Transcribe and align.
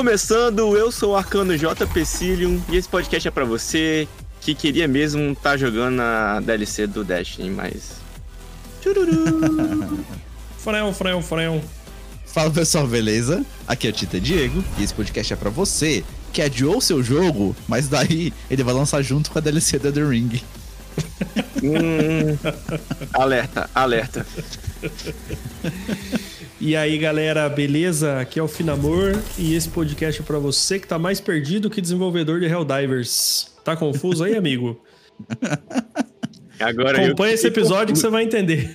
Começando, 0.00 0.74
eu 0.78 0.90
sou 0.90 1.12
o 1.12 1.14
Arcano 1.14 1.58
J. 1.58 1.86
Pecilium 1.88 2.58
e 2.70 2.76
esse 2.78 2.88
podcast 2.88 3.28
é 3.28 3.30
para 3.30 3.44
você 3.44 4.08
que 4.40 4.54
queria 4.54 4.88
mesmo 4.88 5.32
estar 5.32 5.50
tá 5.50 5.56
jogando 5.58 6.00
a 6.00 6.40
DLC 6.40 6.86
do 6.86 7.04
Destiny, 7.04 7.50
mas. 7.50 7.96
frão, 10.56 10.94
frão, 10.94 11.22
frão. 11.22 11.62
Fala 12.24 12.50
pessoal, 12.50 12.86
beleza? 12.86 13.44
Aqui 13.68 13.88
é 13.88 13.90
o 13.90 13.92
Tita 13.92 14.18
Diego 14.18 14.64
e 14.78 14.84
esse 14.84 14.94
podcast 14.94 15.34
é 15.34 15.36
para 15.36 15.50
você 15.50 16.02
que 16.32 16.40
adiou 16.40 16.80
seu 16.80 17.02
jogo, 17.02 17.54
mas 17.68 17.86
daí 17.86 18.32
ele 18.50 18.64
vai 18.64 18.72
lançar 18.72 19.02
junto 19.02 19.30
com 19.30 19.38
a 19.38 19.42
DLC 19.42 19.78
da 19.78 19.92
The 19.92 20.02
Ring. 20.02 20.40
hum, 21.62 22.38
alerta, 23.12 23.68
alerta. 23.74 24.26
E 26.60 26.76
aí, 26.76 26.98
galera, 26.98 27.48
beleza? 27.48 28.20
Aqui 28.20 28.38
é 28.38 28.42
o 28.42 28.46
Finamor 28.46 29.18
e 29.38 29.54
esse 29.54 29.66
podcast 29.70 30.20
é 30.20 30.24
para 30.24 30.38
você 30.38 30.78
que 30.78 30.86
tá 30.86 30.98
mais 30.98 31.18
perdido 31.18 31.70
que 31.70 31.80
desenvolvedor 31.80 32.38
de 32.38 32.44
Helldivers. 32.44 33.56
Tá 33.64 33.74
confuso 33.74 34.24
aí, 34.24 34.36
amigo? 34.36 34.78
Agora 36.60 37.02
Acompanha 37.02 37.32
esse 37.32 37.46
episódio 37.46 37.94
confuso. 37.94 37.94
que 37.94 37.98
você 37.98 38.10
vai 38.10 38.24
entender. 38.24 38.70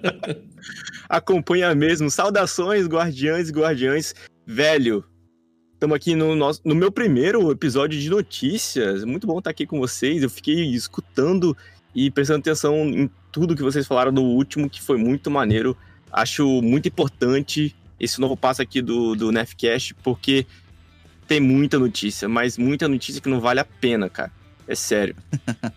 Acompanha 1.08 1.74
mesmo. 1.74 2.10
Saudações, 2.10 2.86
guardiães 2.86 3.48
e 3.48 3.52
guardiães. 3.52 4.14
Velho, 4.46 5.02
estamos 5.72 5.96
aqui 5.96 6.14
no, 6.14 6.36
nosso, 6.36 6.60
no 6.66 6.74
meu 6.74 6.92
primeiro 6.92 7.50
episódio 7.50 7.98
de 7.98 8.10
notícias. 8.10 9.04
Muito 9.04 9.26
bom 9.26 9.38
estar 9.38 9.48
aqui 9.48 9.66
com 9.66 9.78
vocês. 9.78 10.22
Eu 10.22 10.28
fiquei 10.28 10.66
escutando 10.74 11.56
e 11.94 12.10
prestando 12.10 12.40
atenção 12.40 12.76
em 12.90 13.10
tudo 13.32 13.56
que 13.56 13.62
vocês 13.62 13.86
falaram 13.86 14.12
no 14.12 14.22
último, 14.22 14.68
que 14.68 14.82
foi 14.82 14.98
muito 14.98 15.30
maneiro. 15.30 15.74
Acho 16.14 16.62
muito 16.62 16.86
importante 16.86 17.74
esse 17.98 18.20
novo 18.20 18.36
passo 18.36 18.62
aqui 18.62 18.80
do, 18.80 19.16
do 19.16 19.32
Nefcast, 19.32 19.94
porque 19.94 20.46
tem 21.26 21.40
muita 21.40 21.78
notícia, 21.78 22.28
mas 22.28 22.56
muita 22.56 22.86
notícia 22.86 23.20
que 23.20 23.28
não 23.28 23.40
vale 23.40 23.58
a 23.58 23.64
pena, 23.64 24.08
cara. 24.08 24.30
É 24.66 24.74
sério. 24.74 25.14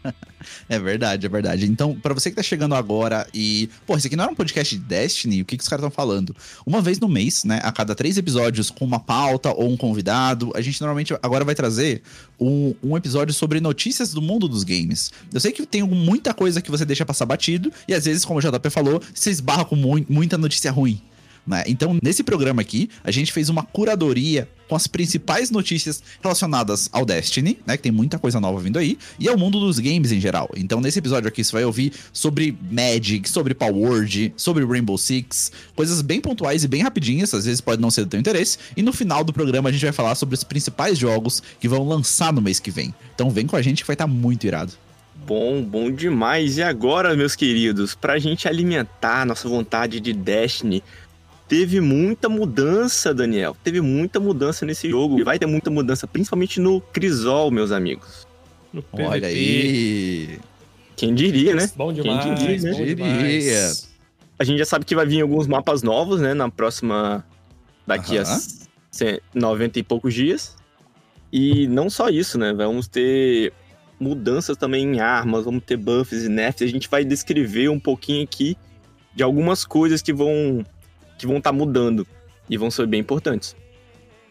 é 0.70 0.80
verdade, 0.80 1.26
é 1.26 1.30
verdade. 1.30 1.66
Então, 1.66 1.96
para 1.96 2.14
você 2.14 2.30
que 2.30 2.36
tá 2.36 2.44
chegando 2.44 2.74
agora 2.76 3.28
e. 3.34 3.70
Pô, 3.86 3.98
esse 3.98 4.08
aqui 4.08 4.16
não 4.16 4.24
era 4.24 4.34
um 4.34 4.36
podcast 4.36 4.78
de 4.78 4.82
Destiny? 4.82 5.42
O 5.42 5.46
que, 5.46 5.58
que 5.58 5.64
os 5.64 5.68
caras 5.68 5.84
estão 5.84 5.92
falando? 5.92 6.36
Uma 6.66 6.82
vez 6.82 7.00
no 7.00 7.10
mês, 7.10 7.44
né? 7.44 7.60
A 7.64 7.72
cada 7.72 7.94
três 7.94 8.18
episódios 8.18 8.70
com 8.70 8.86
uma 8.86 9.00
pauta 9.00 9.52
ou 9.52 9.70
um 9.70 9.78
convidado, 9.78 10.52
a 10.56 10.62
gente 10.62 10.80
normalmente 10.80 11.14
agora 11.22 11.44
vai 11.44 11.56
trazer 11.56 12.02
um, 12.40 12.74
um 12.82 12.96
episódio 12.96 13.34
sobre 13.34 13.60
notícias 13.60 14.14
do 14.14 14.22
mundo 14.22 14.48
dos 14.48 14.64
games. 14.64 15.12
Eu 15.34 15.40
sei 15.40 15.52
que 15.52 15.66
tem 15.66 15.84
muita 15.84 16.34
coisa 16.34 16.62
que 16.62 16.72
você 16.72 16.86
deixa 16.86 17.06
passar 17.06 17.26
batido, 17.26 17.72
e 17.88 17.94
às 17.94 18.06
vezes, 18.06 18.24
como 18.24 18.40
o 18.40 18.42
JP 18.42 18.70
falou, 18.70 19.02
você 19.14 19.30
esbarra 19.30 19.66
com 19.66 19.76
mu 19.76 19.98
muita 20.10 20.38
notícia 20.38 20.72
ruim. 20.72 21.02
Né? 21.48 21.64
Então, 21.66 21.98
nesse 22.04 22.24
programa 22.24 22.62
aqui, 22.62 22.90
a 23.04 23.10
gente 23.10 23.32
fez 23.32 23.48
uma 23.48 23.64
curadoria 23.64 24.50
com 24.68 24.76
as 24.76 24.86
principais 24.86 25.50
notícias 25.50 26.04
relacionadas 26.22 26.90
ao 26.92 27.06
Destiny, 27.06 27.58
né? 27.66 27.78
Que 27.78 27.84
tem 27.84 27.92
muita 27.92 28.20
coisa 28.20 28.38
nova 28.38 28.60
vindo 28.60 28.78
aí, 28.78 28.98
e 29.18 29.30
ao 29.30 29.38
mundo 29.38 29.60
dos 29.60 29.80
games 29.80 30.12
em 30.12 30.20
geral. 30.20 30.50
Então, 30.58 30.82
nesse 30.82 31.00
episódio 31.00 31.30
aqui, 31.30 31.42
você 31.42 31.54
vai 31.54 31.64
ouvir 31.64 31.94
sobre 32.12 32.58
Magic, 32.70 33.30
sobre 33.30 33.54
Power 33.54 34.06
sobre 34.36 34.66
Rainbow 34.66 34.98
Six, 34.98 35.54
coisas 35.74 36.02
bem 36.02 36.20
pontuais 36.20 36.66
e 36.66 36.68
bem 36.68 36.82
rapidinhas, 36.82 37.34
às 37.34 37.46
vezes 37.46 37.62
pode 37.62 37.82
não 37.82 37.90
ser 37.90 38.04
do 38.04 38.10
teu 38.10 38.20
interesse. 38.20 38.58
E 38.76 38.82
no 38.82 38.92
final 38.92 39.24
do 39.24 39.32
programa, 39.32 39.70
a 39.70 39.72
gente 39.72 39.86
vai 39.86 39.94
falar 39.94 40.16
sobre 40.16 40.36
os 40.36 40.44
principais 40.44 40.98
jogos 40.98 41.42
que 41.60 41.68
vão 41.70 41.88
lançar 41.88 42.34
no 42.34 42.42
mês 42.42 42.60
que 42.60 42.70
vem. 42.70 42.94
Então, 43.16 43.30
vem 43.30 43.48
com 43.48 43.56
a 43.56 43.62
gente 43.62 43.84
que 43.84 43.88
vai 43.88 43.94
estar 43.94 44.08
tá 44.08 44.12
muito 44.12 44.46
irado. 44.46 44.74
Bom, 45.26 45.62
bom 45.62 45.92
demais. 45.92 46.58
E 46.58 46.64
agora, 46.64 47.16
meus 47.16 47.36
queridos, 47.36 47.94
pra 47.94 48.18
gente 48.18 48.48
alimentar 48.48 49.26
nossa 49.26 49.50
vontade 49.50 50.00
de 50.00 50.14
Destiny, 50.14 50.82
teve 51.48 51.80
muita 51.80 52.28
mudança, 52.30 53.14
Daniel. 53.14 53.56
Teve 53.64 53.82
muita 53.82 54.20
mudança 54.20 54.66
nesse 54.66 54.90
jogo. 54.90 55.20
E 55.20 55.24
vai 55.24 55.40
ter 55.40 55.46
muita 55.46 55.70
mudança, 55.70 56.06
principalmente 56.06 56.60
no 56.60 56.82
Crisol, 56.82 57.50
meus 57.52 57.72
amigos. 57.72 58.28
No 58.74 58.84
Olha 58.94 59.28
aí. 59.28 60.40
Quem 60.96 61.14
diria, 61.14 61.56
né? 61.56 61.70
Bom 61.76 61.94
demais. 61.94 62.24
Quem 62.24 62.36
diria, 62.36 62.60
né? 62.60 62.72
Bom 62.96 63.18
diria. 63.18 63.72
A 64.40 64.44
gente 64.44 64.60
já 64.60 64.66
sabe 64.66 64.86
que 64.86 64.96
vai 64.96 65.06
vir 65.06 65.22
alguns 65.22 65.48
mapas 65.48 65.82
novos, 65.82 66.20
né? 66.20 66.34
Na 66.34 66.50
próxima. 66.50 67.26
Daqui 67.86 68.18
uh 68.18 68.24
-huh. 68.24 69.22
a 69.36 69.40
90 69.40 69.80
e 69.80 69.84
poucos 69.84 70.14
dias. 70.14 70.56
E 71.32 71.68
não 71.68 71.90
só 71.90 72.10
isso, 72.10 72.38
né? 72.38 72.54
Vamos 72.54 72.88
ter 72.88 73.54
mudanças 74.00 74.58
também 74.58 74.84
em 74.86 75.00
armas, 75.00 75.46
vamos 75.46 75.64
ter 75.64 75.78
buffs 75.78 76.24
e 76.24 76.30
nerfs. 76.30 76.62
A 76.62 76.72
gente 76.72 76.90
vai 76.90 77.06
descrever 77.06 77.70
um 77.70 77.80
pouquinho 77.80 78.24
aqui 78.24 78.58
de 79.16 79.24
algumas 79.24 79.66
coisas 79.66 80.02
que 80.02 80.14
vão 80.14 80.64
que 81.18 81.28
vão 81.28 81.38
estar 81.38 81.52
tá 81.52 81.58
mudando 81.58 82.08
e 82.50 82.58
vão 82.58 82.72
ser 82.72 82.88
bem 82.88 83.02
importantes. 83.02 83.56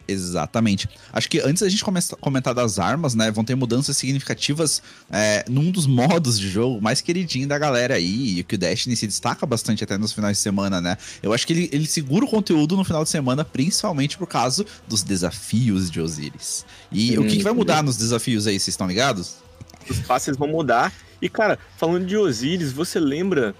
Exatamente. 0.07 0.87
Acho 1.11 1.29
que 1.29 1.39
antes 1.41 1.61
da 1.61 1.69
gente 1.69 1.83
comentar 2.21 2.53
das 2.53 2.79
armas, 2.79 3.13
né? 3.13 3.29
Vão 3.29 3.43
ter 3.43 3.55
mudanças 3.55 3.97
significativas 3.97 4.81
é, 5.11 5.43
num 5.49 5.69
dos 5.69 5.85
modos 5.87 6.39
de 6.39 6.49
jogo 6.49 6.81
mais 6.81 7.01
queridinho 7.01 7.47
da 7.47 7.59
galera 7.59 7.95
aí, 7.95 8.39
e 8.39 8.43
que 8.43 8.55
o 8.55 8.57
Destiny 8.57 8.95
se 8.95 9.05
destaca 9.05 9.45
bastante 9.45 9.83
até 9.83 9.97
nos 9.97 10.13
finais 10.13 10.37
de 10.37 10.43
semana, 10.43 10.79
né? 10.79 10.97
Eu 11.21 11.33
acho 11.33 11.45
que 11.45 11.53
ele, 11.53 11.69
ele 11.73 11.85
segura 11.85 12.23
o 12.23 12.27
conteúdo 12.27 12.77
no 12.77 12.85
final 12.85 13.03
de 13.03 13.09
semana, 13.09 13.43
principalmente 13.43 14.17
por 14.17 14.27
causa 14.27 14.65
dos 14.87 15.03
desafios 15.03 15.91
de 15.91 15.99
Osiris. 15.99 16.65
E 16.91 17.17
hum, 17.17 17.23
o 17.23 17.27
que, 17.27 17.37
que, 17.37 17.43
vai 17.43 17.53
mudar 17.53 17.83
nos 17.83 17.97
desafios 17.97 18.47
aí, 18.47 18.53
vocês 18.53 18.69
estão 18.69 18.87
ligados? 18.87 19.35
Os 19.89 19.99
passes 19.99 20.37
vão 20.37 20.47
mudar. 20.47 20.93
E, 21.21 21.27
cara, 21.27 21.57
falando 21.77 22.05
de 22.05 22.15
Osiris, 22.15 22.71
você 22.71 22.99
lembra 22.99 23.55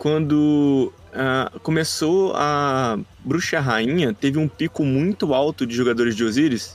quando 0.00 0.90
uh, 1.12 1.60
começou 1.60 2.32
a 2.34 2.98
Bruxa 3.22 3.60
Rainha, 3.60 4.14
teve 4.14 4.38
um 4.38 4.48
pico 4.48 4.82
muito 4.82 5.34
alto 5.34 5.66
de 5.66 5.76
jogadores 5.76 6.16
de 6.16 6.24
Osiris. 6.24 6.74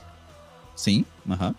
Sim, 0.75 1.03
aham. 1.27 1.47
Uhum. 1.47 1.55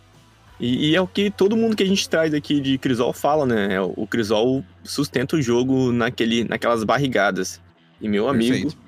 E, 0.61 0.91
e, 0.91 0.97
é 0.97 1.01
o 1.01 1.09
que 1.09 1.29
todo 1.29 1.57
mundo 1.57 1.77
que 1.77 1.83
a 1.83 1.87
gente 1.87 2.09
traz 2.09 2.33
aqui 2.33 2.61
de 2.61 2.79
Crisol 2.79 3.13
fala, 3.13 3.45
né? 3.45 3.75
É 3.75 3.81
o 3.81 4.07
Crisol 4.07 4.65
sustenta 4.85 5.37
o 5.37 5.43
jogo 5.43 5.91
naquele, 5.91 6.45
naquelas 6.45 6.85
barrigadas. 6.85 7.61
E 8.01 8.09
meu 8.09 8.29
amigo, 8.29 8.53
Perfeito. 8.53 8.79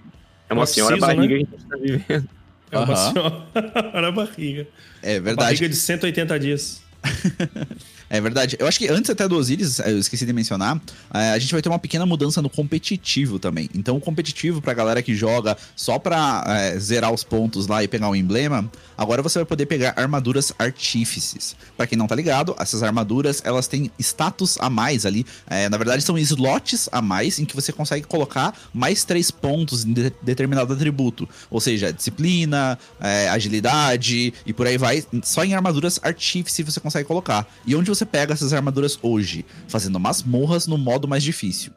é 0.48 0.54
uma 0.54 0.64
senhora 0.64 0.94
né? 0.94 1.00
barriga 1.00 1.34
né? 1.36 1.44
que 1.44 1.54
a 1.54 1.58
gente 1.58 1.68
tá 1.68 1.76
vivendo. 1.76 2.28
É 2.70 2.78
uma 2.78 2.88
uhum. 2.88 3.12
senhora 3.12 4.12
barriga. 4.12 4.68
É 5.02 5.14
verdade. 5.14 5.30
Uma 5.32 5.44
barriga 5.44 5.68
de 5.68 5.76
180 5.76 6.38
dias. 6.38 6.82
É 8.10 8.20
verdade. 8.20 8.56
Eu 8.58 8.66
acho 8.66 8.78
que 8.78 8.88
antes 8.88 9.10
até 9.10 9.28
do 9.28 9.36
Osiris, 9.36 9.78
eu 9.80 9.98
esqueci 9.98 10.24
de 10.24 10.32
mencionar, 10.32 10.80
é, 11.12 11.30
a 11.30 11.38
gente 11.38 11.52
vai 11.52 11.60
ter 11.60 11.68
uma 11.68 11.78
pequena 11.78 12.06
mudança 12.06 12.40
no 12.40 12.48
competitivo 12.48 13.38
também. 13.38 13.68
Então, 13.74 13.96
o 13.96 14.00
competitivo 14.00 14.62
pra 14.62 14.72
galera 14.72 15.02
que 15.02 15.14
joga 15.14 15.56
só 15.76 15.98
pra 15.98 16.44
é, 16.46 16.78
zerar 16.78 17.12
os 17.12 17.22
pontos 17.22 17.66
lá 17.66 17.84
e 17.84 17.88
pegar 17.88 18.08
um 18.08 18.16
emblema, 18.16 18.70
agora 18.96 19.22
você 19.22 19.38
vai 19.38 19.46
poder 19.46 19.66
pegar 19.66 19.94
armaduras 19.96 20.52
artífices. 20.58 21.54
Para 21.76 21.86
quem 21.86 21.98
não 21.98 22.06
tá 22.06 22.14
ligado, 22.14 22.56
essas 22.58 22.82
armaduras, 22.82 23.42
elas 23.44 23.66
têm 23.66 23.90
status 23.98 24.56
a 24.58 24.70
mais 24.70 25.04
ali. 25.04 25.26
É, 25.46 25.68
na 25.68 25.76
verdade, 25.76 26.02
são 26.02 26.16
slots 26.18 26.88
a 26.90 27.02
mais 27.02 27.38
em 27.38 27.44
que 27.44 27.54
você 27.54 27.72
consegue 27.72 28.06
colocar 28.06 28.58
mais 28.72 29.04
três 29.04 29.30
pontos 29.30 29.84
em 29.84 29.92
de 29.92 30.12
determinado 30.22 30.72
atributo. 30.72 31.28
Ou 31.50 31.60
seja, 31.60 31.92
disciplina, 31.92 32.78
é, 33.00 33.28
agilidade 33.28 34.32
e 34.46 34.52
por 34.52 34.66
aí 34.66 34.78
vai. 34.78 35.04
Só 35.22 35.44
em 35.44 35.54
armaduras 35.54 36.00
artífices 36.02 36.64
você 36.64 36.80
consegue 36.80 37.06
colocar. 37.06 37.46
E 37.66 37.74
onde 37.74 37.88
você 37.88 37.97
você 37.98 38.06
pega 38.06 38.32
essas 38.32 38.52
armaduras 38.52 38.98
hoje? 39.02 39.44
Fazendo 39.66 39.98
masmorras 39.98 40.66
no 40.66 40.78
modo 40.78 41.08
mais 41.08 41.22
difícil. 41.22 41.72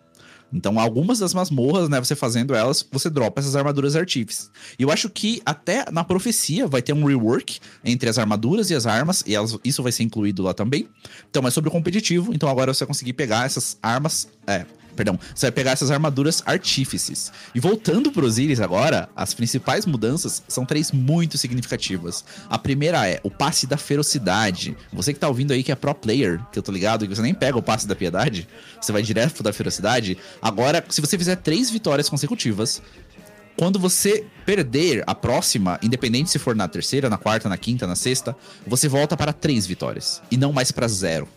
Então, 0.53 0.79
algumas 0.79 1.19
das 1.19 1.33
masmorras, 1.33 1.88
né, 1.88 2.00
você 2.00 2.15
fazendo 2.15 2.53
elas, 2.53 2.85
você 2.91 3.09
dropa 3.09 3.39
essas 3.39 3.56
armaduras 3.56 3.95
artífices. 3.95 4.51
E 4.77 4.83
eu 4.83 4.91
acho 4.91 5.09
que 5.09 5.41
até 5.45 5.89
na 5.91 6.03
profecia 6.03 6.68
vai 6.68 6.81
ter 6.81 6.94
um 6.94 7.06
rework 7.06 7.59
entre 7.85 8.09
as 8.09 8.18
armaduras 8.18 8.69
e 8.69 8.75
as 8.75 8.85
armas, 8.85 9.23
e 9.25 9.33
elas, 9.33 9.57
isso 9.63 9.81
vai 9.81 9.94
ser 9.94 10.03
incluído 10.03 10.44
lá 10.44 10.53
também. 10.53 10.89
Então, 11.29 11.47
é 11.47 11.51
sobre 11.51 11.69
o 11.69 11.71
competitivo, 11.71 12.33
então 12.33 12.50
agora 12.50 12.73
você 12.73 12.83
vai 12.83 12.88
conseguir 12.88 13.13
pegar 13.13 13.45
essas 13.45 13.77
armas, 13.81 14.27
é, 14.45 14.65
Perdão, 14.96 15.20
você 15.34 15.48
vai 15.48 15.52
pegar 15.52 15.72
essas 15.72 15.92
armaduras 15.92 16.44
artífices. 16.46 17.32
E 17.54 17.60
voltando 17.60 18.12
pro 18.12 18.26
Osiris 18.26 18.60
agora, 18.60 19.10
as 19.16 19.34
principais 19.34 19.86
mudanças 19.86 20.44
são 20.48 20.66
três 20.66 20.92
muito 20.92 21.38
significativas. 21.38 22.24
A 22.50 22.58
primeira 22.58 23.08
é 23.08 23.20
o 23.24 23.32
passe 23.32 23.66
da 23.66 23.78
ferocidade. 23.78 24.76
Você 24.92 25.14
que 25.14 25.20
tá 25.20 25.28
ouvindo 25.28 25.54
aí 25.54 25.64
que 25.64 25.72
é 25.72 25.76
pro 25.76 25.94
player, 25.96 26.42
que 26.52 26.60
eu 26.60 26.64
tô 26.64 26.72
ligado, 26.72 27.08
que 27.08 27.16
você 27.16 27.22
nem 27.22 27.34
pega 27.34 27.58
o 27.58 27.64
passe 27.64 27.88
da 27.88 27.96
piedade, 27.96 28.48
você 28.80 28.92
vai 28.92 29.02
direto 29.02 29.44
da 29.44 29.54
ferocidade. 29.54 30.18
Agora, 30.42 30.84
se 30.90 31.02
você 31.02 31.18
fizer 31.18 31.38
três 31.38 31.70
vitórias 31.70 32.10
consecutivas, 32.10 32.82
quando 33.58 33.78
você 33.78 34.26
perder 34.46 35.04
a 35.06 35.14
próxima, 35.14 35.80
independente 35.84 36.30
se 36.30 36.40
for 36.40 36.56
na 36.56 36.68
terceira, 36.68 37.10
na 37.10 37.18
quarta, 37.18 37.48
na 37.48 37.58
quinta, 37.58 37.86
na 37.86 37.96
sexta, 37.96 38.36
você 38.66 38.88
volta 38.88 39.16
para 39.16 39.34
três 39.34 39.68
vitórias 39.68 40.22
e 40.32 40.38
não 40.38 40.52
mais 40.52 40.72
para 40.72 40.88
zero. 40.88 41.28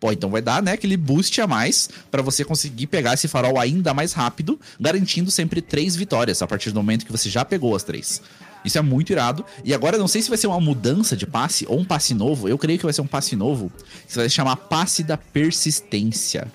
Pô, 0.00 0.10
então 0.10 0.30
vai 0.30 0.40
dar, 0.40 0.62
né, 0.62 0.72
aquele 0.72 0.96
boost 0.96 1.38
a 1.42 1.46
mais 1.46 1.90
para 2.10 2.22
você 2.22 2.42
conseguir 2.42 2.86
pegar 2.86 3.14
esse 3.14 3.28
farol 3.28 3.60
ainda 3.60 3.92
mais 3.92 4.14
rápido, 4.14 4.58
garantindo 4.80 5.30
sempre 5.30 5.60
três 5.60 5.94
vitórias 5.94 6.40
a 6.40 6.46
partir 6.46 6.70
do 6.70 6.76
momento 6.76 7.04
que 7.04 7.12
você 7.12 7.28
já 7.28 7.44
pegou 7.44 7.76
as 7.76 7.82
três. 7.82 8.22
Isso 8.64 8.78
é 8.78 8.82
muito 8.82 9.10
irado. 9.10 9.44
E 9.64 9.74
agora 9.74 9.98
não 9.98 10.08
sei 10.08 10.22
se 10.22 10.28
vai 10.28 10.38
ser 10.38 10.46
uma 10.46 10.60
mudança 10.60 11.16
de 11.16 11.26
passe 11.26 11.66
ou 11.68 11.78
um 11.78 11.84
passe 11.84 12.14
novo. 12.14 12.48
Eu 12.48 12.58
creio 12.58 12.78
que 12.78 12.84
vai 12.84 12.92
ser 12.92 13.00
um 13.00 13.06
passe 13.06 13.34
novo. 13.34 13.72
Que 14.06 14.16
vai 14.16 14.28
chamar 14.28 14.56
passe 14.56 15.02
da 15.02 15.16
persistência. 15.16 16.50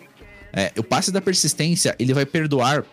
É, 0.53 0.71
o 0.77 0.83
passe 0.83 1.11
da 1.11 1.19
persistência, 1.19 1.95
ele 1.99 2.13
vai 2.13 2.25
perdoar 2.25 2.85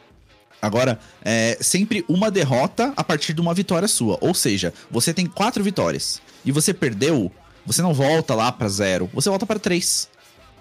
Agora, 0.63 1.01
é 1.25 1.59
sempre 1.61 2.05
uma 2.09 2.31
derrota 2.31 2.93
a 2.97 3.03
partir 3.03 3.33
de 3.33 3.41
uma 3.41 3.53
vitória 3.53 3.89
sua. 3.89 4.17
Ou 4.21 4.33
seja, 4.33 4.73
você 4.89 5.13
tem 5.13 5.27
quatro 5.27 5.65
vitórias 5.65 6.23
e 6.45 6.53
você 6.53 6.73
perdeu, 6.73 7.33
você 7.67 7.83
não 7.83 7.93
volta 7.93 8.33
lá 8.33 8.53
pra 8.53 8.69
zero, 8.69 9.11
você 9.13 9.29
volta 9.29 9.45
para 9.45 9.59
três. 9.59 10.09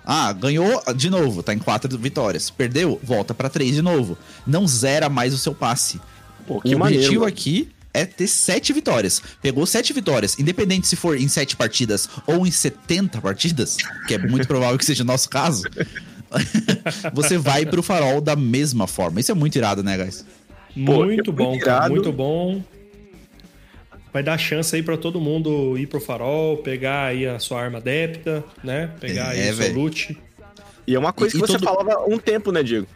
Ah, 0.05 0.33
ganhou 0.33 0.81
de 0.95 1.09
novo, 1.09 1.43
tá 1.43 1.53
em 1.53 1.59
quatro 1.59 1.97
vitórias. 1.97 2.49
Perdeu, 2.49 2.99
volta 3.03 3.33
para 3.33 3.49
três 3.49 3.75
de 3.75 3.81
novo. 3.81 4.17
Não 4.45 4.67
zera 4.67 5.09
mais 5.09 5.33
o 5.33 5.37
seu 5.37 5.53
passe. 5.53 5.99
Pô, 6.47 6.55
o 6.55 6.79
maneiro, 6.79 6.79
objetivo 6.79 7.21
mano. 7.21 7.25
aqui 7.27 7.69
é 7.93 8.05
ter 8.05 8.27
sete 8.27 8.73
vitórias. 8.73 9.21
Pegou 9.41 9.65
sete 9.65 9.93
vitórias, 9.93 10.39
independente 10.39 10.87
se 10.87 10.95
for 10.95 11.17
em 11.17 11.27
sete 11.27 11.55
partidas 11.55 12.09
ou 12.25 12.47
em 12.47 12.51
70 12.51 13.21
partidas, 13.21 13.77
que 14.07 14.13
é 14.13 14.17
muito 14.17 14.47
provável 14.49 14.77
que 14.77 14.85
seja 14.85 15.03
o 15.03 15.05
nosso 15.05 15.29
caso. 15.29 15.63
você 17.13 17.37
vai 17.37 17.65
pro 17.65 17.83
farol 17.83 18.21
da 18.21 18.35
mesma 18.35 18.87
forma. 18.87 19.19
Isso 19.19 19.31
é 19.31 19.35
muito 19.35 19.55
irado, 19.57 19.83
né, 19.83 19.97
guys? 19.97 20.25
Pô, 20.85 21.05
muito 21.05 21.29
é 21.29 21.33
bom, 21.33 21.49
muito 21.49 21.65
cara. 21.65 21.77
irado. 21.77 21.93
Muito 21.93 22.11
bom. 22.11 22.63
Vai 24.13 24.21
dar 24.21 24.37
chance 24.37 24.75
aí 24.75 24.83
pra 24.83 24.97
todo 24.97 25.21
mundo 25.21 25.77
ir 25.77 25.87
pro 25.87 26.01
farol, 26.01 26.57
pegar 26.57 27.05
aí 27.05 27.25
a 27.25 27.39
sua 27.39 27.61
arma 27.61 27.77
adepta, 27.77 28.43
né? 28.63 28.89
Pegar 28.99 29.35
É, 29.35 29.43
aí 29.47 29.51
o 29.51 29.55
seu 29.55 29.73
loot. 29.73 30.17
E 30.85 30.95
é 30.95 30.99
uma 30.99 31.13
coisa 31.13 31.35
E- 31.35 31.39
que 31.39 31.45
e 31.45 31.47
você 31.47 31.53
todo- 31.53 31.63
falava 31.63 31.93
há 31.93 32.05
um 32.05 32.17
tempo, 32.17 32.51
né, 32.51 32.61
Diego? 32.61 32.87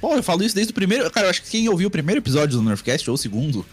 Pô, 0.00 0.14
eu 0.14 0.22
falo 0.22 0.42
isso 0.44 0.54
desde 0.54 0.70
o 0.70 0.74
primeiro. 0.74 1.10
Cara, 1.10 1.26
eu 1.26 1.30
acho 1.30 1.42
que 1.42 1.50
quem 1.50 1.68
ouviu 1.68 1.88
o 1.88 1.90
primeiro 1.90 2.20
episódio 2.20 2.58
do 2.58 2.62
Nerfcast, 2.62 3.08
ou 3.08 3.14
o 3.14 3.18
segundo, 3.18 3.64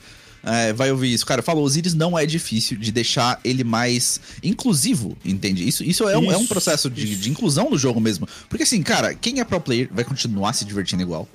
é, 0.43 0.71
vai 0.71 0.89
ouvir 0.89 1.11
isso. 1.13 1.25
Cara, 1.25 1.41
falou, 1.41 1.63
Osiris 1.65 1.93
não 1.93 2.17
é 2.17 2.25
difícil 2.25 2.77
de 2.77 2.91
deixar 2.91 3.39
ele 3.43 3.63
mais 3.63 4.21
inclusivo, 4.41 5.17
entende? 5.25 5.67
Isso, 5.67 5.83
isso, 5.83 6.07
é, 6.07 6.17
um, 6.17 6.31
é 6.31 6.37
um 6.37 6.41
Isso, 6.41 6.47
processo 6.47 6.89
de, 6.89 7.11
isso. 7.11 7.21
de 7.21 7.29
inclusão 7.29 7.69
no 7.69 7.77
jogo 7.77 7.99
mesmo. 7.99 8.27
Porque 8.47 8.63
assim, 8.63 8.81
cara, 8.81 9.13
quem 9.13 9.39
é 9.39 9.43
pro 9.43 9.59
player 9.59 9.89
vai 9.91 10.05
continuar 10.05 10.53
se 10.53 10.63
divertindo 10.63 11.01
igual. 11.03 11.27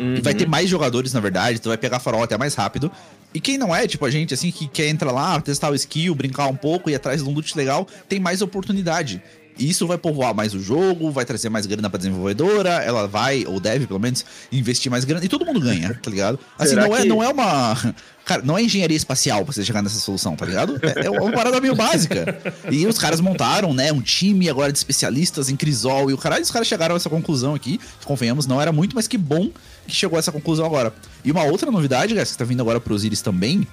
E 0.00 0.20
vai 0.22 0.32
ter 0.32 0.48
mais 0.48 0.68
jogadores, 0.68 1.12
na 1.12 1.20
verdade, 1.20 1.60
tu 1.60 1.68
vai 1.68 1.76
pegar 1.76 2.00
farol 2.00 2.22
até 2.22 2.38
mais 2.38 2.54
rápido. 2.54 2.90
E 3.34 3.40
quem 3.40 3.58
não 3.58 3.74
é, 3.74 3.86
tipo, 3.86 4.04
a 4.04 4.10
gente, 4.10 4.32
assim, 4.32 4.50
que 4.50 4.66
quer 4.66 4.88
entrar 4.88 5.12
lá, 5.12 5.40
testar 5.40 5.70
o 5.70 5.74
skill, 5.74 6.14
brincar 6.14 6.46
um 6.46 6.56
pouco, 6.56 6.88
ir 6.88 6.94
atrás 6.94 7.22
de 7.22 7.28
um 7.28 7.32
loot 7.32 7.56
legal, 7.56 7.86
tem 8.08 8.18
mais 8.18 8.40
oportunidade. 8.42 9.22
Isso 9.60 9.86
vai 9.86 9.98
povoar 9.98 10.34
mais 10.34 10.54
o 10.54 10.60
jogo, 10.60 11.10
vai 11.10 11.24
trazer 11.24 11.48
mais 11.50 11.66
grana 11.66 11.88
pra 11.90 11.98
desenvolvedora, 11.98 12.70
ela 12.82 13.06
vai, 13.06 13.44
ou 13.46 13.60
deve, 13.60 13.86
pelo 13.86 14.00
menos, 14.00 14.24
investir 14.50 14.90
mais 14.90 15.04
grana. 15.04 15.24
E 15.24 15.28
todo 15.28 15.44
mundo 15.44 15.60
ganha, 15.60 15.98
tá 16.02 16.10
ligado? 16.10 16.38
Assim, 16.58 16.70
Será 16.70 16.86
não 16.88 16.96
é, 16.96 17.02
que- 17.02 17.08
não 17.08 17.22
é 17.22 17.28
uma. 17.28 17.94
Cara, 18.24 18.42
não 18.44 18.56
é 18.56 18.62
engenharia 18.62 18.96
espacial 18.96 19.44
pra 19.44 19.52
você 19.52 19.64
chegar 19.64 19.82
nessa 19.82 19.98
solução, 19.98 20.36
tá 20.36 20.46
ligado? 20.46 20.78
É, 20.82 21.06
é 21.06 21.10
uma 21.10 21.32
parada 21.32 21.60
meio 21.60 21.74
básica. 21.74 22.38
E 22.70 22.86
os 22.86 22.96
caras 22.98 23.20
montaram, 23.20 23.74
né, 23.74 23.92
um 23.92 24.00
time 24.00 24.48
agora 24.48 24.70
de 24.70 24.78
especialistas 24.78 25.48
em 25.50 25.56
Crisol. 25.56 26.10
E 26.10 26.14
o 26.14 26.18
caralho, 26.18 26.42
os 26.42 26.50
caras 26.50 26.68
chegaram 26.68 26.94
a 26.94 26.96
essa 26.96 27.10
conclusão 27.10 27.54
aqui. 27.54 27.78
que, 27.98 28.06
Convenhamos, 28.06 28.46
não 28.46 28.60
era 28.60 28.70
muito, 28.72 28.94
mas 28.94 29.08
que 29.08 29.18
bom 29.18 29.50
que 29.86 29.94
chegou 29.96 30.16
a 30.16 30.20
essa 30.20 30.30
conclusão 30.30 30.64
agora. 30.64 30.92
E 31.24 31.30
uma 31.32 31.42
outra 31.42 31.70
novidade, 31.70 32.14
guys, 32.14 32.30
que 32.32 32.38
tá 32.38 32.44
vindo 32.44 32.60
agora 32.60 32.80
pro 32.80 32.94
Osiris 32.94 33.20
também, 33.20 33.66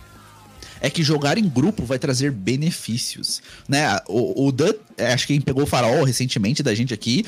é 0.81 0.89
que 0.89 1.03
jogar 1.03 1.37
em 1.37 1.47
grupo 1.47 1.83
vai 1.83 1.97
trazer 1.99 2.31
benefícios, 2.31 3.41
né? 3.67 3.99
O, 4.07 4.47
o 4.47 4.51
Dan, 4.51 4.73
é, 4.97 5.13
acho 5.13 5.25
que 5.27 5.33
quem 5.33 5.41
pegou 5.41 5.63
o 5.63 5.67
farol 5.67 6.03
recentemente 6.03 6.61
da 6.61 6.73
gente 6.75 6.93
aqui, 6.93 7.25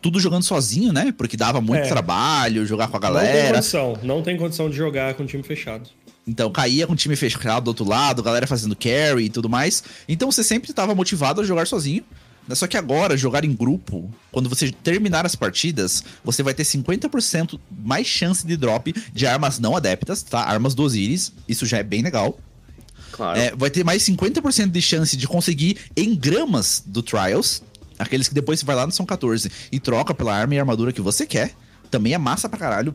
tudo 0.00 0.20
jogando 0.20 0.42
sozinho, 0.44 0.92
né? 0.92 1.12
Porque 1.16 1.36
dava 1.36 1.60
muito 1.60 1.84
É. 1.84 1.88
trabalho 1.88 2.64
jogar 2.66 2.88
com 2.88 2.96
a 2.96 3.00
Não 3.00 3.06
tem 3.08 3.24
galera. 3.26 3.54
condição, 3.54 3.98
não 4.02 4.22
tem 4.22 4.36
condição 4.36 4.70
de 4.70 4.76
jogar 4.76 5.14
com 5.14 5.26
time 5.26 5.42
fechado. 5.42 5.88
Então 6.26 6.50
caía 6.50 6.86
com 6.86 6.92
o 6.92 6.96
time 6.96 7.16
fechado 7.16 7.64
do 7.64 7.68
outro 7.68 7.86
lado, 7.86 8.22
galera 8.22 8.46
fazendo 8.46 8.76
carry 8.76 9.24
e 9.24 9.30
tudo 9.30 9.48
mais. 9.48 9.82
Então 10.08 10.30
você 10.30 10.44
sempre 10.44 10.70
estava 10.70 10.94
motivado 10.94 11.40
a 11.40 11.44
jogar 11.44 11.66
sozinho. 11.66 12.04
né? 12.46 12.54
Só 12.54 12.66
que 12.66 12.76
agora, 12.76 13.16
jogar 13.16 13.44
em 13.44 13.52
grupo, 13.54 14.10
quando 14.30 14.48
você 14.48 14.70
terminar 14.70 15.24
as 15.26 15.34
partidas, 15.34 16.04
você 16.24 16.42
vai 16.42 16.52
ter 16.54 16.64
50% 16.64 17.58
mais 17.84 18.06
chance 18.06 18.46
de 18.46 18.56
drop 18.56 18.94
de 19.12 19.26
armas 19.26 19.58
não 19.58 19.74
adeptas, 19.76 20.22
tá? 20.22 20.40
Armas 20.40 20.74
do 20.74 20.82
Osiris. 20.82 21.32
Isso 21.48 21.66
já 21.66 21.78
é 21.78 21.82
bem 21.82 22.02
legal. 22.02 22.38
Claro. 23.18 23.36
É, 23.36 23.52
vai 23.56 23.68
ter 23.68 23.84
mais 23.84 24.04
50% 24.04 24.70
de 24.70 24.80
chance 24.80 25.16
de 25.16 25.26
conseguir 25.26 25.76
engramas 25.96 26.84
do 26.86 27.02
Trials. 27.02 27.64
Aqueles 27.98 28.28
que 28.28 28.34
depois 28.34 28.60
você 28.60 28.64
vai 28.64 28.76
lá 28.76 28.86
no 28.86 28.92
São 28.92 29.04
14 29.04 29.50
e 29.72 29.80
troca 29.80 30.14
pela 30.14 30.32
arma 30.32 30.54
e 30.54 30.58
armadura 30.60 30.92
que 30.92 31.00
você 31.00 31.26
quer. 31.26 31.52
Também 31.90 32.14
é 32.14 32.18
massa 32.18 32.48
pra 32.48 32.56
caralho. 32.56 32.94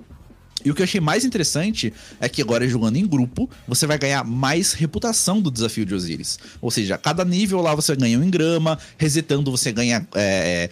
E 0.63 0.71
o 0.71 0.73
que 0.73 0.81
eu 0.81 0.85
achei 0.85 1.01
mais 1.01 1.25
interessante 1.25 1.93
é 2.21 2.29
que 2.29 2.41
agora 2.41 2.65
jogando 2.65 2.95
em 2.95 3.05
grupo, 3.05 3.49
você 3.67 3.85
vai 3.85 3.97
ganhar 3.97 4.23
mais 4.23 4.71
reputação 4.71 5.41
do 5.41 5.51
desafio 5.51 5.85
de 5.85 5.93
Osiris. 5.93 6.39
Ou 6.61 6.71
seja, 6.71 6.97
cada 6.97 7.25
nível 7.25 7.61
lá 7.61 7.75
você 7.75 7.93
ganha 7.93 8.17
um 8.17 8.23
engrama, 8.23 8.79
resetando 8.97 9.51
você 9.51 9.73
ganha, 9.73 10.07
é, 10.15 10.69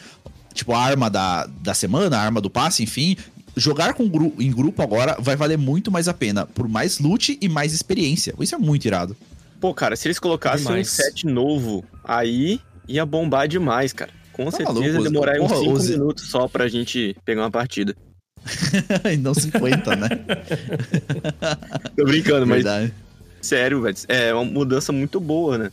tipo, 0.53 0.71
a 0.71 0.81
arma 0.81 1.09
da, 1.09 1.45
da 1.45 1.73
semana, 1.73 2.17
a 2.17 2.21
arma 2.21 2.39
do 2.39 2.49
passe, 2.49 2.81
enfim. 2.83 3.17
Jogar 3.57 3.95
com 3.95 4.07
gru 4.07 4.33
em 4.39 4.49
grupo 4.49 4.81
agora 4.81 5.17
vai 5.19 5.35
valer 5.35 5.57
muito 5.57 5.91
mais 5.91 6.07
a 6.07 6.13
pena, 6.13 6.45
por 6.45 6.69
mais 6.69 6.99
loot 6.99 7.37
e 7.41 7.49
mais 7.49 7.73
experiência. 7.73 8.33
Isso 8.39 8.55
é 8.55 8.57
muito 8.57 8.85
irado. 8.85 9.17
Pô, 9.61 9.73
cara, 9.73 9.95
se 9.95 10.07
eles 10.07 10.19
colocassem 10.19 10.65
Demais. 10.65 10.87
um 10.87 10.91
set 10.91 11.25
novo, 11.25 11.85
aí 12.03 12.59
ia 12.87 13.05
bombar 13.05 13.47
demais, 13.47 13.93
cara. 13.93 14.11
Com 14.33 14.45
Tá 14.45 14.51
certeza 14.57 14.73
maluco, 14.73 14.97
ia 14.97 15.03
demorar 15.03 15.39
uns 15.39 15.47
porra, 15.49 15.59
5 15.61 15.71
Ozzy- 15.73 15.91
minutos 15.93 16.29
só 16.29 16.47
pra 16.47 16.67
gente 16.67 17.15
pegar 17.23 17.43
uma 17.43 17.51
partida. 17.51 17.95
e 19.13 19.17
não 19.17 19.33
50, 19.35 19.95
né? 19.95 20.09
Tô 21.95 22.03
brincando, 22.05 22.47
mas 22.47 22.63
Verdade. 22.63 22.93
sério, 23.41 23.81
velho. 23.81 23.95
É 24.07 24.33
uma 24.33 24.43
mudança 24.43 24.91
muito 24.91 25.19
boa, 25.19 25.57
né? 25.59 25.71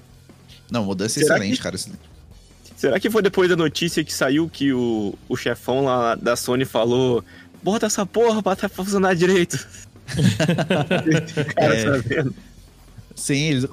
Não, 0.70 0.84
mudança 0.84 1.18
Será 1.18 1.36
excelente, 1.36 1.56
que- 1.56 1.62
cara. 1.62 1.76
Será 2.76 3.00
que 3.00 3.08
foi 3.10 3.22
depois 3.22 3.48
da 3.48 3.56
notícia 3.56 4.04
que 4.04 4.12
saiu 4.12 4.48
que 4.50 4.72
o, 4.72 5.14
o 5.28 5.36
chefão 5.36 5.82
lá 5.84 6.14
da 6.14 6.36
Sony 6.36 6.64
falou: 6.66 7.24
bota 7.62 7.86
essa 7.86 8.04
porra 8.04 8.42
pra 8.42 8.54
tá 8.54 8.68
funcionar 8.68 9.14
direito? 9.14 9.66
cara, 11.56 11.74
É. 11.74 11.84
tá 11.84 11.96
vendo? 12.06 12.34
Sim, 13.18 13.42
eles- 13.50 13.66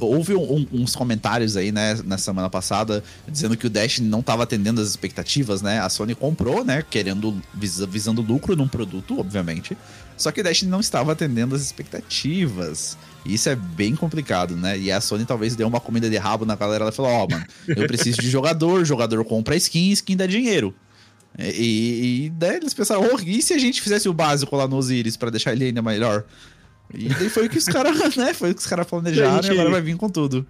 houve 0.00 0.34
um- 0.34 0.66
uns 0.72 0.96
comentários 0.96 1.54
aí, 1.56 1.70
né, 1.70 1.98
na 2.04 2.16
semana 2.16 2.48
passada, 2.48 3.04
dizendo 3.28 3.54
que 3.56 3.66
o 3.66 3.70
Destiny 3.70 4.08
não 4.08 4.20
estava 4.20 4.42
atendendo 4.44 4.80
as 4.80 4.88
expectativas, 4.88 5.60
né? 5.60 5.78
A 5.80 5.88
Sony 5.90 6.14
comprou, 6.14 6.64
né, 6.64 6.82
querendo, 6.88 7.36
visa- 7.52 7.86
visando 7.86 8.22
lucro 8.22 8.56
num 8.56 8.66
produto, 8.66 9.20
obviamente. 9.20 9.76
Só 10.16 10.32
que 10.32 10.40
o 10.40 10.44
Destiny 10.44 10.70
não 10.70 10.80
estava 10.80 11.12
atendendo 11.12 11.54
as 11.54 11.60
expectativas. 11.60 12.96
E 13.24 13.34
isso 13.34 13.48
é 13.50 13.54
bem 13.56 13.94
complicado, 13.94 14.56
né? 14.56 14.78
E 14.78 14.90
a 14.90 15.00
Sony 15.00 15.24
talvez 15.26 15.54
deu 15.54 15.68
uma 15.68 15.80
comida 15.80 16.08
de 16.08 16.16
rabo 16.16 16.46
na 16.46 16.56
galera. 16.56 16.84
Ela 16.84 16.92
falou: 16.92 17.10
Ó, 17.10 17.26
mano, 17.30 17.44
eu 17.68 17.86
preciso 17.86 18.20
de 18.22 18.30
jogador, 18.30 18.84
jogador 18.84 19.22
compra 19.24 19.56
skin, 19.56 19.90
skin 19.90 20.16
dá 20.16 20.26
dinheiro. 20.26 20.74
E, 21.38 22.24
e, 22.26 22.30
daí 22.30 22.56
eles 22.56 22.72
pensaram: 22.72 23.06
oh, 23.12 23.20
e 23.20 23.42
se 23.42 23.52
a 23.52 23.58
gente 23.58 23.82
fizesse 23.82 24.08
o 24.08 24.12
básico 24.14 24.56
lá 24.56 24.66
no 24.66 24.76
Osiris 24.76 25.16
pra 25.18 25.28
deixar 25.28 25.52
ele 25.52 25.66
ainda 25.66 25.82
melhor? 25.82 26.24
E 26.94 27.08
daí 27.08 27.28
foi 27.28 27.46
o 27.46 27.50
que 27.50 27.58
os 27.58 27.64
caras, 27.66 28.14
né? 28.16 28.32
Foi 28.34 28.50
o 28.50 28.54
que 28.54 28.60
os 28.60 28.66
caras 28.66 28.86
planejaram 28.86 29.42
Gente- 29.42 29.48
e 29.48 29.50
agora 29.52 29.70
vai 29.70 29.80
vir 29.82 29.96
com 29.96 30.08
tudo. 30.08 30.46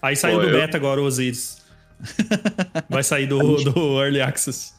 Aí 0.00 0.14
saiu 0.16 0.36
Pô, 0.38 0.42
do 0.44 0.50
eu- 0.50 0.58
beta 0.60 0.76
agora 0.76 1.00
o 1.00 1.04
Osiris. 1.04 1.58
Vai 2.88 3.02
sair 3.02 3.26
do, 3.26 3.38
do 3.56 4.00
Early 4.00 4.20
Access. 4.20 4.72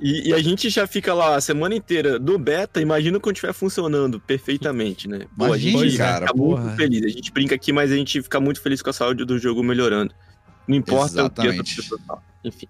E, 0.00 0.30
e 0.30 0.34
a 0.34 0.42
gente 0.42 0.68
já 0.68 0.84
fica 0.84 1.14
lá 1.14 1.36
a 1.36 1.40
semana 1.40 1.76
inteira 1.76 2.18
do 2.18 2.36
beta, 2.38 2.80
imagina 2.80 3.20
quando 3.20 3.36
estiver 3.36 3.52
funcionando 3.52 4.18
perfeitamente, 4.18 5.06
né? 5.08 5.26
Pô, 5.38 5.52
a 5.52 5.56
gente 5.58 5.96
cara, 5.96 6.26
fica 6.26 6.36
porra. 6.36 6.64
muito 6.64 6.76
feliz. 6.76 7.04
A 7.04 7.08
gente 7.08 7.30
brinca 7.30 7.54
aqui, 7.54 7.72
mas 7.72 7.92
a 7.92 7.94
gente 7.96 8.20
fica 8.20 8.40
muito 8.40 8.60
feliz 8.60 8.82
com 8.82 8.90
a 8.90 8.92
saúde 8.92 9.24
do 9.24 9.38
jogo 9.38 9.62
melhorando. 9.62 10.12
Não 10.66 10.74
importa 10.76 11.24
o 11.24 11.30
que 11.30 11.40
Exatamente. 11.42 11.58
outra 11.58 11.74
pessoa 11.76 12.00
fala. 12.04 12.22
Enfim. 12.44 12.66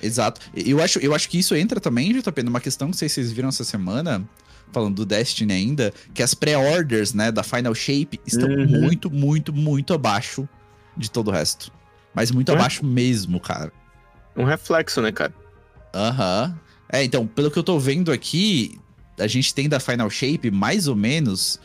Exato. 0.00 0.40
Eu 0.54 0.80
acho, 0.80 0.98
eu 1.00 1.12
acho 1.12 1.28
que 1.28 1.36
isso 1.38 1.54
entra 1.56 1.80
também, 1.80 2.12
JP, 2.12 2.42
numa 2.44 2.60
questão 2.60 2.92
que 2.92 2.96
vocês 2.96 3.32
viram 3.32 3.48
essa 3.48 3.64
semana, 3.64 4.22
falando 4.72 4.96
do 4.96 5.06
Destiny 5.06 5.52
ainda, 5.52 5.92
que 6.14 6.22
as 6.22 6.34
pré-orders, 6.34 7.12
né, 7.14 7.30
da 7.30 7.42
Final 7.42 7.74
Shape 7.74 8.18
estão 8.26 8.48
Uhum. 8.48 8.66
muito, 8.66 9.10
muito, 9.10 9.52
muito 9.52 9.92
abaixo 9.94 10.48
de 10.96 11.10
todo 11.10 11.28
o 11.28 11.30
resto. 11.30 11.70
Mas 12.14 12.30
muito 12.30 12.50
É? 12.50 12.54
abaixo 12.54 12.84
mesmo, 12.84 13.38
cara. 13.40 13.72
Um 14.36 14.44
reflexo, 14.44 15.00
né, 15.02 15.12
cara? 15.12 15.32
Aham. 15.94 16.58
É, 16.88 17.02
então, 17.04 17.26
pelo 17.26 17.50
que 17.50 17.58
eu 17.58 17.62
tô 17.62 17.78
vendo 17.78 18.10
aqui, 18.12 18.78
a 19.18 19.26
gente 19.26 19.54
tem 19.54 19.68
da 19.68 19.78
Final 19.80 20.08
Shape 20.10 20.50
mais 20.50 20.88
ou 20.88 20.96
menos 20.96 21.58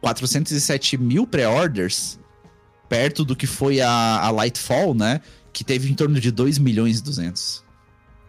407 0.00 0.96
mil 0.98 1.26
pré-orders, 1.26 2.18
perto 2.88 3.24
do 3.24 3.34
que 3.34 3.46
foi 3.46 3.80
a, 3.80 3.90
a 4.20 4.30
Lightfall, 4.30 4.94
né? 4.94 5.20
Que 5.52 5.64
teve 5.64 5.90
em 5.90 5.94
torno 5.94 6.20
de 6.20 6.30
2 6.30 6.58
milhões 6.58 6.98
e 6.98 7.02
200. 7.02 7.64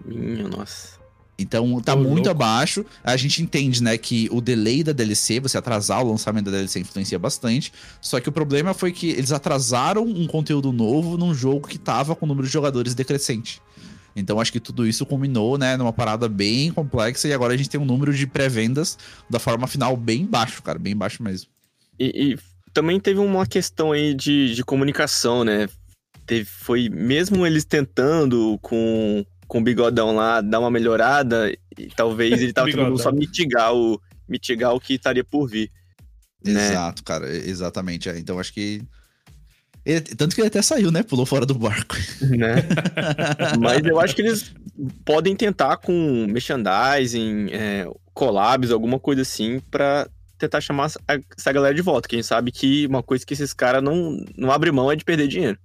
Minha 0.06 0.48
nossa. 0.48 0.95
Então 1.38 1.82
tá 1.82 1.94
Ô, 1.94 1.98
muito 1.98 2.28
louco. 2.28 2.30
abaixo. 2.30 2.86
A 3.04 3.18
gente 3.18 3.42
entende, 3.42 3.84
né, 3.84 3.98
que 3.98 4.30
o 4.32 4.40
delay 4.40 4.84
da 4.84 4.92
DLC, 4.94 5.40
você 5.40 5.58
atrasar 5.58 6.04
o 6.04 6.10
lançamento 6.10 6.46
da 6.46 6.52
DLC 6.52 6.80
influencia 6.80 7.20
bastante. 7.20 7.74
Só 8.02 8.20
que 8.20 8.30
o 8.30 8.32
problema 8.32 8.74
foi 8.74 8.92
que 8.92 9.10
eles 9.10 9.32
atrasaram 9.32 10.04
um 10.04 10.28
conteúdo 10.28 10.72
novo 10.72 11.18
num 11.18 11.34
jogo 11.34 11.68
que 11.68 11.78
tava 11.78 12.16
com 12.16 12.26
o 12.26 12.30
número 12.30 12.48
de 12.48 12.54
jogadores 12.54 12.96
decrescente. 12.96 13.62
Então 14.16 14.40
acho 14.40 14.52
que 14.52 14.62
tudo 14.62 14.88
isso 14.88 15.06
culminou, 15.06 15.58
né, 15.58 15.76
numa 15.76 15.92
parada 15.92 16.30
bem 16.30 16.72
complexa 16.72 17.28
e 17.28 17.34
agora 17.34 17.54
a 17.54 17.58
gente 17.58 17.70
tem 17.70 17.80
um 17.80 17.86
número 17.86 18.14
de 18.14 18.26
pré-vendas 18.26 18.98
da 19.30 19.40
forma 19.40 19.68
final 19.68 19.98
bem 19.98 20.26
baixo, 20.26 20.64
cara, 20.64 20.80
bem 20.80 20.96
baixo 20.96 21.22
mesmo. 21.22 21.50
E, 22.00 22.34
e 22.34 22.40
também 22.74 23.00
teve 23.00 23.20
uma 23.20 23.46
questão 23.46 23.92
aí 23.92 24.14
de, 24.14 24.56
de 24.56 24.64
comunicação, 24.64 25.44
né? 25.44 25.68
Teve, 26.26 26.46
foi 26.46 26.90
mesmo 26.90 27.46
eles 27.46 27.66
tentando 27.66 28.58
com, 28.62 29.26
com 29.48 29.60
o 29.60 29.64
bigodão 29.64 30.16
lá 30.16 30.42
dar 30.42 30.60
uma 30.60 30.72
melhorada, 30.72 31.52
e 31.78 31.88
talvez 31.96 32.42
ele 32.42 32.52
tava 32.54 32.68
tentando 32.68 32.98
só 32.98 33.12
mitigar 33.12 33.74
o 33.74 34.00
mitigar 34.28 34.74
o 34.74 34.80
que 34.80 34.96
estaria 34.96 35.24
por 35.24 35.48
vir. 35.48 35.72
Né? 36.44 36.72
Exato, 36.72 37.04
cara, 37.04 37.28
exatamente. 37.30 38.10
É. 38.10 38.18
Então 38.18 38.40
acho 38.40 38.54
que. 38.54 38.82
Ele, 39.86 40.02
tanto 40.02 40.34
que 40.34 40.42
ele 40.42 40.48
até 40.48 40.62
saiu, 40.62 40.92
né? 40.92 41.04
Pulou 41.04 41.26
fora 41.26 41.46
do 41.46 41.54
barco. 41.54 41.96
Né? 42.22 42.56
Mas 43.60 43.86
eu 43.86 44.00
acho 44.00 44.16
que 44.16 44.22
eles 44.22 44.54
podem 45.04 45.36
tentar 45.36 45.78
com 45.78 46.26
merchandising, 46.28 47.50
é, 47.52 47.88
collabs, 48.14 48.72
alguma 48.72 49.00
coisa 49.00 49.22
assim, 49.22 49.60
pra 49.72 50.08
tentar 50.38 50.60
chamar 50.60 50.92
essa 51.38 51.52
galera 51.52 51.74
de 51.74 51.82
volta. 51.82 52.10
Quem 52.10 52.24
sabe 52.24 52.52
que 52.52 52.86
uma 52.88 53.04
coisa 53.04 53.26
que 53.26 53.34
esses 53.34 53.54
caras 53.54 53.84
não, 53.84 54.24
não 54.36 54.52
abrem 54.52 54.74
mão 54.74 54.92
é 54.92 54.96
de 54.96 55.06
perder 55.06 55.28
dinheiro. 55.28 55.58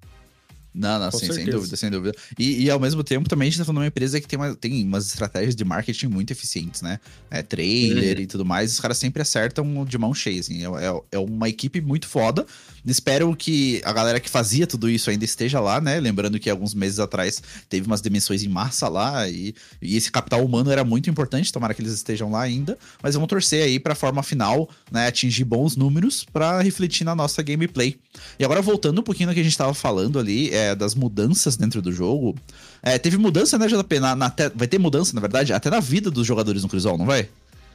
Não, 0.73 1.00
não, 1.00 1.11
sim, 1.11 1.33
sem 1.33 1.47
dúvida, 1.47 1.77
sem 1.77 1.91
dúvida. 1.91 2.17
E, 2.39 2.65
e, 2.65 2.71
ao 2.71 2.79
mesmo 2.79 3.03
tempo 3.03 3.29
também 3.29 3.49
a 3.49 3.50
gente 3.50 3.59
tá 3.59 3.65
falando 3.65 3.79
de 3.79 3.83
uma 3.83 3.89
empresa 3.89 4.21
que 4.21 4.29
tem, 4.29 4.39
uma, 4.39 4.55
tem 4.55 4.85
umas 4.85 5.07
estratégias 5.09 5.57
de 5.57 5.65
marketing 5.65 6.07
muito 6.07 6.31
eficientes, 6.31 6.81
né? 6.81 7.00
É, 7.29 7.43
trailer 7.43 8.17
uhum. 8.17 8.23
e 8.23 8.27
tudo 8.27 8.45
mais, 8.45 8.73
os 8.73 8.81
caras 8.81 8.97
sempre 8.97 9.21
acertam 9.21 9.85
de 9.85 9.99
mão 9.99 10.15
cheia, 10.15 10.39
assim. 10.39 10.65
É, 10.65 10.69
é, 10.69 11.03
é, 11.12 11.19
uma 11.19 11.49
equipe 11.49 11.81
muito 11.81 12.07
foda. 12.07 12.47
Espero 12.87 13.35
que 13.35 13.83
a 13.85 13.93
galera 13.93 14.21
que 14.21 14.31
fazia 14.31 14.67
tudo 14.67 14.89
isso 14.89 15.11
ainda 15.11 15.25
esteja 15.25 15.59
lá, 15.61 15.81
né? 15.81 15.99
Lembrando 15.99 16.39
que 16.39 16.49
alguns 16.49 16.73
meses 16.73 17.00
atrás 17.00 17.43
teve 17.69 17.87
umas 17.87 18.00
demissões 18.00 18.45
em 18.45 18.49
massa 18.49 18.89
lá 18.89 19.29
e, 19.29 19.55
e 19.83 19.97
esse 19.97 20.11
capital 20.11 20.45
humano 20.45 20.71
era 20.71 20.85
muito 20.85 21.11
importante, 21.11 21.53
tomara 21.53 21.75
que 21.75 21.83
eles 21.83 21.93
estejam 21.93 22.31
lá 22.31 22.43
ainda. 22.43 22.79
Mas 23.03 23.15
vamos 23.15 23.29
torcer 23.29 23.65
aí 23.65 23.81
pra 23.81 23.97
forma 23.97 24.23
final, 24.23 24.71
né? 24.91 25.09
Atingir 25.09 25.45
bons 25.45 25.77
números 25.77 26.25
para 26.33 26.61
refletir 26.62 27.05
na 27.05 27.15
nossa 27.15 27.43
gameplay. 27.43 27.99
E 28.39 28.45
agora 28.45 28.62
voltando 28.62 29.00
um 29.00 29.05
pouquinho 29.05 29.29
no 29.29 29.35
que 29.35 29.41
a 29.41 29.45
gente 29.45 29.59
tava 29.59 29.75
falando 29.75 30.19
ali, 30.19 30.50
é, 30.50 30.60
das 30.75 30.95
mudanças 30.95 31.57
dentro 31.57 31.83
do 31.83 31.93
jogo. 31.93 32.37
É, 32.83 32.99
teve 32.99 33.17
mudança, 33.17 33.59
né, 33.59 33.67
JP? 33.67 34.00
Na, 34.00 34.17
na 34.17 34.33
vai 34.55 34.69
ter 34.69 34.79
mudança, 34.79 35.14
na 35.14 35.21
verdade, 35.21 35.52
até 35.52 35.71
na 35.71 35.81
vida 35.81 36.11
dos 36.11 36.26
jogadores 36.26 36.62
no 36.62 36.69
Crisol, 36.69 36.97
não 36.97 37.07
vai? 37.07 37.29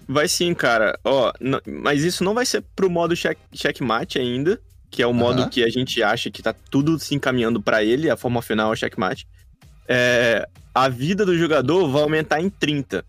Vai 0.08 0.28
sim, 0.28 0.54
cara. 0.54 0.98
Ó, 1.04 1.32
mas 1.66 2.04
isso 2.04 2.24
não 2.24 2.34
vai 2.34 2.46
ser 2.46 2.64
pro 2.76 2.90
modo 2.90 3.16
check, 3.16 3.38
checkmate 3.54 4.20
ainda, 4.20 4.60
que 4.90 5.02
é 5.02 5.08
o 5.08 5.14
modo 5.14 5.50
que 5.50 5.64
a 5.64 5.70
gente 5.70 6.02
acha 6.04 6.30
que 6.30 6.42
tá 6.42 6.54
tudo 6.70 6.98
se 7.00 7.16
encaminhando 7.16 7.62
para 7.62 7.84
ele, 7.84 8.10
a 8.10 8.18
forma 8.18 8.42
final 8.42 8.70
é 8.70 8.74
o 8.74 8.76
checkmate. 8.76 9.28
É, 9.88 10.48
a 10.74 10.90
vida 10.90 11.26
do 11.26 11.38
jogador 11.38 11.88
vai 11.90 12.04
aumentar 12.04 12.42
em 12.42 12.50
30. 12.50 13.04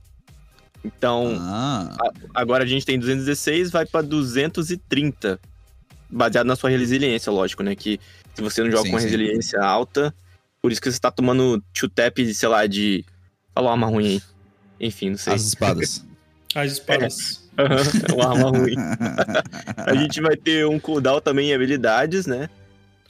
Então, 0.84 1.36
ah. 1.40 1.90
a, 2.00 2.40
agora 2.40 2.64
a 2.64 2.66
gente 2.66 2.86
tem 2.86 2.98
216, 2.98 3.70
vai 3.70 3.84
para 3.84 4.02
230. 4.02 5.38
Baseado 6.08 6.46
na 6.46 6.54
sua 6.54 6.70
resiliência, 6.70 7.32
lógico, 7.32 7.64
né? 7.64 7.74
Que 7.74 7.98
se 8.36 8.42
você 8.42 8.62
não 8.62 8.70
joga 8.70 8.84
sim, 8.84 8.90
com 8.90 8.96
resiliência 8.98 9.60
alta, 9.60 10.14
por 10.60 10.70
isso 10.70 10.80
que 10.80 10.92
você 10.92 11.00
tá 11.00 11.10
tomando 11.10 11.62
two-tap, 11.72 12.18
sei 12.34 12.48
lá, 12.48 12.66
de. 12.66 13.04
Falou 13.54 13.70
uma 13.70 13.74
arma 13.74 13.86
ruim 13.86 14.06
aí. 14.06 14.22
Enfim, 14.78 15.10
não 15.10 15.16
sei. 15.16 15.32
As 15.32 15.42
espadas. 15.42 16.04
As 16.54 16.72
espadas. 16.72 17.48
É, 17.56 18.12
é 18.12 18.14
uma 18.14 18.28
arma 18.30 18.50
ruim. 18.50 18.74
a 19.86 19.94
gente 19.94 20.20
vai 20.20 20.36
ter 20.36 20.66
um 20.66 20.78
cooldown 20.78 21.20
também 21.20 21.50
em 21.50 21.54
habilidades, 21.54 22.26
né? 22.26 22.50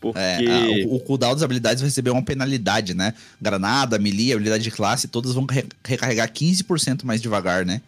Porque... 0.01 0.19
É, 0.19 0.85
a, 0.85 0.87
o, 0.87 0.97
o 0.97 1.01
cooldown 1.01 1.35
das 1.35 1.43
habilidades 1.43 1.81
vai 1.81 1.89
receber 1.89 2.11
uma 2.11 2.23
penalidade, 2.23 2.95
né? 2.95 3.13
Granada, 3.41 3.99
melee, 3.99 4.33
habilidade 4.33 4.63
de 4.63 4.71
classe, 4.71 5.09
todas 5.09 5.33
vão 5.33 5.47
recarregar 5.85 6.31
15% 6.31 7.05
mais 7.05 7.21
devagar, 7.21 7.67
né? 7.67 7.81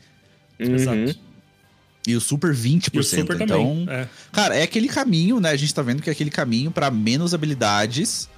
Uhum. 0.58 0.74
Exato. 0.74 1.27
E 2.08 2.16
o 2.16 2.20
Super 2.22 2.54
20%. 2.54 2.88
E 2.94 2.98
o 2.98 3.04
Super 3.04 3.38
então, 3.38 3.84
é. 3.88 4.08
cara, 4.32 4.56
é 4.56 4.62
aquele 4.62 4.88
caminho, 4.88 5.38
né? 5.40 5.50
A 5.50 5.56
gente 5.56 5.74
tá 5.74 5.82
vendo 5.82 6.00
que 6.00 6.08
é 6.08 6.12
aquele 6.12 6.30
caminho 6.30 6.70
para 6.70 6.90
menos 6.90 7.34
habilidades 7.34 8.28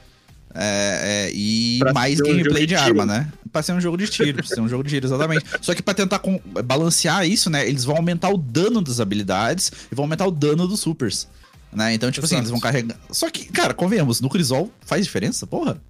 é, 0.53 1.29
é, 1.29 1.33
e 1.33 1.79
pra 1.79 1.93
mais 1.93 2.21
gameplay 2.21 2.65
um 2.65 2.67
de, 2.67 2.67
de 2.67 2.75
arma, 2.75 3.07
né? 3.07 3.33
Pra 3.53 3.63
ser 3.63 3.73
um 3.73 3.81
jogo 3.81 3.97
de 3.97 4.09
tiro, 4.09 4.35
pra 4.35 4.47
ser 4.47 4.61
um 4.61 4.69
jogo 4.69 4.83
de 4.83 4.91
tiro, 4.91 5.07
exatamente. 5.07 5.45
Só 5.63 5.73
que 5.73 5.83
pra 5.83 5.95
tentar 5.95 6.19
com, 6.19 6.41
balancear 6.65 7.25
isso, 7.25 7.49
né? 7.49 7.69
Eles 7.69 7.85
vão 7.85 7.97
aumentar 7.97 8.31
o 8.31 8.37
dano 8.37 8.81
das 8.83 8.99
habilidades 8.99 9.71
e 9.91 9.95
vão 9.95 10.05
aumentar 10.05 10.27
o 10.27 10.33
dano 10.33 10.67
dos 10.67 10.81
supers. 10.81 11.29
Né? 11.73 11.95
Então, 11.95 12.11
tipo 12.11 12.27
Exato. 12.27 12.35
assim, 12.35 12.41
eles 12.41 12.51
vão 12.51 12.59
carregar. 12.59 12.97
Só 13.11 13.31
que, 13.31 13.45
cara, 13.45 13.73
convenhamos, 13.73 14.21
no 14.21 14.29
Crisol 14.29 14.73
faz 14.85 15.05
diferença, 15.05 15.47
porra? 15.47 15.81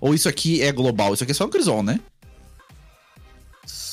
Ou 0.00 0.14
isso 0.14 0.28
aqui 0.28 0.62
é 0.62 0.72
global? 0.72 1.12
Isso 1.12 1.22
aqui 1.22 1.32
é 1.32 1.34
só 1.34 1.44
no 1.44 1.50
Crisol, 1.50 1.82
né? 1.82 2.00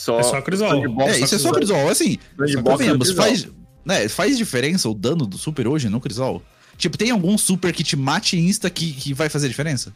Só, 0.04 0.20
é 0.20 0.24
só 0.24 0.42
Crisol. 0.42 1.02
É, 1.04 1.20
isso 1.20 1.34
é 1.34 1.38
só 1.38 1.54
Crisol. 1.54 1.88
Assim, 1.88 2.20
convenhamos, 2.62 3.12
faz, 3.12 3.48
né, 3.86 4.10
faz 4.10 4.38
diferença 4.38 4.90
o 4.90 4.94
dano 4.94 5.26
do 5.26 5.38
super 5.38 5.66
hoje 5.66 5.88
no 5.88 6.02
Crisol? 6.02 6.44
Tipo, 6.78 6.98
tem 6.98 7.10
algum 7.10 7.38
super 7.38 7.72
que 7.72 7.86
te 7.86 7.96
mate 7.96 8.38
insta 8.38 8.70
que, 8.70 8.92
que 8.92 9.14
vai 9.14 9.30
fazer 9.30 9.48
diferença? 9.48 9.96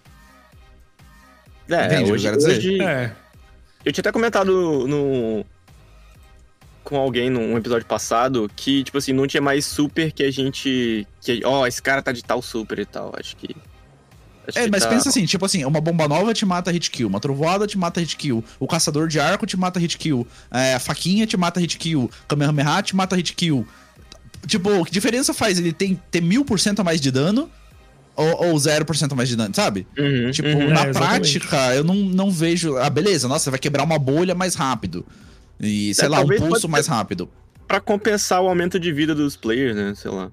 É, 1.68 1.88
Entende 1.88 2.14
hoje, 2.14 2.30
hoje 2.30 2.82
é. 2.82 3.12
Eu 3.84 3.92
tinha 3.92 4.02
até 4.02 4.14
comentado 4.14 4.88
no, 4.88 5.46
com 6.86 6.96
alguém 6.96 7.30
num 7.30 7.58
episódio 7.58 7.86
passado 7.86 8.50
que, 8.56 8.86
tipo 8.86 8.98
assim, 8.98 9.12
não 9.12 9.28
tinha 9.28 9.42
mais 9.42 9.66
super 9.66 10.14
que 10.14 10.24
a 10.24 10.32
gente. 10.32 11.06
que 11.20 11.42
Ó, 11.44 11.64
oh, 11.64 11.68
esse 11.68 11.82
cara 11.82 12.02
tá 12.02 12.14
de 12.14 12.24
tal 12.24 12.42
super 12.42 12.80
e 12.80 12.86
tal. 12.86 13.14
Acho 13.20 13.36
que 13.36 13.54
é, 14.56 14.70
mas 14.70 14.84
tá... 14.84 14.89
pensa 14.89 15.10
assim, 15.10 15.25
tipo 15.25 15.46
assim, 15.46 15.66
uma 15.66 15.82
bomba 15.82 16.08
nova 16.08 16.34
te 16.34 16.46
mata 16.46 16.72
hit 16.72 16.89
kill, 16.89 17.08
uma 17.08 17.20
trovoada 17.20 17.68
te 17.68 17.77
mata 17.77 18.00
hit 18.00 18.16
kill, 18.16 18.44
o 18.60 18.68
caçador 18.68 19.08
de 19.08 19.20
arco 19.20 19.46
te 19.46 19.58
mata 19.58 19.80
hit 19.80 19.98
kill, 19.98 20.25
é, 20.51 20.75
a 20.75 20.80
faquinha 20.80 21.27
te 21.27 21.36
mata 21.36 21.60
hit 21.60 21.77
kill, 21.77 22.10
Kamehameha 22.27 22.82
te 22.82 22.96
mata 22.96 23.16
hit 23.16 23.34
kill. 23.34 23.66
Tipo, 24.46 24.86
que 24.86 24.92
diferença 24.92 25.34
faz 25.34 25.60
ele 25.60 25.74
tem 25.74 26.00
ter 26.10 26.22
mil 26.22 26.46
por 26.46 26.60
cento 26.60 26.80
a 26.80 26.84
mais 26.84 27.01
de 27.01 27.12
dano 27.12 27.50
ou, 28.16 28.48
ou 28.48 28.56
0% 28.56 29.16
mais 29.16 29.30
de 29.30 29.36
dano, 29.36 29.54
sabe? 29.54 29.86
Uhum, 29.98 30.32
tipo, 30.32 30.48
uhum, 30.48 30.70
na 30.70 30.86
é, 30.86 30.92
prática, 30.92 31.75
eu 31.75 31.84
não, 31.84 31.96
não 31.96 32.32
vejo. 32.32 32.75
Ah, 32.77 32.89
beleza, 32.89 33.27
nossa, 33.27 33.51
vai 33.51 33.60
quebrar 33.60 33.84
uma 33.84 34.00
bolha 34.00 34.34
mais 34.34 34.56
rápido. 34.56 35.06
E, 35.60 35.94
sei 35.94 36.06
é, 36.06 36.10
lá, 36.10 36.22
um 36.22 36.27
pulso 36.27 36.68
mais 36.68 36.88
rápido. 36.88 37.30
Pra 37.68 37.80
compensar 37.80 38.42
o 38.42 38.48
aumento 38.48 38.80
de 38.80 38.92
vida 38.92 39.13
dos 39.13 39.36
players, 39.36 39.75
né? 39.75 39.94
Sei 39.96 40.10
lá. 40.10 40.32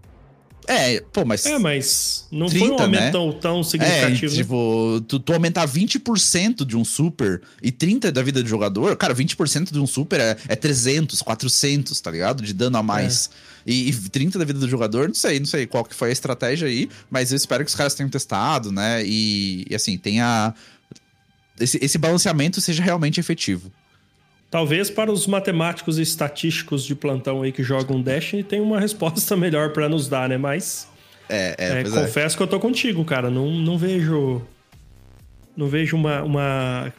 É, 0.67 1.01
pô, 1.13 1.25
mas. 1.25 1.45
É, 1.45 1.59
mas 1.59 2.27
não 2.31 2.47
30, 2.47 2.65
foi 2.65 2.75
um 2.75 2.81
aumento 2.81 3.03
né? 3.03 3.11
tão, 3.11 3.33
tão 3.33 3.63
significativo. 3.63 4.33
É, 4.33 4.37
tipo, 4.37 5.05
tu, 5.07 5.19
tu 5.19 5.33
aumentar 5.33 5.67
20% 5.69 6.65
de 6.65 6.77
um 6.77 6.85
super 6.85 7.43
e 7.63 7.71
30% 7.71 8.11
da 8.11 8.23
vida 8.23 8.43
do 8.43 8.49
jogador, 8.49 8.97
cara, 8.97 9.15
20% 9.15 9.73
de 9.73 9.79
um 9.79 9.87
super 9.87 10.21
é, 10.21 10.37
é 10.49 10.57
300, 10.57 11.21
400, 11.21 12.01
tá 12.01 12.11
ligado? 12.11 12.43
De 12.43 12.55
dano 12.55 12.79
a 12.79 12.83
mais. 12.83 13.31
É. 13.67 13.71
E, 13.71 13.89
e 13.89 13.93
30% 13.93 14.39
da 14.39 14.45
vida 14.45 14.59
do 14.59 14.69
jogador, 14.69 15.09
não 15.09 15.15
sei, 15.15 15.39
não 15.39 15.47
sei 15.47 15.67
qual 15.67 15.85
que 15.85 15.95
foi 15.95 16.11
a 16.11 16.13
estratégia 16.13 16.69
aí, 16.69 16.89
mas 17.11 17.31
eu 17.31 17.37
espero 17.37 17.65
que 17.65 17.71
os 17.71 17.75
caras 17.75 17.95
tenham 17.95 18.11
testado, 18.11 18.73
né? 18.73 19.05
E, 19.05 19.67
e 19.69 19.75
assim, 19.75 19.99
tenha. 19.99 20.55
Esse, 21.61 21.79
esse 21.83 21.99
balanceamento 21.99 22.61
seja 22.61 22.83
realmente 22.83 23.21
efetivo. 23.21 23.71
Talvez 24.55 24.89
para 24.89 25.11
os 25.11 25.27
matemáticos 25.27 25.99
e 25.99 26.03
estatísticos 26.03 26.85
de 26.85 26.95
plantão 26.95 27.43
aí 27.43 27.51
que 27.51 27.61
jogam 27.61 28.01
Destiny 28.01 28.45
tem 28.45 28.61
uma 28.61 28.79
resposta 28.79 29.35
melhor 29.37 29.73
para 29.73 29.89
nos 29.89 30.09
dar, 30.09 30.29
né? 30.29 30.39
Mas 30.39 30.87
é, 31.29 31.57
é, 31.59 31.73
é, 31.73 31.81
é. 31.81 31.83
confesso 31.83 32.37
é. 32.37 32.39
que 32.39 32.43
eu 32.45 32.47
tô 32.47 32.61
contigo, 32.61 33.05
cara. 33.05 33.29
Não, 33.29 33.51
não 33.51 33.77
vejo 33.77 34.41
não 35.57 35.67
vejo 35.67 35.97
uma, 35.97 36.23
uma. 36.23 36.93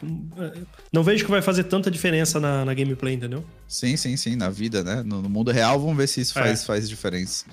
Não 0.92 1.02
vejo 1.02 1.24
que 1.24 1.30
vai 1.30 1.40
fazer 1.40 1.64
tanta 1.64 1.90
diferença 1.90 2.38
na, 2.38 2.62
na 2.62 2.74
gameplay, 2.74 3.14
entendeu? 3.14 3.42
Sim, 3.66 3.96
sim, 3.96 4.18
sim. 4.18 4.36
Na 4.36 4.50
vida, 4.50 4.84
né? 4.84 5.02
No, 5.02 5.22
no 5.22 5.30
mundo 5.30 5.50
real, 5.50 5.80
vamos 5.80 5.96
ver 5.96 6.08
se 6.08 6.20
isso 6.20 6.34
faz, 6.34 6.62
é. 6.62 6.66
faz 6.66 6.86
diferença. 6.86 7.46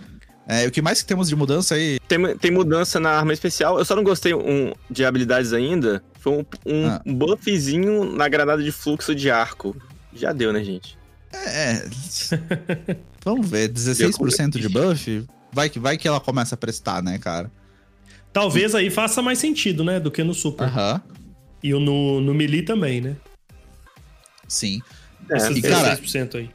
É, 0.45 0.67
o 0.67 0.71
que 0.71 0.81
mais 0.81 1.01
que 1.01 1.07
temos 1.07 1.29
de 1.29 1.35
mudança 1.37 1.75
aí? 1.75 1.97
Tem, 2.09 2.37
tem 2.37 2.51
mudança 2.51 2.99
na 2.99 3.11
arma 3.11 3.31
especial. 3.31 3.79
Eu 3.79 3.85
só 3.85 3.95
não 3.95 4.03
gostei 4.03 4.33
um, 4.33 4.73
de 4.91 5.05
habilidades 5.05 5.53
ainda. 5.53 6.03
Foi 6.19 6.33
um, 6.33 6.45
um 6.65 6.87
ah. 6.87 7.01
buffzinho 7.05 8.03
na 8.03 8.27
granada 8.27 8.61
de 8.61 8.69
fluxo 8.69 9.15
de 9.15 9.31
arco. 9.31 9.73
Já 10.15 10.31
deu, 10.31 10.53
né, 10.53 10.63
gente? 10.63 10.97
É. 11.31 11.85
Vamos 13.23 13.49
ver, 13.49 13.69
16% 13.69 14.59
de 14.59 14.69
buff? 14.69 15.25
Vai 15.51 15.69
que, 15.69 15.79
vai 15.79 15.97
que 15.97 16.07
ela 16.07 16.19
começa 16.19 16.55
a 16.55 16.57
prestar, 16.57 17.01
né, 17.01 17.17
cara? 17.17 17.51
Talvez 18.31 18.73
aí 18.73 18.89
faça 18.89 19.21
mais 19.21 19.39
sentido, 19.39 19.83
né? 19.83 19.99
Do 19.99 20.09
que 20.09 20.23
no 20.23 20.33
Super. 20.33 20.65
Aham. 20.65 21.01
E 21.61 21.71
no, 21.71 22.19
no 22.19 22.33
Melee 22.33 22.63
também, 22.63 22.99
né? 22.99 23.15
Sim. 24.47 24.81
É, 25.29 25.37
Esses 25.37 25.57
e, 25.57 25.61
cara, 25.61 25.99
aí. 26.33 26.49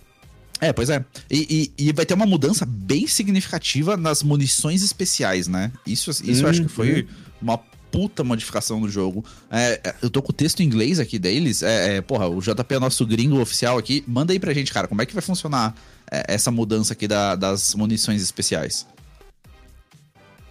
É, 0.61 0.73
pois 0.73 0.91
é. 0.91 1.05
E, 1.31 1.73
e, 1.79 1.89
e, 1.89 1.93
vai 1.93 2.05
ter 2.05 2.15
uma 2.15 2.27
mudança 2.27 2.67
bem 2.67 3.07
significativa 3.07 3.97
nas 3.97 4.23
munições 4.23 4.83
especiais, 4.83 5.47
né? 5.47 5.73
Isso, 5.87 6.11
isso 6.11 6.45
eu 6.45 6.49
acho 6.49 6.63
que 6.63 6.69
foi 6.69 7.03
uhum. 7.03 7.09
uma 7.41 7.61
puta 7.91 8.23
modificação 8.25 8.81
do 8.81 8.89
jogo. 8.89 9.25
É, 9.51 9.81
é, 9.85 9.95
eu 10.03 10.11
tô 10.11 10.23
com 10.23 10.31
o 10.31 10.35
texto 10.35 10.61
em 10.61 10.65
inglês 10.65 10.99
aqui 11.01 11.19
deles. 11.19 11.63
É, 11.63 11.97
é, 11.97 12.01
porra, 12.01 12.29
o 12.29 12.41
JP 12.41 12.75
é 12.75 12.79
nosso 12.79 13.07
gringo 13.07 13.41
oficial 13.41 13.79
aqui. 13.79 14.05
Manda 14.07 14.33
aí 14.33 14.39
pra 14.39 14.53
gente, 14.53 14.73
cara, 14.73 14.89
como 14.89 15.03
é 15.03 15.07
que 15.07 15.15
vai 15.15 15.23
funcionar 15.23 15.75
é, 16.11 16.35
essa 16.35 16.51
mudança 16.51 16.93
aqui 16.93 17.09
da, 17.09 17.35
das 17.35 17.75
munições 17.75 18.23
especiais? 18.23 18.87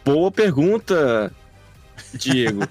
Boa 0.04 0.32
pergunta, 0.32 1.32
Diego. 2.14 2.62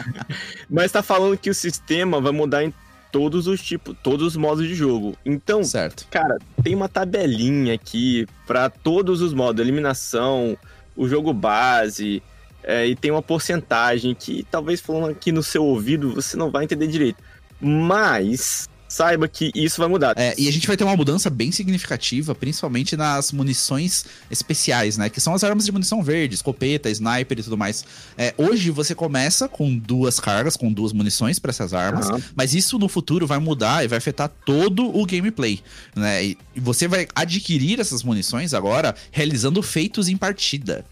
Mas 0.68 0.92
tá 0.92 1.02
falando 1.02 1.38
que 1.38 1.50
o 1.50 1.54
sistema 1.54 2.20
vai 2.20 2.32
mudar 2.32 2.64
em 2.64 2.72
todos 3.10 3.46
os 3.46 3.62
tipos, 3.62 3.96
todos 4.02 4.26
os 4.26 4.36
modos 4.36 4.66
de 4.68 4.74
jogo. 4.74 5.16
Então, 5.24 5.64
certo. 5.64 6.06
cara, 6.10 6.36
tem 6.62 6.74
uma 6.74 6.88
tabelinha 6.88 7.74
aqui 7.74 8.26
para 8.46 8.68
todos 8.68 9.22
os 9.22 9.32
modos, 9.32 9.60
eliminação, 9.60 10.56
o 10.94 11.08
jogo 11.08 11.32
base, 11.32 12.22
é, 12.66 12.86
e 12.86 12.96
tem 12.96 13.12
uma 13.12 13.22
porcentagem 13.22 14.14
que 14.14 14.44
talvez 14.50 14.80
falando 14.80 15.12
aqui 15.12 15.30
no 15.30 15.42
seu 15.42 15.64
ouvido 15.64 16.12
você 16.12 16.36
não 16.36 16.50
vai 16.50 16.64
entender 16.64 16.88
direito. 16.88 17.22
Mas 17.60 18.68
saiba 18.88 19.28
que 19.28 19.50
isso 19.54 19.78
vai 19.78 19.88
mudar. 19.88 20.14
É, 20.16 20.34
e 20.38 20.48
a 20.48 20.52
gente 20.52 20.66
vai 20.66 20.76
ter 20.76 20.84
uma 20.84 20.96
mudança 20.96 21.28
bem 21.28 21.50
significativa, 21.50 22.34
principalmente 22.34 22.96
nas 22.96 23.32
munições 23.32 24.06
especiais, 24.30 24.96
né? 24.96 25.08
Que 25.08 25.20
são 25.20 25.34
as 25.34 25.44
armas 25.44 25.64
de 25.64 25.72
munição 25.72 26.02
verde, 26.02 26.34
escopeta, 26.34 26.88
sniper 26.90 27.38
e 27.38 27.42
tudo 27.42 27.56
mais. 27.56 27.84
É, 28.16 28.34
hoje 28.36 28.70
você 28.70 28.94
começa 28.94 29.48
com 29.48 29.76
duas 29.76 30.20
cargas, 30.20 30.56
com 30.56 30.72
duas 30.72 30.92
munições 30.92 31.38
para 31.38 31.50
essas 31.50 31.72
armas, 31.72 32.08
Aham. 32.08 32.22
mas 32.34 32.54
isso 32.54 32.78
no 32.78 32.88
futuro 32.88 33.26
vai 33.26 33.38
mudar 33.38 33.84
e 33.84 33.88
vai 33.88 33.98
afetar 33.98 34.30
todo 34.44 34.96
o 34.96 35.04
gameplay, 35.06 35.60
né? 35.94 36.24
E 36.24 36.38
você 36.56 36.88
vai 36.88 37.06
adquirir 37.14 37.80
essas 37.80 38.02
munições 38.02 38.54
agora 38.54 38.94
realizando 39.10 39.62
feitos 39.62 40.08
em 40.08 40.16
partida. 40.16 40.84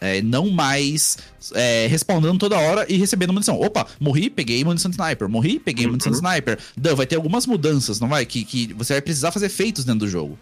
É, 0.00 0.20
não 0.20 0.50
mais 0.50 1.16
é, 1.54 1.86
respondendo 1.86 2.36
toda 2.36 2.58
hora 2.58 2.84
e 2.88 2.96
recebendo 2.96 3.32
munição. 3.32 3.60
Opa, 3.60 3.86
morri, 4.00 4.28
peguei 4.28 4.64
munição 4.64 4.90
de 4.90 4.96
sniper. 4.96 5.28
Morri, 5.28 5.60
peguei 5.60 5.86
munição 5.86 6.10
de 6.10 6.18
sniper. 6.18 6.58
Dan, 6.76 6.96
vai 6.96 7.06
ter 7.06 7.16
algumas 7.16 7.46
mudanças, 7.46 8.00
não 8.00 8.08
vai? 8.08 8.26
Que, 8.26 8.44
que 8.44 8.72
você 8.74 8.94
vai 8.94 9.02
precisar 9.02 9.30
fazer 9.30 9.48
feitos 9.48 9.84
dentro 9.84 10.00
do 10.00 10.08
jogo. 10.08 10.36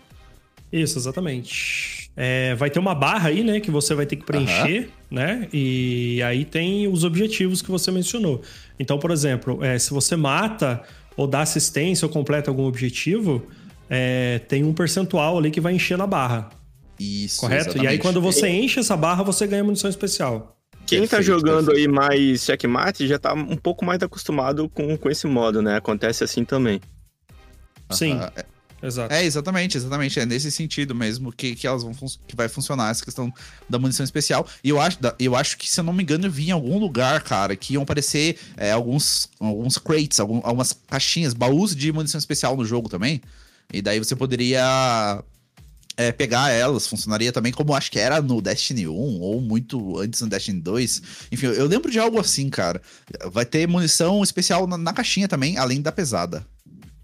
Isso, 0.73 0.99
exatamente. 0.99 2.11
É, 2.17 2.55
vai 2.55 2.71
ter 2.71 2.79
uma 2.79 2.95
barra 2.95 3.29
aí, 3.29 3.43
né, 3.43 3.61
que 3.61 3.71
você 3.71 3.95
vai 3.95 4.07
ter 4.07 4.17
que 4.17 4.25
preencher, 4.25 4.89
né? 5.11 5.49
E 5.53 6.23
aí 6.23 6.45
tem 6.45 6.87
os 6.89 7.05
objetivos 7.05 7.61
que 7.61 7.71
você 7.71 7.91
mencionou. 7.91 8.43
Então, 8.79 8.99
por 8.99 9.11
exemplo, 9.11 9.63
é, 9.65 9.79
se 9.79 9.91
você 9.91 10.17
mata 10.17 10.83
ou 11.17 11.27
dá 11.27 11.41
assistência 11.41 12.07
ou 12.07 12.13
completa 12.13 12.51
algum 12.51 12.65
objetivo, 12.65 13.47
é, 13.89 14.39
tem 14.49 14.65
um 14.65 14.73
percentual 14.73 15.39
ali 15.39 15.51
que 15.51 15.61
vai 15.61 15.75
encher 15.75 15.99
na 15.99 16.07
barra, 16.07 16.49
Isso. 17.01 17.41
correto? 17.41 17.69
E 17.69 17.71
aí, 17.71 17.75
exatamente. 17.77 17.99
quando 18.03 18.21
você 18.21 18.49
enche 18.49 18.79
essa 18.81 18.97
barra, 18.97 19.23
você 19.23 19.47
ganha 19.47 19.65
munição 19.65 19.89
especial. 19.89 20.57
Quem 20.87 21.03
tá 21.07 21.17
Perfeito, 21.19 21.23
jogando 21.41 21.71
aí 21.73 21.87
mais 21.89 22.43
checkmate 22.45 23.07
já 23.07 23.19
tá 23.19 23.33
um 23.33 23.57
pouco 23.57 23.85
mais 23.85 24.03
acostumado 24.03 24.69
com, 24.69 24.97
com 24.97 25.09
esse 25.11 25.27
modo, 25.27 25.63
né? 25.63 25.77
Acontece 25.77 26.25
assim 26.25 26.45
também. 26.45 26.81
Sim, 27.91 28.13
Aham. 28.15 28.31
exato. 28.83 29.15
É, 29.15 29.25
exatamente, 29.25 29.77
exatamente. 29.77 30.19
É 30.19 30.27
nesse 30.27 30.51
sentido 30.51 30.95
mesmo 30.95 31.33
que, 31.33 31.55
que 31.55 31.67
elas 31.67 31.83
vão 31.85 31.93
que 32.27 32.35
vai 32.35 32.49
funcionar 32.49 32.91
essa 32.91 33.05
questão 33.05 33.33
da 33.69 33.79
munição 33.79 34.03
especial. 34.05 34.47
E 34.65 34.69
eu 34.71 34.81
acho, 34.81 34.99
eu 35.19 35.37
acho 35.37 35.57
que, 35.59 35.71
se 35.71 35.79
eu 35.79 35.85
não 35.85 35.93
me 35.93 36.03
engano, 36.03 36.27
eu 36.27 36.31
vi 36.31 36.49
em 36.49 36.53
algum 36.53 36.79
lugar, 36.79 37.23
cara, 37.23 37.55
que 37.55 37.75
iam 37.75 37.83
aparecer 37.83 38.37
é, 38.57 38.73
alguns, 38.73 39.29
alguns 39.39 39.79
crates, 39.79 40.19
algum- 40.19 40.41
algumas 40.43 40.73
caixinhas, 40.89 41.35
baús 41.35 41.75
de 41.75 41.93
munição 41.93 42.19
especial 42.19 42.57
no 42.57 42.65
jogo 42.65 42.89
também. 42.89 43.21
E 43.73 43.81
daí 43.81 43.99
você 44.01 44.17
poderia 44.17 45.23
é, 46.01 46.13
pegar 46.13 46.51
elas. 46.51 46.87
Funcionaria 46.87 47.33
também 47.33 47.53
como 47.53 47.75
acho 47.75 47.91
que 47.91 47.99
era 47.99 48.21
no 48.23 48.41
Destiny 48.41 48.87
1, 48.89 48.93
ou 49.21 49.41
muito 49.41 49.99
antes 49.99 50.21
no 50.21 50.29
Destiny 50.29 50.61
2. 50.61 51.03
Enfim, 51.33 51.47
eu 51.47 51.67
lembro 51.67 51.91
de 51.91 51.99
algo 51.99 52.19
assim, 52.19 52.49
cara. 52.49 52.81
Vai 53.33 53.45
ter 53.45 53.67
munição 53.69 54.23
especial 54.23 54.67
na, 54.67 54.77
na 54.79 54.93
caixinha 54.93 55.29
também, 55.29 55.57
além 55.59 55.81
da 55.81 55.93
pesada. 55.93 56.45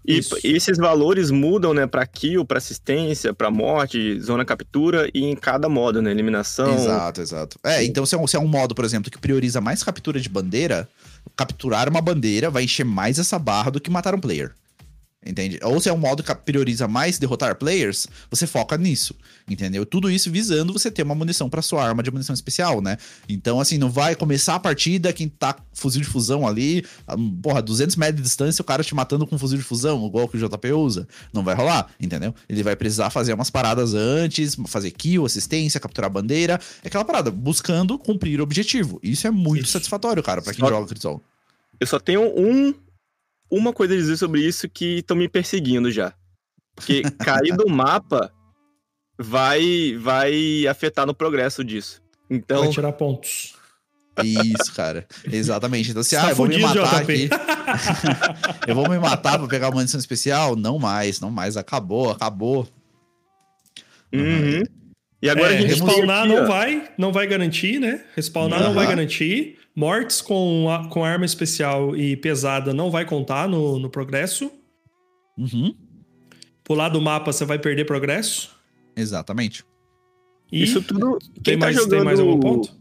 E 0.09 0.21
p- 0.21 0.39
esses 0.45 0.77
valores 0.77 1.29
mudam, 1.29 1.73
né, 1.73 1.85
pra 1.85 2.05
kill, 2.05 2.45
pra 2.45 2.59
assistência, 2.59 3.33
pra 3.33 3.51
morte, 3.51 4.17
zona 4.21 4.45
captura 4.45 5.09
e 5.13 5.25
em 5.25 5.35
cada 5.35 5.67
modo, 5.67 6.01
né? 6.01 6.09
Eliminação. 6.11 6.73
Exato, 6.73 7.19
exato. 7.19 7.59
É, 7.61 7.83
então 7.83 8.05
se 8.05 8.15
é, 8.15 8.17
um, 8.17 8.25
se 8.25 8.37
é 8.37 8.39
um 8.39 8.47
modo, 8.47 8.73
por 8.73 8.85
exemplo, 8.85 9.11
que 9.11 9.17
prioriza 9.17 9.59
mais 9.59 9.83
captura 9.83 10.17
de 10.17 10.29
bandeira, 10.29 10.87
capturar 11.35 11.89
uma 11.89 11.99
bandeira 11.99 12.49
vai 12.49 12.63
encher 12.63 12.85
mais 12.85 13.19
essa 13.19 13.37
barra 13.37 13.69
do 13.69 13.81
que 13.81 13.91
matar 13.91 14.15
um 14.15 14.19
player. 14.19 14.53
Entende? 15.27 15.59
Ou 15.61 15.79
se 15.81 15.89
é 15.89 15.93
um 15.93 15.97
modo 15.97 16.23
que 16.23 16.33
prioriza 16.33 16.87
mais 16.87 17.19
derrotar 17.19 17.55
players, 17.57 18.07
você 18.31 18.47
foca 18.47 18.77
nisso. 18.77 19.13
Entendeu? 19.49 19.85
Tudo 19.85 20.09
isso 20.09 20.31
visando 20.31 20.71
você 20.71 20.89
ter 20.89 21.03
uma 21.03 21.13
munição 21.15 21.49
pra 21.49 21.61
sua 21.61 21.83
arma 21.85 22.01
de 22.01 22.09
munição 22.09 22.33
especial, 22.33 22.81
né? 22.81 22.97
Então, 23.27 23.59
assim, 23.59 23.77
não 23.77 23.89
vai 23.89 24.15
começar 24.15 24.55
a 24.55 24.59
partida 24.59 25.11
quem 25.11 25.27
tá 25.27 25.53
com 25.53 25.63
fuzil 25.73 26.01
de 26.01 26.07
fusão 26.07 26.47
ali, 26.47 26.85
porra, 27.41 27.61
200 27.61 27.95
metros 27.97 28.17
de 28.17 28.21
distância, 28.23 28.61
o 28.61 28.65
cara 28.65 28.83
te 28.83 28.95
matando 28.95 29.27
com 29.27 29.37
fuzil 29.37 29.57
de 29.57 29.63
fusão, 29.63 30.05
igual 30.07 30.27
que 30.29 30.37
o 30.37 30.49
JP 30.49 30.71
usa. 30.71 31.07
Não 31.33 31.43
vai 31.43 31.55
rolar, 31.55 31.89
entendeu? 31.99 32.33
Ele 32.47 32.63
vai 32.63 32.75
precisar 32.75 33.09
fazer 33.09 33.33
umas 33.33 33.49
paradas 33.49 33.93
antes, 33.93 34.55
fazer 34.67 34.91
kill, 34.91 35.25
assistência, 35.25 35.79
capturar 35.79 36.09
bandeira. 36.09 36.59
É 36.83 36.87
aquela 36.87 37.03
parada, 37.05 37.29
buscando 37.31 37.99
cumprir 37.99 38.39
o 38.39 38.43
objetivo. 38.43 38.99
Isso 39.03 39.27
é 39.27 39.31
muito 39.31 39.63
Isso. 39.65 39.73
satisfatório, 39.73 40.23
cara, 40.23 40.41
pra 40.41 40.53
quem 40.53 40.61
Só- 40.61 40.69
joga 40.69 40.87
Crisol. 40.87 41.21
Eu 41.79 41.85
só 41.85 41.99
tenho 41.99 42.21
um, 42.21 42.73
uma 43.49 43.73
coisa 43.73 43.93
a 43.93 43.97
dizer 43.97 44.17
sobre 44.17 44.41
isso 44.41 44.67
que 44.69 44.99
estão 44.99 45.15
me 45.17 45.27
perseguindo 45.27 45.91
já. 45.91 46.13
Porque 46.75 47.01
cair 47.19 47.55
do 47.55 47.67
mapa 47.69 48.31
vai, 49.17 49.97
vai 49.99 50.67
afetar 50.67 51.05
no 51.05 51.13
progresso 51.13 51.63
disso. 51.63 52.01
Então, 52.29 52.61
Vai 52.61 52.69
tirar 52.69 52.91
pontos. 52.91 53.55
Isso, 54.23 54.73
cara. 54.73 55.07
Exatamente. 55.31 55.91
Então, 55.91 56.03
se 56.03 56.09
Você 56.09 56.15
ah, 56.17 56.29
eu 56.29 56.35
vou 56.35 56.47
me 56.47 56.57
matar 56.57 57.03
JP. 57.03 57.13
aqui. 57.13 57.29
eu 58.67 58.75
vou 58.75 58.89
me 58.89 58.97
matar 58.97 59.37
pra 59.37 59.47
pegar 59.47 59.67
uma 59.67 59.75
munição 59.75 59.99
especial? 59.99 60.55
Não 60.55 60.79
mais, 60.79 61.19
não 61.19 61.29
mais. 61.29 61.55
Acabou, 61.55 62.11
acabou. 62.11 62.67
uhum. 64.13 64.63
E 65.21 65.29
agora 65.29 65.53
É, 65.53 65.57
a 65.57 65.61
gente 65.61 65.69
respawnar 65.69 66.19
aqui, 66.23 66.29
não 66.29 66.43
ó, 66.43 66.47
vai, 66.47 66.89
não 66.97 67.11
vai 67.11 67.27
garantir, 67.27 67.79
né? 67.79 68.03
Respawnar 68.15 68.61
não 68.61 68.73
vai 68.73 68.85
garantir. 68.87 69.57
Mortes 69.77 70.21
com, 70.23 70.67
a- 70.71 70.87
com 70.89 71.05
arma 71.05 71.23
especial 71.23 71.95
e 71.95 72.17
pesada 72.17 72.73
não 72.73 72.89
vai 72.89 73.05
contar 73.05 73.47
no, 73.47 73.77
no 73.77 73.91
progresso. 73.91 74.51
Uhum. 75.37 75.75
Pular 76.63 76.89
do 76.89 76.99
mapa 76.99 77.31
você 77.31 77.45
vai 77.45 77.59
perder 77.59 77.85
progresso. 77.85 78.49
Exatamente. 78.95 79.63
E 80.51 80.63
Isso 80.63 80.81
tudo. 80.81 81.19
tem, 81.19 81.43
Quem 81.43 81.59
tá 81.59 81.65
mais, 81.67 81.75
jogando 81.75 81.91
tem 81.91 82.03
mais 82.03 82.19
algum 82.19 82.39
ponto? 82.39 82.75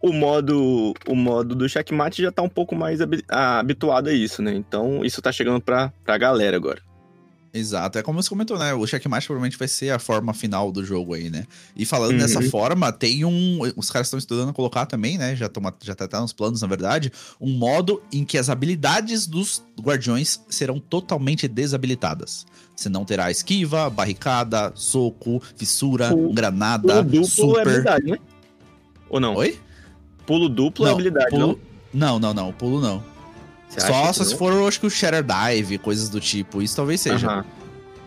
o 0.00 0.12
modo 0.12 0.94
o 1.08 1.14
modo 1.16 1.54
do 1.56 1.68
checkmate 1.68 2.22
já 2.22 2.30
tá 2.30 2.42
um 2.42 2.48
pouco 2.48 2.76
mais 2.76 3.00
habi- 3.00 3.24
habituado 3.28 4.08
a 4.08 4.12
isso, 4.12 4.40
né? 4.40 4.54
Então 4.54 5.04
isso 5.04 5.20
tá 5.20 5.32
chegando 5.32 5.60
pra, 5.60 5.92
pra 6.04 6.16
galera 6.16 6.56
agora. 6.56 6.80
Exato, 7.58 7.98
é 7.98 8.02
como 8.02 8.22
você 8.22 8.28
comentou, 8.28 8.58
né? 8.58 8.74
O 8.74 8.86
checkmate 8.86 9.26
provavelmente 9.26 9.56
vai 9.58 9.66
ser 9.66 9.90
a 9.90 9.98
forma 9.98 10.34
final 10.34 10.70
do 10.70 10.84
jogo 10.84 11.14
aí, 11.14 11.30
né? 11.30 11.44
E 11.74 11.86
falando 11.86 12.12
Uhum. 12.12 12.18
dessa 12.18 12.42
forma, 12.42 12.92
tem 12.92 13.24
um. 13.24 13.60
Os 13.76 13.90
caras 13.90 14.08
estão 14.08 14.18
estudando 14.18 14.52
colocar 14.52 14.84
também, 14.84 15.16
né? 15.16 15.34
Já, 15.34 15.48
toma, 15.48 15.74
já 15.82 15.94
tá 15.94 16.04
até 16.04 16.20
nos 16.20 16.32
planos, 16.34 16.60
na 16.60 16.68
verdade, 16.68 17.10
um 17.40 17.50
modo 17.56 18.02
em 18.12 18.24
que 18.24 18.36
as 18.36 18.50
habilidades 18.50 19.26
dos 19.26 19.62
guardiões 19.80 20.40
serão 20.50 20.78
totalmente 20.78 21.48
desabilitadas. 21.48 22.44
Você 22.76 22.90
não 22.90 23.06
terá 23.06 23.30
esquiva, 23.30 23.88
barricada, 23.88 24.70
soco, 24.74 25.40
fissura, 25.56 26.10
Pulo- 26.10 26.34
granada, 26.34 27.02
Pulo 27.02 27.04
duplo 27.04 27.20
é 27.22 27.24
super. 27.26 27.60
habilidade, 27.68 28.04
né? 28.10 28.18
Ou 29.08 29.18
não? 29.18 29.34
Oi? 29.36 29.58
Pulo 30.26 30.48
duplo 30.50 30.84
é 30.84 30.88
Não, 30.88 30.94
habilidade, 30.94 31.30
pulo- 31.30 31.58
Não, 31.94 32.18
não, 32.18 32.34
não, 32.34 32.52
pulo 32.52 32.80
não. 32.82 33.02
Você 33.76 33.86
Só, 33.86 34.12
se 34.24 34.36
for, 34.36 34.52
eu 34.52 34.66
acho 34.66 34.80
que 34.80 34.86
o 34.86 34.90
Shatter 34.90 35.22
Dive, 35.22 35.78
coisas 35.78 36.08
do 36.08 36.20
tipo. 36.20 36.62
Isso 36.62 36.76
talvez 36.76 37.00
seja. 37.00 37.44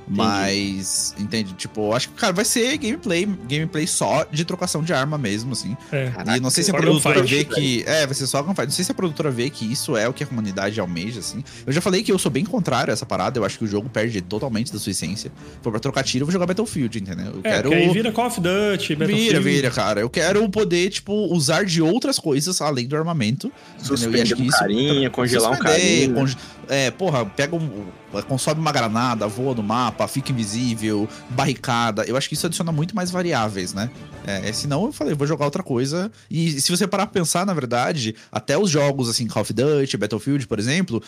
Mas, 0.10 1.14
entende? 1.20 1.54
Tipo, 1.54 1.82
eu 1.90 1.94
acho 1.94 2.10
que, 2.10 2.16
cara, 2.16 2.34
vai 2.34 2.46
ser 2.46 2.78
gameplay, 2.78 3.26
gameplay 3.26 3.86
só 3.88 4.26
de 4.32 4.44
trocação 4.46 4.82
de 4.84 4.94
arma 4.94 5.18
mesmo, 5.18 5.52
assim. 5.54 5.76
É. 5.92 6.10
Caraca, 6.10 6.38
e 6.38 6.40
não 6.40 6.50
sei 6.50 6.64
se 6.64 6.72
a 6.72 6.74
produtora 6.74 7.24
vê 7.24 7.44
que. 7.44 7.84
É, 7.86 8.06
vai 8.06 8.14
ser 8.16 8.28
só 8.28 8.42
gunfight. 8.42 8.68
Não 8.68 8.74
sei 8.76 8.86
se 8.86 8.92
a 8.92 8.96
produtora 8.96 9.32
vê 9.32 9.50
que 9.50 9.72
isso 9.72 9.96
é 9.96 10.08
o 10.08 10.14
que 10.14 10.24
a 10.24 10.28
comunidade 10.28 10.80
almeja, 10.80 11.20
assim. 11.20 11.44
Eu 11.66 11.74
já 11.74 11.82
falei 11.82 12.04
que 12.04 12.12
eu 12.12 12.20
sou 12.20 12.32
bem 12.32 12.46
contrário 12.46 12.92
a 12.92 12.94
essa 12.94 13.06
parada. 13.06 13.40
Eu 13.40 13.46
acho 13.46 13.58
que 13.58 13.64
o 13.64 13.68
jogo 13.68 13.90
perde 13.90 14.22
totalmente 14.22 14.72
da 14.74 14.80
sua 14.80 14.92
essência. 14.92 15.32
Se 15.32 15.64
for 15.64 15.72
pra 15.72 15.80
trocar 15.80 16.04
tiro, 16.04 16.24
eu 16.24 16.26
vou 16.28 16.34
jogar 16.34 16.46
Battlefield, 16.46 17.00
entendeu? 17.00 17.28
Eu 17.36 17.40
É, 17.44 17.56
quero. 17.56 17.74
aí 17.74 17.90
vira 17.90 18.12
Call 18.12 18.28
of 18.28 18.40
Duty, 18.42 18.88
Vira, 18.96 19.00
Battlefield. 19.08 19.40
vira, 19.40 19.72
cara. 19.72 20.02
Eu 20.02 20.10
quero 20.10 20.48
poder, 20.50 20.90
tipo, 20.90 21.14
usar 21.34 21.64
de 21.66 21.82
outras 21.82 22.18
coisas 22.20 22.62
além 22.62 22.88
do 22.88 22.96
armamento. 22.96 23.52
E 23.82 23.86
Suspender 23.86 24.22
acho 24.24 24.36
que 24.36 24.42
um 24.42 24.46
isso- 24.46 24.58
carinha, 24.60 25.10
congelar 25.10 25.52
um 25.52 25.58
carinha. 25.60 26.14
conge- 26.14 26.38
É, 26.68 26.92
porra, 26.92 27.26
pega 27.26 27.56
um. 27.56 27.86
Consome 28.28 28.60
uma 28.60 28.72
granada, 28.72 29.28
voa 29.28 29.54
no 29.54 29.62
mapa, 29.64 30.08
fica 30.08 30.32
invisível, 30.32 31.08
barricada. 31.30 32.04
Eu 32.06 32.18
acho 32.18 32.28
que 32.28 32.34
isso 32.34 32.46
adiciona 32.46 32.72
muito 32.72 32.96
mais 32.96 33.12
variáveis, 33.12 33.74
né? 33.74 33.90
É, 34.26 34.52
senão 34.52 34.86
eu 34.86 34.92
falei, 34.94 35.14
vou 35.14 35.28
jogar 35.28 35.46
outra 35.46 35.64
coisa. 35.64 36.12
E 36.30 36.60
se 36.60 36.72
você 36.72 36.88
parar 36.88 37.06
pra 37.08 37.20
pensar, 37.22 37.46
na 37.46 37.54
verdade, 37.54 38.16
até 38.32 38.58
os 38.58 38.70
jogos 38.70 39.10
assim, 39.10 39.28
Call 39.28 39.42
of 39.44 39.54
Duty, 39.54 39.98
Battlefield, 39.98 40.48
por 40.48 40.60
exemplo. 40.60 41.02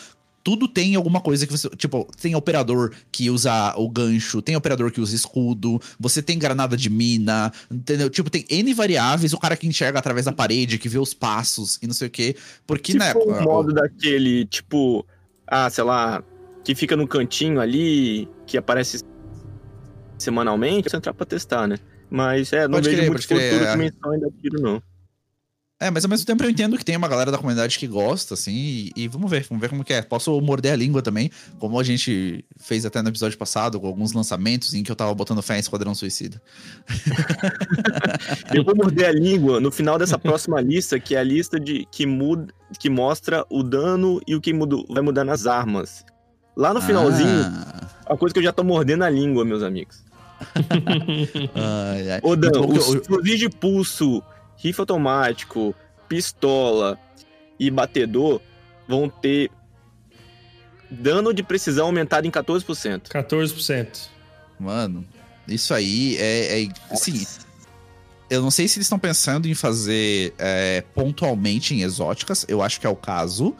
Tudo 0.44 0.66
tem 0.66 0.96
alguma 0.96 1.20
coisa 1.20 1.46
que 1.46 1.52
você. 1.52 1.68
Tipo, 1.76 2.04
tem 2.20 2.34
operador 2.34 2.90
que 3.12 3.30
usa 3.30 3.74
o 3.76 3.88
gancho, 3.88 4.42
tem 4.42 4.56
operador 4.56 4.90
que 4.90 5.00
usa 5.00 5.14
escudo, 5.14 5.80
você 6.00 6.20
tem 6.20 6.36
granada 6.36 6.76
de 6.76 6.90
mina, 6.90 7.52
entendeu? 7.70 8.10
Tipo, 8.10 8.28
tem 8.28 8.44
N 8.50 8.74
variáveis, 8.74 9.32
o 9.32 9.38
cara 9.38 9.56
que 9.56 9.68
enxerga 9.68 10.00
através 10.00 10.26
da 10.26 10.32
parede, 10.32 10.78
que 10.78 10.88
vê 10.88 10.98
os 10.98 11.14
passos 11.14 11.78
e 11.80 11.86
não 11.86 11.94
sei 11.94 12.08
o 12.08 12.10
quê. 12.10 12.34
Porque, 12.66 12.90
Se 12.90 12.98
né? 12.98 13.12
o- 13.14 13.40
modo 13.44 13.72
daquele, 13.72 14.44
tipo, 14.46 15.06
ah, 15.46 15.70
sei 15.70 15.84
lá, 15.84 16.24
que 16.64 16.74
fica 16.74 16.96
no 16.96 17.06
cantinho 17.06 17.60
ali, 17.60 18.28
que 18.46 18.56
aparece 18.56 19.00
semanalmente, 20.18 20.88
você 20.88 20.96
entrar 20.96 21.12
pra 21.12 21.26
testar, 21.26 21.66
né? 21.66 21.78
Mas 22.08 22.52
é, 22.52 22.68
não 22.68 22.72
Pode 22.74 22.88
vejo 22.88 22.98
crer, 22.98 23.10
muito 23.10 23.26
pode 23.26 23.28
crer, 23.28 23.52
futuro 23.52 23.68
é. 23.68 23.72
com 23.72 23.78
menção 23.78 24.12
ainda 24.12 24.30
tiro, 24.40 24.60
não. 24.60 24.82
É, 25.82 25.90
mas 25.90 26.04
ao 26.04 26.10
mesmo 26.10 26.24
tempo 26.24 26.44
eu 26.44 26.48
entendo 26.48 26.78
que 26.78 26.84
tem 26.84 26.96
uma 26.96 27.08
galera 27.08 27.32
da 27.32 27.38
comunidade 27.38 27.76
que 27.76 27.88
gosta, 27.88 28.34
assim, 28.34 28.52
e, 28.54 28.92
e 28.94 29.08
vamos 29.08 29.28
ver, 29.28 29.44
vamos 29.48 29.60
ver 29.60 29.68
como 29.68 29.82
que 29.82 29.92
é. 29.92 30.00
Posso 30.00 30.40
morder 30.40 30.74
a 30.74 30.76
língua 30.76 31.02
também, 31.02 31.28
como 31.58 31.76
a 31.80 31.82
gente 31.82 32.44
fez 32.56 32.86
até 32.86 33.02
no 33.02 33.08
episódio 33.08 33.36
passado, 33.36 33.80
com 33.80 33.88
alguns 33.88 34.12
lançamentos 34.12 34.74
em 34.74 34.84
que 34.84 34.92
eu 34.92 34.94
tava 34.94 35.12
botando 35.12 35.42
fé 35.42 35.56
em 35.56 35.58
Esquadrão 35.58 35.92
Suicida. 35.92 36.40
Eu 38.54 38.62
vou 38.62 38.76
morder 38.76 39.06
a 39.06 39.12
língua 39.12 39.58
no 39.58 39.72
final 39.72 39.98
dessa 39.98 40.16
próxima 40.16 40.60
lista, 40.60 41.00
que 41.00 41.16
é 41.16 41.18
a 41.18 41.24
lista 41.24 41.58
de 41.58 41.84
que 41.90 42.06
muda, 42.06 42.54
que 42.78 42.88
mostra 42.88 43.44
o 43.50 43.64
dano 43.64 44.20
e 44.24 44.36
o 44.36 44.40
que 44.40 44.52
muda, 44.52 44.76
vai 44.88 45.02
mudar 45.02 45.24
nas 45.24 45.46
armas. 45.48 46.04
Lá 46.56 46.74
no 46.74 46.80
finalzinho, 46.82 47.44
Ah. 47.44 47.88
a 48.12 48.16
coisa 48.16 48.32
que 48.32 48.38
eu 48.38 48.44
já 48.44 48.52
tô 48.52 48.62
mordendo 48.64 49.04
a 49.04 49.10
língua, 49.10 49.44
meus 49.44 49.62
amigos. 49.62 50.02
Ai, 51.54 52.10
ai. 52.10 52.20
Ô, 52.22 52.34
Dan, 52.36 52.50
que 52.50 52.58
os 52.78 52.94
eu- 52.94 53.04
fuzis 53.04 53.38
de 53.38 53.48
pulso, 53.48 54.22
rifle 54.56 54.82
automático, 54.82 55.74
pistola 56.08 56.98
e 57.58 57.70
batedor 57.70 58.40
vão 58.88 59.08
ter 59.08 59.50
dano 60.90 61.32
de 61.32 61.42
precisão 61.42 61.86
aumentado 61.86 62.26
em 62.26 62.30
14%. 62.30 63.08
14%. 63.08 64.08
Mano, 64.58 65.04
isso 65.48 65.72
aí 65.72 66.16
é. 66.18 66.64
é 66.64 66.68
assim, 66.90 67.24
eu 68.28 68.42
não 68.42 68.50
sei 68.50 68.66
se 68.68 68.78
eles 68.78 68.86
estão 68.86 68.98
pensando 68.98 69.46
em 69.48 69.54
fazer 69.54 70.34
é, 70.38 70.82
pontualmente 70.94 71.74
em 71.74 71.82
exóticas, 71.82 72.44
eu 72.48 72.62
acho 72.62 72.80
que 72.80 72.86
é 72.86 72.90
o 72.90 72.96
caso. 72.96 73.54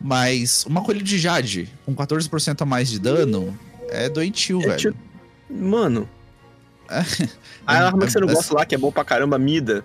Mas 0.00 0.64
uma 0.66 0.82
colher 0.82 1.02
de 1.02 1.18
Jade 1.18 1.68
com 1.86 1.94
14% 1.94 2.60
a 2.60 2.64
mais 2.66 2.88
de 2.90 2.98
dano 2.98 3.58
é 3.88 4.08
doentio, 4.08 4.60
É 4.62 4.66
velho. 4.66 4.78
tipo- 4.78 4.98
Mano. 5.50 6.08
É. 6.90 7.02
A 7.66 7.86
arma 7.86 8.04
que 8.04 8.12
você 8.12 8.20
não 8.20 8.28
É- 8.28 8.34
gosta 8.34 8.54
lá, 8.54 8.66
que 8.66 8.74
é 8.74 8.78
bom 8.78 8.92
pra 8.92 9.02
caramba, 9.04 9.38
Mida. 9.38 9.82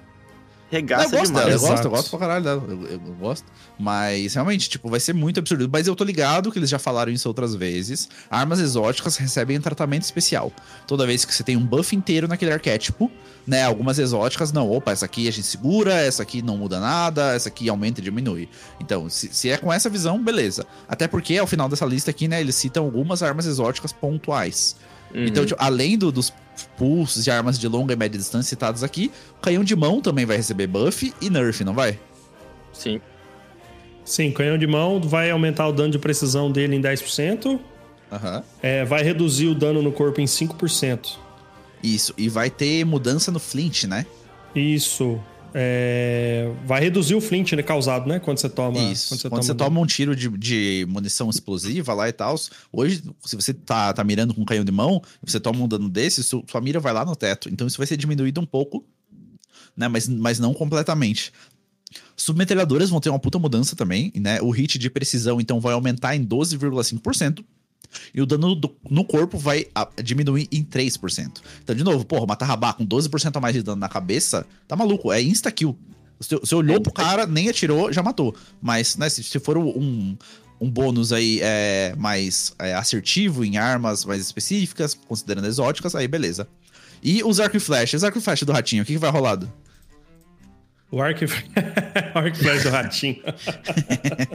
Regaça 0.72 1.06
eu 1.06 1.10
gosto 1.12 1.26
demais. 1.28 1.46
dela, 1.46 1.56
eu 1.58 1.60
gosto, 1.60 1.84
eu 1.86 1.90
gosto 1.92 2.10
pra 2.12 2.20
caralho 2.20 2.44
dela, 2.44 2.64
eu, 2.68 2.82
eu- 2.84 2.92
eu 3.08 3.14
gosto. 3.20 3.46
Mas 3.78 4.34
realmente, 4.36 4.70
tipo, 4.70 4.90
vai 4.90 5.00
ser 5.00 5.14
muito 5.14 5.40
absurdo. 5.40 5.68
Mas 5.72 5.88
eu 5.88 5.96
tô 5.96 6.04
ligado 6.04 6.52
que 6.52 6.60
eles 6.60 6.70
já 6.70 6.78
falaram 6.78 7.12
isso 7.12 7.28
outras 7.28 7.56
vezes. 7.56 8.08
Armas 8.30 8.60
exóticas 8.60 9.18
recebem 9.18 9.58
um 9.58 9.62
tratamento 9.62 10.04
especial. 10.04 10.52
Toda 10.86 11.06
vez 11.08 11.26
que 11.26 11.34
você 11.34 11.44
tem 11.44 11.56
um 11.58 11.66
buff 11.66 11.96
inteiro 11.96 12.28
naquele 12.28 12.52
arquétipo, 12.52 13.10
né? 13.48 13.64
Algumas 13.64 13.98
exóticas, 13.98 14.52
não, 14.52 14.70
opa, 14.70 14.92
essa 14.92 15.06
aqui 15.06 15.28
a 15.28 15.32
gente 15.32 15.48
segura, 15.48 15.94
essa 15.94 16.22
aqui 16.24 16.42
não 16.42 16.58
muda 16.58 16.80
nada, 16.80 17.34
essa 17.34 17.50
aqui 17.50 17.68
aumenta 17.68 18.00
e 18.00 18.04
diminui. 18.04 18.48
Então, 18.80 19.10
se, 19.10 19.30
se 19.34 19.50
é 19.50 19.58
com 19.58 19.74
essa 19.74 19.90
visão, 19.90 20.22
beleza. 20.24 20.66
Até 20.88 21.08
porque 21.08 21.38
ao 21.38 21.48
final 21.48 21.68
dessa 21.68 21.86
lista 21.86 22.12
aqui, 22.12 22.28
né, 22.28 22.40
eles 22.42 22.54
citam 22.56 22.86
algumas 22.86 23.24
armas 23.24 23.46
exóticas 23.48 23.92
pontuais. 23.92 24.76
Uhum. 25.16 25.26
Então, 25.26 25.44
tipo, 25.46 25.60
além 25.64 25.98
do- 25.98 26.12
dos 26.12 26.32
pulsos 26.78 27.24
de 27.24 27.32
armas 27.32 27.60
de 27.60 27.68
longa 27.68 27.94
e 27.94 27.98
média 27.98 28.18
distância 28.18 28.50
citados 28.50 28.84
aqui, 28.84 29.12
o 29.38 29.42
canhão 29.42 29.64
de 29.64 29.76
mão 29.76 30.02
também 30.02 30.26
vai 30.26 30.38
receber 30.38 30.68
buff 30.68 31.14
e 31.22 31.30
nerf, 31.30 31.64
não 31.64 31.74
vai? 31.74 32.00
Sim. 32.74 33.00
Sim, 34.04 34.32
canhão 34.32 34.58
de 34.58 34.66
mão 34.66 35.00
vai 35.00 35.30
aumentar 35.30 35.68
o 35.68 35.72
dano 35.72 35.92
de 35.92 36.00
precisão 36.00 36.52
dele 36.52 36.76
em 36.76 36.82
10%. 36.82 37.60
Aham. 38.12 38.44
É, 38.62 38.84
vai 38.84 39.04
reduzir 39.04 39.48
o 39.48 39.56
dano 39.56 39.82
no 39.82 39.92
corpo 39.92 40.20
em 40.20 40.26
5%. 40.26 41.18
Isso. 41.84 42.14
E 42.18 42.28
vai 42.28 42.50
ter 42.50 42.84
mudança 42.86 43.32
no 43.32 43.40
flint, 43.40 43.84
né? 43.84 44.06
Isso. 44.56 45.20
É, 45.54 46.52
vai 46.66 46.82
reduzir 46.82 47.16
o 47.16 47.22
flint 47.22 47.54
né, 47.54 47.64
causado, 47.64 48.08
né? 48.08 48.20
Quando 48.20 48.38
você 48.38 48.50
toma. 48.50 48.80
Isso. 48.80 49.10
Quando 49.30 49.44
você, 49.44 49.54
toma, 49.56 49.80
um 49.80 49.86
tiro 49.86 50.16
de, 50.16 50.30
de 50.30 50.86
munição 50.90 51.30
explosiva 51.30 51.94
lá 51.94 52.08
e 52.08 52.14
tal, 52.14 52.36
hoje, 52.72 53.02
se 53.26 53.36
você 53.36 53.54
tá, 53.54 53.92
tá 53.94 54.04
mirando 54.04 54.34
com 54.34 54.42
um 54.42 54.46
canhão 54.46 54.64
de 54.64 54.72
mão, 54.72 55.02
você 55.24 55.40
toma 55.40 55.64
um 55.64 55.68
dano 55.68 55.90
desse, 55.90 56.24
su- 56.24 56.44
sua 56.50 56.62
mira 56.62 56.80
vai 56.80 56.94
lá 56.94 57.04
no 57.06 57.16
teto. 57.16 57.50
Então 57.50 57.66
isso 57.68 57.78
vai 57.78 57.88
ser 57.88 57.98
diminuído 57.98 58.40
um 58.40 58.46
pouco, 58.46 58.86
né? 59.76 59.88
Mas, 59.88 60.08
mas 60.08 60.40
não 60.40 60.54
completamente. 60.54 61.32
Submetralhadoras 62.16 62.90
vão 62.90 63.00
ter 63.00 63.10
uma 63.10 63.20
puta 63.20 63.40
mudança 63.40 63.76
também, 63.76 64.12
né? 64.16 64.42
O 64.42 64.52
hit 64.52 64.78
de 64.78 64.90
precisão, 64.90 65.40
então, 65.42 65.60
vai 65.60 65.74
aumentar 65.74 66.16
em 66.16 66.24
12,5%. 66.26 67.44
E 68.14 68.22
o 68.22 68.26
dano 68.26 68.56
do- 68.56 68.76
no 68.90 69.04
corpo 69.04 69.38
vai 69.38 69.66
ah, 69.74 69.88
diminuir 70.04 70.48
em 70.52 70.64
3%. 70.64 71.42
Então, 71.64 71.76
de 71.76 71.84
novo, 71.84 72.06
porra, 72.06 72.26
matar 72.26 72.46
rabá 72.46 72.74
com 72.74 72.86
12% 72.86 73.36
a 73.36 73.40
mais 73.40 73.56
de 73.56 73.64
dano 73.64 73.80
na 73.80 73.90
cabeça, 73.90 74.46
tá 74.68 74.76
maluco, 74.76 75.12
é 75.12 75.22
insta-kill. 75.22 75.78
Você, 76.20 76.36
você 76.36 76.54
olhou 76.54 76.82
pro 76.82 76.92
cara, 76.92 77.26
nem 77.26 77.50
atirou, 77.50 77.92
já 77.94 78.04
matou. 78.04 78.36
Mas, 78.62 78.98
né, 78.98 79.08
se, 79.10 79.24
se 79.24 79.40
for 79.40 79.58
um, 79.58 80.18
um 80.60 80.70
bônus 80.70 81.14
aí 81.14 81.40
é, 81.42 81.96
mais 81.98 82.54
é, 82.60 82.74
assertivo 82.74 83.46
em 83.46 83.58
armas 83.58 84.04
mais 84.04 84.22
específicas, 84.22 84.94
considerando 84.94 85.48
exóticas, 85.48 85.96
aí 85.96 86.08
beleza. 86.08 86.48
E 87.02 87.24
os 87.24 87.40
arco 87.40 87.56
e 87.56 87.60
flash, 87.60 87.94
os 87.94 88.04
arco 88.04 88.18
e 88.18 88.22
flash 88.22 88.44
do 88.44 88.52
ratinho, 88.52 88.84
o 88.84 88.86
que, 88.86 88.94
que 88.94 89.00
vai 89.00 89.10
rolado? 89.10 89.52
O 90.92 91.02
arco 91.02 91.24
e, 91.24 91.28
o 91.28 92.18
arco 92.18 92.36
e 92.38 92.40
flecha 92.40 92.64
do 92.70 92.70
ratinho. 92.72 93.18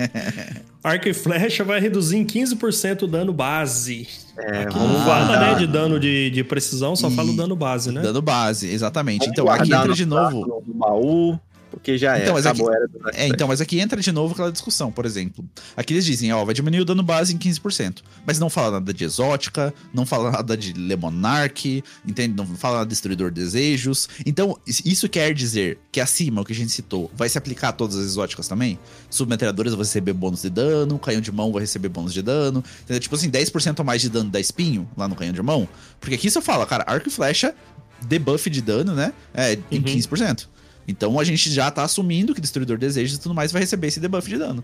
arco 0.82 1.08
e 1.08 1.14
flecha 1.14 1.64
vai 1.64 1.80
reduzir 1.80 2.16
em 2.18 2.24
15% 2.24 3.02
o 3.02 3.06
dano 3.06 3.32
base. 3.32 4.06
É, 4.38 4.62
Aqui 4.62 4.78
vamos 4.78 4.98
não 4.98 5.04
fala, 5.04 5.40
né, 5.40 5.54
de 5.54 5.66
dano 5.66 5.98
de, 5.98 6.30
de 6.30 6.44
precisão, 6.44 6.94
só 6.94 7.08
E- 7.08 7.14
fala 7.16 7.30
o 7.30 7.36
dano 7.36 7.56
base, 7.56 7.90
né? 7.90 8.02
Dano 8.02 8.22
base, 8.22 8.68
exatamente. 8.68 9.20
Vamos 9.20 9.32
Então, 9.32 9.48
aqui 9.50 9.72
entra 9.72 9.92
de 9.94 10.06
novo. 10.06 10.62
No 10.66 10.74
baú, 10.74 11.38
porque 11.74 11.98
já 11.98 12.18
Então, 12.18 12.30
é. 12.30 12.32
mas 12.34 12.46
Acabou 12.46 12.68
aqui- 12.68 12.76
era 12.76 12.88
do 12.88 13.00
É, 13.12 13.28
então, 13.28 13.48
mas 13.48 13.60
aqui 13.60 13.78
entra 13.80 14.00
de 14.00 14.10
novo 14.12 14.32
aquela 14.32 14.50
discussão, 14.52 14.90
por 14.90 15.04
exemplo. 15.06 15.44
Aqui 15.76 15.92
eles 15.94 16.04
dizem, 16.04 16.32
ó, 16.32 16.44
vai 16.44 16.54
diminuir 16.54 16.80
o 16.80 16.84
dano 16.84 17.02
base 17.02 17.34
em 17.34 17.38
15%. 17.38 18.02
Mas 18.26 18.38
não 18.38 18.48
fala 18.50 18.72
nada 18.72 18.92
de 18.92 19.04
exótica, 19.04 19.72
não 19.92 20.06
fala 20.06 20.30
nada 20.30 20.56
de 20.56 20.72
Lemonarch, 20.72 21.82
entende? 22.06 22.34
Não 22.37 22.46
fala 22.46 22.74
nada 22.78 22.87
de 22.87 22.90
Destruidor 22.90 23.30
de 23.30 23.40
Desejos. 23.42 24.08
Então, 24.24 24.58
isso 24.66 25.08
quer 25.08 25.32
dizer 25.34 25.78
que 25.92 26.00
acima, 26.00 26.40
o 26.40 26.44
que 26.44 26.52
a 26.52 26.56
gente 26.56 26.70
citou, 26.72 27.10
vai 27.14 27.28
se 27.28 27.37
aplicar 27.38 27.68
a 27.68 27.72
todas 27.72 27.96
as 27.96 28.04
exóticas 28.04 28.48
também? 28.48 28.78
Submetralhadoras 29.10 29.72
vão 29.72 29.82
receber 29.82 30.12
bônus 30.12 30.42
de 30.42 30.50
dano, 30.50 30.98
canhão 30.98 31.20
de 31.20 31.30
mão 31.32 31.52
vai 31.52 31.60
receber 31.62 31.88
bônus 31.88 32.12
de 32.12 32.22
dano. 32.22 32.62
Entendeu? 32.82 33.00
Tipo 33.00 33.14
assim, 33.14 33.30
10% 33.30 33.80
a 33.80 33.84
mais 33.84 34.00
de 34.02 34.08
dano 34.08 34.30
da 34.30 34.40
espinho 34.40 34.88
lá 34.96 35.06
no 35.08 35.14
canhão 35.14 35.32
de 35.32 35.42
mão. 35.42 35.68
Porque 36.00 36.14
aqui 36.14 36.30
você 36.30 36.40
fala, 36.40 36.66
cara, 36.66 36.84
arco 36.87 37.08
e 37.08 37.10
flecha, 37.10 37.54
debuff 38.02 38.48
de 38.50 38.60
dano, 38.60 38.94
né? 38.94 39.12
É, 39.32 39.54
em 39.70 39.78
Uhum. 39.78 39.82
15%. 39.84 40.48
Então 40.86 41.18
a 41.18 41.24
gente 41.24 41.50
já 41.50 41.70
tá 41.70 41.82
assumindo 41.82 42.34
que 42.34 42.40
Destruidor 42.40 42.76
de 42.76 42.86
Desejos 42.86 43.16
e 43.16 43.20
tudo 43.20 43.34
mais 43.34 43.50
vai 43.52 43.62
receber 43.62 43.86
esse 43.88 44.00
debuff 44.00 44.28
de 44.28 44.36
dano. 44.36 44.62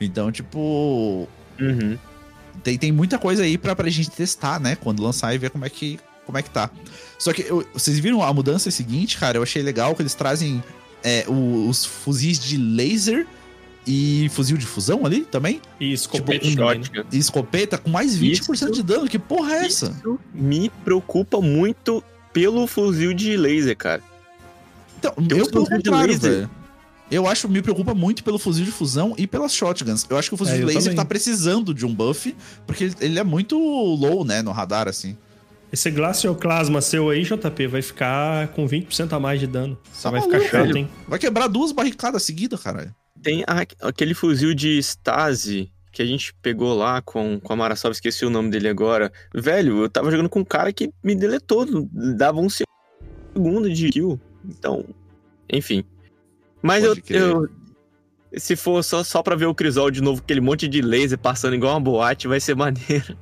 Então, 0.00 0.30
tipo, 0.32 1.28
Uhum. 1.60 1.96
tem, 2.62 2.76
tem 2.76 2.92
muita 2.92 3.18
coisa 3.18 3.42
aí 3.44 3.56
pra, 3.56 3.74
pra 3.74 3.88
gente 3.88 4.10
testar, 4.10 4.60
né? 4.60 4.76
Quando 4.76 5.02
lançar 5.02 5.34
e 5.34 5.38
ver 5.38 5.50
como 5.50 5.64
é 5.64 5.70
que, 5.70 5.98
como 6.26 6.36
é 6.36 6.42
que 6.42 6.50
tá. 6.50 6.70
Só 7.18 7.32
que 7.32 7.42
eu- 7.42 7.66
vocês 7.72 7.98
viram 7.98 8.22
a 8.22 8.32
mudança 8.32 8.70
seguinte, 8.70 9.16
cara? 9.18 9.38
Eu 9.38 9.42
achei 9.42 9.62
legal 9.62 9.94
que 9.94 10.02
eles 10.02 10.14
trazem 10.14 10.62
é, 11.02 11.24
o- 11.28 11.68
os 11.68 11.84
fuzis 11.84 12.38
de 12.38 12.56
laser 12.56 13.26
e 13.86 14.28
fuzil 14.32 14.56
de 14.56 14.64
fusão 14.64 15.04
ali 15.04 15.20
também. 15.20 15.60
E 15.78 15.92
escopeta 15.92 16.38
Tipo, 16.38 16.56
também, 16.62 16.78
né? 16.78 16.84
shotgun. 16.86 17.04
E 17.12 17.18
escopeta 17.18 17.76
com 17.78 17.90
mais 17.90 18.16
20% 18.16 18.70
de 18.72 18.82
dano. 18.82 19.06
Que 19.06 19.18
porra 19.18 19.52
é 19.56 19.66
essa? 19.66 19.86
Isso 19.98 20.18
me 20.32 20.70
preocupa 20.82 21.40
muito 21.42 22.02
pelo 22.32 22.66
fuzil 22.66 23.12
de 23.12 23.36
laser, 23.36 23.76
cara. 23.76 24.02
Então, 25.18 25.38
eu 25.38 25.50
pelo 25.50 25.66
contrário, 25.66 26.12
laser. 26.12 26.30
velho. 26.30 26.50
Eu 27.10 27.26
acho, 27.28 27.48
me 27.48 27.60
preocupa 27.60 27.94
muito 27.94 28.24
pelo 28.24 28.38
fuzil 28.38 28.64
de 28.64 28.70
fusão 28.70 29.14
e 29.18 29.26
pelas 29.26 29.54
shotguns. 29.54 30.06
Eu 30.08 30.16
acho 30.16 30.28
que 30.30 30.34
o 30.34 30.38
fuzil 30.38 30.54
É, 30.54 30.58
de 30.58 30.64
laser 30.64 30.82
também. 30.84 30.96
tá 30.96 31.04
precisando 31.04 31.74
de 31.74 31.84
um 31.84 31.94
buff, 31.94 32.34
porque 32.66 32.84
ele, 32.84 32.94
ele 33.00 33.18
é 33.18 33.24
muito 33.24 33.56
low, 33.58 34.24
né, 34.24 34.40
no 34.42 34.50
radar, 34.52 34.88
assim. 34.88 35.16
Esse 35.70 35.90
Glacioclasma 35.90 36.80
seu 36.80 37.10
aí, 37.10 37.22
JP, 37.24 37.66
vai 37.66 37.82
ficar 37.82 38.48
com 38.48 38.66
20% 38.66 39.12
a 39.12 39.20
mais 39.20 39.38
de 39.40 39.46
dano. 39.46 39.76
Você 39.92 40.02
Tá 40.04 40.10
vai 40.10 40.20
maluco, 40.20 40.38
ficar 40.40 40.50
chato, 40.50 40.66
velho. 40.66 40.78
hein? 40.78 40.88
Vai 41.06 41.18
quebrar 41.18 41.46
duas 41.48 41.72
barricadas 41.72 42.22
seguidas, 42.22 42.60
caralho. 42.62 42.94
Tem 43.22 43.42
a- 43.46 43.66
aquele 43.88 44.14
fuzil 44.14 44.54
de 44.54 44.78
Stasi 44.78 45.70
que 45.92 46.00
a 46.02 46.06
gente 46.06 46.32
pegou 46.42 46.74
lá 46.74 47.00
com, 47.02 47.38
com 47.40 47.52
a 47.52 47.56
Marasov, 47.56 47.92
esqueci 47.92 48.24
o 48.24 48.30
nome 48.30 48.50
dele 48.50 48.68
agora. 48.68 49.12
Velho, 49.34 49.82
eu 49.82 49.88
tava 49.88 50.10
jogando 50.10 50.28
com 50.28 50.40
um 50.40 50.44
cara 50.44 50.72
que 50.72 50.90
me 51.02 51.14
deletou, 51.14 51.66
dava 52.16 52.40
um 52.40 52.48
segundo 52.48 53.72
de 53.72 53.90
kill. 53.90 54.20
Então, 54.48 54.84
enfim. 55.50 55.84
Mas 56.62 56.82
eu, 56.84 56.96
eu- 57.10 57.48
Se 58.36 58.56
for 58.56 58.82
só, 58.82 59.04
só 59.04 59.22
pra 59.22 59.36
ver 59.36 59.46
o 59.46 59.54
Crisol 59.54 59.90
de 59.90 60.00
novo, 60.00 60.20
aquele 60.22 60.40
monte 60.40 60.66
de 60.68 60.80
laser 60.82 61.18
passando 61.18 61.54
igual 61.54 61.74
uma 61.74 61.80
boate, 61.80 62.26
vai 62.28 62.40
ser 62.40 62.54
maneiro. 62.56 63.16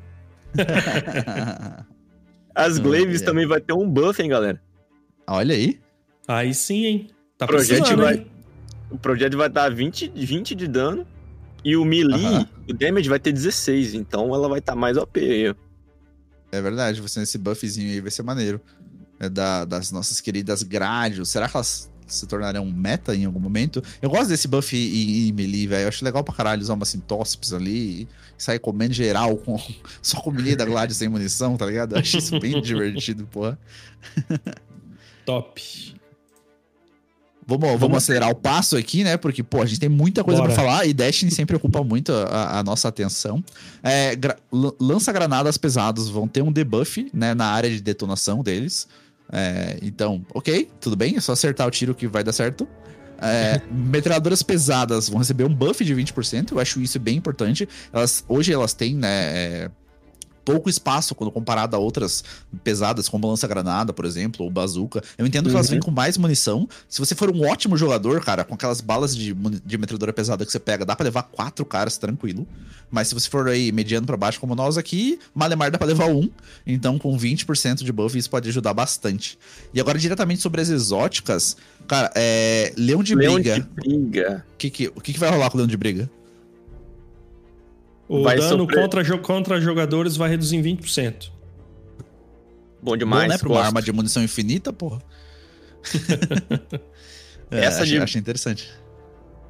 As 2.54 2.76
Não, 2.78 2.84
Glaves 2.84 3.22
é. 3.22 3.24
também 3.24 3.46
vai 3.46 3.60
ter 3.60 3.72
um 3.72 3.88
buff, 3.88 4.20
hein, 4.22 4.28
galera? 4.28 4.60
Olha 5.26 5.54
aí. 5.54 5.80
Aí 6.28 6.54
sim, 6.54 6.84
hein? 6.84 7.10
Tá 7.38 7.46
precisando, 7.46 8.02
vai- 8.02 8.14
hein? 8.16 8.26
O 8.90 8.98
projeto 8.98 9.36
vai 9.36 9.48
dar 9.48 9.70
20, 9.74 10.08
20 10.14 10.54
de 10.54 10.68
dano. 10.68 11.06
E 11.64 11.76
o 11.76 11.84
melee, 11.84 12.26
Aham. 12.26 12.48
o 12.68 12.72
damage 12.74 13.08
vai 13.08 13.18
ter 13.20 13.32
16. 13.32 13.94
Então 13.94 14.34
ela 14.34 14.48
vai 14.48 14.58
estar 14.58 14.74
mais 14.74 14.96
OP 14.96 15.20
aí. 15.20 15.50
ó. 15.50 15.54
É 16.50 16.60
verdade, 16.60 17.00
você 17.00 17.20
nesse 17.20 17.38
buffzinho 17.38 17.90
aí 17.90 18.00
vai 18.00 18.10
ser 18.10 18.22
maneiro. 18.22 18.60
É 19.22 19.28
da- 19.28 19.64
das 19.64 19.92
nossas 19.92 20.20
queridas 20.20 20.62
Gradius. 20.62 21.28
Será 21.28 21.48
que 21.48 21.56
elas 21.56 21.88
se 22.06 22.26
tornarão 22.26 22.66
meta 22.66 23.14
em 23.14 23.24
algum 23.24 23.38
momento? 23.40 23.82
Eu 24.02 24.10
gosto 24.10 24.28
desse 24.28 24.48
buff 24.48 24.76
em, 24.76 25.28
em 25.28 25.32
melee, 25.32 25.66
velho. 25.68 25.82
Eu 25.84 25.88
acho 25.88 26.04
legal 26.04 26.24
pra 26.24 26.34
caralho 26.34 26.60
usar 26.60 26.74
uma 26.74 26.84
Sintospes 26.84 27.52
ali 27.52 28.02
e 28.02 28.08
sair 28.36 28.58
comendo 28.58 28.92
geral 28.92 29.36
com, 29.36 29.56
só 30.02 30.20
com 30.20 30.30
melee 30.32 30.56
da 30.56 30.64
Gladius 30.64 30.98
sem 30.98 31.08
munição, 31.08 31.56
tá 31.56 31.64
ligado? 31.66 31.94
Eu 31.94 32.00
acho 32.00 32.18
isso 32.18 32.38
bem 32.40 32.60
divertido, 32.60 33.26
porra. 33.30 33.56
Top. 35.24 35.62
Vamos, 37.44 37.64
vamos, 37.66 37.80
Vamos- 37.80 37.96
acelerar 37.98 38.30
o 38.30 38.34
passo 38.36 38.76
aqui, 38.76 39.02
né? 39.02 39.16
Porque, 39.16 39.42
pô, 39.42 39.60
a 39.62 39.66
gente 39.66 39.80
tem 39.80 39.88
muita 39.88 40.22
coisa 40.22 40.40
pra 40.42 40.52
falar 40.52 40.86
e 40.86 40.94
Destiny 40.94 41.30
sempre 41.30 41.56
ocupa 41.56 41.82
muito 41.82 42.12
a, 42.12 42.60
a 42.60 42.62
nossa 42.62 42.86
atenção. 42.88 43.42
É, 43.82 44.14
gra- 44.14 44.36
lan- 44.50 44.72
lança-granadas 44.80 45.56
pesados 45.58 46.08
vão 46.08 46.28
ter 46.28 46.40
um 46.42 46.52
debuff, 46.52 47.10
né? 47.12 47.34
Na 47.34 47.46
área 47.46 47.68
de 47.68 47.80
detonação 47.80 48.42
deles. 48.44 48.86
É, 49.32 49.78
então, 49.80 50.24
ok, 50.34 50.70
tudo 50.78 50.94
bem, 50.94 51.16
é 51.16 51.20
só 51.20 51.32
acertar 51.32 51.66
o 51.66 51.70
tiro 51.70 51.94
que 51.94 52.06
vai 52.06 52.22
dar 52.22 52.32
certo. 52.32 52.68
É, 53.18 53.62
metralhadoras 53.72 54.42
pesadas 54.42 55.08
vão 55.08 55.18
receber 55.18 55.44
um 55.44 55.54
buff 55.54 55.82
de 55.82 55.94
20%, 55.94 56.52
eu 56.52 56.60
acho 56.60 56.80
isso 56.80 57.00
bem 57.00 57.16
importante. 57.16 57.66
Elas, 57.92 58.24
hoje 58.28 58.52
elas 58.52 58.74
têm, 58.74 58.94
né, 58.94 59.08
é, 59.08 59.70
pouco 60.44 60.68
espaço 60.68 61.14
quando 61.14 61.30
comparado 61.30 61.76
a 61.76 61.78
outras 61.78 62.24
pesadas, 62.62 63.08
como 63.08 63.28
lança-granada, 63.28 63.92
por 63.92 64.04
exemplo, 64.04 64.44
ou 64.44 64.50
bazuca. 64.50 65.02
Eu 65.16 65.26
entendo 65.26 65.44
que 65.44 65.50
uhum. 65.50 65.56
elas 65.56 65.70
vêm 65.70 65.80
com 65.80 65.90
mais 65.90 66.16
munição. 66.16 66.68
Se 66.88 66.98
você 66.98 67.14
for 67.14 67.30
um 67.30 67.46
ótimo 67.48 67.76
jogador, 67.76 68.22
cara, 68.24 68.44
com 68.44 68.54
aquelas 68.54 68.80
balas 68.80 69.14
de, 69.16 69.34
de 69.34 69.78
metralhadora 69.78 70.12
pesada 70.12 70.44
que 70.44 70.52
você 70.52 70.58
pega, 70.58 70.84
dá 70.84 70.94
pra 70.96 71.04
levar 71.04 71.24
quatro 71.24 71.64
caras 71.64 71.96
tranquilo. 71.98 72.46
Mas 72.90 73.08
se 73.08 73.14
você 73.14 73.28
for 73.28 73.48
aí 73.48 73.72
mediano 73.72 74.06
para 74.06 74.16
baixo, 74.16 74.38
como 74.38 74.54
nós 74.54 74.76
aqui, 74.76 75.18
Malemar 75.34 75.70
dá 75.70 75.78
pra 75.78 75.86
levar 75.86 76.06
um. 76.06 76.28
Então, 76.66 76.98
com 76.98 77.16
20% 77.16 77.82
de 77.82 77.92
buff, 77.92 78.16
isso 78.18 78.28
pode 78.28 78.48
ajudar 78.48 78.74
bastante. 78.74 79.38
E 79.72 79.80
agora, 79.80 79.98
diretamente 79.98 80.42
sobre 80.42 80.60
as 80.60 80.68
exóticas, 80.68 81.56
cara, 81.88 82.10
é. 82.14 82.72
Leão 82.76 83.02
de 83.02 83.14
Leão 83.14 83.34
Briga. 83.34 83.60
De 83.60 83.62
briga. 83.62 84.46
O 84.52 84.56
que, 84.58 84.70
que, 84.70 84.88
o 84.88 85.00
que, 85.00 85.12
que 85.12 85.18
vai 85.18 85.30
rolar 85.30 85.50
com 85.50 85.56
o 85.56 85.58
Leão 85.58 85.68
de 85.68 85.76
Briga? 85.76 86.10
O 88.08 88.22
vai 88.22 88.36
dano 88.36 88.64
sofrer... 88.64 88.82
contra, 88.82 89.18
contra 89.18 89.60
jogadores 89.60 90.16
vai 90.16 90.28
reduzir 90.30 90.56
em 90.56 90.62
20%. 90.62 91.30
Bom 92.82 92.96
demais. 92.96 93.24
Bom, 93.24 93.28
né? 93.28 93.38
Pra 93.38 93.48
uma 93.48 93.62
arma 93.62 93.80
de 93.80 93.92
munição 93.92 94.22
infinita, 94.22 94.72
porra. 94.72 95.00
é, 97.50 97.64
Essa 97.64 97.82
achei, 97.82 97.96
de... 97.96 98.02
achei 98.02 98.20
interessante. 98.20 98.70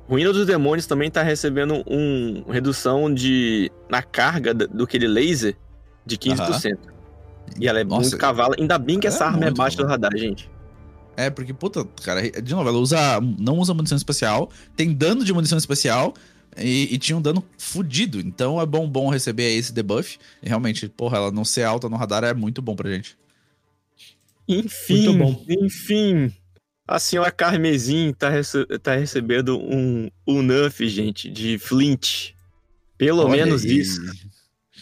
Ruína 0.09 0.33
dos 0.33 0.47
Demônios 0.47 0.87
também 0.87 1.11
tá 1.11 1.23
recebendo 1.23 1.83
um 1.87 2.45
redução 2.51 3.13
de 3.13 3.71
na 3.89 4.03
carga 4.03 4.53
do 4.53 4.85
aquele 4.85 5.07
laser 5.07 5.57
de 6.05 6.19
15%. 6.19 6.77
E 7.59 7.69
ela 7.69 7.81
é 7.81 7.85
Nossa, 7.85 8.03
muito 8.03 8.19
cavalo. 8.19 8.55
Ainda 8.59 8.79
bem 8.79 8.99
que 8.99 9.07
essa 9.07 9.25
é 9.25 9.27
arma 9.29 9.47
é 9.47 9.51
baixa 9.51 9.77
do 9.77 9.87
radar, 9.87 10.17
gente. 10.17 10.51
É, 11.17 11.29
porque, 11.29 11.53
puta, 11.53 11.87
cara, 12.03 12.23
de 12.23 12.55
novo, 12.55 12.69
ela 12.69 12.79
usa, 12.79 13.21
não 13.39 13.59
usa 13.59 13.75
munição 13.75 13.97
especial, 13.97 14.51
tem 14.75 14.93
dano 14.93 15.25
de 15.25 15.33
munição 15.33 15.59
especial, 15.59 16.15
e, 16.57 16.95
e, 16.95 16.99
tinha 16.99 17.17
um 17.17 17.23
dano 17.23 17.45
fudido. 17.57 18.21
Então 18.21 18.61
é 18.61 18.67
bom, 18.67 18.89
bom 18.89 19.09
receber 19.09 19.55
esse 19.55 19.73
debuff. 19.73 20.19
E 20.43 20.49
realmente, 20.49 20.89
porra, 20.89 21.19
ela 21.19 21.31
não 21.31 21.45
ser 21.45 21.63
alta 21.63 21.89
no 21.89 21.97
radar 21.97 22.25
é 22.25 22.35
muito 22.35 22.61
bom 22.61 22.77
pra 22.77 22.91
gente. 22.91 23.17
Enfim, 24.49 25.39
enfim. 25.49 26.33
A 26.87 26.99
senhora 26.99 27.31
Carmesim 27.31 28.13
tá, 28.13 28.29
rece 28.29 28.67
tá 28.83 28.95
recebendo 28.95 29.59
um, 29.59 30.11
um 30.27 30.43
nerf, 30.43 30.87
gente, 30.89 31.31
de 31.31 31.59
Flint. 31.59 32.33
Pelo 32.99 33.23
Olha 33.23 33.45
menos 33.45 33.65
aí. 33.65 33.79
isso. 33.79 34.01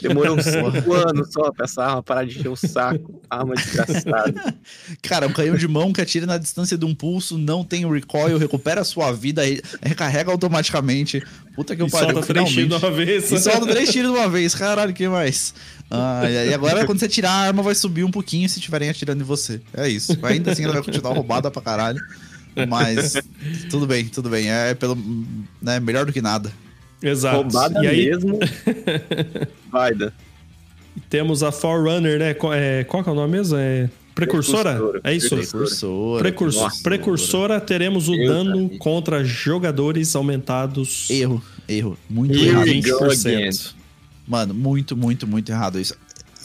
Demorou 0.01 0.37
uns 0.39 0.45
5 0.45 0.93
anos 0.93 1.33
só 1.33 1.51
pra 1.53 1.65
essa 1.65 1.85
arma 1.85 2.03
parar 2.03 2.25
de 2.25 2.39
encher 2.39 2.49
o 2.49 2.57
saco. 2.57 3.21
Arma 3.29 3.55
desgraçada. 3.55 4.55
Cara, 5.03 5.27
um 5.27 5.33
canhão 5.33 5.57
de 5.57 5.69
mão 5.69 5.93
que 5.93 6.01
atira 6.01 6.27
na 6.27 6.39
distância 6.39 6.77
de 6.77 6.85
um 6.85 6.95
pulso, 6.95 7.37
não 7.37 7.65
tem 7.65 7.91
recoil, 7.91 8.39
recupera 8.39 8.81
a 8.81 8.85
sua 8.85 9.13
vida, 9.13 9.43
recarrega 9.83 10.31
automaticamente. 10.31 11.23
Puta 11.55 11.77
que 11.77 11.83
eu 11.83 11.89
pariu. 11.89 12.11
Solta 12.11 12.27
três 12.27 12.49
tiros 12.49 12.69
de 12.69 12.87
uma 12.87 12.91
vez. 12.91 13.33
E 13.33 13.39
solta 13.39 13.67
três 13.67 13.91
tiros 13.91 14.13
de 14.13 14.19
uma 14.19 14.29
vez. 14.29 14.55
Caralho, 14.55 14.95
que 14.95 15.09
mais? 15.09 15.55
Ah, 15.91 16.23
e 16.31 16.55
agora, 16.55 16.87
quando 16.87 17.01
você 17.01 17.09
tirar, 17.09 17.31
a 17.31 17.47
arma 17.47 17.63
vai 17.63 17.75
subir 17.75 18.05
um 18.05 18.11
pouquinho 18.11 18.49
se 18.49 18.59
estiverem 18.59 18.89
atirando 18.89 19.23
em 19.23 19.25
você. 19.25 19.61
É 19.75 19.89
isso. 19.89 20.17
Ainda 20.23 20.53
assim, 20.53 20.65
ela 20.65 20.75
vai 20.75 20.83
continuar 20.83 21.13
roubada 21.13 21.51
pra 21.51 21.61
caralho. 21.61 22.01
Mas 22.69 23.15
tudo 23.69 23.87
bem, 23.87 24.07
tudo 24.07 24.29
bem. 24.29 24.51
É 24.51 24.75
pelo, 24.75 24.97
né, 25.61 25.81
melhor 25.81 26.07
do 26.07 26.13
que 26.13 26.21
nada. 26.21 26.53
Exato. 27.03 27.37
Roubada 27.37 27.85
e 27.85 27.87
aí... 27.87 28.11
mesmo. 28.11 28.39
Vai, 29.71 29.95
da. 29.95 30.13
Temos 31.09 31.43
a 31.43 31.53
Forerunner, 31.53 32.19
né? 32.19 32.35
Qual, 32.35 32.53
é, 32.53 32.85
qual 32.85 33.03
que 33.03 33.09
é 33.09 33.13
o 33.13 33.15
nome 33.15 33.39
mesmo? 33.39 33.57
É 33.57 33.89
Precursora? 34.15 34.73
Precursora. 34.73 35.01
É 35.05 35.15
isso? 35.15 35.29
Precursora. 35.31 36.23
Precursora. 36.23 36.65
Nossa, 36.65 36.83
Precursora 36.83 37.61
teremos 37.61 38.09
o 38.09 38.17
dano 38.17 38.71
contra 38.79 39.25
jogadores 39.25 40.15
aumentados. 40.15 41.09
Erro, 41.09 41.43
erro. 41.69 41.97
Muito 42.09 42.37
errado. 42.37 42.67
20%. 42.67 43.75
Mano, 44.27 44.55
muito, 44.55 44.97
muito, 44.97 45.27
muito 45.27 45.51
errado 45.51 45.79
isso. 45.81 45.95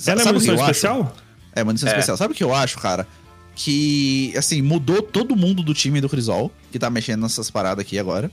Ela 0.06 0.22
é 0.22 0.26
munição 0.26 0.56
especial? 0.56 1.02
Acho? 1.02 1.24
É, 1.54 1.64
munição 1.64 1.90
é. 1.90 1.92
especial. 1.92 2.18
Sabe 2.18 2.34
o 2.34 2.36
que 2.36 2.44
eu 2.44 2.54
acho, 2.54 2.78
cara? 2.80 3.08
Que, 3.56 4.34
assim, 4.38 4.62
mudou 4.62 5.02
todo 5.02 5.36
mundo 5.36 5.64
do 5.64 5.74
time 5.74 6.02
do 6.02 6.10
Crisol, 6.10 6.52
que 6.72 6.80
tá 6.80 6.90
mexendo 6.90 7.22
nessas 7.22 7.50
paradas 7.50 7.82
aqui 7.84 7.98
agora. 7.98 8.30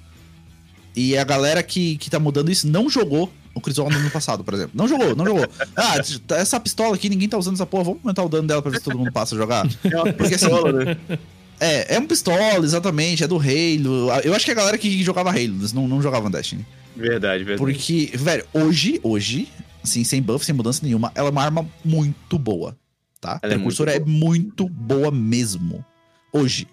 E 0.94 1.16
a 1.16 1.24
galera 1.24 1.62
que, 1.62 1.96
que 1.96 2.11
tá 2.11 2.18
mudando 2.18 2.50
isso 2.50 2.68
não 2.68 2.88
jogou 2.88 3.33
o 3.55 3.61
Crisol 3.61 3.90
no 3.90 3.96
ano 3.96 4.11
passado, 4.11 4.42
por 4.42 4.55
exemplo. 4.55 4.72
Não 4.74 4.88
jogou, 4.88 5.14
não 5.14 5.24
jogou. 5.24 5.46
Ah, 5.76 5.94
essa 6.37 6.59
pistola 6.59 6.94
aqui, 6.94 7.09
ninguém 7.09 7.28
tá 7.28 7.37
usando 7.37 7.55
essa 7.55 7.66
porra, 7.66 7.85
vamos 7.85 8.00
aumentar 8.02 8.22
o 8.22 8.28
dano 8.28 8.48
dela 8.48 8.62
pra 8.62 8.70
ver 8.70 8.78
se 8.78 8.85
todo 8.85 8.98
mundo 8.98 9.12
passa 9.12 9.35
a 9.35 9.38
jogar. 9.38 9.66
É 9.85 9.96
uma 9.96 10.12
Porque, 10.12 10.35
assim, 10.35 10.46
pistola, 10.46 10.83
assim, 10.83 11.00
né? 11.09 11.18
É, 11.61 11.94
é 11.94 11.98
uma 11.98 12.09
pistola, 12.09 12.64
exatamente, 12.64 13.22
é 13.22 13.28
do 13.28 13.37
Halo. 13.37 14.11
Eu 14.24 14.35
acho 14.35 14.44
que 14.44 14.50
a 14.50 14.55
galera 14.55 14.78
que 14.78 15.02
jogava 15.02 15.31
Halo, 15.31 15.40
eles 15.40 15.72
não, 15.72 15.87
não 15.87 16.02
jogavam 16.02 16.31
Destiny. 16.31 16.66
Verdade, 16.96 17.44
verdade. 17.44 17.59
Porque, 17.59 18.11
velho, 18.14 18.44
hoje, 18.52 19.00
hoje, 19.02 19.48
assim, 19.83 20.02
sem 20.05 20.22
buff, 20.22 20.44
sem 20.44 20.55
mudança 20.55 20.81
nenhuma, 20.83 21.12
ela 21.14 21.28
é 21.28 21.31
uma 21.31 21.42
arma 21.42 21.68
muito 21.85 22.38
boa, 22.38 22.76
tá? 23.20 23.38
Ela 23.42 23.55
a 23.55 23.57
precursora 23.57 23.92
é 23.92 24.00
muito, 24.00 24.64
é 24.64 24.66
muito 24.66 24.68
boa 24.68 25.11
mesmo. 25.11 25.85
Hoje. 26.33 26.66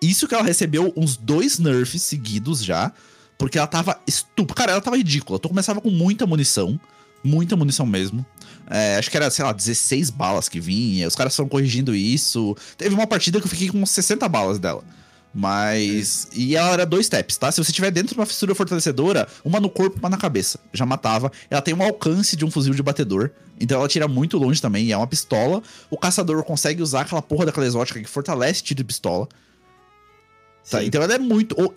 Isso 0.00 0.28
que 0.28 0.34
ela 0.34 0.44
recebeu 0.44 0.92
uns 0.96 1.16
dois 1.16 1.58
nerfs 1.58 2.02
seguidos 2.02 2.62
já, 2.62 2.92
porque 3.38 3.56
ela 3.56 3.68
tava 3.68 3.98
estúpida. 4.06 4.54
Cara, 4.54 4.72
ela 4.72 4.80
tava 4.80 4.96
ridícula. 4.96 5.38
Tu 5.38 5.48
começava 5.48 5.80
com 5.80 5.90
muita 5.90 6.26
munição. 6.26 6.78
Muita 7.22 7.56
munição 7.56 7.86
mesmo. 7.86 8.26
É, 8.68 8.96
acho 8.96 9.10
que 9.10 9.16
era, 9.16 9.30
sei 9.30 9.44
lá, 9.44 9.52
16 9.52 10.10
balas 10.10 10.48
que 10.48 10.60
vinha. 10.60 11.06
Os 11.06 11.14
caras 11.14 11.34
foram 11.34 11.48
corrigindo 11.48 11.94
isso. 11.94 12.56
Teve 12.76 12.94
uma 12.94 13.06
partida 13.06 13.40
que 13.40 13.46
eu 13.46 13.50
fiquei 13.50 13.68
com 13.68 13.86
60 13.86 14.28
balas 14.28 14.58
dela. 14.58 14.82
Mas. 15.32 16.28
E 16.32 16.56
ela 16.56 16.72
era 16.72 16.86
dois 16.86 17.06
steps, 17.06 17.36
tá? 17.36 17.52
Se 17.52 17.62
você 17.62 17.70
tiver 17.70 17.90
dentro 17.90 18.14
de 18.14 18.20
uma 18.20 18.26
fissura 18.26 18.54
fortalecedora, 18.54 19.28
uma 19.44 19.60
no 19.60 19.70
corpo, 19.70 19.98
uma 19.98 20.08
na 20.08 20.16
cabeça. 20.16 20.58
Já 20.72 20.84
matava. 20.84 21.30
Ela 21.48 21.62
tem 21.62 21.74
um 21.74 21.82
alcance 21.82 22.36
de 22.36 22.44
um 22.44 22.50
fuzil 22.50 22.74
de 22.74 22.82
batedor. 22.82 23.30
Então 23.60 23.78
ela 23.78 23.88
tira 23.88 24.08
muito 24.08 24.36
longe 24.38 24.60
também. 24.60 24.90
é 24.90 24.96
uma 24.96 25.06
pistola. 25.06 25.62
O 25.90 25.96
caçador 25.96 26.42
consegue 26.44 26.82
usar 26.82 27.02
aquela 27.02 27.22
porra 27.22 27.46
daquela 27.46 27.66
exótica 27.66 28.00
que 28.00 28.08
fortalece 28.08 28.62
tiro 28.62 28.78
de 28.78 28.84
pistola. 28.84 29.28
Tá, 30.70 30.84
então 30.84 31.02
ela 31.02 31.14
é 31.14 31.18
muito. 31.18 31.54
Oh, 31.58 31.72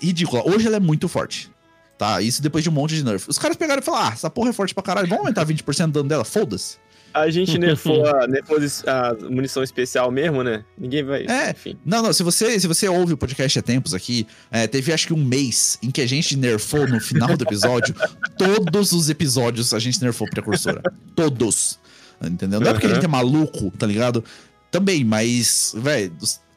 ridícula. 0.00 0.42
Hoje 0.44 0.66
ela 0.66 0.76
é 0.76 0.80
muito 0.80 1.08
forte. 1.08 1.50
Tá? 1.96 2.20
Isso 2.20 2.42
depois 2.42 2.64
de 2.64 2.70
um 2.70 2.72
monte 2.72 2.96
de 2.96 3.04
nerf. 3.04 3.28
Os 3.28 3.38
caras 3.38 3.56
pegaram 3.56 3.80
e 3.80 3.84
falaram: 3.84 4.08
ah, 4.08 4.12
essa 4.12 4.28
porra 4.28 4.50
é 4.50 4.52
forte 4.52 4.74
pra 4.74 4.82
caralho, 4.82 5.06
vamos 5.06 5.24
aumentar 5.24 5.46
20% 5.46 5.86
do 5.86 5.92
dano 5.92 6.08
dela, 6.08 6.24
foda-se. 6.24 6.76
A 7.14 7.30
gente 7.30 7.56
nerfou 7.58 8.04
a, 8.06 8.26
nerfou 8.26 8.56
a 8.86 9.30
munição 9.30 9.62
especial 9.62 10.10
mesmo, 10.10 10.42
né? 10.42 10.64
Ninguém 10.76 11.04
vai. 11.04 11.26
É. 11.26 11.50
Enfim. 11.50 11.78
Não, 11.84 12.02
não. 12.02 12.12
Se 12.12 12.22
você, 12.22 12.58
se 12.58 12.66
você 12.66 12.88
ouve 12.88 13.12
o 13.12 13.16
podcast 13.16 13.58
há 13.58 13.62
tempos 13.62 13.94
aqui, 13.94 14.26
é, 14.50 14.66
teve 14.66 14.92
acho 14.92 15.06
que 15.06 15.12
um 15.12 15.24
mês 15.24 15.78
em 15.82 15.90
que 15.90 16.00
a 16.00 16.06
gente 16.06 16.36
nerfou 16.36 16.88
no 16.88 17.00
final 17.00 17.36
do 17.36 17.44
episódio. 17.44 17.94
todos 18.36 18.92
os 18.92 19.08
episódios 19.10 19.72
a 19.74 19.78
gente 19.78 20.02
nerfou 20.02 20.28
precursora. 20.28 20.82
todos. 21.14 21.78
Entendeu? 22.20 22.60
Não 22.60 22.68
é 22.68 22.72
porque 22.72 22.86
a 22.86 22.94
gente 22.94 23.04
é 23.04 23.08
maluco, 23.08 23.70
tá 23.76 23.86
ligado? 23.86 24.24
Também, 24.70 25.04
mas, 25.04 25.74
velho, 25.76 26.12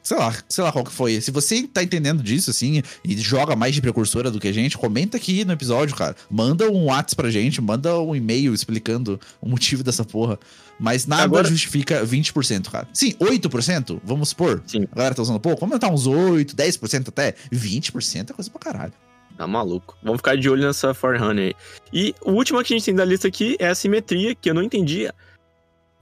sei 0.06 0.16
lá, 0.16 0.32
sei 0.48 0.62
lá 0.62 0.70
qual 0.70 0.84
que 0.84 0.92
foi. 0.92 1.20
Se 1.20 1.32
você 1.32 1.66
tá 1.66 1.82
entendendo 1.82 2.22
disso, 2.22 2.48
assim, 2.48 2.80
e 3.04 3.16
joga 3.18 3.56
mais 3.56 3.74
de 3.74 3.82
precursora 3.82 4.30
do 4.30 4.38
que 4.38 4.46
a 4.46 4.52
gente, 4.52 4.78
comenta 4.78 5.16
aqui 5.16 5.44
no 5.44 5.52
episódio, 5.52 5.96
cara. 5.96 6.14
Manda 6.30 6.70
um 6.70 6.84
WhatsApp 6.84 7.16
pra 7.16 7.28
gente, 7.28 7.60
manda 7.60 7.98
um 7.98 8.14
e-mail 8.14 8.54
explicando 8.54 9.18
o 9.40 9.48
motivo 9.48 9.82
dessa 9.82 10.04
porra. 10.04 10.38
Mas 10.78 11.08
nada 11.08 11.24
Agora... 11.24 11.48
justifica 11.48 12.06
20%, 12.06 12.70
cara. 12.70 12.86
Sim, 12.92 13.14
8%, 13.14 14.00
vamos 14.04 14.28
supor. 14.28 14.62
Sim. 14.64 14.86
A 14.92 14.94
galera 14.94 15.14
tá 15.16 15.22
usando 15.22 15.40
pouco, 15.40 15.64
aumentar 15.64 15.90
uns 15.90 16.06
8, 16.06 16.54
10% 16.54 17.08
até. 17.08 17.34
20% 17.52 18.30
é 18.30 18.32
coisa 18.32 18.48
pra 18.48 18.60
caralho. 18.60 18.92
Tá 19.36 19.44
maluco. 19.44 19.98
Vamos 20.04 20.18
ficar 20.18 20.36
de 20.36 20.48
olho 20.48 20.64
nessa 20.64 20.94
Forerunner 20.94 21.46
aí. 21.46 21.54
E 21.92 22.14
o 22.24 22.30
último 22.30 22.62
que 22.62 22.72
a 22.72 22.76
gente 22.76 22.86
tem 22.86 22.94
da 22.94 23.04
lista 23.04 23.26
aqui 23.26 23.56
é 23.58 23.66
a 23.66 23.74
simetria, 23.74 24.36
que 24.36 24.48
eu 24.48 24.54
não 24.54 24.62
entendi. 24.62 25.10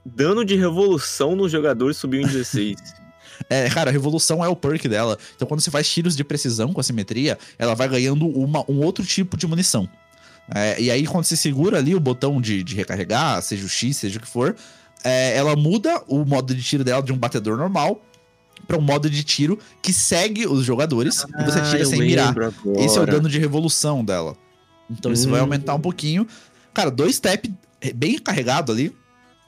Dano 0.05 0.45
de 0.45 0.55
revolução 0.55 1.35
nos 1.35 1.51
jogadores 1.51 1.97
subiu 1.97 2.21
em 2.21 2.27
16. 2.27 2.75
É, 3.49 3.69
cara, 3.69 3.89
a 3.89 3.93
revolução 3.93 4.43
é 4.43 4.47
o 4.47 4.55
perk 4.55 4.87
dela. 4.87 5.17
Então, 5.35 5.47
quando 5.47 5.61
você 5.61 5.71
faz 5.71 5.89
tiros 5.89 6.15
de 6.15 6.23
precisão 6.23 6.73
com 6.73 6.79
a 6.79 6.83
simetria, 6.83 7.37
ela 7.57 7.75
vai 7.75 7.87
ganhando 7.87 8.27
uma, 8.27 8.63
um 8.69 8.79
outro 8.81 9.05
tipo 9.05 9.37
de 9.37 9.45
munição. 9.47 9.87
É, 10.53 10.79
e 10.79 10.91
aí, 10.91 11.05
quando 11.07 11.23
você 11.23 11.35
segura 11.35 11.77
ali 11.77 11.95
o 11.95 11.99
botão 11.99 12.39
de, 12.39 12.63
de 12.63 12.75
recarregar, 12.75 13.41
seja 13.41 13.65
o 13.65 13.69
X, 13.69 13.97
seja 13.97 14.19
o 14.19 14.21
que 14.21 14.27
for, 14.27 14.55
é, 15.03 15.35
ela 15.35 15.55
muda 15.55 16.01
o 16.07 16.23
modo 16.23 16.53
de 16.53 16.61
tiro 16.61 16.83
dela 16.83 17.01
de 17.01 17.11
um 17.11 17.17
batedor 17.17 17.57
normal 17.57 18.01
para 18.67 18.77
um 18.77 18.81
modo 18.81 19.09
de 19.09 19.23
tiro 19.23 19.59
que 19.81 19.93
segue 19.93 20.47
os 20.47 20.63
jogadores 20.63 21.25
ah, 21.33 21.41
e 21.41 21.45
você 21.45 21.61
tira 21.61 21.85
sem 21.85 21.99
mirar. 21.99 22.29
Agora. 22.29 22.51
Esse 22.77 22.97
é 22.97 23.01
o 23.01 23.05
dano 23.05 23.29
de 23.29 23.39
revolução 23.39 24.03
dela. 24.03 24.35
Então, 24.89 25.11
isso 25.11 25.27
hum. 25.27 25.31
vai 25.31 25.39
aumentar 25.39 25.75
um 25.75 25.79
pouquinho. 25.79 26.27
Cara, 26.73 26.89
dois 26.89 27.15
step 27.15 27.51
bem 27.93 28.17
carregado 28.17 28.71
ali. 28.71 28.95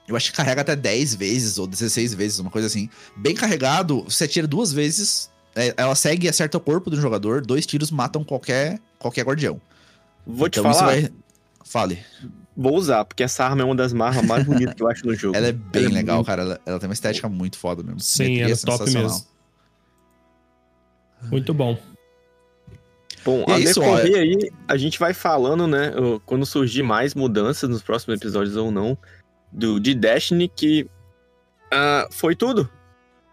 Eu 0.07 0.15
acho 0.15 0.31
que 0.31 0.37
carrega 0.37 0.61
até 0.61 0.75
10 0.75 1.15
vezes 1.15 1.57
ou 1.57 1.67
16 1.67 2.13
vezes, 2.13 2.39
uma 2.39 2.49
coisa 2.49 2.67
assim. 2.67 2.89
Bem 3.15 3.35
carregado, 3.35 4.03
você 4.03 4.23
atira 4.23 4.47
duas 4.47 4.71
vezes, 4.71 5.29
é, 5.55 5.73
ela 5.75 5.95
segue 5.95 6.27
e 6.27 6.29
acerta 6.29 6.57
o 6.57 6.61
corpo 6.61 6.89
do 6.89 6.99
jogador, 6.99 7.45
dois 7.45 7.65
tiros 7.65 7.91
matam 7.91 8.23
qualquer, 8.23 8.79
qualquer 8.97 9.25
guardião. 9.25 9.59
Vou 10.25 10.47
então, 10.47 10.63
te 10.63 10.73
falar. 10.73 10.85
Vai... 10.85 11.09
Fale. 11.65 11.99
Vou 12.55 12.75
usar, 12.75 13.03
porque 13.03 13.23
essa 13.23 13.43
arma 13.43 13.61
é 13.61 13.65
uma 13.65 13.75
das 13.75 13.93
armas 13.93 14.25
mais 14.25 14.45
bonitas 14.45 14.73
que 14.73 14.81
eu 14.81 14.89
acho 14.89 15.05
no 15.05 15.13
jogo. 15.13 15.35
Ela 15.35 15.47
é 15.47 15.51
bem 15.51 15.83
ela 15.83 15.91
é 15.91 15.95
legal, 15.95 16.15
é 16.15 16.17
muito... 16.17 16.27
cara. 16.27 16.41
Ela, 16.41 16.61
ela, 16.65 16.79
tem 16.79 16.87
uma 16.87 16.93
estética 16.93 17.27
muito 17.27 17.57
foda 17.57 17.83
mesmo. 17.83 17.99
Sim, 17.99 18.39
ela 18.39 18.51
é 18.51 18.55
top 18.55 18.89
mesmo. 18.89 19.25
Muito 21.23 21.53
bom. 21.53 21.77
Bom, 23.25 23.43
E 23.47 23.51
é 23.51 23.55
a 23.55 23.59
isso, 23.59 23.79
decorrer 23.79 24.15
aí, 24.15 24.51
a 24.67 24.77
gente 24.77 24.97
vai 24.97 25.13
falando, 25.13 25.67
né? 25.67 25.91
Quando 26.25 26.45
surgir 26.45 26.83
mais 26.83 27.13
mudanças 27.13 27.69
nos 27.69 27.81
próximos 27.81 28.17
episódios 28.17 28.55
ou 28.55 28.71
não, 28.71 28.97
do, 29.51 29.79
de 29.79 29.93
Destiny, 29.93 30.47
que 30.47 30.87
ah, 31.71 32.07
foi 32.11 32.35
tudo. 32.35 32.69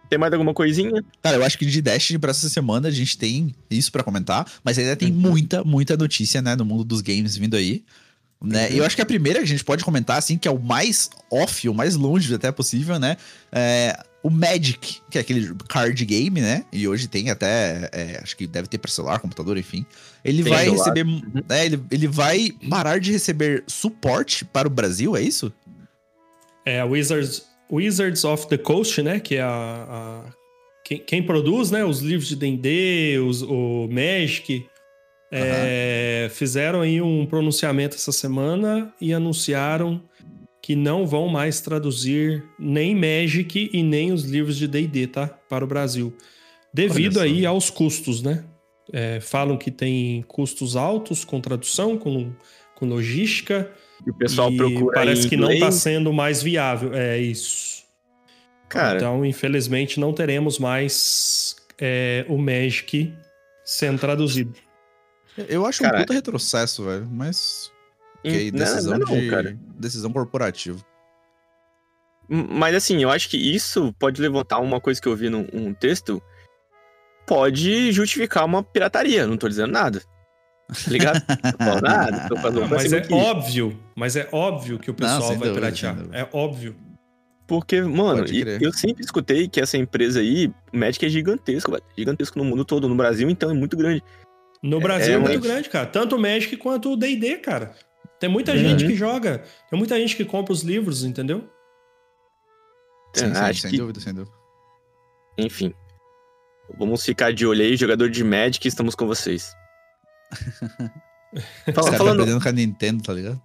Tem 0.08 0.18
mais 0.18 0.32
alguma 0.32 0.52
coisinha? 0.52 1.02
Cara, 1.22 1.36
eu 1.36 1.44
acho 1.44 1.58
que 1.58 1.64
de 1.66 1.80
Destiny 1.80 2.18
pra 2.18 2.30
essa 2.30 2.48
semana 2.48 2.88
a 2.88 2.90
gente 2.90 3.16
tem 3.16 3.54
isso 3.70 3.90
pra 3.90 4.02
comentar, 4.02 4.46
mas 4.62 4.78
ainda 4.78 4.94
tem 4.94 5.10
Uhum. 5.10 5.18
muita, 5.18 5.64
muita 5.64 5.96
notícia, 5.96 6.42
né, 6.42 6.54
no 6.54 6.64
mundo 6.64 6.84
dos 6.84 7.00
games 7.00 7.36
vindo 7.36 7.56
aí. 7.56 7.82
Né? 8.42 8.68
Uhum. 8.68 8.74
E 8.74 8.78
eu 8.78 8.84
acho 8.84 8.94
que 8.94 9.02
a 9.02 9.06
primeira 9.06 9.38
que 9.38 9.44
a 9.46 9.48
gente 9.48 9.64
pode 9.64 9.82
comentar, 9.82 10.18
assim, 10.18 10.36
que 10.36 10.46
é 10.46 10.50
o 10.50 10.58
mais 10.58 11.08
off, 11.30 11.66
o 11.68 11.74
mais 11.74 11.96
longe 11.96 12.32
até 12.34 12.52
possível, 12.52 12.98
né? 12.98 13.16
É 13.50 13.98
o 14.22 14.30
Magic, 14.30 15.00
que 15.10 15.18
é 15.18 15.20
aquele 15.20 15.54
card 15.68 16.02
game, 16.06 16.40
né? 16.40 16.64
E 16.72 16.88
hoje 16.88 17.08
tem 17.08 17.28
até, 17.28 17.90
é, 17.92 18.20
acho 18.22 18.34
que 18.34 18.46
deve 18.46 18.66
ter 18.66 18.78
pra 18.78 18.90
celular, 18.90 19.18
computador, 19.18 19.58
enfim. 19.58 19.84
Ele 20.24 20.42
Tem 20.42 20.50
vai 20.50 20.68
receber, 20.70 21.04
né, 21.04 21.66
ele, 21.66 21.82
ele 21.90 22.08
vai 22.08 22.50
parar 22.70 22.98
de 22.98 23.12
receber 23.12 23.64
suporte 23.66 24.44
para 24.46 24.66
o 24.66 24.70
Brasil, 24.70 25.14
é 25.14 25.20
isso? 25.20 25.52
É 26.66 26.80
a 26.80 26.84
Wizards, 26.84 27.46
Wizards 27.70 28.24
of 28.24 28.48
the 28.48 28.58
Coast, 28.58 29.02
né? 29.02 29.20
Que 29.20 29.36
é 29.36 29.42
a. 29.42 29.46
a- 30.28 30.32
quem, 30.84 30.98
quem 30.98 31.22
produz, 31.22 31.70
né? 31.70 31.82
Os 31.84 32.00
livros 32.00 32.28
de 32.28 32.36
D&D, 32.36 33.18
o 33.48 33.88
Magic. 33.90 34.66
é, 35.32 36.28
fizeram 36.30 36.82
aí 36.82 37.00
um 37.00 37.24
pronunciamento 37.26 37.96
essa 37.96 38.12
semana 38.12 38.92
e 39.00 39.12
anunciaram 39.12 40.02
que 40.62 40.76
não 40.76 41.06
vão 41.06 41.26
mais 41.28 41.60
traduzir 41.60 42.44
nem 42.58 42.94
Magic 42.94 43.70
e 43.72 43.82
nem 43.82 44.12
os 44.12 44.24
livros 44.24 44.56
de 44.56 44.68
D&D, 44.68 45.06
tá? 45.08 45.26
Para 45.26 45.64
o 45.64 45.66
Brasil. 45.66 46.14
Devido 46.72 47.18
aí 47.20 47.44
aos 47.46 47.70
custos, 47.70 48.22
né? 48.22 48.44
É, 48.92 49.18
falam 49.20 49.56
que 49.56 49.70
tem 49.70 50.22
custos 50.28 50.76
altos 50.76 51.24
com 51.24 51.40
tradução, 51.40 51.96
com, 51.96 52.32
com 52.74 52.86
logística. 52.86 53.70
E 54.06 54.10
o 54.10 54.14
pessoal 54.14 54.50
e 54.50 54.56
procura 54.56 54.94
Parece 54.94 55.28
que 55.28 55.36
não 55.36 55.50
está 55.50 55.70
sendo 55.70 56.12
mais 56.12 56.42
viável. 56.42 56.92
É 56.94 57.18
isso. 57.18 57.84
Cara, 58.68 58.96
Então, 58.96 59.24
infelizmente, 59.24 60.00
não 60.00 60.12
teremos 60.12 60.58
mais 60.58 61.56
é, 61.78 62.24
o 62.28 62.36
Magic 62.36 63.14
sendo 63.64 63.98
traduzido. 63.98 64.54
Eu 65.48 65.66
acho 65.66 65.82
Cara, 65.82 65.96
um 65.96 66.00
puta 66.00 66.12
retrocesso, 66.12 66.84
velho, 66.84 67.08
mas... 67.10 67.72
Ok, 68.18 68.50
não, 68.50 68.58
decisão 68.58 68.98
não, 68.98 69.06
de... 69.06 69.30
cara. 69.30 69.58
Decisão 69.78 70.12
corporativa. 70.12 70.78
Mas 72.28 72.74
assim, 72.74 73.02
eu 73.02 73.10
acho 73.10 73.28
que 73.28 73.36
isso 73.36 73.92
pode 73.98 74.20
levantar 74.20 74.58
uma 74.58 74.80
coisa 74.80 75.00
que 75.00 75.06
eu 75.06 75.16
vi 75.16 75.28
num 75.28 75.46
um 75.52 75.74
texto. 75.74 76.22
Pode 77.26 77.92
justificar 77.92 78.44
uma 78.44 78.62
pirataria, 78.62 79.26
não 79.26 79.36
tô 79.36 79.48
dizendo 79.48 79.72
nada. 79.72 80.02
Tá 80.68 80.90
ligado? 80.90 81.20
Tô 81.26 81.64
falando 81.64 81.82
nada, 81.82 82.28
tô 82.28 82.36
fazendo 82.36 82.68
pra 82.68 82.78
mas 82.78 82.92
é 82.92 83.06
óbvio, 83.12 83.80
mas 83.94 84.16
é 84.16 84.28
óbvio 84.32 84.78
que 84.78 84.90
o 84.90 84.94
pessoal 84.94 85.20
sem 85.22 85.36
vai 85.38 85.48
dúvida, 85.48 85.66
piratear. 85.72 85.96
É 86.12 86.28
óbvio. 86.32 86.74
Porque, 87.46 87.82
mano, 87.82 88.24
eu 88.60 88.72
sempre 88.72 89.04
escutei 89.04 89.46
que 89.46 89.60
essa 89.60 89.76
empresa 89.76 90.20
aí, 90.20 90.50
o 90.72 90.76
Magic 90.78 91.04
é 91.04 91.08
gigantesco, 91.10 91.70
velho. 91.70 91.82
Gigantesco 91.96 92.38
no 92.38 92.44
mundo 92.46 92.64
todo. 92.64 92.88
No 92.88 92.94
Brasil, 92.94 93.28
então, 93.28 93.50
é 93.50 93.54
muito 93.54 93.76
grande. 93.76 94.02
No 94.62 94.80
Brasil 94.80 95.12
é, 95.14 95.18
mas- 95.18 95.28
muito 95.32 95.42
grande, 95.42 95.68
cara. 95.68 95.84
Tanto 95.86 96.16
o 96.16 96.18
Magic 96.18 96.56
quanto 96.56 96.90
o 96.92 96.96
D&D, 96.96 97.36
cara. 97.36 97.74
Tem 98.18 98.30
muita 98.30 98.52
Uhum. 98.52 98.58
gente 98.58 98.86
que 98.86 98.94
joga. 98.94 99.42
Tem 99.68 99.78
muita 99.78 99.98
gente 100.00 100.16
que 100.16 100.24
compra 100.24 100.54
os 100.54 100.62
livros, 100.62 101.04
entendeu? 101.04 101.46
Sim, 103.14 103.26
É, 103.26 103.34
sim, 103.34 103.40
acho 103.40 103.60
sem 103.60 103.70
que- 103.72 103.76
dúvida, 103.76 104.00
sem 104.00 104.14
dúvida. 104.14 104.34
Enfim. 105.36 105.74
Vamos 106.78 107.04
ficar 107.04 107.32
de 107.34 107.46
olho 107.46 107.60
aí, 107.62 107.76
jogador 107.76 108.08
de 108.08 108.24
Magic, 108.24 108.66
estamos 108.66 108.94
com 108.94 109.06
vocês. 109.06 109.54
Fala- 111.74 111.92
falando, 111.92 112.20
aprendendo 112.20 112.42
com 112.42 112.48
a 112.48 112.52
Nintendo, 112.52 113.02
tá 113.02 113.12
ligado? 113.12 113.40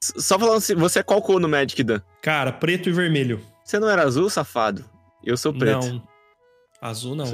só 0.00 0.38
falando 0.38 0.58
assim, 0.58 0.74
você 0.74 0.98
é 0.98 1.02
qual 1.02 1.22
cor 1.22 1.40
no 1.40 1.48
Magic, 1.48 1.82
Dan? 1.82 2.00
Cara, 2.20 2.52
preto 2.52 2.88
e 2.88 2.92
vermelho. 2.92 3.40
Você 3.64 3.78
não 3.78 3.88
era 3.88 4.02
azul, 4.02 4.28
safado? 4.28 4.84
Eu 5.22 5.36
sou 5.36 5.54
preto. 5.54 5.86
Não. 5.86 6.02
Azul 6.80 7.14
não. 7.14 7.24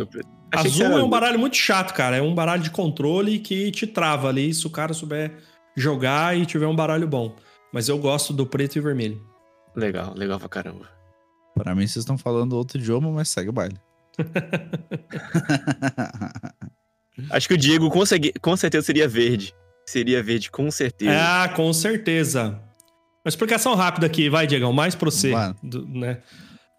Azul 0.53 0.87
é 0.87 1.03
um 1.03 1.09
baralho 1.09 1.39
muito 1.39 1.57
chato, 1.57 1.95
cara. 1.95 2.17
É 2.17 2.23
um 2.23 2.35
baralho 2.35 2.63
de 2.63 2.71
controle 2.71 3.39
que 3.39 3.71
te 3.71 3.87
trava 3.87 4.29
ali 4.29 4.53
se 4.53 4.67
o 4.67 4.71
cara 4.71 4.93
souber 4.93 5.39
jogar 5.75 6.37
e 6.37 6.45
tiver 6.45 6.67
um 6.67 6.77
baralho 6.77 7.09
bom. 7.09 7.35
Mas 7.73 7.89
eu 7.89 7.99
gosto 7.99 8.33
do 8.35 8.47
preto 8.47 8.77
e 8.77 8.81
vermelho. 8.81 9.25
Legal, 9.75 10.13
legal 10.15 10.39
pra 10.39 10.49
caramba. 10.49 10.87
Pra 11.55 11.75
mim, 11.75 11.87
vocês 11.87 12.03
estão 12.03 12.19
falando 12.19 12.53
outro 12.55 12.79
idioma, 12.79 13.11
mas 13.11 13.31
segue 13.31 13.49
o 13.49 13.53
baile. 13.53 13.81
Acho 17.31 17.49
que 17.49 17.55
o 17.55 17.59
Diego 17.59 17.91
com, 17.91 18.05
segui- 18.07 18.33
com 18.41 18.57
certeza 18.57 18.87
seria 18.87 19.09
verde. 19.09 19.53
Seria 19.87 20.23
verde, 20.23 20.51
com 20.51 20.71
certeza. 20.71 21.13
Ah, 21.17 21.49
com 21.49 21.73
certeza. 21.73 22.61
Uma 23.25 23.29
explicação 23.29 23.75
rápida 23.75 24.07
aqui, 24.07 24.29
vai, 24.29 24.47
Diegão, 24.47 24.73
mais 24.73 24.95
pra 24.95 25.11
você. 25.11 25.33
Do- 25.63 25.87
né? 25.87 26.19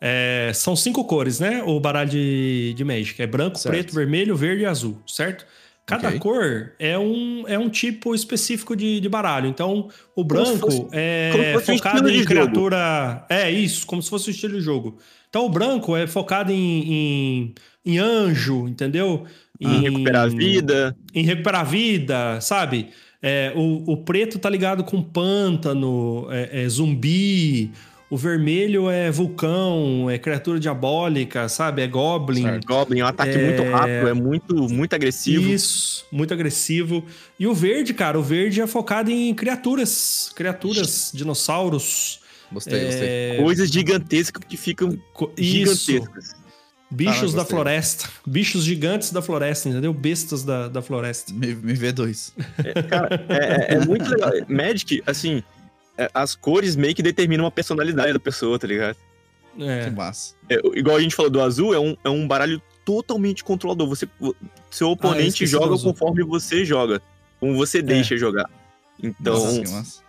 É, 0.02 0.52
são 0.54 0.76
cinco 0.76 1.04
cores, 1.04 1.40
né? 1.40 1.62
O 1.66 1.80
baralho 1.80 2.10
de, 2.10 2.74
de 2.76 2.84
Magic. 2.86 3.22
É 3.22 3.28
branco, 3.28 3.58
Certo. 3.58 3.74
preto, 3.74 3.94
vermelho, 3.94 4.36
verde 4.36 4.64
e 4.64 4.66
azul, 4.66 5.02
certo? 5.06 5.46
Cada 5.86 6.08
Ok. 6.10 6.20
cor 6.20 6.72
é 6.80 6.98
um, 7.00 7.44
é 7.48 7.58
um 7.58 7.68
tipo 7.68 8.14
específico 8.14 8.76
de, 8.76 9.00
de 9.00 9.10
baralho. 9.10 9.48
Então, 9.48 9.90
o 10.16 10.24
branco 10.24 10.72
fosse- 10.72 10.88
é 10.94 11.56
focado 11.66 12.08
em 12.08 12.12
de 12.14 12.18
jogo. 12.20 12.28
criatura. 12.30 13.26
É 13.28 13.50
isso, 13.52 13.86
como 13.88 14.02
se 14.02 14.10
fosse 14.10 14.30
o 14.30 14.32
estilo 14.32 14.54
de 14.54 14.62
jogo. 14.62 15.00
Então, 15.28 15.46
o 15.46 15.50
branco 15.50 15.98
é 15.98 16.06
focado 16.08 16.52
em, 16.52 16.94
em, 16.94 17.54
em 17.86 17.98
anjo, 17.98 18.68
entendeu? 18.68 19.26
Em 19.60 19.82
recuperar 19.82 20.24
a 20.24 20.28
vida. 20.28 20.96
em 21.14 21.24
recuperar 21.24 21.62
a 21.62 21.64
vida, 21.66 22.40
sabe? 22.42 22.90
É, 23.22 23.52
o, 23.56 23.92
o 23.92 23.98
preto 23.98 24.40
tá 24.40 24.50
ligado 24.50 24.84
com 24.84 25.02
pântano, 25.04 26.28
é, 26.32 26.64
é 26.64 26.70
zumbi. 26.70 27.72
O 28.10 28.18
vermelho 28.18 28.90
é 28.90 29.12
vulcão, 29.12 30.10
é 30.10 30.18
criatura 30.18 30.60
diabólica, 30.60 31.48
sabe? 31.48 31.84
É 31.84 31.88
goblin. 31.88 32.42
Certo. 32.42 32.66
Goblin 32.66 33.02
é 33.02 33.04
um 33.04 33.08
ataque 33.08 33.38
É. 33.38 33.46
muito 33.46 33.64
rápido, 33.70 34.08
é 34.08 34.14
muito, 34.14 34.56
muito 34.70 34.94
agressivo. 34.96 35.48
Isso, 35.48 36.06
muito 36.12 36.34
agressivo. 36.34 37.06
E 37.40 37.46
o 37.46 37.54
verde, 37.54 37.94
cara, 37.94 38.18
o 38.18 38.24
verde 38.24 38.62
é 38.62 38.66
focado 38.66 39.12
em 39.12 39.32
criaturas, 39.36 40.32
criaturas, 40.36 41.12
dinossauros. 41.14 42.20
Gostei, 42.52 42.84
gostei. 42.86 43.08
é, 43.08 43.38
Coisas 43.44 43.70
gigantescas 43.70 44.44
que 44.44 44.58
ficam 44.58 44.98
Isso, 45.38 45.86
gigantescas. 45.86 46.36
Bichos 46.90 47.34
Ah, 47.34 47.38
da 47.38 47.46
floresta. 47.46 48.10
Bichos 48.26 48.64
gigantes 48.64 49.12
da 49.12 49.22
floresta, 49.22 49.70
entendeu? 49.70 49.94
Bestas 49.94 50.44
da, 50.44 50.68
da 50.68 50.82
floresta. 50.82 51.34
Me, 51.34 51.54
me 51.56 51.74
vê 51.74 51.92
dois. 51.92 52.34
Cara, 52.90 53.26
é, 53.30 53.74
é- 53.74 53.76
é 53.76 53.86
muito 53.86 54.10
legal. 54.10 54.32
Magic, 54.48 55.02
assim, 55.06 55.44
é, 55.98 56.10
as 56.14 56.36
cores 56.36 56.76
meio 56.76 56.96
que 56.96 57.04
determinam 57.04 57.46
a 57.46 57.52
personalidade 57.52 58.14
da 58.14 58.20
pessoa, 58.20 58.58
tá 58.58 58.68
ligado? 58.68 58.98
Que 59.56 59.64
É. 59.64 59.90
massa. 59.90 60.36
É, 60.50 60.56
igual 60.76 60.96
a 60.98 61.02
gente 61.02 61.16
falou 61.16 61.30
do 61.32 61.42
azul, 61.42 61.74
é 61.74 61.80
um, 61.80 61.96
é 62.04 62.10
um 62.10 62.28
baralho 62.28 62.62
totalmente 62.86 63.44
controlador. 63.44 63.88
Você, 63.90 64.08
seu 64.72 64.90
oponente 64.90 65.44
esqueci 65.44 65.52
do 65.54 65.60
joga 65.62 65.78
conforme 65.84 66.24
você 66.24 66.64
joga. 66.66 67.02
Como 67.40 67.56
você 67.56 67.82
deixa 67.82 68.18
jogar. 68.18 68.50
Então, 69.02 69.34
Nossa, 69.34 69.62
que 69.62 69.70
massa. 69.70 70.02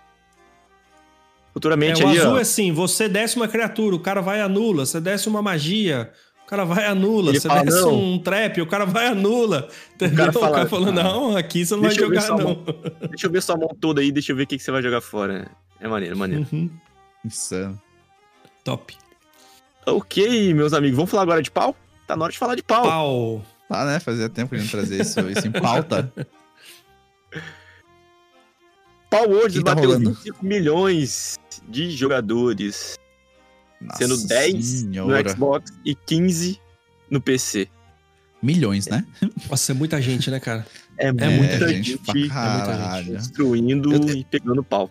futuramente 1.52 2.02
É, 2.02 2.04
o 2.04 2.08
aí, 2.08 2.18
azul 2.18 2.32
ó, 2.32 2.38
é 2.38 2.42
assim, 2.42 2.72
você 2.72 3.08
desce 3.08 3.36
uma 3.36 3.48
criatura, 3.48 3.94
o 3.96 4.00
cara 4.00 4.20
vai 4.20 4.38
e 4.38 4.42
anula. 4.42 4.86
Você 4.86 5.00
desce 5.00 5.28
uma 5.28 5.42
magia, 5.42 6.12
cara 6.50 6.64
vai 6.64 6.84
anula. 6.84 7.30
Ele 7.30 7.40
Você 7.40 7.46
fala, 7.46 7.64
desce 7.64 7.84
um 7.84 8.18
trap, 8.18 8.60
o 8.60 8.66
cara 8.66 8.84
vai 8.84 9.06
anula. 9.06 9.68
Entendeu? 9.94 10.14
O 10.14 10.16
cara 10.16 10.32
cara, 10.32 10.50
fala, 10.50 10.66
falou, 10.68 10.88
"Ah, 10.88 10.92
não, 10.92 11.36
aqui 11.36 11.64
você 11.64 11.74
não 11.76 11.82
vai 11.82 11.92
jogar, 11.92 12.28
não. 12.30 12.64
deixa 13.08 13.28
eu 13.28 13.30
ver 13.30 13.40
sua 13.40 13.56
mão 13.56 13.68
toda 13.80 14.00
aí, 14.00 14.10
deixa 14.10 14.32
eu 14.32 14.36
ver 14.36 14.42
o 14.42 14.46
que, 14.48 14.58
que 14.58 14.64
você 14.64 14.72
vai 14.72 14.82
jogar 14.82 15.00
fora. 15.00 15.48
É 15.78 15.86
maneiro, 15.86 16.16
maneiro. 16.16 16.44
Uhum, 16.52 16.68
Insano. 17.24 17.80
Top. 18.64 18.96
ok, 19.86 20.52
meus 20.52 20.72
amigos, 20.72 20.96
vamos 20.96 21.10
falar 21.10 21.22
agora 21.22 21.40
de 21.40 21.50
pau? 21.50 21.74
Tá 22.06 22.16
na 22.16 22.24
hora 22.24 22.32
de 22.32 22.38
falar 22.38 22.56
de 22.56 22.62
pau. 22.64 22.82
Pau. 22.82 23.44
Tá, 23.68 23.84
né? 23.84 24.00
Fazia 24.00 24.28
tempo 24.28 24.50
que 24.50 24.56
a 24.56 24.58
gente 24.58 24.70
trazia 24.72 25.00
isso, 25.00 25.20
isso 25.30 25.46
em 25.46 25.52
pauta. 25.52 26.12
Pau 29.08 29.28
World 29.28 29.58
que 29.58 29.64
tá 29.64 29.74
bateu 29.74 29.90
rolando? 29.90 30.10
25 30.10 30.44
milhões 30.46 31.36
de 31.68 31.90
jogadores, 31.90 32.96
sendo 33.96 34.14
Nossa 34.14 34.28
10 34.28 34.64
senhora. 34.64 35.22
no 35.22 35.30
Xbox 35.30 35.72
e 35.84 35.94
15 35.94 36.60
no 37.10 37.20
PC. 37.20 37.68
Milhões, 38.42 38.86
né? 38.86 39.04
Nossa, 39.50 39.72
é 39.72 39.74
muita 39.74 40.00
gente, 40.00 40.30
né, 40.30 40.40
cara? 40.40 40.66
É, 40.98 41.08
É 41.08 41.12
muita 41.12 41.68
gente 41.68 41.92
gente, 41.92 41.98
pra 41.98 42.14
muita 42.14 42.34
caralho. 42.34 43.16
destruindo 43.16 43.92
Eu 43.92 44.16
e 44.16 44.24
pegando 44.24 44.62
pau. 44.62 44.90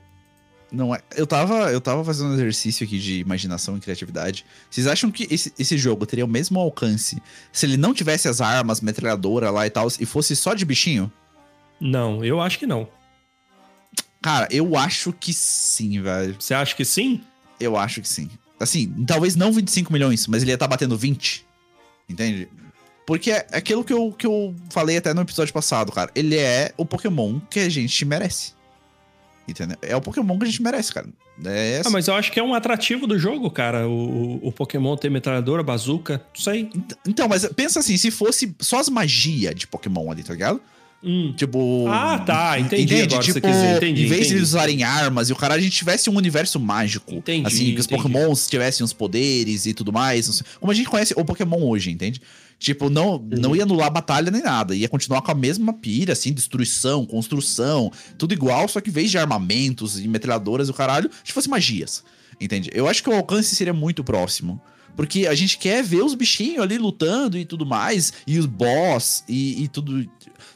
Não 0.71 0.93
é. 0.93 1.01
Eu 1.15 1.25
tava, 1.25 1.71
eu 1.71 1.81
tava 1.81 2.03
fazendo 2.03 2.29
um 2.29 2.33
exercício 2.33 2.85
aqui 2.85 2.99
de 2.99 3.19
imaginação 3.19 3.75
e 3.75 3.79
criatividade. 3.79 4.45
Vocês 4.69 4.85
acham 4.85 5.09
que 5.09 5.27
esse, 5.31 5.51
esse 5.57 5.77
jogo 5.79 6.05
teria 6.05 6.23
o 6.25 6.27
mesmo 6.27 6.59
alcance 6.59 7.19
se 7.51 7.65
ele 7.65 7.75
não 7.75 7.91
tivesse 7.91 8.27
as 8.27 8.39
armas, 8.39 8.79
metralhadora 8.81 9.49
lá 9.49 9.65
e 9.65 9.69
tal, 9.71 9.87
e 9.99 10.05
fosse 10.05 10.35
só 10.35 10.53
de 10.53 10.65
bichinho? 10.65 11.11
Não, 11.81 12.23
eu 12.23 12.39
acho 12.39 12.59
que 12.59 12.67
não. 12.67 12.87
Cara, 14.21 14.47
eu 14.51 14.75
acho 14.75 15.11
que 15.13 15.33
sim, 15.33 16.01
velho. 16.01 16.35
Você 16.39 16.53
acha 16.53 16.75
que 16.75 16.85
sim? 16.85 17.23
Eu 17.59 17.75
acho 17.75 18.01
que 18.01 18.07
sim. 18.07 18.29
Assim, 18.60 18.88
talvez 19.05 19.36
não 19.36 19.51
25 19.51 19.91
milhões, 19.91 20.28
mas 20.28 20.41
ele 20.41 20.51
ia 20.51 20.55
estar 20.55 20.68
batendo 20.68 20.97
20. 20.97 21.45
Entende? 22.10 22.49
Porque 23.05 23.32
é 23.32 23.47
aquilo 23.53 23.84
que 23.84 23.93
eu, 23.93 24.12
que 24.12 24.28
eu 24.28 24.53
falei 24.70 24.97
até 24.97 25.14
no 25.14 25.22
episódio 25.22 25.53
passado, 25.53 25.91
cara. 25.91 26.12
Ele 26.14 26.38
é 26.38 26.74
o 26.78 26.86
Pokémon 26.86 27.39
que 27.49 27.60
a 27.60 27.70
gente 27.70 28.05
merece. 28.05 28.53
Entendeu? 29.47 29.78
É 29.82 29.95
o 29.95 30.01
Pokémon 30.01 30.38
que 30.38 30.43
a 30.43 30.47
gente 30.47 30.62
merece, 30.62 30.93
cara. 30.93 31.07
É 31.45 31.82
ah, 31.86 31.89
mas 31.89 32.07
eu 32.07 32.14
acho 32.14 32.32
que 32.32 32.39
é 32.39 32.43
um 32.43 32.53
atrativo 32.53 33.07
do 33.07 33.18
jogo, 33.18 33.49
cara. 33.49 33.88
O, 33.88 34.47
o 34.47 34.51
Pokémon 34.51 34.95
ter 34.97 35.10
metralhadora, 35.10 35.64
bazuca, 35.64 36.22
isso 36.34 36.49
aí. 36.49 36.70
Então, 37.07 37.28
mas 37.28 37.47
pensa 37.47 37.80
assim, 37.80 37.97
se 37.97 38.12
fosse 38.12 38.55
só 38.60 38.80
as 38.80 38.89
magias 38.89 39.55
de 39.55 39.66
Pokémon 39.66 40.12
ali, 40.12 40.22
tá 40.22 40.34
ligado? 40.34 40.62
Hum. 41.03 41.33
Tipo. 41.35 41.87
Ah, 41.87 42.19
tá. 42.19 42.59
Entendi. 42.59 42.83
Entende? 42.83 43.15
Agora 43.15 43.23
tipo, 43.23 43.39
entendi, 43.39 44.03
em 44.03 44.07
vez 44.07 44.11
entendi. 44.11 44.27
de 44.27 44.33
eles 44.35 44.49
usarem 44.49 44.83
armas 44.83 45.29
e 45.29 45.33
o 45.33 45.35
cara 45.35 45.55
a 45.55 45.59
gente 45.59 45.75
tivesse 45.75 46.09
um 46.09 46.15
universo 46.15 46.59
mágico. 46.59 47.15
Entendi. 47.15 47.47
Assim, 47.47 47.73
que 47.73 47.79
os 47.79 47.85
entendi. 47.85 48.01
Pokémons 48.01 48.47
tivessem 48.47 48.83
os 48.83 48.91
poderes 48.91 49.65
e 49.65 49.73
tudo 49.73 49.93
mais. 49.93 50.43
Como 50.59 50.71
a 50.71 50.75
gente 50.75 50.89
conhece 50.89 51.13
o 51.15 51.23
Pokémon 51.23 51.63
hoje, 51.63 51.89
entende? 51.89 52.21
Tipo, 52.59 52.89
não, 52.89 53.13
uhum. 53.13 53.29
não 53.31 53.55
ia 53.55 53.63
anular 53.63 53.87
a 53.87 53.89
batalha 53.89 54.29
nem 54.29 54.41
nada. 54.41 54.75
Ia 54.75 54.89
continuar 54.89 55.21
com 55.21 55.31
a 55.31 55.35
mesma 55.35 55.71
pira, 55.71 56.11
assim, 56.11 56.33
destruição, 56.33 57.05
construção, 57.05 57.89
tudo 58.17 58.33
igual, 58.33 58.67
só 58.67 58.81
que 58.81 58.89
em 58.89 58.93
vez 58.93 59.09
de 59.09 59.17
armamentos 59.17 59.97
e 59.97 60.07
metralhadoras 60.07 60.67
e 60.67 60.71
o 60.71 60.73
caralho, 60.73 61.09
se 61.23 61.31
fosse 61.31 61.49
magias. 61.49 62.03
Entende? 62.39 62.69
Eu 62.73 62.87
acho 62.87 63.01
que 63.01 63.09
o 63.09 63.13
alcance 63.13 63.55
seria 63.55 63.73
muito 63.73 64.03
próximo. 64.03 64.61
Porque 64.99 65.27
a 65.27 65.33
gente 65.33 65.57
quer 65.57 65.81
ver 65.81 66.03
os 66.03 66.13
bichinhos 66.13 66.61
ali 66.61 66.77
lutando 66.77 67.37
e 67.37 67.45
tudo 67.45 67.65
mais, 67.65 68.11
e 68.27 68.37
os 68.37 68.45
boss 68.45 69.23
e, 69.29 69.63
e 69.63 69.67
tudo. 69.69 70.05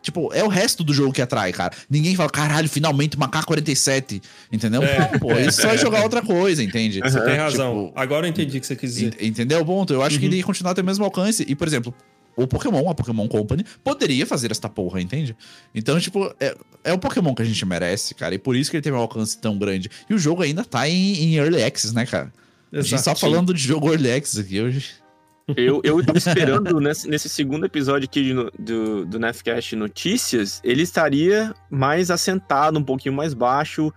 Tipo, 0.02 0.34
é 0.34 0.44
o 0.44 0.48
resto 0.48 0.84
do 0.84 0.94
jogo 0.94 1.12
que 1.12 1.22
atrai, 1.22 1.52
cara. 1.52 1.74
Ninguém 1.90 2.16
fala, 2.16 2.30
caralho, 2.30 2.70
finalmente 2.70 3.16
uma 3.16 3.28
K-47, 3.28 4.22
entendeu? 4.52 4.84
É, 4.84 5.00
Não, 5.00 5.20
pô, 5.20 5.34
isso 5.34 5.62
só 5.62 5.70
é 5.70 5.78
jogar 5.78 6.04
outra 6.04 6.22
coisa, 6.22 6.64
entende? 6.64 7.00
Você 7.00 7.22
tem 7.22 7.36
razão. 7.36 7.88
Tipo, 7.88 8.00
Agora 8.00 8.26
eu 8.26 8.30
entendi 8.30 8.58
o 8.58 8.62
que 8.62 8.68
você 8.68 8.76
quis 8.76 8.96
dizer. 8.96 9.18
Entendeu 9.20 9.62
o 9.62 9.66
ponto? 9.66 9.94
Eu 9.94 10.02
acho 10.02 10.16
uhum. 10.16 10.20
que 10.20 10.26
ele 10.26 10.38
ia 10.38 10.44
continuar 10.44 10.72
a 10.72 10.76
ter 10.76 10.82
o 10.82 10.86
mesmo 10.86 11.04
alcance. 11.04 11.46
E, 11.48 11.56
por 11.56 11.68
exemplo, 11.68 11.94
o 12.36 12.48
Pokémon, 12.48 12.90
a 12.90 12.96
Pokémon 12.96 13.28
Company, 13.28 13.66
poderia 13.84 14.26
fazer 14.26 14.52
esta 14.52 14.68
porra, 14.68 15.02
entende? 15.02 15.36
Então, 15.74 16.00
tipo, 16.00 16.34
é, 16.40 16.56
é 16.84 16.94
o 16.94 16.98
Pokémon 16.98 17.34
que 17.36 17.42
a 17.42 17.46
gente 17.46 17.66
merece, 17.66 18.16
cara. 18.16 18.34
E 18.34 18.40
por 18.40 18.56
isso 18.56 18.72
que 18.72 18.78
ele 18.78 18.82
tem 18.82 18.92
um 18.92 18.98
alcance 18.98 19.38
tão 19.38 19.58
grande. 19.58 19.90
E 20.10 20.14
o 20.14 20.18
jogo 20.18 20.42
ainda 20.42 20.64
tá 20.64 20.88
em, 20.90 21.16
em 21.16 21.36
Early 21.36 21.64
Access, 21.64 21.94
né, 21.94 22.06
cara? 22.06 22.34
Exato, 22.72 22.80
a 22.80 22.82
gente 22.82 23.02
só 23.02 23.16
falando 23.16 23.54
de 23.54 23.62
jogo 23.62 23.90
Early 23.90 24.12
Access 24.12 24.40
aqui 24.40 24.60
hoje. 24.62 25.03
Eu, 25.58 25.82
eu 25.84 26.04
tava 26.06 26.18
esperando 26.18 26.80
nesse, 26.80 27.08
nesse, 27.08 27.28
segundo 27.28 27.66
episódio 27.66 28.06
aqui 28.06 28.34
do, 28.34 28.52
do, 28.58 29.06
do 29.06 29.20
Nefcast 29.20 29.76
Notícias, 29.76 30.62
ele 30.64 30.84
estaria 30.84 31.54
mais 31.70 32.10
assentado, 32.10 32.80
um 32.80 32.84
pouquinho 32.84 33.14
mais 33.14 33.34
baixo, 33.34 33.94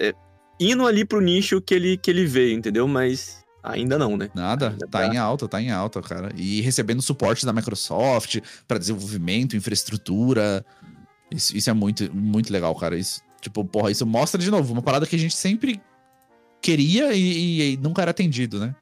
é, 0.00 0.14
indo 0.58 0.86
ali 0.86 1.04
pro 1.04 1.20
nicho 1.20 1.60
que 1.60 1.74
ele, 1.74 1.96
que 1.96 2.10
ele 2.10 2.24
veio, 2.24 2.56
entendeu? 2.56 2.88
Mas 2.88 3.44
ainda 3.62 3.98
não, 3.98 4.16
né? 4.16 4.30
Nada, 4.34 4.70
ainda 4.70 4.86
tá, 4.86 5.00
tá 5.00 5.14
em 5.14 5.18
alta, 5.18 5.48
tá 5.48 5.60
em 5.60 5.70
alta, 5.70 6.00
cara. 6.00 6.30
E 6.36 6.60
recebendo 6.62 7.02
suporte 7.02 7.44
da 7.44 7.52
Microsoft 7.52 8.40
para 8.66 8.78
desenvolvimento, 8.78 9.56
infraestrutura. 9.56 10.64
Isso, 11.30 11.56
isso 11.56 11.68
é 11.68 11.72
muito, 11.72 12.14
muito 12.14 12.52
legal, 12.52 12.74
cara. 12.74 12.96
Isso, 12.96 13.22
tipo, 13.40 13.62
porra, 13.64 13.90
isso 13.90 14.06
mostra 14.06 14.40
de 14.40 14.50
novo 14.50 14.72
uma 14.72 14.82
parada 14.82 15.06
que 15.06 15.16
a 15.16 15.18
gente 15.18 15.36
sempre 15.36 15.80
queria 16.62 17.12
e, 17.12 17.74
e 17.74 17.76
nunca 17.76 18.00
era 18.00 18.10
atendido, 18.10 18.58
né? 18.58 18.74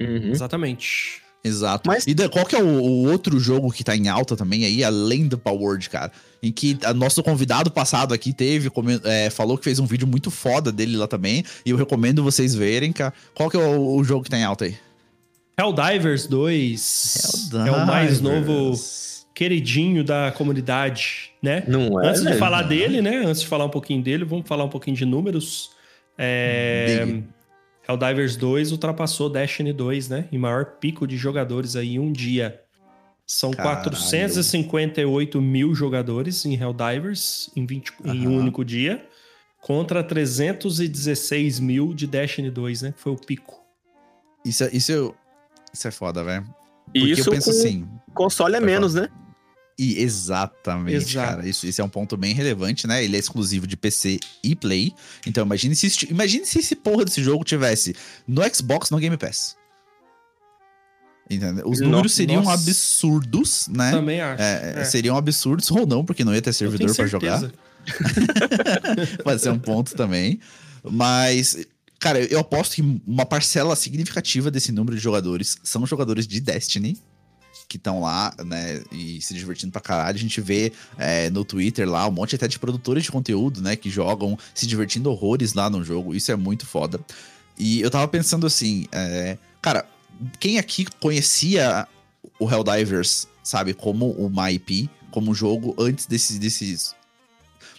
Uhum. 0.00 0.30
Exatamente. 0.30 1.22
Exato. 1.42 1.88
Mas... 1.88 2.06
E 2.06 2.14
qual 2.28 2.44
que 2.44 2.56
é 2.56 2.62
o, 2.62 2.66
o, 2.66 3.10
outro 3.10 3.38
jogo 3.38 3.70
que 3.70 3.84
tá 3.84 3.96
em 3.96 4.08
alta 4.08 4.36
também 4.36 4.64
aí, 4.64 4.82
além 4.82 5.26
do 5.26 5.38
Power 5.38 5.78
cara? 5.88 6.10
Em 6.42 6.52
que 6.52 6.78
a, 6.84 6.92
nosso 6.92 7.22
convidado 7.22 7.70
passado 7.70 8.12
aqui 8.12 8.32
teve, 8.32 8.70
é, 9.04 9.30
falou 9.30 9.56
que 9.56 9.64
fez 9.64 9.78
um 9.78 9.86
vídeo 9.86 10.06
muito 10.06 10.30
foda 10.30 10.72
dele 10.72 10.96
lá 10.96 11.06
também. 11.06 11.44
E 11.64 11.70
eu 11.70 11.76
recomendo 11.76 12.22
vocês 12.22 12.54
verem, 12.54 12.92
cara. 12.92 13.14
Qual 13.34 13.50
que 13.50 13.56
é 13.56 13.60
o, 13.60 13.96
o 13.96 14.04
jogo 14.04 14.24
que 14.24 14.30
tá 14.30 14.38
em 14.38 14.44
alta 14.44 14.64
aí? 14.64 14.76
Helldivers 15.58 16.26
2. 16.26 17.50
Helldivers. 17.52 17.66
É 17.66 17.82
o 17.82 17.86
mais 17.86 18.20
novo 18.20 18.74
queridinho 19.34 20.02
da 20.02 20.32
comunidade, 20.32 21.30
né? 21.40 21.62
Não 21.68 22.00
é, 22.00 22.08
Antes 22.08 22.22
de 22.22 22.34
falar 22.34 22.62
dele, 22.62 23.00
né? 23.00 23.24
Antes 23.24 23.42
de 23.42 23.46
falar 23.46 23.64
um 23.64 23.70
pouquinho 23.70 24.02
dele, 24.02 24.24
vamos 24.24 24.48
falar 24.48 24.64
um 24.64 24.68
pouquinho 24.68 24.96
de 24.96 25.04
números. 25.04 25.70
É... 26.18 27.22
Helldivers 27.88 28.36
2 28.36 28.72
ultrapassou 28.72 29.30
Destiny 29.30 29.72
2, 29.72 30.08
né? 30.08 30.28
Em 30.30 30.36
maior 30.36 30.64
pico 30.78 31.06
de 31.06 31.16
jogadores 31.16 31.74
aí 31.74 31.94
em 31.94 31.98
um 31.98 32.12
dia. 32.12 32.60
São 33.26 33.50
Caralho. 33.50 33.82
458 33.82 35.40
mil 35.40 35.74
jogadores 35.74 36.44
em 36.44 36.54
Helldivers 36.54 37.50
em, 37.56 37.64
20, 37.64 37.92
uhum. 38.04 38.14
em 38.14 38.26
um 38.26 38.38
único 38.38 38.64
dia, 38.64 39.06
contra 39.60 40.02
316 40.02 41.60
mil 41.60 41.94
de 41.94 42.06
Destiny 42.06 42.50
2, 42.50 42.82
né? 42.82 42.94
Foi 42.96 43.12
o 43.12 43.16
pico. 43.16 43.58
Isso, 44.44 44.64
é, 44.64 44.70
isso, 44.72 45.14
isso 45.72 45.88
é 45.88 45.90
foda, 45.90 46.22
velho. 46.22 46.46
Isso 46.94 47.28
eu 47.28 47.32
penso 47.32 47.50
assim. 47.50 47.86
Console 48.14 48.56
é 48.56 48.60
menos, 48.60 48.94
né? 48.94 49.08
E 49.78 50.02
exatamente, 50.02 50.96
Exato. 50.96 51.36
cara. 51.36 51.48
Isso, 51.48 51.64
isso 51.64 51.80
é 51.80 51.84
um 51.84 51.88
ponto 51.88 52.16
bem 52.16 52.34
relevante, 52.34 52.84
né? 52.88 53.04
Ele 53.04 53.14
é 53.14 53.18
exclusivo 53.20 53.64
de 53.64 53.76
PC 53.76 54.18
e 54.42 54.56
Play. 54.56 54.92
Então 55.24 55.44
imagine 55.44 55.76
se, 55.76 56.08
imagine 56.10 56.44
se 56.44 56.58
esse 56.58 56.74
porra 56.74 57.04
desse 57.04 57.22
jogo 57.22 57.44
tivesse 57.44 57.94
no 58.26 58.42
Xbox, 58.52 58.90
no 58.90 58.98
Game 58.98 59.16
Pass. 59.16 59.56
Entendeu? 61.30 61.68
Os 61.68 61.80
números 61.80 62.12
seriam 62.12 62.42
Nossa. 62.42 62.54
absurdos, 62.54 63.68
né? 63.68 63.92
Também 63.92 64.20
acho. 64.20 64.42
É, 64.42 64.74
é. 64.78 64.84
Seriam 64.84 65.16
absurdos 65.16 65.70
ou 65.70 65.86
não, 65.86 66.04
porque 66.04 66.24
não 66.24 66.34
ia 66.34 66.42
ter 66.42 66.52
servidor 66.52 66.92
para 66.96 67.06
jogar. 67.06 67.40
Pode 69.22 69.40
ser 69.40 69.50
um 69.50 69.58
ponto 69.58 69.94
também. 69.94 70.40
Mas, 70.82 71.66
cara, 72.00 72.18
eu 72.18 72.40
aposto 72.40 72.74
que 72.76 73.02
uma 73.06 73.26
parcela 73.26 73.76
significativa 73.76 74.50
desse 74.50 74.72
número 74.72 74.96
de 74.96 75.02
jogadores 75.02 75.58
são 75.62 75.86
jogadores 75.86 76.26
de 76.26 76.40
Destiny 76.40 76.98
que 77.68 77.76
estão 77.76 78.00
lá, 78.00 78.34
né, 78.44 78.82
e 78.90 79.20
se 79.20 79.34
divertindo 79.34 79.70
pra 79.70 79.80
caralho. 79.80 80.16
A 80.16 80.20
gente 80.20 80.40
vê 80.40 80.72
é, 80.96 81.28
no 81.30 81.44
Twitter 81.44 81.88
lá 81.88 82.08
um 82.08 82.10
monte 82.10 82.34
até 82.34 82.48
de 82.48 82.58
produtores 82.58 83.04
de 83.04 83.12
conteúdo, 83.12 83.60
né, 83.60 83.76
que 83.76 83.90
jogam 83.90 84.38
se 84.54 84.66
divertindo 84.66 85.10
horrores 85.10 85.52
lá 85.52 85.68
no 85.68 85.84
jogo. 85.84 86.14
Isso 86.14 86.32
é 86.32 86.36
muito 86.36 86.66
foda. 86.66 86.98
E 87.58 87.80
eu 87.80 87.90
tava 87.90 88.08
pensando 88.08 88.46
assim, 88.46 88.86
é, 88.90 89.36
cara, 89.60 89.84
quem 90.40 90.58
aqui 90.58 90.86
conhecia 90.98 91.86
o 92.38 92.50
Helldivers, 92.50 93.28
sabe, 93.42 93.74
como 93.74 94.12
uma 94.12 94.50
IP, 94.50 94.88
como 95.10 95.34
jogo 95.34 95.74
antes 95.78 96.06
desses, 96.06 96.38
desses 96.38 96.96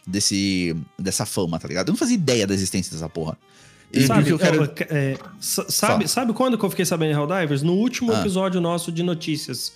desse 0.05 0.75
dessa 0.97 1.25
fama, 1.25 1.59
tá 1.59 1.67
ligado? 1.67 1.89
Eu 1.89 1.93
não 1.93 1.97
fazia 1.97 2.15
ideia 2.15 2.47
da 2.47 2.53
existência 2.53 2.91
dessa 2.91 3.07
porra. 3.07 3.37
E 3.91 4.01
sabe, 4.05 4.29
eu 4.29 4.37
quero... 4.37 4.71
é, 4.89 5.17
sabe, 5.39 6.07
sabe 6.07 6.33
quando 6.33 6.57
que 6.57 6.63
eu 6.63 6.69
fiquei 6.69 6.85
sabendo 6.85 7.11
em 7.11 7.15
Helldivers? 7.15 7.63
No 7.63 7.73
último 7.73 8.13
ah. 8.13 8.19
episódio 8.19 8.61
nosso 8.61 8.91
de 8.91 9.01
notícias 9.01 9.73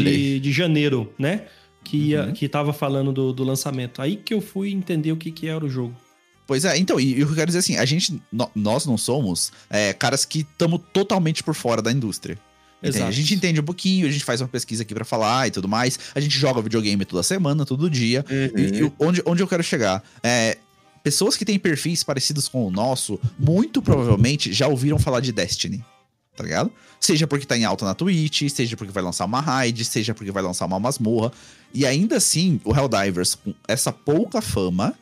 de, 0.00 0.40
de, 0.40 0.52
janeiro, 0.52 1.12
né? 1.18 1.46
Que, 1.84 1.96
ia, 1.96 2.24
uhum. 2.24 2.32
que 2.32 2.48
tava 2.48 2.72
falando 2.72 3.12
do, 3.12 3.32
do, 3.32 3.44
lançamento. 3.44 4.02
Aí 4.02 4.16
que 4.16 4.34
eu 4.34 4.40
fui 4.40 4.72
entender 4.72 5.12
o 5.12 5.16
que, 5.16 5.30
que 5.30 5.48
era 5.48 5.64
o 5.64 5.68
jogo. 5.68 5.94
Pois 6.46 6.64
é, 6.64 6.76
então, 6.76 6.98
e, 6.98 7.14
e 7.14 7.20
eu 7.20 7.34
quero 7.34 7.46
dizer 7.46 7.60
assim, 7.60 7.76
a 7.76 7.84
gente, 7.84 8.20
no, 8.32 8.50
nós 8.54 8.84
não 8.84 8.98
somos 8.98 9.52
é, 9.70 9.92
caras 9.92 10.24
que 10.24 10.40
estamos 10.40 10.80
totalmente 10.92 11.42
por 11.42 11.54
fora 11.54 11.80
da 11.80 11.92
indústria. 11.92 12.38
Exato. 12.82 13.06
A 13.06 13.10
gente 13.12 13.34
entende 13.34 13.60
um 13.60 13.64
pouquinho, 13.64 14.08
a 14.08 14.10
gente 14.10 14.24
faz 14.24 14.40
uma 14.40 14.48
pesquisa 14.48 14.82
aqui 14.82 14.92
para 14.92 15.04
falar 15.04 15.46
e 15.46 15.50
tudo 15.52 15.68
mais. 15.68 15.98
A 16.14 16.20
gente 16.20 16.36
joga 16.36 16.60
videogame 16.60 17.04
toda 17.04 17.22
semana, 17.22 17.64
todo 17.64 17.88
dia. 17.88 18.24
Uhum. 18.28 18.58
E, 18.58 18.80
e, 18.80 18.92
onde, 18.98 19.22
onde 19.24 19.42
eu 19.42 19.46
quero 19.46 19.62
chegar? 19.62 20.02
É, 20.22 20.58
pessoas 21.02 21.36
que 21.36 21.44
têm 21.44 21.58
perfis 21.58 22.02
parecidos 22.02 22.48
com 22.48 22.66
o 22.66 22.70
nosso, 22.70 23.18
muito 23.38 23.82
provavelmente 23.82 24.52
já 24.52 24.68
ouviram 24.68 24.98
falar 24.98 25.20
de 25.20 25.32
Destiny. 25.32 25.84
Tá 26.34 26.44
ligado? 26.44 26.72
Seja 26.98 27.26
porque 27.26 27.44
tá 27.44 27.58
em 27.58 27.64
alta 27.64 27.84
na 27.84 27.94
Twitch, 27.94 28.48
seja 28.48 28.74
porque 28.76 28.92
vai 28.92 29.02
lançar 29.02 29.26
uma 29.26 29.40
raid, 29.40 29.84
seja 29.84 30.14
porque 30.14 30.30
vai 30.30 30.42
lançar 30.42 30.64
uma 30.64 30.80
masmorra. 30.80 31.30
E 31.74 31.84
ainda 31.84 32.16
assim, 32.16 32.58
o 32.64 32.74
Helldivers, 32.74 33.34
com 33.34 33.54
essa 33.68 33.92
pouca 33.92 34.40
fama, 34.40 34.94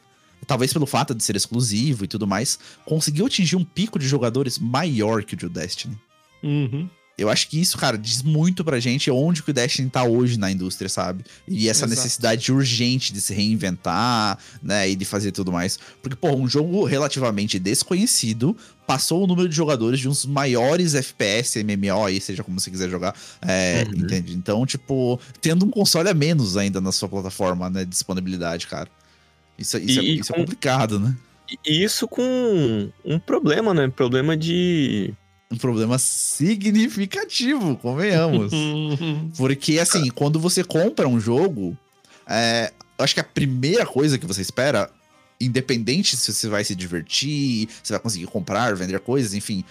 talvez 0.46 0.72
pelo 0.72 0.86
fato 0.86 1.14
de 1.14 1.22
ser 1.22 1.36
exclusivo 1.36 2.04
e 2.04 2.08
tudo 2.08 2.26
mais, 2.26 2.58
conseguiu 2.84 3.26
atingir 3.26 3.54
um 3.54 3.64
pico 3.64 3.98
de 3.98 4.08
jogadores 4.08 4.58
maior 4.58 5.22
que 5.22 5.34
o 5.34 5.36
de 5.36 5.48
Destiny. 5.48 5.96
Uhum. 6.42 6.88
Eu 7.20 7.28
acho 7.28 7.48
que 7.48 7.60
isso, 7.60 7.76
cara, 7.76 7.98
diz 7.98 8.22
muito 8.22 8.64
pra 8.64 8.80
gente 8.80 9.10
onde 9.10 9.42
que 9.42 9.50
o 9.50 9.52
Destiny 9.52 9.90
tá 9.90 10.02
hoje 10.04 10.38
na 10.38 10.50
indústria, 10.50 10.88
sabe? 10.88 11.22
E 11.46 11.68
essa 11.68 11.84
Exato. 11.84 11.90
necessidade 11.90 12.50
urgente 12.50 13.12
de 13.12 13.20
se 13.20 13.34
reinventar, 13.34 14.38
né? 14.62 14.88
E 14.88 14.96
de 14.96 15.04
fazer 15.04 15.30
tudo 15.30 15.52
mais. 15.52 15.78
Porque, 16.02 16.16
pô, 16.16 16.34
um 16.34 16.48
jogo 16.48 16.82
relativamente 16.84 17.58
desconhecido 17.58 18.56
passou 18.86 19.22
o 19.22 19.26
número 19.26 19.50
de 19.50 19.54
jogadores 19.54 20.00
de 20.00 20.08
uns 20.08 20.24
maiores 20.24 20.94
FPS, 20.94 21.62
MMO 21.62 22.06
aí, 22.06 22.22
seja 22.22 22.42
como 22.42 22.58
você 22.58 22.70
quiser 22.70 22.88
jogar. 22.88 23.14
É, 23.42 23.84
uhum. 23.86 24.00
Entende? 24.00 24.34
Então, 24.34 24.64
tipo, 24.64 25.20
tendo 25.42 25.66
um 25.66 25.70
console 25.70 26.08
a 26.08 26.14
menos 26.14 26.56
ainda 26.56 26.80
na 26.80 26.90
sua 26.90 27.08
plataforma, 27.08 27.68
né? 27.68 27.84
Disponibilidade, 27.84 28.66
cara. 28.66 28.88
Isso, 29.58 29.76
isso, 29.76 30.00
e, 30.00 30.08
é, 30.08 30.12
isso 30.14 30.32
é 30.32 30.34
com, 30.34 30.40
é 30.40 30.44
complicado, 30.44 30.98
né? 30.98 31.14
E 31.66 31.84
isso 31.84 32.08
com 32.08 32.90
um 33.04 33.18
problema, 33.18 33.74
né? 33.74 33.88
Problema 33.88 34.34
de 34.34 35.12
um 35.50 35.56
problema 35.56 35.98
significativo, 35.98 37.76
convenhamos. 37.76 38.52
Porque, 39.36 39.78
assim, 39.78 40.08
quando 40.10 40.38
você 40.38 40.62
compra 40.62 41.08
um 41.08 41.18
jogo, 41.18 41.76
é, 42.26 42.72
eu 42.98 43.04
acho 43.04 43.14
que 43.14 43.20
a 43.20 43.24
primeira 43.24 43.84
coisa 43.84 44.16
que 44.18 44.26
você 44.26 44.40
espera, 44.42 44.88
independente 45.40 46.16
se 46.16 46.32
você 46.32 46.48
vai 46.48 46.64
se 46.64 46.74
divertir, 46.74 47.68
se 47.82 47.92
vai 47.92 47.98
conseguir 48.00 48.26
comprar, 48.26 48.76
vender 48.76 49.00
coisas, 49.00 49.34
enfim, 49.34 49.64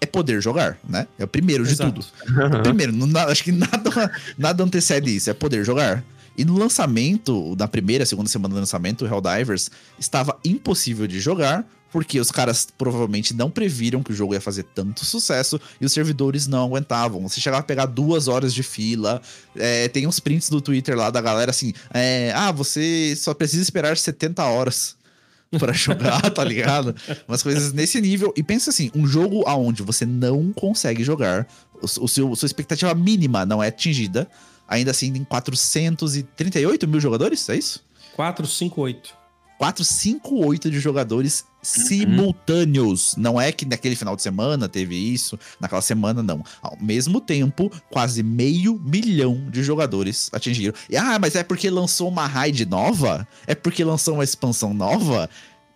é 0.00 0.06
poder 0.06 0.42
jogar, 0.42 0.78
né? 0.86 1.06
É 1.18 1.24
o 1.24 1.28
primeiro 1.28 1.64
de 1.64 1.72
Exato. 1.72 1.92
tudo. 1.92 2.06
Primeiro, 2.62 2.92
não- 2.92 3.20
acho 3.28 3.44
que 3.44 3.52
nada, 3.52 4.12
nada 4.36 4.64
antecede 4.64 5.14
isso, 5.14 5.30
é 5.30 5.32
poder 5.32 5.64
jogar. 5.64 6.04
E 6.36 6.44
no 6.44 6.58
lançamento, 6.58 7.54
na 7.58 7.68
primeira, 7.68 8.04
segunda 8.04 8.28
semana 8.28 8.54
do 8.54 8.58
lançamento, 8.60 9.04
o 9.04 9.06
Helldivers 9.06 9.70
estava 9.98 10.38
impossível 10.44 11.06
de 11.06 11.20
jogar, 11.20 11.64
porque 11.92 12.18
os 12.18 12.30
caras 12.30 12.66
provavelmente 12.76 13.34
não 13.34 13.50
previram 13.50 14.02
que 14.02 14.10
o 14.10 14.14
jogo 14.14 14.32
ia 14.32 14.40
fazer 14.40 14.64
tanto 14.74 15.04
sucesso 15.04 15.60
e 15.78 15.84
os 15.84 15.92
servidores 15.92 16.46
não 16.46 16.64
aguentavam. 16.64 17.28
Você 17.28 17.40
chegava 17.40 17.60
a 17.60 17.64
pegar 17.64 17.86
duas 17.86 18.26
horas 18.28 18.54
de 18.54 18.62
fila. 18.62 19.20
é, 19.54 19.86
tem 19.88 20.06
uns 20.06 20.18
prints 20.18 20.48
do 20.48 20.60
Twitter 20.60 20.96
lá 20.96 21.10
da 21.10 21.20
galera 21.20 21.50
assim: 21.50 21.74
é, 21.92 22.32
ah, 22.34 22.50
você 22.50 23.14
só 23.14 23.34
precisa 23.34 23.62
esperar 23.62 23.96
70 23.96 24.42
horas 24.42 24.96
pra 25.58 25.72
jogar, 25.72 26.30
tá 26.30 26.42
ligado? 26.42 26.96
Umas 27.28 27.42
coisas 27.42 27.74
nesse 27.74 28.00
nível. 28.00 28.32
E 28.34 28.42
pensa 28.42 28.70
assim: 28.70 28.90
um 28.94 29.06
jogo 29.06 29.46
aonde 29.46 29.82
você 29.82 30.06
não 30.06 30.50
consegue 30.52 31.04
jogar, 31.04 31.46
o, 31.74 32.04
o 32.04 32.08
seu, 32.08 32.34
sua 32.34 32.46
expectativa 32.46 32.94
mínima 32.94 33.44
não 33.44 33.62
é 33.62 33.68
atingida, 33.68 34.26
ainda 34.66 34.92
assim 34.92 35.12
tem 35.12 35.24
438 35.24 36.88
mil 36.88 37.00
jogadores, 37.00 37.46
é 37.50 37.56
isso? 37.56 37.84
458. 38.16 39.21
458 39.62 40.68
de 40.68 40.80
jogadores 40.80 41.44
simultâneos. 41.62 43.14
Não 43.16 43.40
é 43.40 43.52
que 43.52 43.64
naquele 43.64 43.94
final 43.94 44.16
de 44.16 44.22
semana 44.22 44.68
teve 44.68 44.96
isso, 44.96 45.38
naquela 45.60 45.80
semana 45.80 46.20
não. 46.20 46.42
Ao 46.60 46.76
mesmo 46.80 47.20
tempo, 47.20 47.70
quase 47.88 48.24
meio 48.24 48.80
milhão 48.84 49.48
de 49.48 49.62
jogadores 49.62 50.28
atingiram. 50.32 50.74
E, 50.90 50.96
ah, 50.96 51.16
mas 51.20 51.36
é 51.36 51.44
porque 51.44 51.70
lançou 51.70 52.08
uma 52.08 52.26
raid 52.26 52.66
nova? 52.66 53.26
É 53.46 53.54
porque 53.54 53.84
lançou 53.84 54.14
uma 54.14 54.24
expansão 54.24 54.74
nova? 54.74 55.30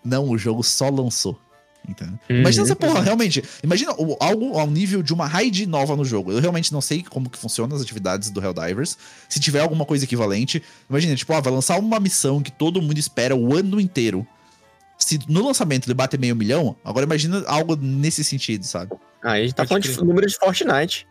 Não, 0.05 0.28
o 0.28 0.37
jogo 0.37 0.64
só 0.64 0.91
lançou. 0.91 1.39
Então, 1.89 2.09
imagina 2.28 2.64
essa 2.64 2.76
porra, 2.76 3.01
realmente. 3.01 3.43
Imagina 3.62 3.93
algo 4.20 4.59
ao 4.59 4.66
nível 4.66 5.03
de 5.03 5.12
uma 5.14 5.26
raid 5.26 5.66
nova 5.66 5.95
no 5.97 6.05
jogo. 6.05 6.32
Eu 6.32 6.41
realmente 6.41 6.72
não 6.72 6.80
sei 6.80 7.03
como 7.03 7.30
que 7.30 7.39
funcionam 7.39 7.76
as 7.76 7.82
atividades 7.82 8.30
do 8.30 8.43
Helldivers. 8.43 8.99
Se 9.28 9.39
tiver 9.41 9.61
alguma 9.61 9.84
coisa 9.84 10.05
equivalente, 10.05 10.62
imagina, 10.91 11.14
tipo, 11.14 11.32
ó, 11.32 11.41
vai 11.41 11.53
lançar 11.53 11.78
uma 11.78 12.01
missão 12.01 12.43
que 12.43 12.51
todo 12.51 12.82
mundo 12.82 12.99
espera 12.99 13.37
o 13.37 13.55
ano 13.57 13.80
inteiro. 13.80 14.26
Se 14.99 15.18
no 15.28 15.45
lançamento 15.47 15.87
ele 15.87 15.95
bater 15.95 16.18
meio 16.18 16.34
milhão, 16.34 16.74
agora 16.84 17.05
imagina 17.05 17.45
algo 17.47 17.76
nesse 17.76 18.24
sentido, 18.24 18.64
sabe? 18.64 18.93
Aí 19.22 19.43
a 19.43 19.45
gente 19.45 19.55
tá 19.55 19.64
Pode 19.66 19.68
falando 19.68 19.82
de 19.82 19.93
crer. 19.95 20.05
número 20.07 20.26
de 20.26 20.37
Fortnite. 20.39 21.07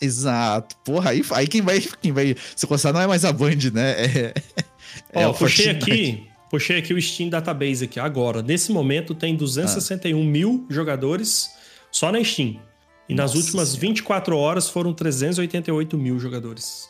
Exato. 0.00 0.76
Porra, 0.84 1.10
aí, 1.10 1.22
aí 1.32 1.46
quem 1.48 1.62
vai 1.62 1.80
quem 1.80 2.12
vai 2.12 2.36
se 2.54 2.66
considerar 2.66 2.92
não 2.94 3.00
é 3.02 3.06
mais 3.06 3.24
a 3.24 3.32
Band, 3.32 3.70
né? 3.72 3.94
É, 4.04 4.34
Ó, 5.26 5.30
o 5.30 5.34
puxei 5.34 5.66
Fortnite. 5.74 5.90
aqui, 5.92 6.28
puxei 6.56 6.78
aqui 6.78 6.94
o 6.94 7.00
Steam 7.00 7.28
Database 7.28 7.84
aqui 7.84 8.00
agora. 8.00 8.40
Nesse 8.42 8.72
momento 8.72 9.14
tem 9.14 9.36
261 9.36 10.24
mil 10.24 10.66
jogadores 10.70 11.50
só 11.92 12.10
na 12.10 12.24
Steam. 12.24 12.58
E 13.08 13.14
nas 13.14 13.32
Nossa 13.34 13.44
últimas 13.44 13.68
Senhora. 13.68 13.88
24 13.88 14.36
horas 14.36 14.68
foram 14.68 14.92
388 14.92 15.96
mil 15.96 16.18
jogadores. 16.18 16.88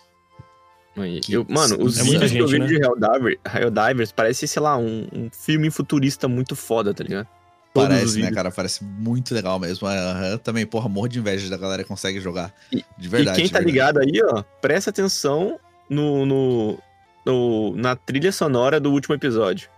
Eu- 1.29 1.45
mano, 1.47 1.83
os 1.83 1.99
é 1.99 2.05
vídeos 2.05 2.31
que 2.33 2.39
eu 2.39 2.47
vi 2.49 2.57
gente, 2.57 2.69
de 2.69 2.77
Helldiver, 2.77 3.39
Helldivers 3.55 4.13
parece, 4.13 4.49
sei 4.49 4.63
lá, 4.63 4.79
um, 4.79 5.07
um 5.13 5.29
filme 5.31 5.69
futurista 5.71 6.27
muito 6.27 6.57
foda, 6.57 6.95
tá 6.95 7.05
ligado? 7.05 7.29
Todos 7.75 7.91
os 7.91 7.99
Parece, 7.99 8.21
né, 8.21 8.31
cara? 8.31 8.51
Parece 8.51 8.83
muito 8.83 9.35
legal 9.35 9.59
mesmo. 9.59 9.87
Aham, 9.87 10.39
Também, 10.39 10.65
porra, 10.65 10.89
morro 10.89 11.09
de 11.09 11.19
inveja 11.19 11.51
da 11.51 11.59
galera 11.59 11.83
que 11.83 11.89
consegue 11.89 12.19
jogar. 12.19 12.55
De 12.97 13.09
verdade. 13.09 13.39
e 13.39 13.43
quem 13.43 13.51
tá 13.51 13.59
de 13.59 13.71
verdade. 13.71 13.99
ligado 13.99 13.99
aí, 13.99 14.23
ó, 14.33 14.43
presta 14.63 14.89
atenção 14.89 15.61
no, 15.91 16.25
no, 16.25 16.79
no- 17.27 17.75
na 17.77 17.95
trilha 17.97 18.31
sonora 18.33 18.79
do 18.81 18.91
último 18.93 19.15
episódio. 19.15 19.69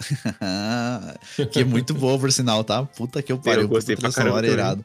que 1.52 1.60
é 1.60 1.64
muito 1.64 1.94
boa, 1.94 2.18
por 2.18 2.30
sinal, 2.32 2.64
tá? 2.64 2.84
Puta 2.84 3.22
que 3.22 3.30
eu 3.32 3.38
pariu. 3.38 3.62
Eu 3.62 3.68
gostei 3.68 3.96
pra 3.96 4.10
caramba 4.12 4.46
irado. 4.46 4.84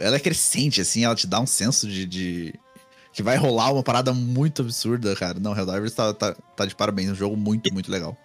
Ela 0.00 0.16
é 0.16 0.20
crescente, 0.20 0.80
assim, 0.80 1.04
ela 1.04 1.14
te 1.14 1.26
dá 1.26 1.40
um 1.40 1.46
senso 1.46 1.86
de. 1.86 2.06
de- 2.06 2.54
Que 3.12 3.22
vai 3.22 3.36
rolar 3.36 3.72
uma 3.72 3.82
parada 3.82 4.12
muito 4.12 4.62
absurda, 4.62 5.14
cara. 5.14 5.38
Não, 5.38 5.56
Helldivers 5.56 5.92
tá, 5.94 6.12
tá, 6.14 6.34
tá 6.56 6.66
de 6.66 6.74
parabéns. 6.74 7.10
Um 7.10 7.14
jogo 7.14 7.36
muito, 7.36 7.72
muito 7.72 7.90
legal. 7.90 8.16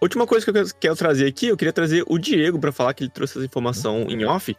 Última 0.00 0.26
coisa 0.26 0.44
que 0.44 0.56
eu 0.56 0.66
quero- 0.78 0.96
trazer 0.96 1.26
aqui, 1.26 1.48
eu 1.48 1.56
queria 1.56 1.72
trazer 1.72 2.04
o 2.06 2.18
Diego 2.18 2.58
pra 2.58 2.70
falar 2.70 2.92
que 2.94 3.02
ele 3.04 3.10
trouxe 3.10 3.38
essa 3.38 3.44
informação 3.46 4.02
em 4.10 4.24
off, 4.24 4.54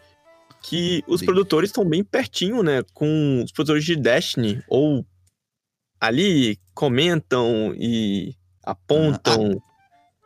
que 0.63 1.03
os 1.07 1.21
produtores 1.21 1.69
estão 1.69 1.85
bem 1.85 2.03
pertinho, 2.03 2.63
né, 2.63 2.83
com 2.93 3.43
os 3.45 3.51
produtores 3.51 3.85
de 3.85 3.95
Destiny, 3.95 4.61
ou 4.67 5.05
ali 5.99 6.59
comentam 6.73 7.73
e 7.77 8.35
apontam. 8.63 9.61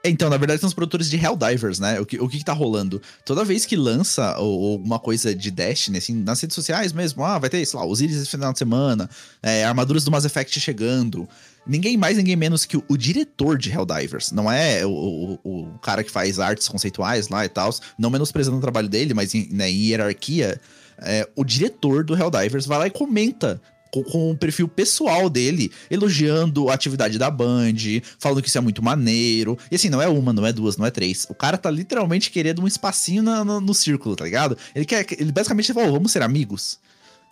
Então, 0.04 0.32
na 0.32 0.38
verdade, 0.38 0.60
são 0.60 0.68
os 0.68 0.74
produtores 0.74 1.10
de 1.10 1.18
Helldivers, 1.18 1.80
né? 1.80 2.00
O 2.00 2.06
que, 2.06 2.20
o 2.20 2.28
que, 2.28 2.44
tá 2.44 2.54
rolando? 2.54 3.00
Toda 3.24 3.46
vez 3.46 3.66
que 3.66 3.76
lança 3.76 4.34
alguma 4.34 4.98
coisa 4.98 5.34
de 5.36 5.52
Destiny, 5.52 6.00
assim, 6.00 6.16
nas 6.16 6.42
redes 6.42 6.56
sociais 6.56 6.92
mesmo, 6.92 7.24
ah, 7.24 7.38
vai 7.38 7.52
ter, 7.52 7.64
sei 7.64 7.80
lá, 7.80 7.86
Osiris 7.86 8.18
esse 8.18 8.30
final 8.30 8.52
de 8.52 8.58
semana, 8.58 9.08
é, 9.44 9.64
armaduras 9.64 10.04
do 10.04 10.10
Mass 10.10 10.26
Effect 10.26 10.60
chegando. 10.60 11.30
Ninguém 11.68 11.98
mais, 11.98 12.18
ninguém 12.18 12.36
menos 12.36 12.66
que 12.66 12.78
o, 12.78 12.84
o 12.90 12.98
diretor 12.98 13.60
de 13.60 13.70
Helldivers. 13.70 14.32
Não 14.32 14.52
é 14.52 14.84
o, 14.84 14.90
o, 14.90 15.40
o 15.44 15.80
cara 15.80 16.04
que 16.04 16.10
faz 16.10 16.40
artes 16.40 16.68
conceituais 16.68 17.28
lá 17.30 17.46
e 17.46 17.50
tal, 17.50 17.70
não 17.96 18.10
menosprezando 18.10 18.58
o 18.58 18.62
trabalho 18.62 18.90
dele, 18.90 19.14
mas 19.14 19.36
em, 19.36 19.48
né, 19.52 19.70
em 19.70 19.90
hierarquia, 19.90 20.60
é, 20.98 21.30
o 21.36 21.44
diretor 21.44 22.04
do 22.04 22.18
Helldivers 22.18 22.66
vai 22.66 22.80
lá 22.80 22.88
e 22.88 22.92
comenta 22.92 23.62
com, 23.92 24.04
com 24.04 24.32
o 24.32 24.38
perfil 24.38 24.68
pessoal 24.68 25.30
dele, 25.30 25.72
elogiando 25.90 26.70
a 26.70 26.74
atividade 26.74 27.18
da 27.20 27.30
Band, 27.30 27.74
falando 28.18 28.42
que 28.42 28.48
isso 28.48 28.58
é 28.58 28.62
muito 28.62 28.82
maneiro. 28.82 29.58
E 29.70 29.76
assim, 29.76 29.90
não 29.90 30.02
é 30.02 30.08
uma, 30.08 30.32
não 30.34 30.46
é 30.46 30.54
duas, 30.54 30.78
não 30.78 30.86
é 30.86 30.92
três. 30.92 31.26
O 31.30 31.36
cara 31.36 31.58
tá 31.58 31.70
literalmente 31.70 32.32
querendo 32.32 32.62
um 32.62 32.68
espacinho 32.68 33.22
na- 33.22 33.44
no, 33.44 33.60
no 33.62 33.74
círculo, 33.74 34.16
tá 34.16 34.24
ligado? 34.24 34.58
Ele 34.74 34.86
quer. 34.86 35.06
Ele 35.20 35.32
basicamente 35.32 35.74
falou, 35.74 35.92
vamos 35.92 36.12
ser 36.12 36.22
amigos. 36.24 36.80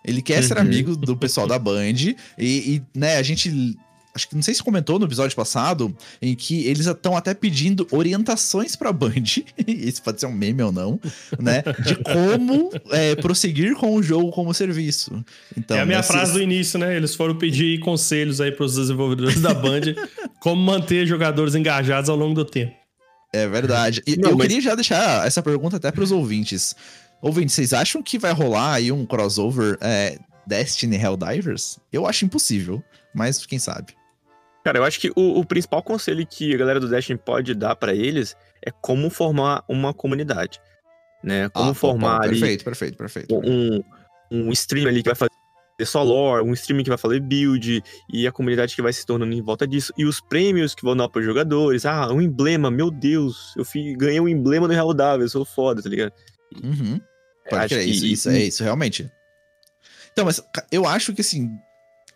Ele 0.04 0.22
quer 0.22 0.42
ser 0.42 0.54
Uhum. 0.56 0.62
amigo 0.62 0.96
do 0.96 1.16
pessoal 1.16 1.46
da 1.46 1.58
Band. 1.58 1.92
E, 1.94 2.14
e, 2.38 2.82
né, 2.94 3.16
a 3.16 3.22
gente. 3.22 3.76
Acho 4.14 4.28
que 4.28 4.34
não 4.34 4.42
sei 4.42 4.52
se 4.54 4.62
comentou 4.62 4.98
no 4.98 5.04
episódio 5.06 5.36
passado, 5.36 5.96
em 6.20 6.34
que 6.34 6.66
eles 6.66 6.86
estão 6.86 7.16
até 7.16 7.32
pedindo 7.32 7.86
orientações 7.92 8.74
pra 8.74 8.92
Band. 8.92 9.12
Isso 9.66 10.02
pode 10.02 10.18
ser 10.18 10.26
um 10.26 10.32
meme 10.32 10.62
ou 10.62 10.72
não, 10.72 10.98
né? 11.38 11.62
De 11.84 11.94
como 11.96 12.70
é, 12.90 13.14
prosseguir 13.14 13.74
com 13.76 13.94
o 13.94 14.02
jogo 14.02 14.30
como 14.32 14.52
serviço. 14.52 15.24
Então, 15.56 15.76
é 15.76 15.80
a 15.82 15.86
minha 15.86 16.02
se- 16.02 16.12
frase 16.12 16.32
do 16.32 16.42
início, 16.42 16.78
né? 16.78 16.96
Eles 16.96 17.14
foram 17.14 17.36
pedir 17.36 17.78
conselhos 17.80 18.40
aí 18.40 18.50
pros 18.50 18.74
desenvolvedores 18.74 19.40
da 19.40 19.54
Band 19.54 19.94
como 20.40 20.60
manter 20.60 21.06
jogadores 21.06 21.54
engajados 21.54 22.10
ao 22.10 22.16
longo 22.16 22.34
do 22.34 22.44
tempo. 22.44 22.74
É 23.32 23.46
verdade. 23.46 24.02
E 24.08 24.16
Não, 24.16 24.30
eu 24.30 24.36
mas- 24.36 24.48
queria 24.48 24.60
já 24.60 24.74
deixar 24.74 25.24
essa 25.24 25.40
pergunta 25.40 25.76
até 25.76 25.92
pros 25.92 26.10
ouvintes. 26.10 26.74
Ouvintes, 27.22 27.54
vocês 27.54 27.72
acham 27.72 28.02
que 28.02 28.18
vai 28.18 28.32
rolar 28.32 28.74
aí 28.74 28.90
um 28.90 29.06
crossover 29.06 29.78
é, 29.80 30.18
Destiny 30.46 30.96
Helldivers? 30.96 31.78
Eu 31.92 32.06
acho 32.08 32.24
impossível, 32.24 32.82
mas 33.14 33.46
quem 33.46 33.58
sabe. 33.60 33.92
Cara, 34.64 34.78
eu 34.78 34.84
acho 34.84 35.00
que 35.00 35.10
o, 35.16 35.38
o 35.40 35.44
principal 35.44 35.82
conselho 35.82 36.26
que 36.26 36.54
a 36.54 36.58
galera 36.58 36.78
do 36.80 36.88
Destiny 36.88 37.18
pode 37.18 37.54
dar 37.54 37.74
pra 37.76 37.94
eles 37.94 38.36
é 38.64 38.70
como 38.70 39.08
formar 39.08 39.64
uma 39.68 39.94
comunidade, 39.94 40.60
né? 41.24 41.48
Como 41.48 41.70
Ah, 41.70 41.74
formar 41.74 42.18
pô, 42.18 42.24
ali 42.24 42.38
Perfeito, 42.40 42.64
perfeito, 42.64 42.96
perfeito. 42.98 43.34
um, 43.42 43.82
um 44.30 44.52
stream 44.52 44.86
ali 44.86 45.02
que 45.02 45.08
vai 45.08 45.16
fazer 45.16 45.30
só 45.82 46.02
lore, 46.02 46.44
um 46.44 46.52
stream 46.52 46.82
que 46.82 46.90
vai 46.90 46.98
fazer 46.98 47.20
build, 47.20 47.82
e 48.12 48.26
a 48.26 48.32
comunidade 48.32 48.76
que 48.76 48.82
vai 48.82 48.92
se 48.92 49.06
tornando 49.06 49.32
em 49.32 49.40
volta 49.40 49.66
disso, 49.66 49.94
e 49.96 50.04
os 50.04 50.20
prêmios 50.20 50.74
que 50.74 50.82
vão 50.82 50.94
dar 50.94 51.08
para 51.08 51.20
os 51.20 51.24
jogadores. 51.24 51.86
Ah, 51.86 52.12
um 52.12 52.20
emblema, 52.20 52.70
meu 52.70 52.90
Deus, 52.90 53.54
eu 53.56 53.64
fui, 53.64 53.94
ganhei 53.96 54.20
um 54.20 54.28
emblema 54.28 54.68
no 54.68 54.74
Real 54.74 54.92
Davi, 54.92 55.22
eu 55.22 55.28
sou 55.30 55.42
foda, 55.42 55.82
tá 55.82 55.88
ligado? 55.88 56.12
Uhum. 56.62 57.00
Pode 57.48 57.64
Acho 57.64 57.74
crer, 57.76 57.84
que- 57.86 57.90
isso, 57.92 58.04
isso, 58.06 58.28
é 58.28 58.38
isso, 58.40 58.62
realmente. 58.62 59.10
Então, 60.12 60.26
mas 60.26 60.42
eu 60.70 60.86
acho 60.86 61.14
que 61.14 61.22
assim. 61.22 61.48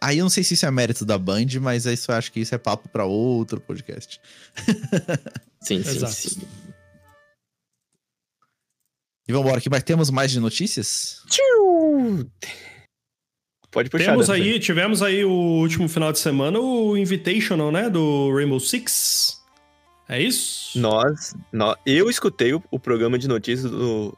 Aí 0.00 0.18
eu 0.18 0.24
não 0.24 0.30
sei 0.30 0.44
se 0.44 0.54
isso 0.54 0.66
é 0.66 0.70
mérito 0.70 1.04
da 1.04 1.16
Band, 1.16 1.46
mas 1.62 1.86
isso 1.86 2.10
eu 2.10 2.16
acho 2.16 2.30
que 2.32 2.40
isso 2.40 2.54
é 2.54 2.58
papo 2.58 2.88
pra 2.88 3.04
outro 3.04 3.60
podcast. 3.60 4.20
Sim, 5.60 5.82
sim, 5.82 5.90
Exato. 5.96 6.12
sim. 6.12 6.42
E 9.26 9.32
vambora, 9.32 9.60
que 9.60 9.70
mais 9.70 9.82
temos 9.82 10.10
mais 10.10 10.30
de 10.30 10.38
notícias? 10.38 11.22
Tchiu! 11.30 12.30
Pode 13.70 13.88
puxar. 13.88 14.10
Temos 14.10 14.28
aí, 14.28 14.60
tivemos 14.60 15.02
aí 15.02 15.24
o 15.24 15.30
último 15.30 15.88
final 15.88 16.12
de 16.12 16.18
semana 16.18 16.60
o 16.60 16.96
Invitational, 16.96 17.72
né? 17.72 17.88
Do 17.88 18.30
Rainbow 18.34 18.60
Six. 18.60 19.42
É 20.06 20.20
isso? 20.20 20.78
Nós, 20.78 21.34
nó- 21.50 21.74
eu 21.86 22.10
escutei 22.10 22.52
o, 22.52 22.62
o 22.70 22.78
programa 22.78 23.18
de 23.18 23.26
notícias 23.26 23.70
do, 23.70 24.14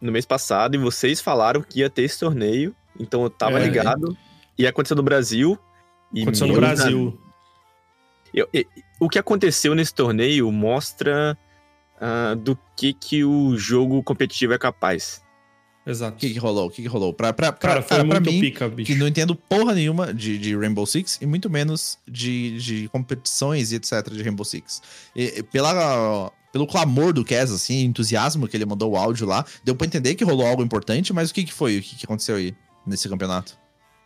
no 0.00 0.10
mês 0.10 0.26
passado 0.26 0.74
e 0.74 0.78
vocês 0.78 1.20
falaram 1.20 1.62
que 1.62 1.78
ia 1.78 1.88
ter 1.88 2.02
esse 2.02 2.18
torneio, 2.18 2.74
então 2.98 3.22
eu 3.22 3.30
tava 3.30 3.60
É. 3.60 3.64
ligado. 3.64 4.18
Ia 4.58 4.70
acontecer 4.70 4.94
no 4.94 5.02
Brasil. 5.02 5.58
E 6.12 6.22
Aconteceu 6.22 6.46
no 6.46 6.54
Brasil. 6.54 7.18
Eu- 8.34 8.48
eu- 8.52 8.64
o 9.00 9.08
que 9.08 9.18
aconteceu 9.18 9.74
nesse 9.74 9.94
torneio 9.94 10.50
mostra 10.52 11.36
ah, 12.00 12.34
do 12.34 12.56
que, 12.76 12.92
que 12.92 13.24
o 13.24 13.56
jogo 13.56 14.02
competitivo 14.02 14.52
é 14.52 14.58
capaz. 14.58 15.22
Exato. 15.86 16.16
O 16.16 16.20
que, 16.20 16.30
que 16.34 16.38
rolou? 16.38 16.66
O 16.66 16.70
que, 16.70 16.82
que 16.82 16.88
rolou? 16.88 17.14
Pra, 17.14 17.32
pra, 17.32 17.50
pra, 17.50 17.68
Cara, 17.70 17.82
foi 17.82 17.96
cara, 17.96 18.08
pra 18.08 18.20
muito 18.20 18.30
mim, 18.32 18.40
pica, 18.40 18.68
bicho. 18.68 18.92
que 18.92 18.98
não 18.98 19.08
entendo 19.08 19.34
porra 19.34 19.74
nenhuma 19.74 20.12
de, 20.12 20.38
de 20.38 20.54
Rainbow 20.54 20.84
Six 20.86 21.18
e 21.22 21.26
muito 21.26 21.48
menos 21.48 21.98
de, 22.06 22.58
de 22.60 22.88
competições 22.88 23.72
e 23.72 23.76
etc 23.76 24.06
de 24.12 24.22
Rainbow 24.22 24.44
Six. 24.44 24.82
E- 25.16 25.38
e 25.38 25.42
pela, 25.42 26.30
pelo 26.52 26.66
clamor 26.66 27.12
do 27.14 27.24
Kes, 27.24 27.50
assim, 27.50 27.84
entusiasmo 27.84 28.46
que 28.46 28.56
ele 28.56 28.66
mandou 28.66 28.92
o 28.92 28.96
áudio 28.96 29.26
lá. 29.26 29.44
Deu 29.64 29.74
pra 29.74 29.86
entender 29.86 30.14
que 30.14 30.24
rolou 30.24 30.46
algo 30.46 30.62
importante, 30.62 31.12
mas 31.12 31.30
o 31.30 31.34
que, 31.34 31.42
que 31.44 31.52
foi? 31.54 31.78
O 31.78 31.82
que, 31.82 31.96
que 31.96 32.04
aconteceu 32.04 32.36
aí 32.36 32.54
nesse 32.86 33.08
campeonato? 33.08 33.57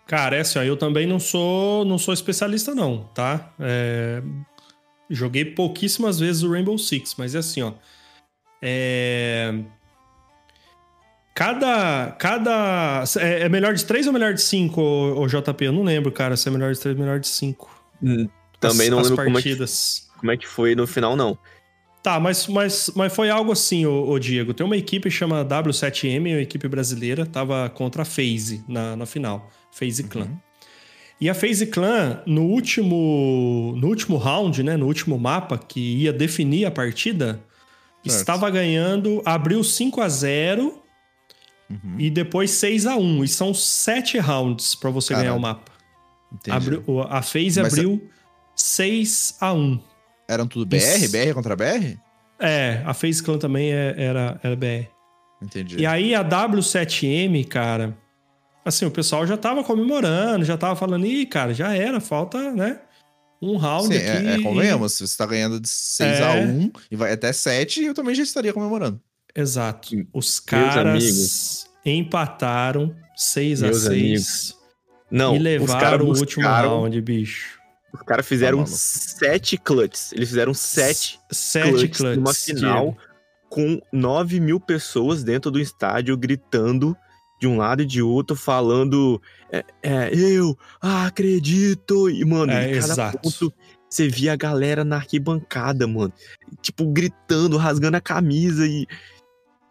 Cara, 0.07 0.37
é 0.37 0.41
assim, 0.41 0.59
ó, 0.59 0.63
eu 0.63 0.77
também 0.77 1.07
não 1.07 1.19
sou, 1.19 1.85
não 1.85 1.97
sou 1.97 2.13
especialista, 2.13 2.75
não, 2.75 3.05
tá? 3.15 3.53
É, 3.59 4.23
joguei 5.09 5.45
pouquíssimas 5.45 6.19
vezes 6.19 6.43
o 6.43 6.51
Rainbow 6.51 6.77
Six, 6.77 7.15
mas 7.17 7.35
é 7.35 7.39
assim, 7.39 7.63
ó. 7.63 7.73
É, 8.61 9.55
cada. 11.35 12.13
cada 12.19 13.05
é, 13.19 13.43
é 13.43 13.49
melhor 13.49 13.75
de 13.75 13.85
3 13.85 14.07
ou 14.07 14.13
melhor 14.13 14.35
de 14.35 14.43
5, 14.43 14.81
o, 14.81 15.27
JP? 15.27 15.65
Eu 15.65 15.73
não 15.73 15.83
lembro, 15.83 16.13
cara, 16.13 16.37
se 16.37 16.49
é 16.49 16.51
melhor 16.51 16.73
de 16.73 16.81
3 16.81 16.97
ou 16.97 17.03
melhor 17.03 17.19
de 17.19 17.29
5. 17.29 17.83
Hum, 18.03 18.29
também 18.61 18.89
as, 18.89 18.91
não 18.91 19.01
lembro 19.01 19.25
como 19.25 19.39
é, 19.39 19.43
que, 19.43 19.57
como 20.19 20.33
é 20.33 20.37
que 20.37 20.47
foi 20.47 20.75
no 20.75 20.87
final, 20.87 21.17
não. 21.17 21.39
Tá, 22.03 22.19
mas, 22.19 22.49
mas, 22.49 22.91
mas 22.97 23.15
foi 23.15 23.31
algo 23.31 23.53
assim, 23.53 23.87
ô, 23.87 24.11
ô 24.11 24.19
Diego. 24.19 24.53
Tem 24.53 24.67
uma 24.67 24.77
equipe 24.77 25.09
chama 25.11 25.45
W7M, 25.45 26.19
uma 26.19 26.41
equipe 26.41 26.67
brasileira, 26.69 27.25
tava 27.25 27.71
contra 27.71 28.03
a 28.03 28.05
FaZe 28.05 28.65
na, 28.69 28.97
na 28.97 29.07
final. 29.07 29.51
FaZe 29.73 30.05
Clan. 30.05 30.27
Uhum. 30.27 30.39
E 31.21 31.31
a 31.31 31.35
FaZe 31.35 31.67
Clan, 31.67 32.23
no 32.27 32.43
último, 32.43 33.75
no 33.77 33.89
último 33.89 34.17
round, 34.17 34.63
né, 34.63 34.77
no 34.77 34.87
último 34.87 35.19
mapa, 35.19 35.57
que 35.57 35.81
ia 36.03 36.13
definir 36.13 36.65
a 36.67 36.71
partida, 36.71 37.41
certo. 38.05 38.19
estava 38.19 38.51
ganhando, 38.51 39.23
abriu 39.25 39.63
5 39.63 40.01
a 40.01 40.09
0 40.09 40.83
uhum. 41.71 41.97
e 41.99 42.11
depois 42.11 42.51
6 42.51 42.87
a 42.87 42.97
1 42.97 43.25
E 43.25 43.29
são 43.29 43.55
7 43.55 44.19
rounds 44.19 44.75
para 44.75 44.91
você 44.91 45.15
Caramba. 45.15 45.29
ganhar 45.29 45.37
o 45.37 45.41
mapa. 45.41 45.73
Abriu, 46.51 46.85
a 47.09 47.23
FaZe 47.23 47.61
abriu 47.61 48.03
a... 48.05 48.53
6 48.57 49.37
a 49.41 49.53
1 49.53 49.81
eram 50.33 50.47
tudo 50.47 50.67
BR? 50.67 50.77
Isso. 50.77 51.13
BR 51.13 51.35
contra 51.35 51.55
BR? 51.55 51.97
É, 52.41 52.83
a 52.85 52.95
FaZe 52.95 53.23
Clan 53.23 53.39
também 53.39 53.73
é, 53.73 53.95
era, 53.97 54.41
era 54.43 54.57
BR. 54.57 54.89
Entendi. 55.41 55.77
E 55.77 55.87
aí 55.87 56.15
a 56.15 56.25
W7M, 56.25 57.47
cara, 57.47 57.97
assim, 58.65 58.85
o 58.85 58.91
pessoal 58.91 59.27
já 59.27 59.37
tava 59.37 59.65
comemorando, 59.65 60.45
já 60.45 60.57
tava 60.57 60.77
falando, 60.77 61.07
ih, 61.07 61.27
cara, 61.27 61.55
já 61.55 61.75
era, 61.75 62.01
falta, 62.01 62.53
né? 62.53 62.81
Um 63.41 63.57
round 63.57 63.89
Sim, 63.89 63.97
aqui. 63.97 64.27
É, 64.27 64.35
é 64.35 64.43
convenhamos, 64.43 64.95
se 64.95 65.07
você 65.07 65.17
tá 65.17 65.27
ganhando 65.27 65.61
de 65.61 65.69
6 65.69 66.21
é... 66.21 66.23
a 66.23 66.47
1 66.47 66.73
e 66.91 66.97
vai 66.97 67.13
até 67.13 67.33
7, 67.33 67.85
eu 67.85 67.95
também 67.95 68.15
já 68.15 68.23
estaria 68.23 68.53
comemorando. 68.53 69.01
Exato. 69.35 70.07
Os 70.13 70.39
caras 70.39 71.67
empataram 71.85 72.95
6 73.17 73.63
a 73.63 73.73
6 73.73 74.57
Não, 75.11 75.35
e 75.35 75.39
levaram 75.39 76.07
o 76.07 76.17
último 76.17 76.47
round, 76.47 77.01
bicho. 77.01 77.61
Os 77.93 78.01
caras 78.03 78.27
fizeram 78.27 78.61
tá 78.61 78.67
sete 78.67 79.59
clutches. 79.59 80.13
Eles 80.13 80.31
fizeram 80.31 80.55
sete, 80.55 81.21
sete 81.31 81.69
clutches, 81.69 81.97
clutches 81.99 82.17
numa 82.17 82.33
final 82.33 82.97
com 83.51 83.79
nove 83.93 84.41
mil 84.41 84.59
pessoas 84.59 85.23
dentro 85.23 85.51
do 85.51 85.61
estádio 85.61 86.17
gritando 86.17 86.97
de 87.43 87.49
um 87.49 87.57
lado 87.57 87.83
e 87.83 87.85
de 87.85 88.01
outro, 88.01 88.37
falando 88.37 89.21
é, 89.51 89.65
é, 89.83 90.11
eu 90.15 90.57
acredito. 90.81 92.09
E, 92.09 92.25
mano, 92.25 92.53
é, 92.53 92.71
em 92.71 92.81
cada 92.81 92.93
exato. 92.93 93.19
ponto 93.19 93.53
você 93.89 94.07
via 94.07 94.33
a 94.33 94.37
galera 94.37 94.85
na 94.85 94.97
arquibancada, 94.97 95.89
mano. 95.89 96.13
Tipo, 96.61 96.87
gritando, 96.87 97.57
rasgando 97.57 97.97
a 97.97 98.01
camisa 98.01 98.65
e. 98.65 98.87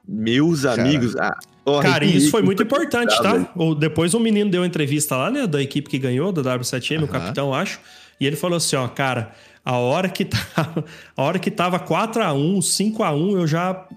Meus 0.05 0.63
Cara. 0.63 0.81
amigos. 0.81 1.15
Ah, 1.15 1.37
oh, 1.63 1.79
Cara, 1.79 2.03
isso 2.03 2.29
foi 2.29 2.41
muito 2.41 2.61
importante, 2.61 3.15
tá? 3.23 3.37
Depois 3.79 4.13
o 4.13 4.17
um 4.17 4.19
menino 4.19 4.51
deu 4.51 4.61
uma 4.61 4.67
entrevista 4.67 5.15
lá, 5.15 5.31
né? 5.31 5.47
Da 5.47 5.61
equipe 5.61 5.89
que 5.89 5.97
ganhou, 5.97 6.33
da 6.33 6.41
W7M, 6.41 7.03
o 7.03 7.07
capitão, 7.07 7.53
acho. 7.53 7.79
E 8.19 8.27
ele 8.27 8.35
falou 8.35 8.57
assim, 8.57 8.75
ó, 8.75 8.87
cara, 8.89 9.33
a 9.63 9.77
hora 9.77 10.09
que 10.09 10.25
tava, 10.25 10.83
a 11.15 11.23
hora 11.23 11.39
que 11.39 11.49
tava 11.49 11.79
4 11.79 12.21
a 12.21 12.33
1, 12.33 12.61
5 12.61 13.03
a 13.03 13.13
1, 13.13 13.39
eu 13.39 13.47
já 13.47 13.87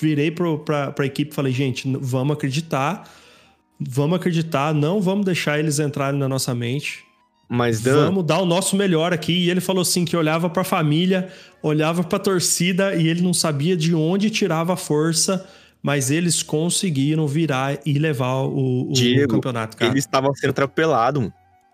virei 0.00 0.30
pro, 0.32 0.58
pra, 0.58 0.90
pra 0.90 1.06
equipe 1.06 1.30
e 1.30 1.34
falei, 1.34 1.52
gente, 1.52 1.86
vamos 2.00 2.36
acreditar. 2.36 3.08
Vamos 3.80 4.16
acreditar, 4.16 4.74
não 4.74 5.00
vamos 5.00 5.24
deixar 5.24 5.58
eles 5.58 5.78
entrarem 5.78 6.18
na 6.18 6.28
nossa 6.28 6.54
mente. 6.54 7.04
Mas 7.48 7.80
Dan... 7.80 8.06
vamos 8.06 8.24
dar 8.24 8.38
o 8.38 8.46
nosso 8.46 8.76
melhor 8.76 9.12
aqui. 9.12 9.32
E 9.32 9.50
ele 9.50 9.60
falou 9.60 9.82
assim 9.82 10.04
que 10.04 10.16
olhava 10.16 10.48
para 10.50 10.62
a 10.62 10.64
família, 10.64 11.28
olhava 11.62 12.04
para 12.04 12.16
a 12.16 12.20
torcida 12.20 12.94
e 12.94 13.08
ele 13.08 13.22
não 13.22 13.34
sabia 13.34 13.76
de 13.76 13.94
onde 13.94 14.30
tirava 14.30 14.74
a 14.74 14.76
força, 14.76 15.48
mas 15.82 16.10
eles 16.10 16.42
conseguiram 16.42 17.26
virar 17.26 17.78
e 17.84 17.98
levar 17.98 18.42
o, 18.42 18.90
o 18.90 18.92
Diego, 18.92 19.34
campeonato, 19.34 19.76
cara. 19.76 19.90
Eles 19.90 20.04
estavam 20.04 20.32
sendo 20.34 20.50
atropelados 20.50 21.32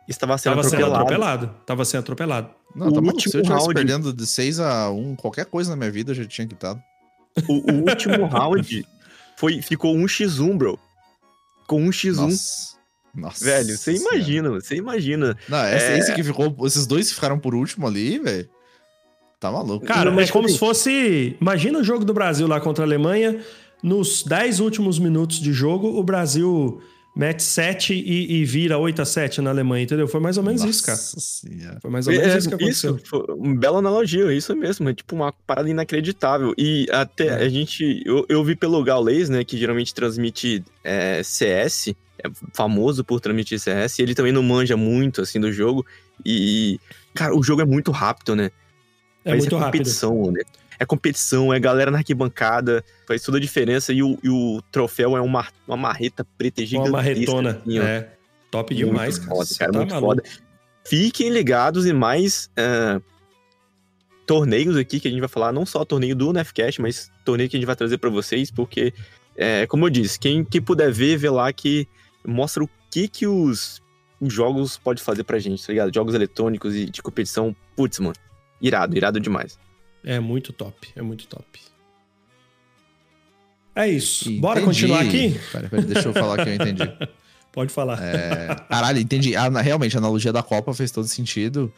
estava 0.09 0.39
sendo 0.39 0.57
tava 0.57 0.67
atropelado. 0.67 0.93
Sendo 0.93 1.03
atropelado. 1.03 1.51
Tava 1.67 1.85
sendo 1.85 2.01
atropelado. 2.01 2.51
Não, 2.75 2.89
o 2.89 2.93
tá 2.93 3.01
último 3.01 3.33
Se 3.33 3.37
eu 3.37 3.43
tivesse 3.43 3.61
round... 3.61 3.75
perdendo 3.75 4.13
de 4.13 4.27
6 4.27 4.61
a 4.61 4.91
1 4.91 5.17
qualquer 5.17 5.47
coisa 5.47 5.71
na 5.71 5.77
minha 5.77 5.91
vida, 5.91 6.13
eu 6.13 6.15
já 6.15 6.25
tinha 6.25 6.47
quitado. 6.47 6.81
O, 7.49 7.73
o 7.73 7.89
último 7.89 8.27
round 8.27 8.87
foi, 9.37 9.61
ficou 9.61 9.95
1x1, 9.95 10.57
bro. 10.57 10.79
Com 11.67 11.85
1x1. 11.87 12.17
Nossa. 12.17 12.77
Nossa 13.15 13.43
velho, 13.43 13.79
você 13.79 13.95
imagina, 13.95 14.51
você 14.51 14.77
imagina. 14.77 15.39
Não, 15.49 15.67
esse, 15.69 15.87
é... 15.87 15.99
esse 15.99 16.15
que 16.15 16.23
ficou. 16.23 16.55
Esses 16.67 16.87
dois 16.87 17.11
ficaram 17.11 17.39
por 17.39 17.55
último 17.55 17.87
ali, 17.87 18.19
velho. 18.19 18.49
Tá 19.41 19.51
maluco. 19.51 19.87
Cara, 19.87 20.11
mas 20.11 20.31
como 20.31 20.49
se 20.49 20.59
fosse. 20.59 21.37
Imagina 21.41 21.79
o 21.79 21.85
jogo 21.85 22.05
do 22.05 22.13
Brasil 22.13 22.47
lá 22.47 22.61
contra 22.61 22.85
a 22.85 22.87
Alemanha. 22.87 23.41
Nos 23.83 24.23
10 24.23 24.61
últimos 24.61 24.99
minutos 24.99 25.39
de 25.39 25.53
jogo, 25.53 25.99
o 25.99 26.03
Brasil 26.03 26.81
mete 27.17 27.43
7 27.43 27.95
e, 27.95 28.41
e, 28.41 28.45
vira 28.45 28.77
8 28.77 29.01
a 29.01 29.05
7 29.07 29.41
na 29.41 29.49
Alemanha, 29.49 29.85
entendeu? 29.85 30.07
Foi 30.07 30.21
mais 30.21 30.37
ou 30.37 30.45
menos 30.45 30.61
Nossa 30.61 30.71
isso, 30.71 30.85
cara. 30.85 30.99
Senhora. 30.99 31.79
Foi 31.81 31.91
mais 31.91 32.07
ou 32.07 32.13
menos 32.13 32.27
é, 32.27 32.39
isso 32.39 32.49
que 32.49 32.55
aconteceu. 32.55 32.97
Isso, 32.97 33.07
foi 33.07 33.25
uma 33.35 33.57
bela 33.57 33.79
analogia, 33.79 34.31
isso 34.35 34.55
mesmo. 34.55 34.91
É 34.91 34.95
tipo 34.95 35.17
uma 35.17 35.33
parada 35.33 35.71
inacreditável. 35.71 36.53
E 36.59 36.87
até 36.93 37.29
é. 37.29 37.35
a 37.37 37.49
gente. 37.49 38.03
Eu, 38.05 38.27
eu 38.29 38.45
vi 38.45 38.55
pelo 38.55 38.85
Gaules, 38.85 39.31
né, 39.31 39.43
que 39.45 39.57
geralmente 39.57 39.95
transmite 39.95 40.63
é, 40.85 41.23
CS, 41.23 41.89
é 42.23 42.29
famoso 42.53 43.03
por 43.03 43.19
transmitir 43.19 43.59
CS, 43.59 43.99
e 43.99 44.03
ele 44.03 44.15
também 44.15 44.33
não 44.33 44.43
manja 44.43 44.77
muito, 44.77 45.23
assim, 45.23 45.41
do 45.41 45.51
jogo. 45.51 45.87
E, 46.25 46.79
cara, 47.15 47.35
o 47.35 47.43
jogo 47.43 47.63
é 47.63 47.65
muito 47.65 47.91
rápido, 47.91 48.37
né? 48.37 48.51
É 49.25 49.31
Mas 49.31 49.41
muito 49.41 49.57
é 49.57 49.65
competição, 49.65 50.17
rápido. 50.19 50.33
né? 50.35 50.43
É 50.79 50.85
competição, 50.85 51.53
é 51.53 51.59
galera 51.59 51.91
na 51.91 51.99
arquibancada, 51.99 52.85
faz 53.07 53.23
toda 53.23 53.39
a 53.39 53.41
diferença. 53.41 53.93
E 53.93 54.03
o, 54.03 54.19
e 54.23 54.29
o 54.29 54.63
troféu 54.71 55.17
é 55.17 55.21
uma, 55.21 55.47
uma 55.67 55.77
marreta 55.77 56.27
preta. 56.37 56.63
Uma 56.73 56.91
marretona, 56.91 57.63
assim, 57.63 57.79
é. 57.79 58.11
Top 58.51 58.75
demais, 58.75 59.19
muito 59.19 59.29
Foda, 59.31 59.51
cara, 59.59 59.73
tá 59.73 59.79
muito 59.79 59.95
maluco. 59.95 60.15
foda. 60.15 60.23
Fiquem 60.85 61.31
ligados 61.31 61.85
em 61.85 61.93
mais 61.93 62.49
uh, 62.57 63.03
torneios 64.25 64.77
aqui 64.77 65.01
que 65.01 65.09
a 65.09 65.11
gente 65.11 65.21
vai 65.21 65.29
falar, 65.29 65.53
não 65.53 65.67
só 65.67 65.85
torneio 65.85 66.15
do 66.15 66.33
Nefcast, 66.33 66.81
mas 66.81 67.11
torneio 67.25 67.51
que 67.51 67.57
a 67.57 67.59
gente 67.59 67.67
vai 67.67 67.77
trazer 67.77 67.99
para 67.99 68.09
vocês, 68.09 68.51
porque, 68.51 68.95
é, 69.37 69.67
como 69.67 69.87
eu 69.87 69.91
disse, 69.91 70.19
quem, 70.19 70.45
quem 70.45 70.63
puder 70.63 70.93
ver, 70.93 71.17
vê 71.17 71.29
lá 71.29 71.53
que 71.53 71.89
mostra 72.25 72.63
o 72.63 72.71
que 72.91 73.09
que 73.09 73.27
os, 73.27 73.83
os 74.21 74.33
jogos 74.33 74.79
podem 74.79 75.03
fazer 75.03 75.25
pra 75.25 75.39
gente, 75.39 75.65
tá 75.65 75.73
ligado? 75.73 75.95
Jogos 75.95 76.15
eletrônicos 76.15 76.75
e 76.75 76.87
de 76.87 77.03
competição, 77.03 77.55
putz, 77.75 77.99
mano, 77.99 78.17
irado, 78.61 78.97
irado 78.97 79.21
demais. 79.21 79.59
É 80.07 80.21
muito 80.21 80.53
top, 80.53 80.89
é 80.95 81.03
muito 81.03 81.27
top. 81.27 81.61
É 83.75 83.89
isso. 83.89 84.27
Entendi. 84.27 84.41
Bora 84.41 84.63
continuar 84.63 85.01
aqui? 85.01 85.39
Pera, 85.51 85.69
pera, 85.69 85.83
deixa 85.83 86.09
eu 86.09 86.13
falar 86.15 86.45
que 86.45 86.49
eu 86.49 86.55
entendi. 86.55 86.83
Pode 87.53 87.73
falar. 87.73 88.01
É... 88.01 88.55
Caralho, 88.69 89.01
entendi. 89.01 89.35
Ah, 89.35 89.49
realmente, 89.61 89.97
a 89.97 89.99
analogia 89.99 90.33
da 90.33 90.45
Copa 90.45 90.73
fez 90.73 90.93
todo 90.93 91.09
sentido. 91.09 91.73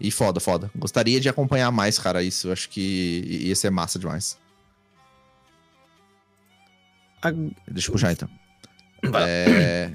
E 0.00 0.10
foda, 0.10 0.40
foda. 0.40 0.70
Gostaria 0.74 1.20
de 1.20 1.28
acompanhar 1.28 1.70
mais, 1.70 1.98
cara, 1.98 2.22
isso. 2.22 2.48
Eu 2.48 2.52
acho 2.52 2.68
que 2.68 3.24
ia 3.42 3.54
ser 3.54 3.70
massa 3.70 3.98
demais. 3.98 4.36
A... 7.22 7.30
Deixa 7.30 7.88
eu 7.88 7.92
puxar 7.92 8.10
então. 8.10 8.28
É... 9.14 9.92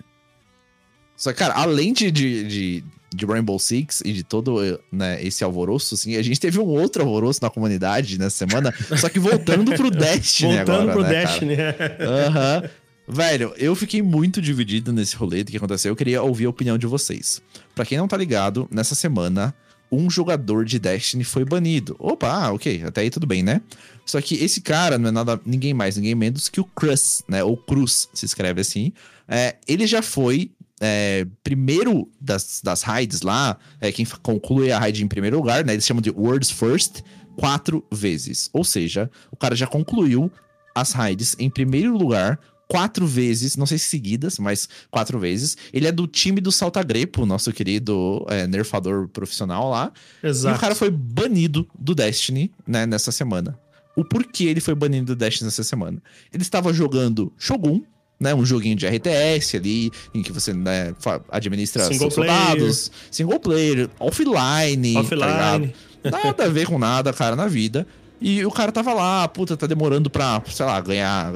Só 1.17 1.33
que, 1.33 1.39
cara, 1.39 1.55
além 1.55 1.91
de, 1.91 2.09
de, 2.11 2.43
de 2.47 2.83
Rainbow 3.25 3.57
Six 3.59 4.01
e 4.03 4.13
de 4.13 4.23
todo 4.23 4.59
né, 4.91 5.23
esse 5.23 5.43
alvoroço, 5.43 5.95
assim, 5.95 6.15
a 6.15 6.21
gente 6.21 6.39
teve 6.39 6.59
um 6.59 6.65
outro 6.65 7.03
alvoroço 7.03 7.39
na 7.41 7.49
comunidade 7.49 8.17
nessa 8.17 8.45
semana, 8.45 8.73
só 8.97 9.09
que 9.09 9.19
voltando 9.19 9.73
pro 9.73 9.89
Destiny 9.91 10.55
voltando 10.57 10.89
agora, 10.89 10.91
pro 10.93 11.01
né, 11.03 11.09
Destiny, 11.09 11.55
Aham. 11.99 12.61
Uhum. 12.63 12.69
Velho, 13.05 13.53
eu 13.57 13.75
fiquei 13.75 14.01
muito 14.01 14.41
dividido 14.41 14.93
nesse 14.93 15.15
rolê 15.15 15.43
do 15.43 15.51
que 15.51 15.57
aconteceu. 15.57 15.91
Eu 15.91 15.95
queria 15.95 16.23
ouvir 16.23 16.45
a 16.45 16.49
opinião 16.49 16.77
de 16.77 16.87
vocês. 16.87 17.41
Para 17.75 17.85
quem 17.85 17.97
não 17.97 18.07
tá 18.07 18.15
ligado, 18.15 18.65
nessa 18.71 18.95
semana, 18.95 19.53
um 19.91 20.09
jogador 20.09 20.65
de 20.65 20.79
Destiny 20.79 21.23
foi 21.23 21.43
banido. 21.43 21.95
Opa, 21.99 22.49
ok, 22.51 22.83
até 22.85 23.01
aí 23.01 23.09
tudo 23.09 23.27
bem, 23.27 23.43
né? 23.43 23.61
Só 24.05 24.19
que 24.21 24.35
esse 24.35 24.61
cara 24.61 24.97
não 24.97 25.09
é 25.09 25.11
nada, 25.11 25.39
ninguém 25.45 25.73
mais, 25.73 25.97
ninguém 25.97 26.15
menos 26.15 26.49
que 26.49 26.59
o 26.59 26.65
Cruz, 26.65 27.23
né? 27.27 27.43
Ou 27.43 27.55
Cruz, 27.57 28.09
se 28.13 28.25
escreve 28.25 28.61
assim. 28.61 28.93
É, 29.27 29.55
ele 29.67 29.85
já 29.85 30.01
foi 30.01 30.51
é, 30.85 31.25
primeiro 31.41 32.09
das, 32.19 32.59
das 32.61 32.81
raids 32.81 33.21
lá, 33.21 33.57
é, 33.79 33.89
quem 33.89 34.05
conclui 34.21 34.69
a 34.69 34.77
raid 34.77 35.01
em 35.01 35.07
primeiro 35.07 35.37
lugar, 35.37 35.63
né? 35.63 35.71
Eles 35.71 35.85
chamam 35.85 36.01
de 36.01 36.09
Words 36.09 36.51
First, 36.51 37.01
quatro 37.37 37.85
vezes. 37.89 38.49
Ou 38.51 38.65
seja, 38.65 39.09
o 39.31 39.37
cara 39.37 39.55
já 39.55 39.65
concluiu 39.65 40.29
as 40.75 40.91
raids 40.91 41.37
em 41.39 41.49
primeiro 41.49 41.97
lugar 41.97 42.37
quatro 42.67 43.05
vezes, 43.05 43.55
não 43.55 43.65
sei 43.65 43.77
se 43.77 43.85
seguidas, 43.85 44.39
mas 44.39 44.67
quatro 44.91 45.17
vezes. 45.19 45.55
Ele 45.71 45.87
é 45.87 45.91
do 45.91 46.05
time 46.05 46.41
do 46.41 46.51
Saltagrepo, 46.51 47.25
nosso 47.25 47.53
querido 47.53 48.25
é, 48.27 48.45
nerfador 48.45 49.07
profissional 49.07 49.69
lá. 49.69 49.91
Exato. 50.21 50.55
E 50.55 50.57
o 50.57 50.59
cara 50.59 50.75
foi 50.75 50.89
banido 50.89 51.65
do 51.79 51.95
Destiny, 51.95 52.51
né, 52.67 52.85
nessa 52.85 53.11
semana. 53.11 53.57
o 53.95 54.03
porquê 54.03 54.45
ele 54.45 54.59
foi 54.59 54.75
banido 54.75 55.07
do 55.07 55.15
Destiny 55.15 55.45
nessa 55.45 55.63
semana. 55.63 56.01
Ele 56.33 56.41
estava 56.41 56.73
jogando 56.73 57.31
Shogun, 57.37 57.83
né, 58.23 58.33
um 58.33 58.45
joguinho 58.45 58.75
de 58.75 58.87
RTS 58.87 59.57
ali, 59.57 59.91
em 60.13 60.23
que 60.23 60.31
você 60.31 60.53
né, 60.53 60.95
administra 61.29 61.83
Single 61.85 62.09
player. 62.09 62.31
soldados, 62.33 62.91
single 63.11 63.39
player, 63.39 63.89
offline, 63.99 64.97
Offline. 64.97 65.73
tá? 66.01 66.09
Nada 66.23 66.45
a 66.45 66.47
ver 66.49 66.65
com 66.67 66.79
nada, 66.79 67.13
cara, 67.13 67.35
na 67.35 67.47
vida. 67.47 67.85
E 68.21 68.45
o 68.45 68.51
cara 68.51 68.71
tava 68.71 68.93
lá, 68.93 69.27
puta, 69.27 69.57
tá 69.57 69.67
demorando 69.67 70.09
pra, 70.09 70.41
sei 70.47 70.65
lá, 70.65 70.79
ganhar, 70.79 71.31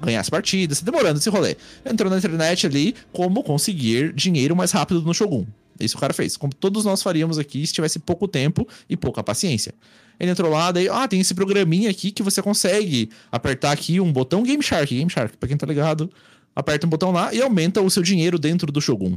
ganhar 0.00 0.20
as 0.20 0.30
partidas, 0.30 0.78
tá 0.80 0.84
demorando 0.90 1.18
esse 1.18 1.28
rolê. 1.28 1.56
Entrou 1.84 2.08
na 2.10 2.18
internet 2.18 2.66
ali, 2.66 2.94
como 3.12 3.42
conseguir 3.42 4.12
dinheiro 4.12 4.54
mais 4.54 4.70
rápido 4.70 5.02
no 5.02 5.12
Shogun. 5.12 5.44
Isso 5.80 5.96
o 5.96 6.00
cara 6.00 6.12
fez. 6.14 6.36
Como 6.36 6.52
todos 6.54 6.84
nós 6.84 7.02
faríamos 7.02 7.38
aqui 7.38 7.66
se 7.66 7.72
tivesse 7.72 7.98
pouco 7.98 8.26
tempo 8.28 8.66
e 8.88 8.96
pouca 8.96 9.22
paciência. 9.22 9.74
Ele 10.18 10.30
entrou 10.30 10.50
lá, 10.50 10.72
daí, 10.72 10.88
ah, 10.88 11.06
tem 11.06 11.20
esse 11.20 11.34
programinha 11.34 11.90
aqui 11.90 12.10
que 12.10 12.22
você 12.22 12.42
consegue 12.42 13.10
apertar 13.30 13.72
aqui 13.72 14.00
um 14.00 14.12
botão 14.12 14.42
Game 14.42 14.62
Shark, 14.62 14.94
Game 14.94 15.10
Shark, 15.10 15.36
pra 15.36 15.48
quem 15.48 15.56
tá 15.56 15.66
ligado, 15.66 16.10
aperta 16.54 16.86
um 16.86 16.90
botão 16.90 17.12
lá 17.12 17.32
e 17.32 17.40
aumenta 17.40 17.80
o 17.80 17.90
seu 17.90 18.02
dinheiro 18.02 18.38
dentro 18.38 18.72
do 18.72 18.80
Shogun. 18.80 19.16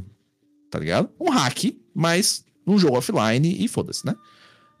Tá 0.70 0.78
ligado? 0.78 1.10
Um 1.20 1.30
hack, 1.30 1.74
mas 1.94 2.44
um 2.66 2.78
jogo 2.78 2.96
offline 2.96 3.64
e 3.64 3.68
foda-se, 3.68 4.06
né? 4.06 4.14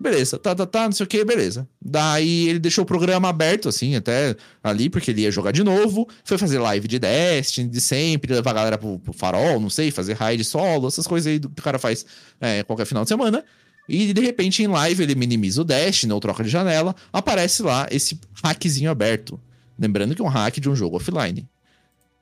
Beleza, 0.02 0.36
tá, 0.36 0.52
tá, 0.52 0.66
tá, 0.66 0.84
não 0.86 0.92
sei 0.92 1.04
o 1.04 1.08
que, 1.08 1.24
beleza. 1.24 1.68
Daí 1.80 2.48
ele 2.48 2.58
deixou 2.58 2.82
o 2.82 2.86
programa 2.86 3.28
aberto, 3.28 3.68
assim, 3.68 3.94
até 3.94 4.34
ali, 4.60 4.90
porque 4.90 5.12
ele 5.12 5.20
ia 5.20 5.30
jogar 5.30 5.52
de 5.52 5.62
novo. 5.62 6.08
Foi 6.24 6.36
fazer 6.36 6.58
live 6.58 6.88
de 6.88 6.98
Destiny, 6.98 7.68
de 7.68 7.80
sempre, 7.80 8.34
levar 8.34 8.50
a 8.50 8.54
galera 8.54 8.78
pro, 8.78 8.98
pro 8.98 9.12
farol, 9.12 9.60
não 9.60 9.70
sei, 9.70 9.92
fazer 9.92 10.14
raid 10.14 10.42
solo, 10.42 10.88
essas 10.88 11.06
coisas 11.06 11.32
aí 11.32 11.38
que 11.38 11.46
o 11.46 11.62
cara 11.62 11.78
faz 11.78 12.04
é, 12.40 12.64
qualquer 12.64 12.84
final 12.84 13.04
de 13.04 13.10
semana. 13.10 13.44
E 13.88 14.12
de 14.14 14.20
repente 14.20 14.62
em 14.62 14.66
live 14.68 15.02
ele 15.02 15.14
minimiza 15.14 15.60
o 15.60 15.64
Destiny 15.64 16.12
ou 16.12 16.20
troca 16.20 16.42
de 16.44 16.48
janela, 16.50 16.94
aparece 17.12 17.62
lá 17.62 17.86
esse 17.90 18.18
hackzinho 18.42 18.90
aberto. 18.90 19.40
Lembrando 19.78 20.14
que 20.14 20.22
é 20.22 20.24
um 20.24 20.28
hack 20.28 20.58
de 20.60 20.68
um 20.70 20.76
jogo 20.76 20.96
offline. 20.96 21.48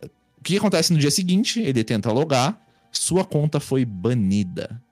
O 0.03 0.43
que 0.43 0.57
acontece 0.57 0.93
no 0.93 0.99
dia 0.99 1.11
seguinte? 1.11 1.61
Ele 1.61 1.85
tenta 1.85 2.11
logar, 2.11 2.59
sua 2.91 3.25
conta 3.25 3.61
foi 3.61 3.85
banida. 3.85 4.83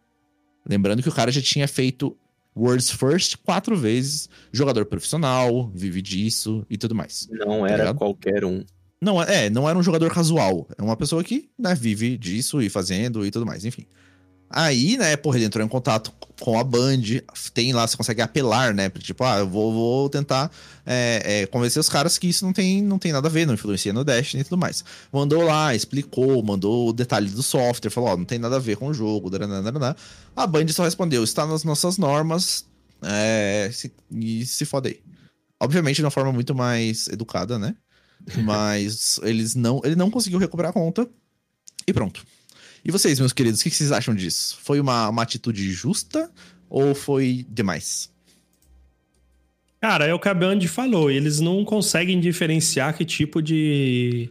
Lembrando 0.68 1.02
que 1.02 1.08
o 1.08 1.12
cara 1.12 1.32
já 1.32 1.40
tinha 1.40 1.66
feito 1.66 2.14
World's 2.54 2.90
First 2.90 3.36
quatro 3.44 3.76
vezes, 3.76 4.28
jogador 4.52 4.84
profissional, 4.84 5.70
vive 5.74 6.02
disso 6.02 6.66
e 6.68 6.76
tudo 6.76 6.94
mais. 6.94 7.26
Não 7.30 7.60
Tá 7.60 7.68
era 7.68 7.76
ligado? 7.78 7.96
qualquer 7.96 8.44
um. 8.44 8.62
Não, 9.00 9.22
é, 9.22 9.48
não 9.48 9.68
era 9.68 9.78
um 9.78 9.82
jogador 9.82 10.12
casual. 10.12 10.68
É 10.76 10.82
uma 10.82 10.96
pessoa 10.96 11.22
que, 11.24 11.48
né, 11.58 11.74
vive 11.74 12.18
disso 12.18 12.60
e 12.60 12.68
fazendo 12.68 13.24
e 13.24 13.30
tudo 13.30 13.46
mais, 13.46 13.64
enfim. 13.64 13.86
Aí, 14.50 14.96
né, 14.96 15.16
porra, 15.16 15.36
ele 15.36 15.44
entrou 15.44 15.64
em 15.64 15.68
contato 15.68 16.12
com 16.40 16.58
a 16.58 16.64
Band, 16.64 17.02
tem 17.52 17.72
lá, 17.72 17.86
você 17.86 17.96
consegue 17.96 18.22
apelar, 18.22 18.72
né, 18.72 18.88
tipo, 18.90 19.24
ah, 19.24 19.38
eu 19.38 19.48
vou, 19.48 19.72
vou 19.72 20.08
tentar 20.08 20.50
é, 20.86 21.42
é, 21.42 21.46
convencer 21.46 21.80
os 21.80 21.88
caras 21.88 22.16
que 22.16 22.28
isso 22.28 22.44
não 22.44 22.52
tem, 22.52 22.82
não 22.82 22.98
tem 22.98 23.12
nada 23.12 23.28
a 23.28 23.30
ver, 23.30 23.46
não 23.46 23.54
influencia 23.54 23.92
no 23.92 24.04
Destiny 24.04 24.40
e 24.40 24.44
tudo 24.44 24.56
mais. 24.56 24.84
Mandou 25.12 25.42
lá, 25.42 25.74
explicou, 25.74 26.42
mandou 26.42 26.88
o 26.88 26.92
detalhe 26.92 27.28
do 27.28 27.42
software, 27.42 27.90
falou, 27.90 28.10
ó, 28.10 28.16
não 28.16 28.24
tem 28.24 28.38
nada 28.38 28.56
a 28.56 28.60
ver 28.60 28.76
com 28.76 28.86
o 28.86 28.94
jogo, 28.94 29.28
daranana. 29.28 29.96
A 30.34 30.46
Band 30.46 30.68
só 30.68 30.84
respondeu, 30.84 31.22
está 31.24 31.44
nas 31.46 31.64
nossas 31.64 31.98
normas, 31.98 32.64
é, 33.02 33.70
se, 33.72 33.92
e 34.10 34.46
se 34.46 34.64
foda 34.64 34.88
aí. 34.88 35.00
Obviamente 35.60 35.96
de 35.96 36.04
uma 36.04 36.10
forma 36.10 36.32
muito 36.32 36.54
mais 36.54 37.08
educada, 37.08 37.58
né? 37.58 37.74
Mas 38.44 39.18
eles 39.22 39.54
não, 39.54 39.80
ele 39.84 39.96
não 39.96 40.10
conseguiu 40.10 40.38
recuperar 40.38 40.70
a 40.70 40.72
conta 40.72 41.08
e 41.86 41.92
pronto. 41.92 42.24
E 42.84 42.90
vocês, 42.90 43.18
meus 43.18 43.32
queridos, 43.32 43.60
o 43.60 43.64
que 43.64 43.70
vocês 43.70 43.92
acham 43.92 44.14
disso? 44.14 44.58
Foi 44.62 44.80
uma, 44.80 45.08
uma 45.08 45.22
atitude 45.22 45.70
justa 45.72 46.30
ou 46.68 46.94
foi 46.94 47.44
demais? 47.48 48.10
Cara, 49.80 50.06
é 50.06 50.14
o 50.14 50.18
que 50.18 50.28
a 50.28 50.34
Band 50.34 50.60
falou. 50.62 51.10
Eles 51.10 51.40
não 51.40 51.64
conseguem 51.64 52.18
diferenciar 52.18 52.96
que 52.96 53.04
tipo 53.04 53.40
de, 53.40 54.30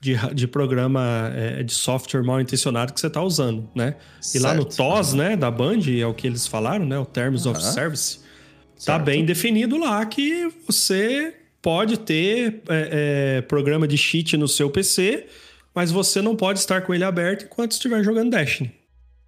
de, 0.00 0.16
de 0.34 0.48
programa, 0.48 1.30
é, 1.34 1.62
de 1.62 1.72
software 1.72 2.22
mal 2.24 2.40
intencionado 2.40 2.92
que 2.92 3.00
você 3.00 3.06
está 3.06 3.22
usando, 3.22 3.68
né? 3.74 3.94
E 4.34 4.38
lá 4.38 4.54
no 4.54 4.62
Certo. 4.62 4.76
TOS, 4.76 5.14
né, 5.14 5.36
da 5.36 5.50
Band, 5.50 5.80
é 5.96 6.06
o 6.06 6.12
que 6.12 6.26
eles 6.26 6.46
falaram, 6.46 6.84
né? 6.84 6.98
O 6.98 7.06
Terms 7.06 7.46
of 7.46 7.60
Aham. 7.60 7.72
Service. 7.72 8.18
Tá 8.18 8.94
Certo. 8.94 9.04
bem 9.04 9.24
definido 9.24 9.78
lá 9.78 10.04
que 10.04 10.52
você 10.66 11.34
pode 11.62 12.00
ter 12.00 12.60
é, 12.68 13.36
é, 13.38 13.42
programa 13.42 13.86
de 13.86 13.96
cheat 13.96 14.36
no 14.36 14.48
seu 14.48 14.68
PC, 14.68 15.26
mas 15.74 15.90
você 15.90 16.20
não 16.20 16.36
pode 16.36 16.58
estar 16.58 16.82
com 16.82 16.94
ele 16.94 17.04
aberto 17.04 17.44
enquanto 17.44 17.72
estiver 17.72 18.02
jogando 18.02 18.30
Destiny. 18.30 18.74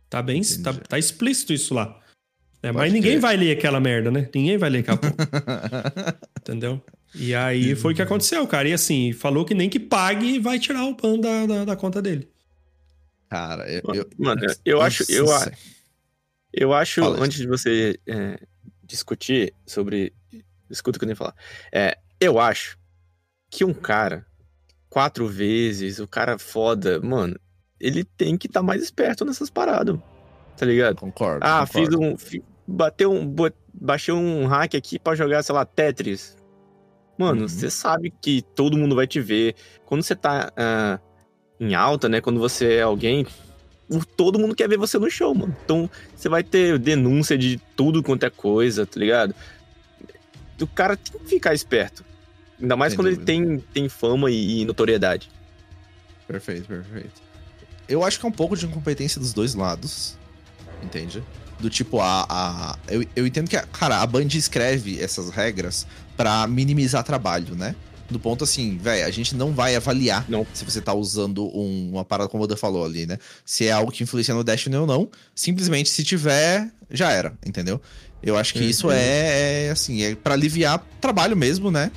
Tá 0.09 0.23
bem, 0.23 0.43
tá, 0.63 0.73
tá 0.73 0.99
explícito 0.99 1.53
isso 1.53 1.75
lá. 1.75 2.01
É, 2.63 2.73
mas 2.73 2.93
ninguém 2.93 3.19
vai 3.19 3.37
ler 3.37 3.59
aquela 3.59 3.79
merda, 3.79 4.11
né? 4.11 4.29
Ninguém 4.35 4.57
vai 4.57 4.71
ler 4.71 4.79
aquela 4.79 4.97
porra. 4.97 5.15
Entendeu? 6.41 6.83
E 7.15 7.35
aí 7.35 7.75
foi 7.75 7.93
o 7.93 7.97
que 7.97 8.03
aconteceu, 8.03 8.47
cara. 8.47 8.69
E 8.69 8.73
assim, 8.73 9.13
falou 9.13 9.45
que 9.45 9.55
nem 9.55 9.69
que 9.69 9.79
pague 9.79 10.39
vai 10.39 10.59
tirar 10.59 10.85
o 10.85 10.95
ban 10.95 11.19
da, 11.19 11.47
da, 11.47 11.65
da 11.67 11.77
conta 11.77 12.01
dele. 12.01 12.29
Cara, 13.29 13.71
eu. 13.71 13.83
eu 13.95 14.09
Mano, 14.19 14.41
eu 14.65 14.81
acho, 14.81 15.05
eu, 15.11 15.27
eu 16.53 16.73
acho, 16.73 17.01
Fala, 17.03 17.23
antes 17.23 17.39
de 17.39 17.47
você 17.47 17.99
é, 18.07 18.39
discutir 18.83 19.53
sobre. 19.67 20.13
Escuta 20.71 20.97
o 20.97 21.01
que 21.01 21.05
eu 21.05 21.09
tenho 21.09 21.17
que 21.17 21.19
falar. 21.19 21.35
É, 21.73 21.99
eu 22.21 22.39
acho 22.39 22.79
que 23.51 23.65
um 23.65 23.75
cara, 23.75 24.27
quatro 24.95 25.27
vezes, 25.27 25.99
o 25.99 26.07
cara 26.07 26.39
foda, 26.39 27.01
mano, 27.01 27.37
ele 27.81 28.05
tem 28.05 28.39
que 28.39 28.47
estar 28.47 28.63
mais 28.63 28.81
esperto 28.81 29.25
nessas 29.25 29.51
paradas. 29.51 29.99
Tá 30.57 30.65
ligado? 30.65 30.95
Concordo. 30.95 31.45
Ah, 31.45 31.67
concordo. 31.67 32.17
fiz 32.17 32.39
um. 32.41 32.45
Bateu 32.65 33.13
um. 33.13 33.35
Baixei 33.75 34.15
um 34.15 34.47
hack 34.47 34.77
aqui 34.77 34.97
pra 35.01 35.17
jogar, 35.17 35.43
sei 35.43 35.53
lá, 35.53 35.65
Tetris. 35.65 36.37
Mano, 37.19 37.43
Uhum. 37.43 37.49
você 37.49 37.69
sabe 37.69 38.15
que 38.23 38.41
todo 38.55 38.79
mundo 38.79 38.95
vai 38.95 39.05
te 39.05 39.21
ver. 39.21 39.57
Quando 39.85 40.05
você 40.05 40.15
tá 40.15 40.53
ah, 40.57 41.01
em 41.59 41.75
alta, 41.75 42.09
né? 42.09 42.21
Quando 42.21 42.39
você 42.39 42.75
é 42.75 42.83
alguém. 42.83 43.27
Todo 44.17 44.39
mundo 44.39 44.55
quer 44.55 44.69
ver 44.69 44.79
você 44.79 44.97
no 44.97 45.11
show, 45.11 45.35
mano. 45.35 45.57
Então 45.65 45.91
você 46.15 46.29
vai 46.29 46.45
ter 46.45 46.79
denúncia 46.79 47.37
de 47.37 47.61
tudo 47.75 48.01
quanto 48.01 48.25
é 48.27 48.31
coisa, 48.31 48.87
tá 48.87 49.01
ligado? 49.01 49.35
O 50.61 50.69
cara 50.69 50.97
tem 50.97 51.21
que 51.21 51.27
ficar 51.27 51.53
esperto. 51.53 52.05
Ainda 52.61 52.77
mais 52.77 52.93
Sem 52.93 52.97
quando 52.99 53.11
dúvida. 53.11 53.33
ele 53.33 53.47
tem, 53.47 53.59
tem 53.73 53.89
fama 53.89 54.31
e, 54.31 54.61
e 54.61 54.65
notoriedade. 54.65 55.29
Perfeito, 56.27 56.67
perfeito. 56.67 57.23
Eu 57.89 58.03
acho 58.05 58.19
que 58.19 58.25
é 58.25 58.29
um 58.29 58.33
pouco 58.33 58.57
de 58.57 58.65
incompetência 58.67 59.21
dos 59.21 59.33
dois 59.33 59.55
lados. 59.55 60.17
Entende? 60.83 61.23
Do 61.61 61.69
tipo, 61.71 62.01
a. 62.01 62.27
a 62.29 62.79
eu, 62.89 63.05
eu 63.15 63.27
entendo 63.27 63.49
que, 63.49 63.57
a, 63.57 63.63
cara, 63.63 64.01
a 64.01 64.07
Band 64.07 64.27
escreve 64.35 65.01
essas 65.03 65.31
regras 65.31 65.87
pra 66.17 66.47
minimizar 66.47 67.03
trabalho, 67.05 67.55
né? 67.55 67.75
Do 68.11 68.19
ponto 68.21 68.45
assim, 68.45 68.77
velho, 68.77 69.07
a 69.07 69.11
gente 69.11 69.35
não 69.35 69.53
vai 69.53 69.75
avaliar 69.75 70.27
Não. 70.29 70.47
se 70.53 70.63
você 70.65 70.81
tá 70.81 70.93
usando 70.93 71.45
um- 71.57 71.91
uma 71.93 72.05
parada 72.05 72.29
como 72.29 72.43
o 72.43 72.45
Oda 72.45 72.55
falou 72.57 72.85
ali, 72.85 73.07
né? 73.07 73.19
Se 73.47 73.67
é 73.67 73.73
algo 73.73 73.91
que 73.91 74.03
influencia 74.03 74.35
no 74.35 74.45
Destiny 74.45 74.77
ou 74.77 74.87
não. 74.87 75.09
Simplesmente, 75.35 75.89
se 75.89 76.05
tiver, 76.05 76.71
já 76.91 77.11
era, 77.11 77.33
entendeu? 77.45 77.81
Eu 78.23 78.37
acho 78.37 78.53
que 78.53 78.61
Uhum. 78.61 78.69
isso 78.69 78.91
é, 78.91 79.67
é, 79.67 79.71
assim, 79.71 80.03
é 80.03 80.15
pra 80.15 80.35
aliviar 80.35 80.85
trabalho 81.01 81.35
mesmo, 81.37 81.71
né? 81.71 81.91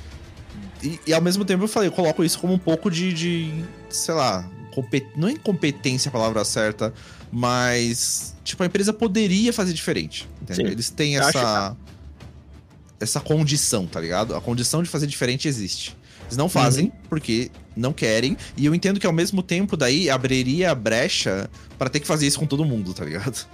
E, 0.82 1.00
e 1.06 1.12
ao 1.12 1.20
mesmo 1.20 1.44
tempo 1.44 1.64
eu 1.64 1.68
falei, 1.68 1.88
eu 1.88 1.92
coloco 1.92 2.22
isso 2.24 2.38
como 2.38 2.52
um 2.54 2.58
pouco 2.58 2.90
de, 2.90 3.12
de 3.12 3.64
sei 3.90 4.14
lá, 4.14 4.48
não 5.16 5.28
é 5.28 5.32
incompetência 5.32 6.08
a 6.08 6.12
palavra 6.12 6.44
certa, 6.44 6.92
mas 7.32 8.34
tipo 8.44 8.62
a 8.62 8.66
empresa 8.66 8.92
poderia 8.92 9.52
fazer 9.52 9.72
diferente. 9.72 10.28
Eles 10.56 10.90
têm 10.90 11.14
Eu 11.16 11.24
acho- 11.24 11.38
essa 11.38 11.76
essa 13.00 13.20
condição, 13.20 13.86
tá 13.86 14.00
ligado? 14.00 14.34
A 14.34 14.40
condição 14.40 14.82
de 14.82 14.88
fazer 14.88 15.06
diferente 15.06 15.46
existe. 15.46 15.96
Eles 16.26 16.36
não 16.36 16.48
fazem 16.48 16.86
Uhum. 16.86 16.92
porque 17.08 17.50
não 17.76 17.92
querem, 17.92 18.36
e 18.56 18.66
eu 18.66 18.74
entendo 18.74 18.98
que 18.98 19.06
ao 19.06 19.12
mesmo 19.12 19.40
tempo 19.42 19.76
daí 19.76 20.10
abriria 20.10 20.72
a 20.72 20.74
brecha 20.74 21.48
pra 21.78 21.88
ter 21.88 22.00
que 22.00 22.06
fazer 22.06 22.26
isso 22.26 22.38
com 22.40 22.46
todo 22.46 22.64
mundo, 22.64 22.92
tá 22.92 23.04
ligado? 23.04 23.46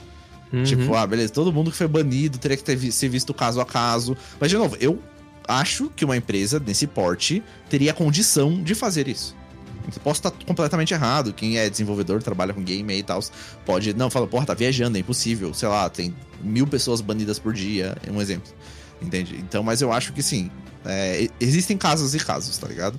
Uhum. 0.53 0.63
Tipo, 0.65 0.95
ah, 0.95 1.07
beleza, 1.07 1.33
todo 1.33 1.53
mundo 1.53 1.71
que 1.71 1.77
foi 1.77 1.87
banido 1.89 2.39
teria 2.39 2.57
que 2.57 2.65
ter 2.65 2.79
ser 2.91 3.09
visto 3.09 3.35
caso 3.35 3.61
a 3.61 3.67
caso. 3.67 4.17
Mas, 4.41 4.51
de 4.51 4.57
novo, 4.57 4.77
eu 4.81 4.99
acho 5.47 5.91
que 5.95 6.05
uma 6.05 6.17
empresa 6.17 6.61
nesse 6.65 6.87
porte 6.87 7.43
teria 7.69 7.91
a 7.91 7.95
condição 7.95 8.63
de 8.63 8.75
fazer 8.75 9.09
isso. 9.09 9.35
Posso 10.03 10.21
estar 10.21 10.31
completamente 10.47 10.95
errado. 10.95 11.33
Quem 11.33 11.59
é 11.59 11.69
desenvolvedor, 11.69 12.23
trabalha 12.23 12.55
com 12.55 12.63
game 12.63 12.93
e 12.97 13.03
tal, 13.03 13.23
pode. 13.67 13.93
Não, 13.93 14.09
fala, 14.09 14.27
porra, 14.27 14.47
tá 14.47 14.55
viajando, 14.55 14.97
é 14.97 15.01
impossível. 15.01 15.53
Sei 15.53 15.69
lá, 15.69 15.91
tem 15.91 16.15
mil 16.43 16.67
pessoas 16.67 17.01
banidas 17.03 17.39
por 17.39 17.53
dia, 17.53 17.95
é 18.07 18.11
um 18.11 18.21
exemplo. 18.21 18.51
Entende? 19.03 19.37
Então, 19.37 19.63
mas 19.63 19.83
eu 19.83 19.93
acho 19.93 20.13
que 20.15 20.23
sim. 20.23 20.51
é, 20.87 21.29
existem 21.39 21.77
casos 21.77 22.15
e 22.15 22.19
casos, 22.19 22.57
tá 22.57 22.67
ligado? 22.67 22.99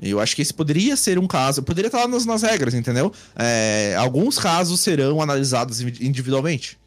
Eu 0.00 0.20
acho 0.20 0.36
que 0.36 0.42
esse 0.42 0.52
poderia 0.52 0.96
ser 0.96 1.18
um 1.18 1.26
caso, 1.26 1.62
poderia 1.62 1.88
estar 1.88 2.00
lá 2.00 2.08
nas, 2.08 2.26
nas 2.26 2.42
regras, 2.42 2.74
entendeu? 2.74 3.12
É, 3.36 3.94
alguns 3.98 4.38
casos 4.38 4.80
serão 4.80 5.20
analisados 5.20 5.80
indivi- 5.80 6.06
individualmente. 6.06 6.78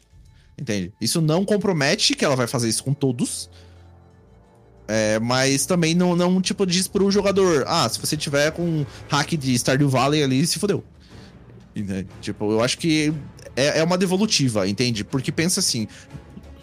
Entende? 0.58 0.92
Isso 1.00 1.20
não 1.20 1.44
compromete 1.44 2.14
que 2.14 2.24
ela 2.24 2.34
vai 2.36 2.46
fazer 2.46 2.68
isso 2.68 2.82
com 2.82 2.92
todos. 2.92 3.48
É, 4.88 5.18
mas 5.18 5.66
também 5.66 5.94
não, 5.94 6.16
não, 6.16 6.40
tipo, 6.40 6.66
diz 6.66 6.88
pro 6.88 7.10
jogador: 7.10 7.64
ah, 7.68 7.86
se 7.88 8.00
você 8.00 8.16
tiver 8.16 8.50
com 8.52 8.86
hack 9.08 9.36
de 9.36 9.54
Stardew 9.58 9.88
Valley 9.88 10.22
ali, 10.22 10.46
se 10.46 10.58
fodeu. 10.58 10.82
Entende? 11.76 12.08
Tipo, 12.22 12.50
eu 12.50 12.62
acho 12.62 12.78
que 12.78 13.12
é, 13.54 13.80
é 13.80 13.84
uma 13.84 13.98
devolutiva, 13.98 14.66
entende? 14.66 15.04
Porque 15.04 15.30
pensa 15.30 15.60
assim: 15.60 15.86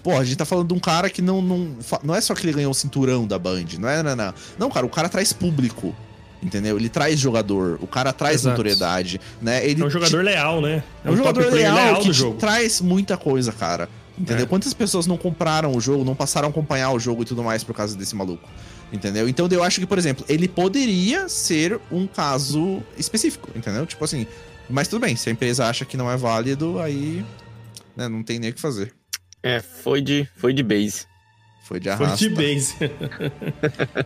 Pô, 0.05 0.17
a 0.17 0.23
gente 0.23 0.37
tá 0.37 0.45
falando 0.45 0.67
de 0.67 0.73
um 0.75 0.79
cara 0.79 1.09
que 1.09 1.19
não, 1.19 1.41
não, 1.41 1.77
não 2.03 2.15
é 2.15 2.21
só 2.21 2.35
que 2.35 2.45
ele 2.45 2.53
ganhou 2.53 2.71
o 2.71 2.75
cinturão 2.75 3.25
da 3.25 3.39
Band, 3.39 3.65
não 3.79 3.89
é, 3.89 4.03
não, 4.03 4.15
não. 4.15 4.33
Não, 4.57 4.69
cara, 4.69 4.85
o 4.85 4.89
cara 4.89 5.09
traz 5.09 5.33
público. 5.33 5.95
Entendeu? 6.43 6.77
Ele 6.77 6.89
traz 6.89 7.19
jogador, 7.19 7.79
o 7.81 7.87
cara 7.87 8.13
traz 8.13 8.35
Exato. 8.35 8.51
notoriedade, 8.51 9.19
né? 9.41 9.67
Ele 9.67 9.81
é 9.81 9.85
um 9.85 9.89
jogador 9.89 10.19
te... 10.19 10.23
leal, 10.23 10.61
né? 10.61 10.83
É 11.03 11.09
um, 11.09 11.13
um 11.13 11.17
jogador 11.17 11.51
leal, 11.51 11.75
leal 11.75 12.01
que 12.01 12.13
jogo. 12.13 12.37
traz 12.37 12.81
muita 12.81 13.17
coisa, 13.17 13.51
cara. 13.51 13.89
Entendeu? 14.17 14.45
É. 14.45 14.47
Quantas 14.47 14.73
pessoas 14.73 15.07
não 15.07 15.17
compraram 15.17 15.73
o 15.75 15.81
jogo, 15.81 16.03
não 16.03 16.15
passaram 16.15 16.47
a 16.47 16.51
acompanhar 16.51 16.91
o 16.91 16.99
jogo 16.99 17.23
e 17.23 17.25
tudo 17.25 17.43
mais 17.43 17.63
por 17.63 17.75
causa 17.75 17.95
desse 17.97 18.15
maluco? 18.15 18.47
Entendeu? 18.91 19.27
Então 19.27 19.47
eu 19.51 19.63
acho 19.63 19.79
que, 19.79 19.85
por 19.85 19.97
exemplo, 19.97 20.25
ele 20.29 20.47
poderia 20.47 21.27
ser 21.27 21.79
um 21.91 22.07
caso 22.07 22.81
específico, 22.97 23.49
entendeu? 23.55 23.85
Tipo 23.85 24.05
assim, 24.05 24.25
mas 24.69 24.87
tudo 24.87 25.01
bem, 25.01 25.15
se 25.15 25.29
a 25.29 25.31
empresa 25.31 25.67
acha 25.67 25.85
que 25.85 25.97
não 25.97 26.09
é 26.09 26.15
válido, 26.15 26.79
aí 26.79 27.25
né, 27.95 28.07
não 28.07 28.23
tem 28.23 28.39
nem 28.39 28.51
o 28.51 28.53
que 28.53 28.61
fazer. 28.61 28.93
É, 29.43 29.59
foi 29.61 30.01
de, 30.01 30.27
foi 30.35 30.53
de 30.53 30.63
base. 30.63 31.05
Foi 31.63 31.79
de 31.79 31.89
arrasta. 31.89 32.17
Foi 32.17 32.29
de 32.29 32.35
base. 32.35 32.75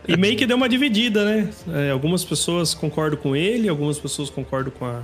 e 0.08 0.16
meio 0.16 0.36
que 0.36 0.46
deu 0.46 0.56
uma 0.56 0.68
dividida, 0.68 1.24
né? 1.24 1.50
É, 1.68 1.90
algumas 1.90 2.24
pessoas 2.24 2.74
concordam 2.74 3.20
com 3.20 3.36
ele, 3.36 3.68
algumas 3.68 3.98
pessoas 3.98 4.30
concordam 4.30 4.72
com 4.72 4.86
a, 4.86 5.02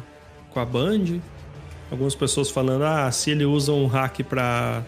com 0.50 0.60
a 0.60 0.64
Band. 0.64 1.20
Algumas 1.90 2.14
pessoas 2.14 2.50
falando, 2.50 2.84
ah, 2.84 3.10
se 3.12 3.30
ele 3.30 3.44
usa 3.44 3.72
um 3.72 3.86
hack 3.86 4.20
pra, 4.24 4.84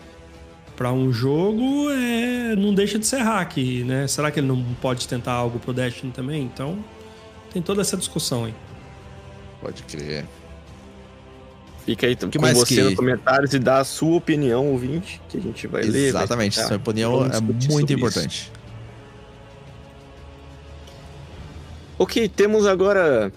pra 0.78 0.92
um 0.92 1.12
jogo, 1.12 1.90
é, 1.90 2.54
não 2.54 2.72
deixa 2.72 3.00
de 3.00 3.04
ser 3.04 3.18
hack, 3.18 3.56
né? 3.84 4.06
Será 4.06 4.30
que 4.30 4.38
ele 4.38 4.46
não 4.46 4.62
pode 4.80 5.08
tentar 5.08 5.32
algo 5.32 5.58
pro 5.58 5.72
Destiny 5.72 6.12
também? 6.12 6.40
Então, 6.40 6.78
tem 7.52 7.60
toda 7.60 7.80
essa 7.80 7.96
discussão 7.96 8.44
aí. 8.44 8.54
Pode 9.60 9.82
crer. 9.82 10.24
Fica 11.84 12.06
aí 12.06 12.14
que 12.14 12.38
com 12.38 12.40
mais 12.40 12.56
você 12.56 12.76
que... 12.76 12.82
nos 12.82 12.94
comentários 12.94 13.52
e 13.54 13.58
dá 13.58 13.78
a 13.78 13.84
sua 13.84 14.18
opinião, 14.18 14.68
ouvinte, 14.68 15.20
que 15.28 15.38
a 15.38 15.40
gente 15.40 15.66
vai 15.66 15.80
Exatamente, 15.80 16.00
ler. 16.00 16.08
Exatamente, 16.08 16.54
sua 16.60 16.76
opinião 16.76 17.26
é 17.26 17.40
muito 17.40 17.92
importante. 17.92 18.42
Isso. 18.42 18.52
Ok, 21.98 22.28
temos 22.28 22.68
agora 22.68 23.32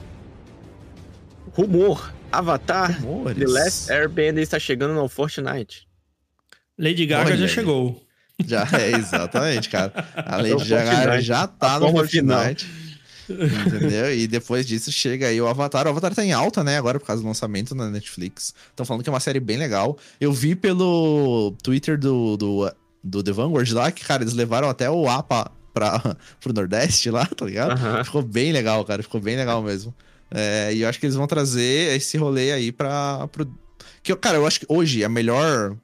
rumor. 1.53 2.13
Avatar 2.31 3.01
Rumores. 3.01 3.37
The 3.37 3.47
Last 3.47 3.91
Airbender 3.91 4.43
está 4.43 4.59
chegando 4.59 4.93
no 4.93 5.09
Fortnite. 5.09 5.90
Lady 6.77 7.05
Gaga 7.05 7.29
Olha 7.29 7.37
já 7.37 7.45
aí. 7.45 7.49
chegou. 7.49 8.01
Já 8.45 8.67
é, 8.73 8.91
exatamente, 8.91 9.69
cara. 9.69 9.93
A 10.15 10.37
Lady 10.41 10.65
Gaga 10.67 11.21
já 11.21 11.47
tá 11.47 11.79
no 11.79 11.91
Fortnite. 11.91 12.65
Final. 12.65 12.81
Entendeu? 13.29 14.13
E 14.13 14.27
depois 14.27 14.65
disso 14.65 14.91
chega 14.91 15.27
aí 15.27 15.39
o 15.39 15.47
Avatar. 15.47 15.85
O 15.85 15.89
Avatar 15.89 16.13
tá 16.13 16.23
em 16.23 16.33
alta, 16.33 16.63
né? 16.63 16.77
Agora 16.77 16.99
por 16.99 17.05
causa 17.05 17.21
do 17.21 17.27
lançamento 17.27 17.73
na 17.75 17.89
Netflix. 17.89 18.53
Estão 18.69 18.85
falando 18.85 19.03
que 19.03 19.09
é 19.09 19.13
uma 19.13 19.19
série 19.19 19.39
bem 19.39 19.57
legal. 19.57 19.97
Eu 20.19 20.33
vi 20.33 20.55
pelo 20.55 21.55
Twitter 21.63 21.97
do, 21.97 22.35
do, 22.35 22.71
do 23.03 23.23
The 23.23 23.31
Vanguard 23.31 23.71
lá 23.71 23.91
que, 23.91 24.03
cara, 24.03 24.23
eles 24.23 24.33
levaram 24.33 24.69
até 24.69 24.89
o 24.89 25.07
APA 25.07 25.51
pra, 25.73 25.99
pro 26.41 26.53
Nordeste 26.53 27.09
lá, 27.09 27.25
tá 27.25 27.45
ligado? 27.45 27.79
Uhum. 27.79 28.03
Ficou 28.03 28.21
bem 28.21 28.51
legal, 28.51 28.83
cara. 28.85 29.03
Ficou 29.03 29.21
bem 29.21 29.35
legal 29.35 29.61
mesmo. 29.61 29.93
É, 30.29 30.73
e 30.73 30.81
eu 30.81 30.89
acho 30.89 30.99
que 30.99 31.05
eles 31.05 31.15
vão 31.15 31.27
trazer 31.27 31.95
esse 31.95 32.17
rolê 32.17 32.51
aí 32.51 32.71
pra. 32.71 33.27
Pro... 33.27 33.47
Que, 34.01 34.15
cara, 34.15 34.37
eu 34.37 34.47
acho 34.47 34.61
que 34.61 34.65
hoje 34.69 35.03
a 35.03 35.09
melhor. 35.09 35.75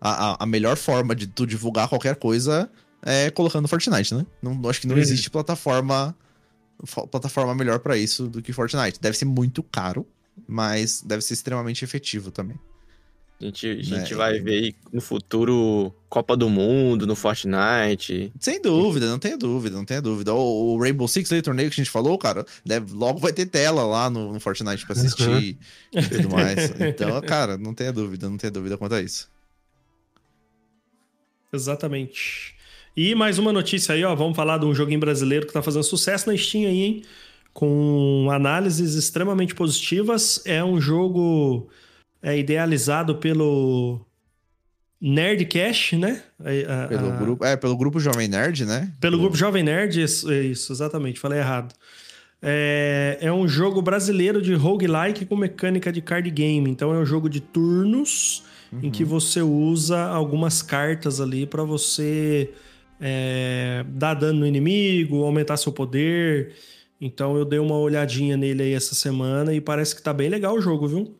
A, 0.00 0.44
a, 0.44 0.46
melhor 0.46 0.76
forma 0.76 1.14
de 1.14 1.26
tu 1.26 1.46
divulgar 1.46 1.88
qualquer 1.88 2.16
coisa 2.16 2.70
é 3.02 3.30
colocando 3.30 3.66
Fortnite, 3.66 4.14
né? 4.14 4.24
Não, 4.40 4.68
acho 4.68 4.80
que 4.80 4.86
não 4.86 4.94
uhum. 4.94 5.00
existe 5.00 5.28
plataforma 5.28 6.14
plataforma 7.10 7.54
melhor 7.54 7.80
para 7.80 7.96
isso 7.96 8.28
do 8.28 8.40
que 8.40 8.52
Fortnite. 8.52 9.00
Deve 9.00 9.16
ser 9.16 9.24
muito 9.24 9.62
caro, 9.62 10.06
mas 10.46 11.02
deve 11.02 11.22
ser 11.22 11.34
extremamente 11.34 11.84
efetivo 11.84 12.30
também. 12.30 12.56
A 13.40 13.44
gente, 13.44 13.68
a 13.68 13.82
gente 13.82 14.10
né? 14.12 14.16
vai 14.16 14.40
ver 14.40 14.74
no 14.92 15.00
futuro 15.00 15.94
Copa 16.08 16.36
do 16.36 16.48
Mundo 16.48 17.06
no 17.06 17.14
Fortnite. 17.14 18.32
Sem 18.40 18.60
dúvida, 18.60 19.08
não 19.08 19.18
tenha 19.18 19.38
dúvida, 19.38 19.76
não 19.76 19.84
tenha 19.84 20.02
dúvida. 20.02 20.34
O, 20.34 20.74
o 20.74 20.80
Rainbow 20.80 21.06
Six 21.06 21.30
aí, 21.30 21.40
torneio 21.40 21.70
que 21.70 21.80
a 21.80 21.84
gente 21.84 21.90
falou, 21.90 22.18
cara, 22.18 22.44
deve, 22.66 22.92
logo 22.92 23.20
vai 23.20 23.32
ter 23.32 23.46
tela 23.46 23.84
lá 23.84 24.10
no, 24.10 24.32
no 24.32 24.40
Fortnite 24.40 24.84
pra 24.84 24.94
assistir 24.94 25.56
uhum. 25.94 26.00
e 26.00 26.08
tudo 26.08 26.30
mais. 26.30 26.72
Então, 26.80 27.20
cara, 27.22 27.56
não 27.56 27.72
tenha 27.72 27.92
dúvida, 27.92 28.28
não 28.28 28.36
tenha 28.36 28.50
dúvida 28.50 28.76
quanto 28.76 28.96
a 28.96 29.02
isso. 29.02 29.30
Exatamente. 31.52 32.54
E 32.96 33.14
mais 33.14 33.38
uma 33.38 33.52
notícia 33.52 33.94
aí, 33.94 34.04
ó. 34.04 34.14
Vamos 34.14 34.36
falar 34.36 34.58
de 34.58 34.66
um 34.66 34.74
joguinho 34.74 35.00
brasileiro 35.00 35.46
que 35.46 35.52
tá 35.52 35.62
fazendo 35.62 35.84
sucesso 35.84 36.28
na 36.28 36.36
Steam 36.36 36.68
aí, 36.68 36.82
hein? 36.82 37.02
Com 37.52 38.28
análises 38.30 38.94
extremamente 38.94 39.54
positivas. 39.54 40.42
É 40.44 40.62
um 40.64 40.80
jogo 40.80 41.68
é, 42.22 42.38
idealizado 42.38 43.16
pelo 43.16 44.00
Nerdcast, 45.00 45.96
né? 45.96 46.22
A, 46.40 46.88
pelo, 46.88 47.12
Grupo, 47.12 47.44
é, 47.44 47.56
pelo 47.56 47.76
grupo 47.76 48.00
Jovem 48.00 48.28
Nerd, 48.28 48.64
né? 48.64 48.92
Pelo 49.00 49.18
grupo 49.18 49.36
Jovem 49.36 49.62
Nerd, 49.62 50.02
isso, 50.02 50.32
isso 50.32 50.72
exatamente, 50.72 51.20
falei 51.20 51.38
errado. 51.38 51.74
É, 52.42 53.18
é, 53.20 53.32
um 53.32 53.48
jogo 53.48 53.82
brasileiro 53.82 54.40
de 54.40 54.54
roguelike 54.54 55.24
com 55.24 55.36
mecânica 55.36 55.92
de 55.92 56.00
card 56.00 56.28
game. 56.30 56.70
Então 56.70 56.94
é 56.94 56.98
um 56.98 57.06
jogo 57.06 57.28
de 57.28 57.40
turnos 57.40 58.44
uhum. 58.72 58.80
em 58.82 58.90
que 58.90 59.02
uhum. 59.02 59.08
você 59.08 59.42
usa 59.42 60.00
algumas 60.00 60.62
cartas 60.62 61.20
ali 61.20 61.46
para 61.46 61.62
você 61.62 62.52
é, 63.00 63.84
dar 63.88 64.14
dano 64.14 64.40
no 64.40 64.46
inimigo, 64.46 65.24
aumentar 65.24 65.56
seu 65.56 65.72
poder. 65.72 66.54
Então 67.00 67.36
eu 67.36 67.44
dei 67.44 67.58
uma 67.58 67.76
olhadinha 67.76 68.36
nele 68.36 68.62
aí 68.62 68.72
essa 68.72 68.94
semana 68.94 69.54
e 69.54 69.60
parece 69.60 69.94
que 69.94 70.02
tá 70.02 70.12
bem 70.12 70.28
legal 70.28 70.54
o 70.56 70.60
jogo, 70.60 70.88
viu? 70.88 71.18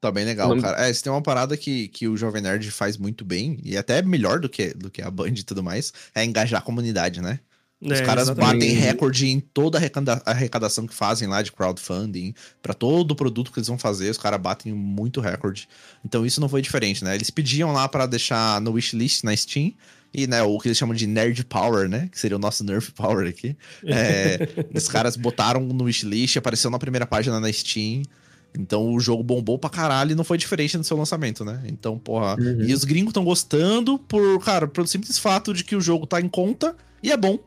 Tá 0.00 0.10
bem 0.10 0.24
legal, 0.24 0.60
cara. 0.60 0.88
É, 0.88 0.92
se 0.92 1.00
tem 1.00 1.12
uma 1.12 1.22
parada 1.22 1.56
que, 1.56 1.86
que 1.86 2.08
o 2.08 2.16
Jovem 2.16 2.42
Nerd 2.42 2.68
faz 2.72 2.96
muito 2.96 3.24
bem, 3.24 3.60
e 3.62 3.76
até 3.76 4.02
melhor 4.02 4.40
do 4.40 4.48
que, 4.48 4.74
do 4.74 4.90
que 4.90 5.00
a 5.00 5.08
Band 5.08 5.28
e 5.28 5.44
tudo 5.44 5.62
mais, 5.62 5.92
é 6.12 6.24
engajar 6.24 6.60
a 6.60 6.64
comunidade, 6.64 7.20
né? 7.20 7.38
Os 7.82 7.98
é, 7.98 8.04
caras 8.04 8.24
exatamente. 8.24 8.60
batem 8.60 8.70
recorde 8.70 9.28
em 9.28 9.40
toda 9.40 9.78
a 9.78 10.30
arrecadação 10.30 10.86
que 10.86 10.94
fazem 10.94 11.26
lá 11.26 11.42
de 11.42 11.50
crowdfunding, 11.50 12.32
para 12.62 12.72
todo 12.72 13.10
o 13.10 13.16
produto 13.16 13.50
que 13.50 13.58
eles 13.58 13.66
vão 13.66 13.76
fazer, 13.76 14.08
os 14.08 14.18
caras 14.18 14.40
batem 14.40 14.72
muito 14.72 15.20
recorde. 15.20 15.68
Então 16.04 16.24
isso 16.24 16.40
não 16.40 16.48
foi 16.48 16.62
diferente, 16.62 17.02
né? 17.02 17.14
Eles 17.14 17.28
pediam 17.28 17.72
lá 17.72 17.88
para 17.88 18.06
deixar 18.06 18.60
no 18.60 18.72
wishlist 18.72 19.24
na 19.24 19.36
Steam, 19.36 19.72
e, 20.14 20.26
né, 20.26 20.42
o 20.42 20.58
que 20.58 20.68
eles 20.68 20.76
chamam 20.76 20.94
de 20.94 21.06
Nerd 21.06 21.42
Power, 21.46 21.88
né? 21.88 22.08
Que 22.12 22.18
seria 22.18 22.36
o 22.36 22.40
nosso 22.40 22.62
Nerf 22.62 22.92
Power 22.92 23.26
aqui. 23.26 23.56
É, 23.84 24.46
os 24.74 24.86
caras 24.86 25.16
botaram 25.16 25.62
no 25.62 25.84
wishlist, 25.84 26.36
apareceu 26.36 26.70
na 26.70 26.78
primeira 26.78 27.06
página 27.06 27.40
na 27.40 27.50
Steam. 27.50 28.02
Então 28.56 28.92
o 28.92 29.00
jogo 29.00 29.22
bombou 29.22 29.58
pra 29.58 29.70
caralho 29.70 30.12
e 30.12 30.14
não 30.14 30.24
foi 30.24 30.36
diferente 30.36 30.76
no 30.76 30.84
seu 30.84 30.98
lançamento, 30.98 31.44
né? 31.44 31.62
Então, 31.64 31.98
porra. 31.98 32.36
Uhum. 32.38 32.62
E 32.62 32.74
os 32.74 32.84
gringos 32.84 33.10
estão 33.10 33.24
gostando 33.24 33.98
por, 33.98 34.38
cara, 34.44 34.68
pelo 34.68 34.86
simples 34.86 35.18
fato 35.18 35.54
de 35.54 35.64
que 35.64 35.74
o 35.74 35.80
jogo 35.80 36.06
tá 36.06 36.20
em 36.20 36.28
conta 36.28 36.76
e 37.02 37.10
é 37.10 37.16
bom. 37.16 37.38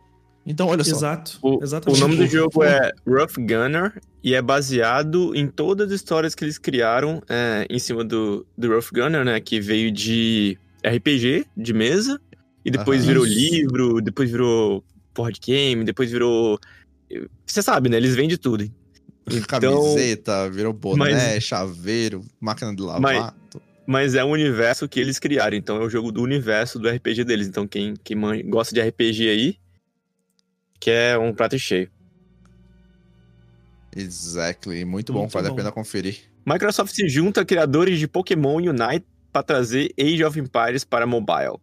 Então, 0.46 0.68
olha 0.68 0.84
só. 0.84 0.96
Exato. 0.96 1.39
O, 1.41 1.64
Exatamente. 1.64 1.98
o 1.98 2.08
nome 2.08 2.18
do 2.18 2.28
jogo 2.28 2.64
é 2.64 2.91
Rough 3.08 3.36
Gunner 3.38 4.00
e 4.24 4.36
é 4.36 4.41
baseado 4.41 5.36
em 5.36 5.48
todas 5.48 5.88
as 5.88 5.96
histórias 5.96 6.36
que 6.36 6.43
eles 6.46 6.58
criaram 6.58 7.22
é, 7.28 7.66
em 7.70 7.80
cima 7.80 8.04
do, 8.04 8.46
do 8.56 8.70
Rough 8.70 8.91
Gunner, 8.93 9.26
né? 9.26 9.39
Que 9.39 9.60
veio 9.60 9.91
de 9.91 10.58
RPG 10.86 11.48
de 11.58 11.74
mesa 11.74 12.22
e 12.64 12.70
depois 12.70 13.02
Aham. 13.02 13.08
virou 13.08 13.26
livro, 13.26 14.02
depois 14.02 14.30
virou 14.30 14.84
board 15.16 15.39
game, 15.39 15.84
depois 15.84 16.12
virou. 16.12 16.60
Você 17.46 17.62
sabe, 17.62 17.89
né? 17.89 17.98
Eles 17.98 18.16
vendem 18.16 18.38
tudo. 18.38 18.66
Então... 19.28 19.82
Camiseta, 19.82 20.52
virou 20.52 20.72
boné, 20.72 21.34
mas... 21.34 21.43
chaveiro, 21.43 22.22
máquina 22.39 22.76
de 22.76 22.84
lavar. 22.84 23.02
Mas... 23.02 23.34
mas... 23.88 24.14
é 24.14 24.24
um 24.24 24.30
universo 24.30 24.88
que 24.88 25.00
eles 25.00 25.18
criaram, 25.18 25.58
então 25.58 25.78
é 25.78 25.80
o 25.80 25.89
jogo 25.89 26.12
do 26.12 26.22
universo 26.22 26.78
do 26.78 26.88
RPG 26.88 27.24
deles. 27.24 27.48
Então 27.48 27.68
quem, 27.68 27.96
quem 28.04 28.20
gosta 28.48 28.76
de 28.76 28.80
RPG 28.80 29.28
aí, 29.28 29.58
quer 30.86 31.18
um 31.18 31.34
prato 31.34 31.58
cheio. 31.58 31.90
Exactly, 33.96 34.86
muito 34.86 35.12
bom, 35.12 35.22
muito 35.22 35.32
vale 35.32 35.48
bom. 35.48 35.54
a 35.54 35.58
pena 35.58 35.72
conferir. 35.72 36.20
Microsoft 36.46 36.94
se 36.94 37.10
junta 37.10 37.42
a 37.42 37.46
criadores 37.46 37.98
de 37.98 38.08
Pokémon 38.08 38.58
Unite 38.58 39.06
para 39.34 39.42
trazer 39.42 39.92
Age 40.00 40.24
of 40.24 40.40
Empires 40.40 40.84
para 40.84 41.08
mobile. 41.08 41.58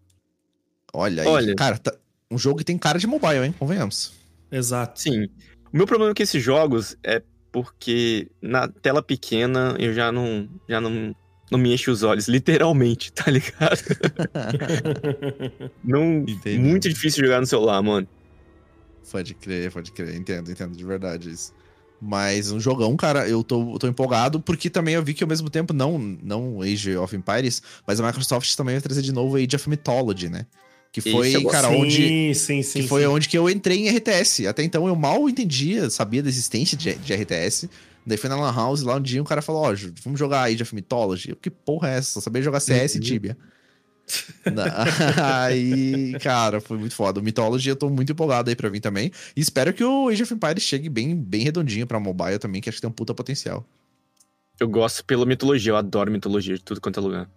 Olha, 0.92 1.28
Olha 1.28 1.50
aí, 1.50 1.54
cara, 1.54 1.78
tá... 1.78 1.94
um 2.28 2.36
jogo 2.36 2.58
que 2.58 2.64
tem 2.64 2.76
cara 2.76 2.98
de 2.98 3.06
mobile, 3.06 3.46
hein? 3.46 3.54
Convenhamos. 3.56 4.12
Exato. 4.50 5.00
Sim. 5.00 5.26
O 5.72 5.76
meu 5.76 5.86
problema 5.86 6.12
com 6.12 6.22
esses 6.22 6.42
jogos 6.42 6.96
é 7.04 7.22
porque 7.52 8.28
na 8.40 8.66
tela 8.66 9.02
pequena 9.02 9.76
eu 9.78 9.94
já 9.94 10.10
não, 10.10 10.48
já 10.68 10.80
não, 10.80 11.14
não 11.48 11.58
me 11.58 11.72
enche 11.72 11.90
os 11.90 12.02
olhos, 12.02 12.26
literalmente, 12.26 13.12
tá 13.12 13.30
ligado? 13.30 13.78
não, 15.84 16.24
Entendi. 16.26 16.58
muito 16.58 16.88
difícil 16.88 17.24
jogar 17.24 17.40
no 17.40 17.46
celular, 17.46 17.80
mano. 17.82 18.08
Pode 19.10 19.34
crer, 19.34 19.70
pode 19.70 19.92
crer, 19.92 20.14
entendo, 20.14 20.50
entendo 20.50 20.76
de 20.76 20.84
verdade 20.84 21.30
isso. 21.30 21.52
Mas 22.00 22.50
um 22.50 22.58
jogão, 22.58 22.96
cara, 22.96 23.28
eu 23.28 23.44
tô, 23.44 23.78
tô 23.78 23.86
empolgado, 23.86 24.40
porque 24.40 24.68
também 24.68 24.94
eu 24.94 25.02
vi 25.04 25.14
que 25.14 25.22
ao 25.22 25.28
mesmo 25.28 25.48
tempo, 25.48 25.72
não, 25.72 25.98
não 25.98 26.60
Age 26.60 26.96
of 26.96 27.14
Empires, 27.14 27.62
mas 27.86 28.00
a 28.00 28.06
Microsoft 28.06 28.56
também 28.56 28.74
vai 28.74 28.82
trazer 28.82 29.02
de 29.02 29.12
novo 29.12 29.36
Age 29.36 29.54
of 29.54 29.68
Mythology, 29.68 30.28
né? 30.28 30.46
Que 30.92 31.00
foi, 31.00 31.28
Isso, 31.28 31.46
cara, 31.46 31.68
sim, 31.68 31.74
onde. 31.76 32.34
Sim, 32.34 32.62
sim, 32.62 32.82
que 32.82 32.88
foi 32.88 33.06
onde 33.06 33.26
que 33.26 33.38
eu 33.38 33.48
entrei 33.48 33.78
em 33.78 33.96
RTS. 33.96 34.46
Até 34.46 34.62
então 34.62 34.86
eu 34.86 34.94
mal 34.94 35.26
entendia, 35.26 35.88
sabia 35.88 36.22
da 36.22 36.28
existência 36.28 36.76
de, 36.76 36.94
de 36.96 37.14
RTS. 37.14 37.70
Daí 38.04 38.18
foi 38.18 38.28
na 38.28 38.36
Lan 38.36 38.52
House, 38.52 38.82
lá 38.82 38.96
um 38.96 39.00
dia 39.00 39.22
um 39.22 39.24
cara 39.24 39.40
falou: 39.40 39.62
Ó, 39.62 39.72
oh, 39.72 39.92
vamos 40.04 40.18
jogar 40.18 40.42
Age 40.42 40.62
of 40.62 40.74
Mythology. 40.74 41.30
Eu, 41.30 41.36
que 41.36 41.48
porra 41.48 41.88
é 41.88 41.98
essa? 41.98 42.10
Só 42.10 42.20
sabia 42.20 42.42
jogar 42.42 42.60
CS 42.60 42.96
e 42.96 42.98
uhum. 42.98 43.04
Tibia. 43.04 43.38
aí, 45.22 46.18
cara, 46.20 46.60
foi 46.60 46.78
muito 46.78 46.94
foda. 46.94 47.20
O 47.20 47.22
Mythology 47.22 47.68
eu 47.68 47.76
tô 47.76 47.88
muito 47.88 48.12
empolgado 48.12 48.50
aí 48.50 48.56
pra 48.56 48.70
mim 48.70 48.80
também. 48.80 49.10
E 49.36 49.40
espero 49.40 49.72
que 49.72 49.84
o 49.84 50.08
Age 50.08 50.22
of 50.22 50.34
Empires 50.34 50.62
chegue 50.62 50.88
bem, 50.88 51.16
bem 51.16 51.42
redondinho 51.42 51.86
pra 51.86 52.00
mobile 52.00 52.38
também, 52.38 52.60
que 52.60 52.68
acho 52.68 52.76
que 52.76 52.82
tem 52.82 52.90
um 52.90 52.92
puta 52.92 53.14
potencial. 53.14 53.66
Eu 54.60 54.68
gosto 54.68 55.04
pela 55.04 55.26
mitologia, 55.26 55.72
eu 55.72 55.76
adoro 55.76 56.10
mitologia 56.10 56.56
de 56.56 56.62
tudo 56.62 56.80
quanto 56.80 57.00
é 57.00 57.02
lugar. 57.02 57.30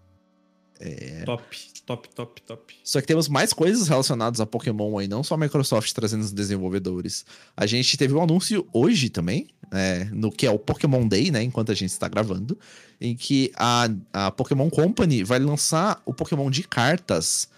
É. 0.79 1.23
Top, 1.23 1.43
top, 1.85 2.09
top, 2.09 2.41
top. 2.41 2.75
Só 2.83 2.99
que 2.99 3.07
temos 3.07 3.29
mais 3.29 3.53
coisas 3.53 3.87
relacionadas 3.87 4.41
a 4.41 4.45
Pokémon 4.45 4.97
aí, 4.97 5.07
não 5.07 5.23
só 5.23 5.35
a 5.35 5.37
Microsoft 5.37 5.91
trazendo 5.93 6.21
os 6.21 6.33
desenvolvedores. 6.33 7.25
A 7.55 7.65
gente 7.65 7.97
teve 7.97 8.13
um 8.13 8.21
anúncio 8.21 8.67
hoje 8.73 9.09
também, 9.09 9.47
é, 9.71 10.05
no 10.11 10.31
que 10.31 10.45
é 10.45 10.51
o 10.51 10.59
Pokémon 10.59 11.07
Day, 11.07 11.31
né? 11.31 11.43
Enquanto 11.43 11.71
a 11.71 11.75
gente 11.75 11.91
está 11.91 12.07
gravando, 12.07 12.57
em 12.99 13.15
que 13.15 13.51
a, 13.55 13.89
a 14.13 14.31
Pokémon 14.31 14.69
Company 14.69 15.23
vai 15.23 15.39
lançar 15.39 16.01
o 16.05 16.13
Pokémon 16.13 16.49
de 16.49 16.63
cartas 16.63 17.49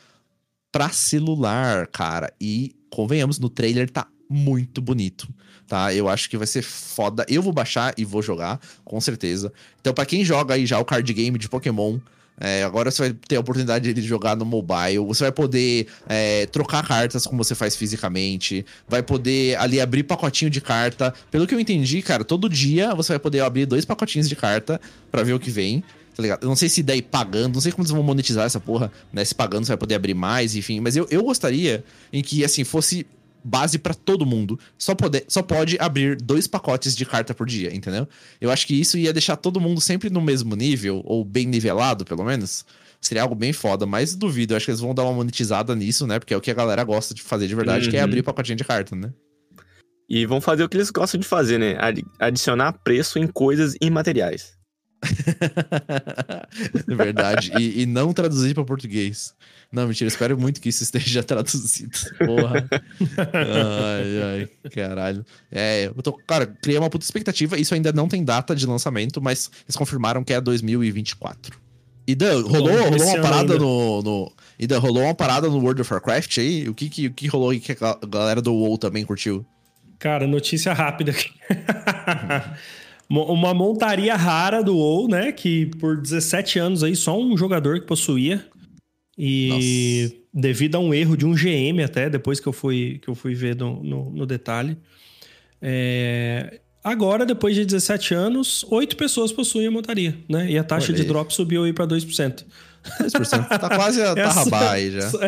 para 0.71 0.89
celular, 0.89 1.87
cara. 1.87 2.33
E 2.39 2.75
convenhamos, 2.89 3.39
no 3.39 3.49
trailer 3.49 3.89
tá 3.89 4.07
muito 4.29 4.81
bonito, 4.81 5.27
tá? 5.67 5.93
Eu 5.93 6.09
acho 6.09 6.29
que 6.29 6.37
vai 6.37 6.47
ser 6.47 6.61
foda. 6.61 7.25
Eu 7.29 7.41
vou 7.41 7.53
baixar 7.53 7.93
e 7.97 8.03
vou 8.03 8.21
jogar, 8.21 8.59
com 8.83 8.99
certeza. 8.99 9.51
Então, 9.79 9.93
para 9.93 10.05
quem 10.05 10.23
joga 10.23 10.53
aí 10.53 10.65
já 10.65 10.79
o 10.79 10.85
card 10.85 11.11
game 11.13 11.37
de 11.37 11.49
Pokémon, 11.49 11.99
é, 12.39 12.63
agora 12.63 12.91
você 12.91 13.01
vai 13.01 13.13
ter 13.27 13.35
a 13.35 13.39
oportunidade 13.39 13.91
de 13.93 14.01
jogar 14.01 14.35
no 14.35 14.45
mobile. 14.45 14.99
Você 15.07 15.23
vai 15.23 15.31
poder 15.31 15.87
é, 16.07 16.45
trocar 16.47 16.87
cartas 16.87 17.25
como 17.25 17.43
você 17.43 17.55
faz 17.55 17.75
fisicamente. 17.75 18.65
Vai 18.87 19.01
poder 19.01 19.57
ali 19.57 19.81
abrir 19.81 20.03
pacotinho 20.03 20.51
de 20.51 20.61
carta. 20.61 21.13
Pelo 21.31 21.47
que 21.47 21.55
eu 21.55 21.59
entendi, 21.59 22.01
cara, 22.01 22.23
todo 22.23 22.47
dia 22.47 22.93
você 22.93 23.13
vai 23.13 23.19
poder 23.19 23.39
abrir 23.41 23.65
dois 23.65 23.85
pacotinhos 23.85 24.29
de 24.29 24.35
carta 24.35 24.79
para 25.11 25.23
ver 25.23 25.33
o 25.33 25.39
que 25.39 25.49
vem. 25.49 25.83
Tá 26.15 26.23
ligado? 26.23 26.43
Eu 26.43 26.49
não 26.49 26.55
sei 26.55 26.67
se 26.67 26.81
daí 26.81 27.01
pagando, 27.01 27.55
não 27.55 27.61
sei 27.61 27.71
como 27.71 27.83
eles 27.83 27.91
vão 27.91 28.01
monetizar 28.01 28.45
essa 28.45 28.59
porra, 28.59 28.91
né? 29.13 29.23
Se 29.23 29.35
pagando 29.35 29.65
você 29.65 29.71
vai 29.71 29.77
poder 29.77 29.95
abrir 29.95 30.15
mais, 30.15 30.55
enfim. 30.55 30.79
Mas 30.79 30.95
eu, 30.95 31.07
eu 31.11 31.23
gostaria 31.23 31.83
em 32.11 32.23
que, 32.23 32.43
assim, 32.43 32.63
fosse 32.63 33.05
base 33.47 33.79
para 33.79 33.93
todo 33.93 34.25
mundo. 34.25 34.59
Só, 34.77 34.93
pode, 34.93 35.23
só 35.27 35.41
pode 35.41 35.77
abrir 35.79 36.17
dois 36.17 36.47
pacotes 36.47 36.95
de 36.95 37.05
carta 37.05 37.33
por 37.33 37.47
dia, 37.47 37.73
entendeu? 37.73 38.07
Eu 38.41 38.51
acho 38.51 38.67
que 38.67 38.79
isso 38.79 38.97
ia 38.97 39.13
deixar 39.13 39.37
todo 39.37 39.61
mundo 39.61 39.79
sempre 39.79 40.09
no 40.09 40.21
mesmo 40.21 40.55
nível, 40.55 41.01
ou 41.05 41.23
bem 41.23 41.47
nivelado, 41.47 42.03
pelo 42.03 42.23
menos. 42.23 42.65
Seria 42.99 43.21
algo 43.21 43.35
bem 43.35 43.53
foda, 43.53 43.85
mas 43.85 44.15
duvido. 44.15 44.53
Eu 44.53 44.57
acho 44.57 44.65
que 44.65 44.71
eles 44.71 44.81
vão 44.81 44.93
dar 44.93 45.03
uma 45.03 45.13
monetizada 45.13 45.73
nisso, 45.75 46.05
né? 46.05 46.19
Porque 46.19 46.33
é 46.33 46.37
o 46.37 46.41
que 46.41 46.51
a 46.51 46.53
galera 46.53 46.83
gosta 46.83 47.13
de 47.13 47.21
fazer 47.21 47.47
de 47.47 47.55
verdade, 47.55 47.85
uhum. 47.85 47.91
que 47.91 47.97
é 47.97 48.01
abrir 48.01 48.23
pacotinho 48.23 48.57
de 48.57 48.63
carta, 48.63 48.95
né? 48.95 49.13
E 50.09 50.25
vão 50.25 50.41
fazer 50.41 50.63
o 50.63 50.69
que 50.69 50.77
eles 50.77 50.89
gostam 50.89 51.19
de 51.19 51.27
fazer, 51.27 51.57
né? 51.57 51.77
Adicionar 52.19 52.73
preço 52.83 53.19
em 53.19 53.27
coisas 53.27 53.75
imateriais. 53.81 54.57
verdade. 56.87 57.51
E, 57.59 57.83
e, 57.83 57.85
não 57.85 58.13
traduzir 58.13 58.53
para 58.53 58.65
português. 58.65 59.35
Não, 59.71 59.87
mentira, 59.87 60.07
espero 60.07 60.37
muito 60.37 60.61
que 60.61 60.69
isso 60.69 60.83
esteja 60.83 61.21
traduzido. 61.23 61.97
Porra. 62.25 62.67
ai, 63.33 64.21
ai, 64.23 64.69
caralho. 64.71 65.25
É, 65.51 65.87
eu 65.87 66.01
tô, 66.01 66.13
cara, 66.13 66.47
criei 66.47 66.79
uma 66.79 66.89
puta 66.89 67.05
expectativa. 67.05 67.59
Isso 67.59 67.73
ainda 67.73 67.91
não 67.91 68.07
tem 68.07 68.23
data 68.23 68.55
de 68.55 68.65
lançamento, 68.65 69.21
mas 69.21 69.51
eles 69.65 69.75
confirmaram 69.75 70.23
que 70.23 70.33
é 70.33 70.39
2024. 70.39 71.67
E 72.07 72.15
Dan, 72.15 72.41
rolou, 72.43 72.71
rolou 72.71 73.03
uma 73.03 73.21
parada 73.21 73.59
no, 73.59 74.01
no. 74.01 74.31
E 74.57 74.65
Dan, 74.65 74.79
rolou 74.79 75.03
uma 75.03 75.13
parada 75.13 75.49
no 75.49 75.59
World 75.59 75.81
of 75.81 75.93
Warcraft 75.93 76.37
aí? 76.37 76.69
O 76.69 76.73
que, 76.73 76.89
que, 76.89 77.07
o 77.07 77.13
que 77.13 77.27
rolou 77.27 77.49
aí 77.49 77.59
que 77.59 77.73
a 77.73 77.97
galera 78.07 78.41
do 78.41 78.53
WoW 78.53 78.77
também 78.77 79.03
curtiu? 79.03 79.45
Cara, 79.99 80.25
notícia 80.25 80.71
rápida 80.71 81.11
aqui. 81.11 81.29
uma 83.09 83.53
montaria 83.53 84.15
rara 84.15 84.63
do 84.63 84.77
WoW, 84.77 85.09
né? 85.09 85.33
Que 85.33 85.65
por 85.79 85.99
17 85.99 86.57
anos 86.59 86.81
aí 86.81 86.95
só 86.95 87.19
um 87.19 87.37
jogador 87.37 87.81
que 87.81 87.85
possuía. 87.85 88.45
E 89.17 90.09
Nossa. 90.09 90.21
devido 90.33 90.75
a 90.75 90.79
um 90.79 90.93
erro 90.93 91.17
de 91.17 91.25
um 91.25 91.33
GM 91.33 91.83
até, 91.83 92.09
depois 92.09 92.39
que 92.39 92.47
eu 92.47 92.53
fui, 92.53 92.99
que 93.01 93.09
eu 93.09 93.15
fui 93.15 93.33
ver 93.33 93.55
no, 93.55 93.83
no, 93.83 94.11
no 94.11 94.25
detalhe. 94.25 94.77
É... 95.61 96.61
Agora, 96.83 97.25
depois 97.25 97.55
de 97.55 97.65
17 97.65 98.13
anos, 98.13 98.63
8 98.69 98.95
pessoas 98.95 99.31
possuem 99.31 99.67
a 99.67 99.71
montaria, 99.71 100.15
né? 100.29 100.49
E 100.49 100.57
a 100.57 100.63
taxa 100.63 100.93
de 100.93 101.03
drop 101.03 101.33
subiu 101.33 101.65
aí 101.65 101.73
para 101.73 101.85
2%. 101.85 102.45
2%. 103.01 103.59
Tá 103.59 103.75
quase 103.75 104.01
a 104.01 104.15
Tarrabá 104.15 104.71
aí 104.71 104.91
já. 104.91 105.11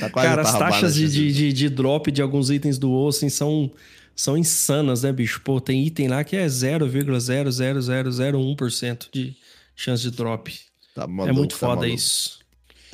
tá 0.00 0.10
quase 0.10 0.28
Cara, 0.28 0.42
as 0.42 0.58
taxas 0.58 0.94
de, 0.94 1.08
de, 1.08 1.50
de, 1.52 1.68
drop 1.70 2.12
de 2.12 2.20
alguns 2.20 2.50
itens 2.50 2.76
do 2.76 3.08
assim, 3.08 3.30
são, 3.30 3.72
são 4.14 4.36
insanas, 4.36 5.04
né, 5.04 5.12
bicho? 5.12 5.40
Pô, 5.42 5.58
tem 5.60 5.86
item 5.86 6.08
lá 6.08 6.22
que 6.24 6.36
é 6.36 6.44
0,00001% 6.44 9.06
de 9.10 9.34
chance 9.74 10.02
de 10.02 10.10
drop. 10.10 10.52
Tá 10.94 11.04
é 11.04 11.32
muito 11.32 11.52
tá 11.52 11.66
foda 11.66 11.82
tá 11.82 11.88
isso. 11.88 12.42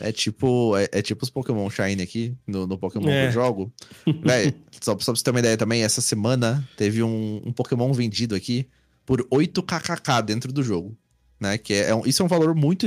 É 0.00 0.12
tipo, 0.12 0.76
é, 0.76 0.88
é, 0.92 1.02
tipo 1.02 1.24
os 1.24 1.30
Pokémon 1.30 1.68
Shine 1.68 2.00
aqui, 2.02 2.32
no, 2.46 2.66
no 2.66 2.78
Pokémon 2.78 3.08
é. 3.08 3.22
que 3.22 3.28
eu 3.28 3.32
jogo. 3.32 3.72
Véi, 4.22 4.54
só, 4.80 4.92
só 4.92 4.94
pra 4.94 5.16
você 5.16 5.24
ter 5.24 5.30
uma 5.30 5.40
ideia 5.40 5.56
também, 5.56 5.82
essa 5.82 6.00
semana 6.00 6.66
teve 6.76 7.02
um, 7.02 7.42
um 7.44 7.52
Pokémon 7.52 7.92
vendido 7.92 8.34
aqui 8.34 8.68
por 9.04 9.26
8 9.28 9.60
kkk 9.62 10.22
dentro 10.24 10.52
do 10.52 10.62
jogo. 10.62 10.96
Né? 11.40 11.58
Que 11.58 11.74
é, 11.74 11.90
é 11.90 11.94
um, 11.94 12.06
isso 12.06 12.22
é 12.22 12.24
um 12.24 12.28
valor 12.28 12.54
muito 12.54 12.86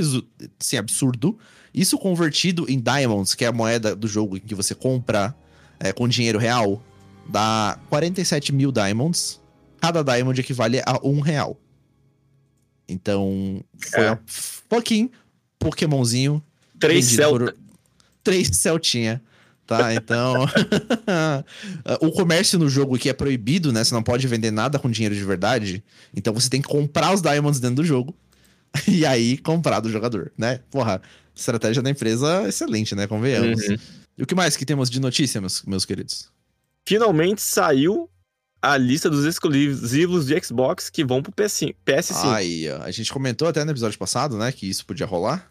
assim, 0.58 0.76
absurdo. 0.78 1.38
Isso 1.74 1.98
convertido 1.98 2.64
em 2.68 2.80
Diamonds, 2.80 3.34
que 3.34 3.44
é 3.44 3.48
a 3.48 3.52
moeda 3.52 3.94
do 3.94 4.08
jogo 4.08 4.38
em 4.38 4.40
que 4.40 4.54
você 4.54 4.74
compra 4.74 5.34
é, 5.78 5.92
com 5.92 6.08
dinheiro 6.08 6.38
real, 6.38 6.82
dá 7.28 7.78
47 7.90 8.52
mil 8.52 8.72
Diamonds. 8.72 9.40
Cada 9.80 10.02
Diamond 10.02 10.40
equivale 10.40 10.80
a 10.86 10.98
um 11.02 11.20
real. 11.20 11.58
Então, 12.88 13.62
foi 13.78 14.04
é. 14.04 14.18
Pouquinho 14.72 15.10
Pokémonzinho. 15.58 16.42
Três 16.78 17.04
Celta. 17.04 17.52
Por... 17.52 17.56
Três 18.24 18.48
Celtinha. 18.56 19.22
Tá, 19.66 19.94
então. 19.94 20.46
o 22.00 22.10
comércio 22.10 22.58
no 22.58 22.68
jogo 22.68 22.96
aqui 22.96 23.08
é 23.08 23.12
proibido, 23.12 23.72
né? 23.72 23.84
Você 23.84 23.94
não 23.94 24.02
pode 24.02 24.26
vender 24.26 24.50
nada 24.50 24.78
com 24.78 24.90
dinheiro 24.90 25.14
de 25.14 25.24
verdade. 25.24 25.84
Então 26.14 26.32
você 26.34 26.48
tem 26.48 26.60
que 26.60 26.68
comprar 26.68 27.14
os 27.14 27.22
Diamonds 27.22 27.60
dentro 27.60 27.76
do 27.76 27.84
jogo. 27.84 28.14
e 28.88 29.04
aí 29.04 29.36
comprar 29.36 29.80
do 29.80 29.90
jogador, 29.90 30.32
né? 30.36 30.60
Porra, 30.70 31.00
estratégia 31.34 31.82
da 31.82 31.90
empresa 31.90 32.48
excelente, 32.48 32.94
né? 32.94 33.06
Convenhamos. 33.06 33.62
Uhum. 33.68 33.76
E 34.16 34.22
o 34.22 34.26
que 34.26 34.34
mais 34.34 34.56
que 34.56 34.64
temos 34.64 34.88
de 34.88 35.00
notícia, 35.00 35.40
meus, 35.40 35.62
meus 35.62 35.84
queridos? 35.84 36.30
Finalmente 36.86 37.42
saiu 37.42 38.08
a 38.62 38.76
lista 38.76 39.10
dos 39.10 39.24
exclusivos 39.24 40.26
de 40.26 40.40
Xbox 40.40 40.88
que 40.88 41.04
vão 41.04 41.20
pro 41.20 41.32
PS5. 41.32 41.74
PS5. 41.84 42.32
Aí. 42.32 42.68
A 42.68 42.90
gente 42.92 43.12
comentou 43.12 43.48
até 43.48 43.64
no 43.64 43.72
episódio 43.72 43.98
passado, 43.98 44.38
né, 44.38 44.52
que 44.52 44.70
isso 44.70 44.86
podia 44.86 45.04
rolar. 45.04 45.50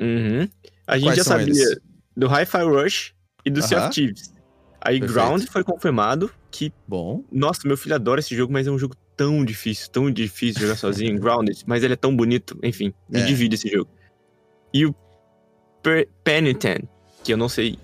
Uhum. 0.00 0.48
A 0.86 0.96
gente 0.96 1.08
Quais 1.08 1.18
já 1.18 1.24
sabia 1.24 1.44
eles? 1.44 1.78
do 2.16 2.26
Hi-Fi 2.26 2.62
Rush 2.62 3.14
e 3.44 3.50
do 3.50 3.60
uh 3.60 3.62
-huh. 3.62 3.68
Sea 3.68 3.84
of 3.84 3.94
Thieves. 3.94 4.32
Aí 4.80 4.98
Perfeito. 4.98 5.12
Ground 5.12 5.44
foi 5.50 5.62
confirmado 5.62 6.30
que... 6.50 6.72
Bom. 6.86 7.22
Nossa, 7.30 7.66
meu 7.66 7.76
filho 7.76 7.94
adora 7.94 8.20
esse 8.20 8.34
jogo, 8.34 8.52
mas 8.52 8.66
é 8.66 8.70
um 8.70 8.78
jogo 8.78 8.96
tão 9.14 9.44
difícil, 9.44 9.90
tão 9.90 10.10
difícil 10.10 10.54
de 10.54 10.60
jogar 10.62 10.76
sozinho. 10.76 11.18
Grounded, 11.20 11.62
mas 11.66 11.82
ele 11.82 11.92
é 11.92 11.96
tão 11.96 12.16
bonito. 12.16 12.58
Enfim, 12.62 12.94
me 13.10 13.20
é. 13.20 13.24
divide 13.26 13.56
esse 13.56 13.68
jogo. 13.68 13.90
E 14.72 14.86
o 14.86 14.94
Penitent, 16.24 16.84
que 17.22 17.32
eu 17.32 17.36
não 17.36 17.48
sei 17.48 17.78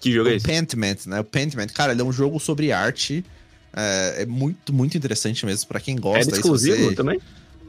que 0.00 0.10
jogo 0.10 0.28
o 0.28 0.32
é 0.32 0.36
esse. 0.36 0.46
Pentiment, 0.46 0.96
né? 1.06 1.20
O 1.20 1.24
Pentiment, 1.24 1.68
cara, 1.68 1.92
ele 1.92 2.00
é 2.00 2.04
um 2.04 2.12
jogo 2.12 2.40
sobre 2.40 2.72
arte 2.72 3.24
é, 3.78 4.22
é 4.22 4.26
muito, 4.26 4.72
muito 4.72 4.96
interessante 4.96 5.46
mesmo 5.46 5.68
para 5.68 5.78
quem 5.78 5.94
gosta. 5.94 6.34
É 6.34 6.38
exclusivo 6.38 6.84
você... 6.84 6.94
também? 6.96 7.20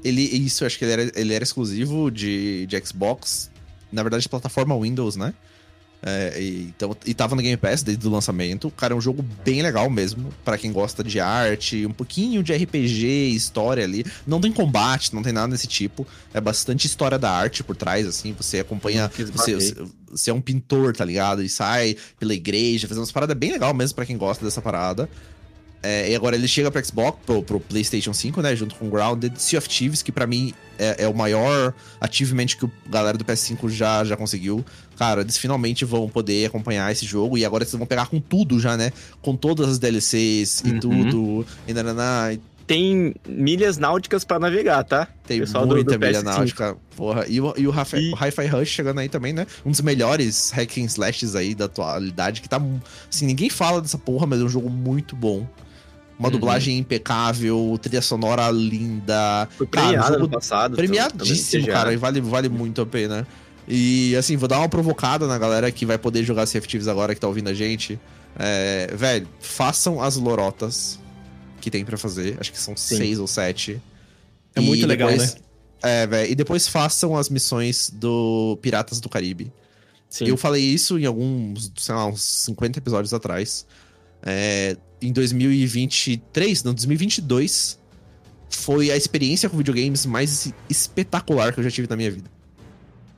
Ele, 0.03 0.21
isso, 0.21 0.65
acho 0.65 0.79
que 0.79 0.85
ele 0.85 0.91
era, 0.93 1.11
ele 1.13 1.33
era 1.33 1.43
exclusivo 1.43 2.09
de, 2.09 2.65
de 2.65 2.83
Xbox, 2.83 3.51
na 3.91 4.01
verdade, 4.01 4.23
de 4.23 4.29
plataforma 4.29 4.77
Windows, 4.79 5.15
né? 5.15 5.33
É, 6.01 6.41
e, 6.41 6.73
então, 6.75 6.95
e 7.05 7.13
tava 7.13 7.35
no 7.35 7.41
Game 7.41 7.57
Pass 7.57 7.83
desde 7.83 8.07
o 8.07 8.09
lançamento. 8.09 8.71
Cara, 8.71 8.93
é 8.93 8.97
um 8.97 9.01
jogo 9.01 9.23
bem 9.43 9.61
legal 9.61 9.89
mesmo, 9.89 10.33
para 10.45 10.57
quem 10.57 10.71
gosta 10.71 11.03
de 11.03 11.19
arte, 11.19 11.85
um 11.85 11.91
pouquinho 11.91 12.41
de 12.41 12.53
RPG, 12.53 13.05
história 13.35 13.83
ali. 13.83 14.05
Não 14.25 14.39
tem 14.39 14.51
combate, 14.51 15.13
não 15.13 15.21
tem 15.21 15.33
nada 15.33 15.51
desse 15.51 15.67
tipo. 15.67 16.07
É 16.33 16.39
bastante 16.39 16.87
história 16.87 17.19
da 17.19 17.29
arte 17.29 17.63
por 17.63 17.75
trás, 17.75 18.07
assim. 18.07 18.33
Você 18.33 18.59
acompanha. 18.59 19.11
Você, 19.13 19.25
você, 19.25 19.75
você, 20.09 20.31
é 20.31 20.33
um 20.33 20.41
pintor, 20.41 20.95
tá 20.95 21.03
ligado? 21.03 21.43
E 21.43 21.49
sai 21.49 21.97
pela 22.17 22.33
igreja, 22.33 22.87
fazendo 22.87 23.01
umas 23.01 23.11
paradas 23.11 23.35
bem 23.35 23.51
legal 23.51 23.73
mesmo 23.73 23.95
para 23.95 24.05
quem 24.05 24.17
gosta 24.17 24.45
dessa 24.45 24.61
parada. 24.61 25.09
É, 25.81 26.11
e 26.11 26.15
agora 26.15 26.35
ele 26.35 26.47
chega 26.47 26.69
pro 26.69 26.85
Xbox, 26.85 27.17
pro, 27.25 27.41
pro, 27.41 27.59
PlayStation 27.59 28.13
5, 28.13 28.41
né? 28.41 28.55
Junto 28.55 28.75
com 28.75 28.89
Grounded, 28.89 29.41
Sea 29.41 29.59
of 29.59 29.69
Thieves, 29.69 30.01
que 30.01 30.11
para 30.11 30.27
mim 30.27 30.53
é, 30.77 31.03
é, 31.03 31.07
o 31.07 31.13
maior 31.13 31.73
achievement 32.01 32.47
que 32.47 32.65
a 32.65 32.89
galera 32.89 33.17
do 33.17 33.23
PS5 33.23 33.69
já, 33.69 34.03
já 34.03 34.17
conseguiu. 34.17 34.63
Cara, 34.97 35.21
eles 35.21 35.37
finalmente 35.37 35.85
vão 35.85 36.09
poder 36.09 36.47
acompanhar 36.47 36.91
esse 36.91 37.05
jogo 37.05 37.37
e 37.37 37.45
agora 37.45 37.63
eles 37.63 37.73
vão 37.73 37.87
pegar 37.87 38.07
com 38.07 38.19
tudo 38.19 38.59
já, 38.59 38.75
né? 38.75 38.91
Com 39.21 39.35
todas 39.35 39.69
as 39.69 39.79
DLCs 39.79 40.63
e 40.65 40.71
uhum. 40.71 40.79
tudo. 40.79 41.45
E 41.65 41.73
nananá, 41.73 42.31
tem 42.69 43.15
milhas 43.27 43.79
náuticas 43.79 44.23
para 44.23 44.37
navegar, 44.37 44.83
tá? 44.83 45.07
Tem 45.25 45.39
Pessoal 45.39 45.65
muita 45.65 45.93
do, 45.93 45.97
do 45.97 46.05
milha 46.05 46.21
náutica, 46.21 46.77
porra. 46.95 47.25
E 47.27 47.41
o, 47.41 47.51
e 47.57 47.67
o 47.67 47.71
Hi-Fi 47.71 48.45
Rush 48.45 48.69
chegando 48.69 48.99
aí 48.99 49.09
também, 49.09 49.33
né? 49.33 49.47
Um 49.65 49.71
dos 49.71 49.81
melhores 49.81 50.51
hack 50.51 50.77
and 50.77 50.85
slashes 50.85 51.35
aí 51.35 51.55
da 51.55 51.65
atualidade, 51.65 52.41
que 52.41 52.47
tá... 52.47 52.61
Assim, 53.11 53.25
ninguém 53.25 53.49
fala 53.49 53.81
dessa 53.81 53.97
porra, 53.97 54.27
mas 54.27 54.39
é 54.39 54.43
um 54.43 54.49
jogo 54.49 54.69
muito 54.69 55.15
bom. 55.15 55.47
Uma 56.19 56.27
uhum. 56.27 56.33
dublagem 56.33 56.77
impecável, 56.77 57.79
trilha 57.81 58.01
sonora 58.01 58.51
linda. 58.51 59.47
Foi 59.57 59.65
premiado 59.65 60.03
cara, 60.03 60.17
no 60.17 60.29
passado. 60.29 60.75
Premiadíssimo, 60.75 61.65
cara, 61.67 61.93
e 61.93 61.97
vale, 61.97 62.19
vale 62.19 62.49
muito 62.49 62.81
a 62.81 62.85
pena. 62.85 63.25
E 63.65 64.13
assim, 64.17 64.35
vou 64.35 64.49
dar 64.49 64.59
uma 64.59 64.67
provocada 64.67 65.27
na 65.27 65.37
galera 65.37 65.71
que 65.71 65.85
vai 65.85 65.97
poder 65.97 66.25
jogar 66.25 66.45
CFTVs 66.45 66.89
agora 66.89 67.15
que 67.15 67.21
tá 67.21 67.27
ouvindo 67.27 67.47
a 67.47 67.53
gente. 67.53 67.97
É, 68.37 68.93
velho, 68.93 69.27
façam 69.39 70.01
as 70.01 70.17
lorotas 70.17 70.99
que 71.61 71.71
tem 71.71 71.85
para 71.85 71.97
fazer. 71.97 72.35
Acho 72.39 72.51
que 72.51 72.59
são 72.59 72.75
Sim. 72.75 72.97
seis 72.97 73.19
ou 73.19 73.27
sete. 73.27 73.81
É 74.55 74.59
muito 74.59 74.85
legal, 74.85 75.09
né? 75.11 75.33
É, 75.81 76.05
velho. 76.05 76.31
E 76.31 76.35
depois 76.35 76.67
façam 76.67 77.15
as 77.15 77.29
missões 77.29 77.89
do 77.93 78.57
Piratas 78.61 78.99
do 78.99 79.07
Caribe. 79.07 79.51
Sim. 80.09 80.25
Eu 80.25 80.35
falei 80.35 80.63
isso 80.63 80.97
em 80.97 81.05
alguns, 81.05 81.71
sei 81.77 81.95
lá, 81.95 82.07
uns 82.07 82.21
50 82.21 82.79
episódios 82.79 83.13
atrás. 83.13 83.65
É, 84.23 84.77
em 85.01 85.11
2023, 85.11 86.63
não, 86.63 86.73
2022, 86.73 87.79
foi 88.49 88.91
a 88.91 88.97
experiência 88.97 89.49
com 89.49 89.57
videogames 89.57 90.05
mais 90.05 90.53
espetacular 90.69 91.53
que 91.53 91.59
eu 91.59 91.63
já 91.63 91.71
tive 91.71 91.87
na 91.87 91.95
minha 91.95 92.11
vida. 92.11 92.29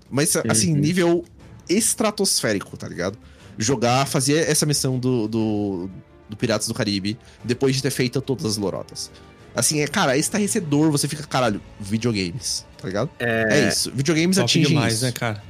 Mas, 0.09 0.35
assim, 0.35 0.73
nível 0.73 1.23
estratosférico, 1.69 2.75
tá 2.75 2.87
ligado? 2.87 3.17
Jogar, 3.57 4.05
fazer 4.05 4.49
essa 4.49 4.65
missão 4.65 4.99
do, 4.99 5.27
do, 5.27 5.89
do, 6.29 6.37
Piratas 6.37 6.67
do 6.67 6.73
Caribe, 6.73 7.17
depois 7.43 7.75
de 7.75 7.81
ter 7.81 7.91
feito 7.91 8.19
todas 8.21 8.45
as 8.45 8.57
lorotas. 8.57 9.09
Assim, 9.55 9.81
é, 9.81 9.87
cara, 9.87 10.15
é 10.15 10.19
estarrecedor, 10.19 10.91
você 10.91 11.07
fica, 11.07 11.23
caralho, 11.23 11.61
videogames, 11.79 12.65
tá 12.77 12.87
ligado? 12.87 13.09
É, 13.19 13.47
é 13.49 13.67
isso. 13.69 13.91
Videogames 13.93 14.37
atingem 14.37 14.69
demais, 14.69 14.95
isso. 14.95 15.05
né, 15.05 15.11
cara? 15.11 15.43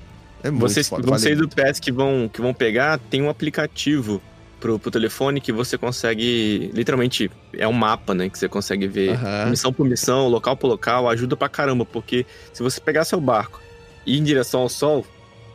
É 0.44 0.50
muito 0.50 0.62
vocês, 0.62 0.88
foda, 0.88 1.06
vocês 1.06 1.38
do 1.38 1.48
PS 1.48 1.80
que 1.80 1.92
vão, 1.92 2.30
que 2.32 2.42
vão 2.42 2.54
pegar, 2.54 2.98
tem 2.98 3.22
um 3.22 3.30
aplicativo 3.30 4.22
pro, 4.62 4.80
pro 4.80 4.92
telefone 4.92 5.42
que 5.42 5.52
você 5.52 5.78
consegue. 5.78 6.72
Literalmente, 6.74 7.30
é 7.54 7.68
um 7.68 7.74
mapa, 7.74 8.14
né? 8.14 8.30
Que 8.30 8.38
você 8.38 8.48
consegue 8.48 8.88
ver 8.88 9.12
uhum. 9.12 9.50
missão 9.50 9.74
por 9.74 9.86
missão, 9.86 10.28
local 10.30 10.56
por 10.56 10.68
local, 10.68 11.10
ajuda 11.10 11.36
pra 11.36 11.50
caramba. 11.50 11.84
Porque 11.84 12.26
se 12.54 12.64
você 12.64 12.80
pegar 12.80 13.04
seu 13.04 13.20
barco 13.20 13.60
e 14.06 14.16
ir 14.16 14.20
em 14.20 14.24
direção 14.24 14.62
ao 14.62 14.70
sol, 14.70 15.06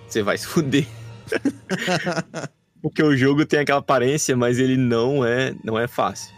você 0.06 0.22
vai 0.22 0.36
se 0.36 0.46
fuder. 0.46 0.86
porque 2.82 3.02
o 3.02 3.16
jogo 3.16 3.46
tem 3.46 3.60
aquela 3.60 3.78
aparência, 3.78 4.36
mas 4.36 4.58
ele 4.58 4.76
não 4.76 5.24
é, 5.24 5.54
não 5.64 5.78
é 5.78 5.86
fácil. 5.86 6.34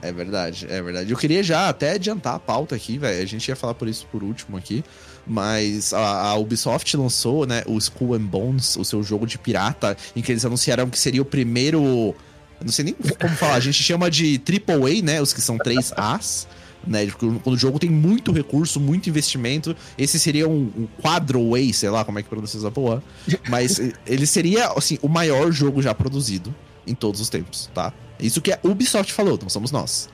É 0.00 0.10
verdade, 0.10 0.66
é 0.68 0.82
verdade. 0.82 1.10
Eu 1.12 1.16
queria 1.16 1.44
já 1.44 1.68
até 1.68 1.92
adiantar 1.92 2.34
a 2.34 2.38
pauta 2.38 2.74
aqui, 2.74 2.98
velho. 2.98 3.22
A 3.22 3.26
gente 3.26 3.46
ia 3.46 3.54
falar 3.54 3.74
por 3.74 3.86
isso 3.86 4.06
por 4.10 4.22
último 4.22 4.56
aqui. 4.56 4.82
Mas 5.26 5.92
a, 5.92 6.30
a, 6.30 6.36
Ubisoft 6.36 6.96
lançou, 6.96 7.46
né, 7.46 7.62
o 7.66 7.78
Skull 7.78 8.14
and 8.14 8.22
Bones, 8.26 8.76
o 8.76 8.84
seu 8.84 9.02
jogo 9.02 9.26
de 9.26 9.38
pirata, 9.38 9.96
em 10.16 10.22
que 10.22 10.32
eles 10.32 10.44
anunciaram 10.44 10.88
que 10.90 10.98
seria 10.98 11.22
o 11.22 11.24
primeiro. 11.24 12.14
Não 12.60 12.72
sei 12.72 12.84
nem 12.86 12.94
como 12.94 13.34
falar, 13.36 13.54
a 13.54 13.60
gente 13.60 13.82
chama 13.82 14.10
de 14.10 14.40
AAA, 14.40 15.02
né? 15.02 15.20
Os 15.20 15.32
que 15.32 15.40
são 15.40 15.58
3 15.58 15.92
As. 15.96 16.46
Né, 16.84 17.06
quando 17.12 17.40
o 17.44 17.56
jogo 17.56 17.78
tem 17.78 17.88
muito 17.88 18.32
recurso, 18.32 18.80
muito 18.80 19.08
investimento, 19.08 19.76
esse 19.96 20.18
seria 20.18 20.48
um, 20.48 20.68
um 20.76 20.88
quadro-way, 21.00 21.72
sei 21.72 21.88
lá 21.88 22.04
como 22.04 22.18
é 22.18 22.24
que 22.24 22.28
pronuncia 22.28 22.58
essa 22.58 22.72
porra. 22.72 23.00
Mas 23.48 23.80
ele 24.04 24.26
seria, 24.26 24.66
assim, 24.72 24.98
o 25.00 25.08
maior 25.08 25.52
jogo 25.52 25.80
já 25.80 25.94
produzido 25.94 26.52
em 26.84 26.92
todos 26.92 27.20
os 27.20 27.28
tempos, 27.28 27.70
tá? 27.72 27.92
Isso 28.18 28.40
que 28.40 28.52
a 28.52 28.58
Ubisoft 28.64 29.12
falou, 29.12 29.38
não 29.40 29.48
somos 29.48 29.70
nós. 29.70 30.08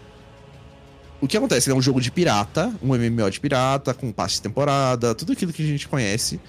O 1.20 1.26
que 1.26 1.36
acontece? 1.36 1.68
Ele 1.68 1.74
é 1.74 1.78
um 1.78 1.82
jogo 1.82 2.00
de 2.00 2.10
pirata, 2.10 2.72
um 2.80 2.94
MMO 2.96 3.30
de 3.30 3.40
pirata, 3.40 3.92
com 3.92 4.12
passe 4.12 4.36
de 4.36 4.42
temporada, 4.42 5.14
tudo 5.14 5.32
aquilo 5.32 5.52
que 5.52 5.62
a 5.62 5.66
gente 5.66 5.88
conhece. 5.88 6.40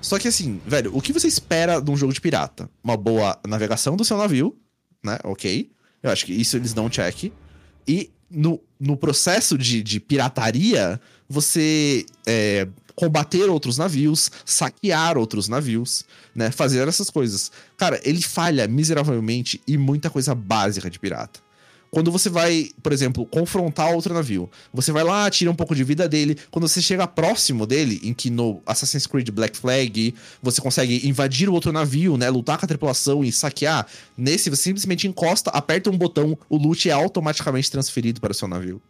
Só 0.00 0.18
que 0.18 0.28
assim, 0.28 0.60
velho, 0.66 0.96
o 0.96 1.00
que 1.00 1.12
você 1.12 1.26
espera 1.26 1.80
de 1.80 1.90
um 1.90 1.96
jogo 1.96 2.12
de 2.12 2.20
pirata? 2.20 2.68
Uma 2.82 2.96
boa 2.96 3.38
navegação 3.46 3.96
do 3.96 4.04
seu 4.04 4.16
navio, 4.16 4.56
né? 5.02 5.18
Ok. 5.24 5.70
Eu 6.02 6.10
acho 6.10 6.26
que 6.26 6.32
isso 6.32 6.56
eles 6.56 6.72
dão 6.72 6.88
check. 6.88 7.32
E 7.86 8.10
no, 8.30 8.60
no 8.78 8.96
processo 8.96 9.58
de, 9.58 9.82
de 9.82 10.00
pirataria, 10.00 11.00
você 11.28 12.06
é, 12.26 12.66
combater 12.94 13.48
outros 13.48 13.78
navios, 13.78 14.30
saquear 14.44 15.18
outros 15.18 15.48
navios, 15.48 16.04
né? 16.34 16.50
Fazer 16.50 16.86
essas 16.86 17.10
coisas. 17.10 17.50
Cara, 17.76 18.00
ele 18.04 18.22
falha 18.22 18.66
miseravelmente 18.68 19.60
e 19.66 19.76
muita 19.76 20.10
coisa 20.10 20.34
básica 20.34 20.88
de 20.88 20.98
pirata. 20.98 21.40
Quando 21.94 22.10
você 22.10 22.30
vai, 22.30 22.70
por 22.82 22.90
exemplo, 22.90 23.26
confrontar 23.26 23.92
outro 23.92 24.14
navio, 24.14 24.50
você 24.72 24.90
vai 24.90 25.04
lá, 25.04 25.28
tira 25.28 25.50
um 25.50 25.54
pouco 25.54 25.74
de 25.74 25.84
vida 25.84 26.08
dele. 26.08 26.38
Quando 26.50 26.66
você 26.66 26.80
chega 26.80 27.06
próximo 27.06 27.66
dele, 27.66 28.00
em 28.02 28.14
que 28.14 28.30
no 28.30 28.62
Assassin's 28.64 29.06
Creed 29.06 29.28
Black 29.28 29.54
Flag 29.58 30.14
você 30.42 30.58
consegue 30.62 31.06
invadir 31.06 31.50
o 31.50 31.52
outro 31.52 31.70
navio, 31.70 32.16
né? 32.16 32.30
Lutar 32.30 32.56
com 32.56 32.64
a 32.64 32.68
tripulação 32.68 33.22
e 33.22 33.30
saquear. 33.30 33.86
Nesse, 34.16 34.48
você 34.48 34.62
simplesmente 34.62 35.06
encosta, 35.06 35.50
aperta 35.50 35.90
um 35.90 35.98
botão, 35.98 36.38
o 36.48 36.56
loot 36.56 36.88
é 36.88 36.92
automaticamente 36.92 37.70
transferido 37.70 38.22
para 38.22 38.30
o 38.30 38.34
seu 38.34 38.48
navio. 38.48 38.80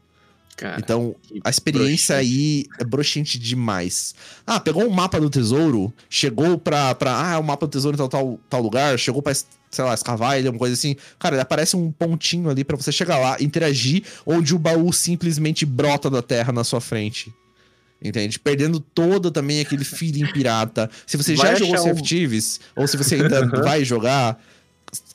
Cara, 0.57 0.79
então, 0.79 1.17
a 1.43 1.51
experiência 1.51 2.15
broxante. 2.15 2.37
aí 2.37 2.67
é 2.79 2.85
broxante 2.85 3.37
demais. 3.37 4.15
Ah, 4.47 4.61
pegou 4.61 4.85
um 4.85 4.91
mapa 4.91 5.21
do 5.21 5.29
tesouro, 5.29 5.93
chegou 6.09 6.57
pra. 6.57 6.95
pra 6.95 7.33
ah, 7.33 7.39
o 7.41 7.43
mapa 7.43 7.67
do 7.67 7.71
tesouro 7.71 7.97
em 7.97 7.99
tal, 7.99 8.09
tal, 8.09 8.39
tal 8.49 8.63
lugar, 8.63 8.97
chegou 8.97 9.21
pra 9.21 9.33
sei 9.73 9.85
lá, 9.85 9.95
escavar 9.95 10.39
ele, 10.39 10.49
uma 10.49 10.59
coisa 10.59 10.75
assim. 10.75 10.95
Cara, 11.19 11.35
ele 11.35 11.43
aparece 11.43 11.75
um 11.75 11.91
pontinho 11.91 12.51
ali 12.51 12.63
para 12.63 12.77
você 12.77 12.93
chegar 12.93 13.19
lá, 13.19 13.37
interagir, 13.41 14.05
onde 14.27 14.55
o 14.55 14.59
baú 14.59 14.93
simplesmente 14.93 15.65
brota 15.65 16.11
da 16.11 16.23
terra 16.23 16.53
na 16.53 16.63
sua 16.63 16.81
frente. 16.81 17.33
Entende? 18.05 18.39
Perdendo 18.39 18.81
todo 18.81 19.31
também 19.31 19.61
aquele 19.61 19.85
feeling 19.85 20.27
pirata. 20.33 20.91
Se 21.07 21.17
você 21.17 21.35
vai 21.35 21.53
já 21.53 21.55
jogou 21.55 21.79
Sea 21.79 21.93
of 21.93 22.03
Thieves, 22.03 22.61
ou 22.77 22.87
se 22.87 22.97
você 22.97 23.15
ainda 23.15 23.47
vai 23.63 23.85
jogar, 23.85 24.39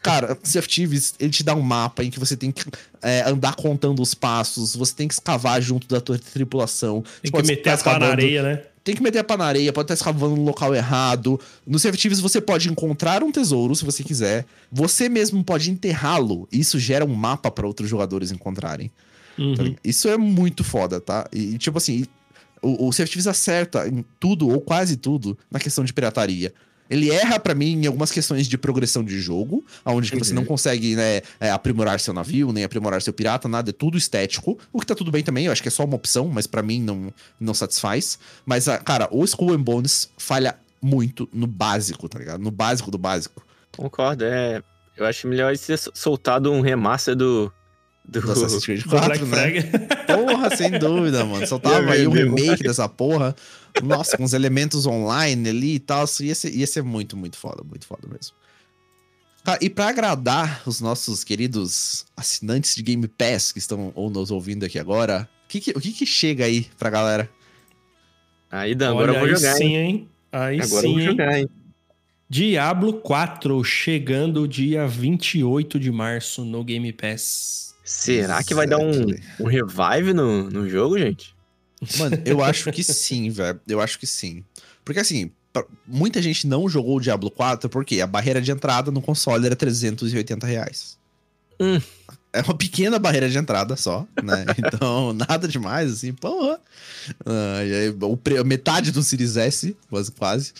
Cara, 0.01 0.37
Sea 0.41 0.59
of 0.59 0.67
Thieves, 0.67 1.13
ele 1.19 1.29
te 1.29 1.43
dá 1.43 1.53
um 1.53 1.61
mapa 1.61 2.03
em 2.03 2.09
que 2.09 2.19
você 2.19 2.35
tem 2.35 2.51
que 2.51 2.63
é, 3.01 3.23
andar 3.29 3.55
contando 3.55 4.01
os 4.01 4.15
passos, 4.15 4.75
você 4.75 4.95
tem 4.95 5.07
que 5.07 5.13
escavar 5.13 5.61
junto 5.61 5.87
da 5.87 6.01
tua 6.01 6.17
tripulação. 6.17 7.03
Tem 7.21 7.31
que 7.31 7.43
meter 7.43 7.69
a 7.69 7.77
pá 7.77 7.99
na 7.99 8.07
areia, 8.07 8.41
né? 8.41 8.61
Tem 8.87 8.95
que 8.95 9.03
meter 9.03 9.19
a 9.19 9.23
pá 9.23 9.35
na 9.35 9.43
areia, 9.43 9.73
pode 9.73 9.83
estar 9.83 9.95
escavando 9.95 10.37
no 10.37 10.45
local 10.45 10.73
errado. 10.73 11.37
No 11.65 11.77
Thieves 11.77 12.21
você 12.21 12.39
pode 12.39 12.69
encontrar 12.69 13.21
um 13.21 13.33
tesouro 13.33 13.75
se 13.75 13.83
você 13.83 14.01
quiser. 14.01 14.45
Você 14.71 15.09
mesmo 15.09 15.43
pode 15.43 15.69
enterrá-lo. 15.69 16.47
Isso 16.49 16.79
gera 16.79 17.03
um 17.03 17.13
mapa 17.13 17.51
para 17.51 17.67
outros 17.67 17.89
jogadores 17.89 18.31
encontrarem. 18.31 18.89
Uhum. 19.37 19.51
Então, 19.51 19.75
isso 19.83 20.07
é 20.07 20.15
muito 20.15 20.63
foda, 20.63 21.01
tá? 21.01 21.27
E, 21.33 21.57
tipo 21.57 21.77
assim, 21.77 22.05
o, 22.61 22.87
o 22.87 23.29
acerta 23.29 23.89
em 23.89 24.05
tudo, 24.21 24.47
ou 24.47 24.61
quase 24.61 24.95
tudo, 24.95 25.37
na 25.51 25.59
questão 25.59 25.83
de 25.83 25.91
pirataria. 25.91 26.53
Ele 26.89 27.09
erra 27.11 27.39
para 27.39 27.53
mim 27.53 27.83
em 27.83 27.87
algumas 27.87 28.11
questões 28.11 28.47
de 28.47 28.57
progressão 28.57 29.03
de 29.03 29.19
jogo, 29.19 29.65
onde 29.85 30.13
uhum. 30.13 30.19
você 30.19 30.33
não 30.33 30.45
consegue 30.45 30.95
né, 30.95 31.21
é, 31.39 31.49
aprimorar 31.51 31.99
seu 31.99 32.13
navio, 32.13 32.51
nem 32.51 32.63
aprimorar 32.63 33.01
seu 33.01 33.13
pirata, 33.13 33.47
nada, 33.47 33.69
é 33.69 33.73
tudo 33.73 33.97
estético. 33.97 34.57
O 34.71 34.79
que 34.79 34.85
tá 34.85 34.95
tudo 34.95 35.11
bem 35.11 35.23
também, 35.23 35.45
eu 35.45 35.51
acho 35.51 35.61
que 35.61 35.67
é 35.67 35.71
só 35.71 35.83
uma 35.83 35.95
opção, 35.95 36.27
mas 36.27 36.47
para 36.47 36.61
mim 36.61 36.81
não, 36.81 37.13
não 37.39 37.53
satisfaz. 37.53 38.19
Mas, 38.45 38.67
ah, 38.67 38.77
cara, 38.77 39.07
o 39.11 39.23
Skull 39.23 39.53
and 39.53 39.61
Bones 39.61 40.09
falha 40.17 40.57
muito 40.81 41.27
no 41.33 41.47
básico, 41.47 42.07
tá 42.07 42.19
ligado? 42.19 42.41
No 42.41 42.51
básico 42.51 42.91
do 42.91 42.97
básico. 42.97 43.41
Concordo, 43.75 44.25
é. 44.25 44.61
Eu 44.95 45.05
acho 45.05 45.27
melhor 45.27 45.55
ser 45.55 45.77
soltado 45.77 46.51
um 46.51 46.61
remaster 46.61 47.15
do. 47.15 47.51
Do, 48.07 48.21
do 48.21 48.31
Assassin's 48.31 48.65
Creed 48.65 48.85
4, 48.85 49.25
né? 49.25 49.61
Porra, 50.07 50.55
sem 50.55 50.71
dúvida, 50.71 51.25
mano. 51.25 51.45
Soltava 51.45 51.91
aí 51.91 52.07
um 52.07 52.11
remake 52.11 52.63
dessa 52.63 52.87
porra. 52.87 53.35
Nossa, 53.83 54.17
com 54.17 54.23
os 54.23 54.33
elementos 54.33 54.85
online 54.85 55.49
ali 55.49 55.75
e 55.75 55.79
tal. 55.79 56.05
Ia 56.21 56.33
ser, 56.33 56.55
ia 56.55 56.65
ser 56.65 56.83
muito, 56.83 57.17
muito 57.17 57.37
foda, 57.37 57.63
muito 57.63 57.85
foda 57.85 58.07
mesmo. 58.07 58.33
Tá, 59.43 59.57
e 59.61 59.69
para 59.69 59.87
agradar 59.87 60.61
os 60.65 60.81
nossos 60.81 61.23
queridos 61.23 62.05
assinantes 62.15 62.75
de 62.75 62.83
Game 62.83 63.07
Pass 63.07 63.51
que 63.51 63.59
estão 63.59 63.91
ou 63.95 64.09
nos 64.09 64.31
ouvindo 64.31 64.65
aqui 64.65 64.77
agora, 64.77 65.29
o 65.45 65.47
que, 65.47 65.61
que, 65.61 65.71
o 65.71 65.79
que, 65.79 65.91
que 65.91 66.05
chega 66.05 66.45
aí 66.45 66.67
pra 66.77 66.89
galera? 66.89 67.29
Aí, 68.51 68.75
Dan, 68.75 68.91
agora 68.91 69.13
eu 69.13 69.19
vou 69.19 69.29
jogar. 69.29 69.55
Sim, 69.55 69.75
hein? 69.75 70.09
Aí 70.31 70.61
agora 70.61 70.81
sim, 70.81 70.87
eu 70.87 70.93
vou 70.93 71.01
jogar, 71.01 71.39
hein? 71.39 71.49
Diablo 72.29 72.95
4 72.95 73.63
chegando 73.63 74.45
dia 74.45 74.85
28 74.85 75.79
de 75.79 75.91
março 75.93 76.43
no 76.43 76.61
Game 76.61 76.91
Pass. 76.91 77.66
Será 77.87 78.43
que 78.43 78.53
vai 78.53 78.67
dar 78.67 78.79
um, 78.79 79.05
um 79.39 79.45
revive 79.45 80.13
no, 80.13 80.49
no 80.49 80.69
jogo, 80.69 80.99
gente? 80.99 81.33
Mano, 81.97 82.21
eu 82.25 82.43
acho 82.43 82.69
que 82.71 82.83
sim, 82.83 83.29
velho. 83.29 83.61
Eu 83.65 83.79
acho 83.79 83.97
que 83.97 84.05
sim. 84.05 84.43
Porque 84.83 84.99
assim, 84.99 85.31
muita 85.87 86.21
gente 86.21 86.45
não 86.47 86.67
jogou 86.67 86.97
o 86.97 86.99
Diablo 86.99 87.31
4 87.31 87.69
porque 87.69 88.01
a 88.01 88.07
barreira 88.07 88.41
de 88.41 88.51
entrada 88.51 88.91
no 88.91 89.01
console 89.01 89.45
era 89.45 89.55
380 89.55 90.45
reais. 90.45 90.97
Hum. 91.59 91.79
É 92.37 92.41
uma 92.41 92.55
pequena 92.55 92.99
barreira 92.99 93.29
de 93.29 93.37
entrada 93.37 93.75
só, 93.75 94.05
né? 94.23 94.45
Então, 94.57 95.13
nada 95.13 95.47
demais, 95.47 95.91
assim, 95.91 96.13
porra. 96.13 96.59
Uh, 97.25 98.05
o, 98.05 98.45
metade 98.45 98.91
do 98.91 99.01
Series 99.01 99.37
S, 99.37 99.75
quase. 99.89 100.11
quase. 100.11 100.53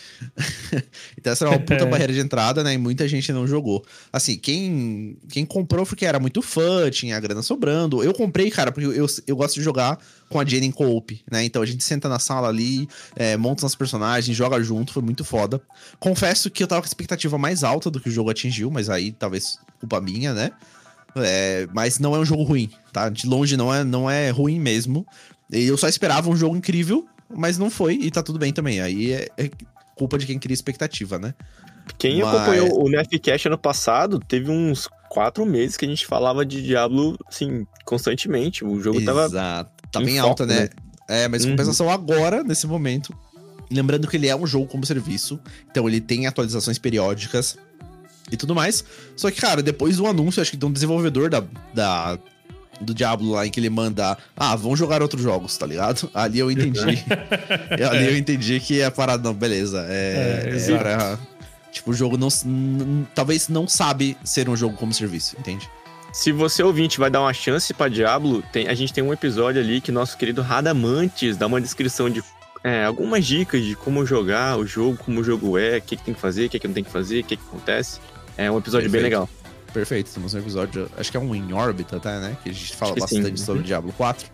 então, 1.18 1.34
essa 1.34 1.46
era 1.46 1.52
uma 1.52 1.60
puta 1.60 1.86
barreira 1.86 2.14
de 2.14 2.20
entrada, 2.20 2.64
né? 2.64 2.74
E 2.74 2.78
muita 2.78 3.08
gente 3.08 3.32
não 3.34 3.46
jogou. 3.46 3.86
Assim, 4.12 4.38
quem, 4.38 5.18
quem 5.30 5.46
comprou 5.46 5.86
porque 5.86 6.06
era 6.06 6.20
muito 6.20 6.42
fã, 6.42 6.90
tinha 6.90 7.18
a 7.18 7.20
grana 7.20 7.42
sobrando. 7.42 8.04
Eu 8.04 8.14
comprei, 8.14 8.50
cara, 8.50 8.72
porque 8.72 8.88
eu, 8.88 9.06
eu 9.28 9.36
gosto 9.36 9.56
de 9.56 9.62
jogar 9.62 10.00
com 10.30 10.40
a 10.40 10.46
Jenny 10.46 10.68
em 10.68 10.72
co-op, 10.72 11.22
né? 11.30 11.44
Então 11.44 11.62
a 11.62 11.66
gente 11.66 11.84
senta 11.84 12.10
na 12.10 12.20
sala 12.20 12.48
ali, 12.48 12.88
é, 13.16 13.38
monta 13.38 13.62
nossos 13.62 13.76
personagens, 13.76 14.36
joga 14.36 14.62
junto, 14.62 14.94
foi 14.94 15.04
muito 15.04 15.24
foda. 15.24 15.62
Confesso 16.00 16.50
que 16.50 16.64
eu 16.64 16.68
tava 16.68 16.82
com 16.82 16.86
a 16.86 16.90
expectativa 16.90 17.38
mais 17.38 17.64
alta 17.64 17.90
do 17.90 18.00
que 18.00 18.10
o 18.10 18.12
jogo 18.12 18.30
atingiu, 18.30 18.70
mas 18.70 18.90
aí 18.90 19.12
talvez 19.12 19.60
culpa 19.80 20.02
minha, 20.02 20.34
né? 20.34 20.52
É, 21.24 21.68
mas 21.74 22.00
não 22.00 22.16
é 22.16 22.20
um 22.20 22.26
jogo 22.26 22.44
ruim, 22.44 22.70
tá? 22.92 23.10
De 23.10 23.28
longe 23.28 23.56
não 23.58 23.74
é, 23.74 23.84
não 23.84 24.10
é 24.10 24.30
ruim 24.30 24.60
mesmo. 24.60 25.06
E 25.52 25.64
eu 25.66 25.78
só 25.78 25.88
esperava 25.88 26.30
um 26.30 26.36
jogo 26.36 26.56
incrível, 26.56 27.06
mas 27.34 27.58
não 27.58 27.70
foi, 27.70 27.94
e 27.96 28.12
tá 28.12 28.22
tudo 28.22 28.38
bem 28.40 28.52
também. 28.54 28.82
Aí 28.82 29.12
é, 29.14 29.28
é 29.38 29.50
culpa 29.96 30.18
de 30.18 30.26
quem 30.26 30.38
cria 30.38 30.54
expectativa, 30.54 31.18
né? 31.18 31.34
Quem 31.98 32.22
Mas- 32.22 32.36
acompanhou 32.36 32.84
o 32.86 32.90
Nerfcast 32.90 33.48
ano 33.48 33.58
passado, 33.58 34.20
teve 34.20 34.52
uns 34.52 34.90
quatro 35.10 35.46
meses 35.46 35.78
que 35.78 35.86
a 35.86 35.88
gente 35.88 36.06
falava 36.06 36.46
de 36.46 36.62
Diablo, 36.62 37.18
assim, 37.28 37.66
constantemente. 37.86 38.66
O 38.66 38.80
jogo 38.82 39.04
tava. 39.06 39.26
Exato. 39.26 39.72
Tá 39.90 40.02
em 40.02 40.06
bem 40.06 40.20
alta, 40.20 40.46
né? 40.46 40.62
né? 40.62 40.70
É, 41.10 41.28
mas 41.30 41.46
Uhum. 41.46 41.52
compensação 41.52 41.90
agora, 41.90 42.44
nesse 42.44 42.68
momento. 42.68 43.16
Lembrando 43.72 44.08
que 44.08 44.16
ele 44.18 44.28
é 44.28 44.36
um 44.36 44.46
jogo 44.48 44.66
como 44.68 44.86
serviço, 44.86 45.40
então 45.72 45.88
ele 45.88 46.00
tem 46.02 46.28
atualizações 46.28 46.78
periódicas 46.78 47.58
e 48.32 48.38
tudo 48.38 48.54
mais. 48.56 48.84
Só 49.16 49.30
que, 49.32 49.40
cara, 49.40 49.62
depois 49.62 49.98
do 49.98 50.06
anúncio, 50.08 50.42
acho 50.42 50.52
que 50.52 50.58
de 50.58 50.66
um 50.66 50.72
desenvolvedor 50.72 51.30
da, 51.30 51.44
da- 51.74 52.18
do 52.80 52.94
Diablo 52.94 53.32
lá, 53.32 53.48
em 53.48 53.50
que 53.50 53.60
ele 53.60 53.70
manda, 53.72 54.16
ah, 54.36 54.56
vamos 54.56 54.78
jogar 54.78 55.02
outros 55.02 55.24
jogos, 55.24 55.58
tá 55.58 55.66
ligado? 55.66 56.10
Ali 56.14 56.40
eu 56.40 56.52
entendi. 56.52 56.80
Ali 57.90 58.06
eu 58.06 58.18
entendi 58.18 58.60
que 58.60 58.84
a 58.84 58.92
parada, 58.92 59.24
não, 59.24 59.34
beleza. 59.34 59.86
É, 59.90 60.44
É, 60.54 60.56
é 60.56 61.18
Tipo, 61.72 61.92
o 61.92 61.94
jogo 61.94 62.18
não. 62.18 62.30
talvez 63.14 63.48
não 63.50 63.68
sabe 63.68 64.18
ser 64.24 64.50
um 64.50 64.56
jogo 64.56 64.76
como 64.78 64.94
serviço, 64.94 65.36
entende? 65.40 65.70
Se 66.14 66.32
você 66.32 66.64
ouvinte 66.64 66.98
vai 66.98 67.10
dar 67.12 67.22
uma 67.22 67.34
chance 67.34 67.74
pra 67.74 67.88
Diablo, 67.88 68.44
tem- 68.52 68.68
a 68.68 68.74
gente 68.74 68.92
tem 68.94 69.04
um 69.04 69.14
episódio 69.14 69.62
ali 69.62 69.80
que 69.82 69.92
nosso 69.92 70.18
querido 70.18 70.42
Radamantes 70.42 71.38
dá 71.38 71.46
uma 71.46 71.62
descrição 71.62 72.10
de 72.10 72.24
é, 72.64 72.84
algumas 72.86 73.26
dicas 73.26 73.64
de 73.64 73.76
como 73.76 74.06
jogar 74.06 74.58
o 74.58 74.66
jogo, 74.66 74.98
como 74.98 75.22
o 75.22 75.24
jogo 75.24 75.58
é, 75.58 75.78
o 75.78 75.82
que, 75.82 75.96
que 75.96 76.04
tem 76.04 76.14
que 76.14 76.20
fazer, 76.20 76.46
o 76.48 76.50
que, 76.50 76.60
que 76.60 76.68
não 76.68 76.74
tem 76.74 76.84
que 76.84 76.90
fazer, 76.92 77.20
o 77.20 77.24
que, 77.24 77.38
que 77.38 77.44
acontece. 77.48 78.00
É 78.38 78.50
um 78.52 78.58
episódio 78.58 78.90
bem 78.90 79.02
Perfeito. 79.02 79.22
legal. 79.22 79.30
Perfeito, 79.74 80.12
temos 80.12 80.34
um 80.34 80.40
episódio, 80.40 80.90
acho 80.98 81.12
que 81.12 81.18
é 81.18 81.20
um 81.20 81.36
em 81.36 81.54
órbita, 81.54 82.00
tá, 82.00 82.20
né? 82.20 82.38
Que 82.44 82.50
a 82.50 82.54
gente 82.54 82.76
fala 82.76 82.94
que 82.94 83.02
sim. 83.08 83.18
bastante 83.22 83.40
sobre 83.42 83.64
Diablo 83.64 83.92
4. 83.94 84.28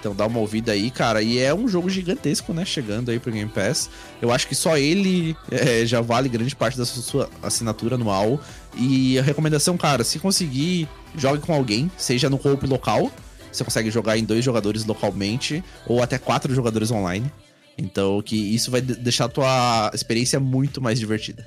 Então 0.00 0.14
dá 0.14 0.26
uma 0.26 0.38
ouvida 0.38 0.72
aí, 0.72 0.90
cara. 0.90 1.20
E 1.22 1.38
é 1.38 1.52
um 1.52 1.66
jogo 1.68 1.90
gigantesco, 1.90 2.52
né? 2.54 2.64
Chegando 2.64 3.10
aí 3.10 3.18
pro 3.18 3.32
Game 3.32 3.50
Pass. 3.50 3.90
Eu 4.22 4.30
acho 4.30 4.46
que 4.46 4.54
só 4.54 4.78
ele 4.78 5.36
é, 5.50 5.84
já 5.84 6.00
vale 6.00 6.28
grande 6.28 6.54
parte 6.54 6.78
da 6.78 6.84
sua 6.84 7.28
assinatura 7.42 7.96
anual. 7.96 8.40
E 8.76 9.18
a 9.18 9.22
recomendação, 9.22 9.76
cara, 9.76 10.04
se 10.04 10.18
conseguir, 10.20 10.88
jogue 11.16 11.40
com 11.40 11.52
alguém, 11.52 11.90
seja 11.96 12.30
no 12.30 12.38
co-op 12.38 12.64
local. 12.66 13.10
Você 13.50 13.64
consegue 13.64 13.90
jogar 13.90 14.16
em 14.16 14.24
dois 14.24 14.44
jogadores 14.44 14.84
localmente, 14.84 15.64
ou 15.86 16.00
até 16.02 16.16
quatro 16.16 16.54
jogadores 16.54 16.90
online. 16.92 17.30
Então, 17.76 18.22
que 18.22 18.36
isso 18.54 18.70
vai 18.70 18.80
de- 18.80 18.94
deixar 18.94 19.24
a 19.24 19.28
tua 19.28 19.90
experiência 19.94 20.38
muito 20.38 20.80
mais 20.80 20.98
divertida. 21.00 21.46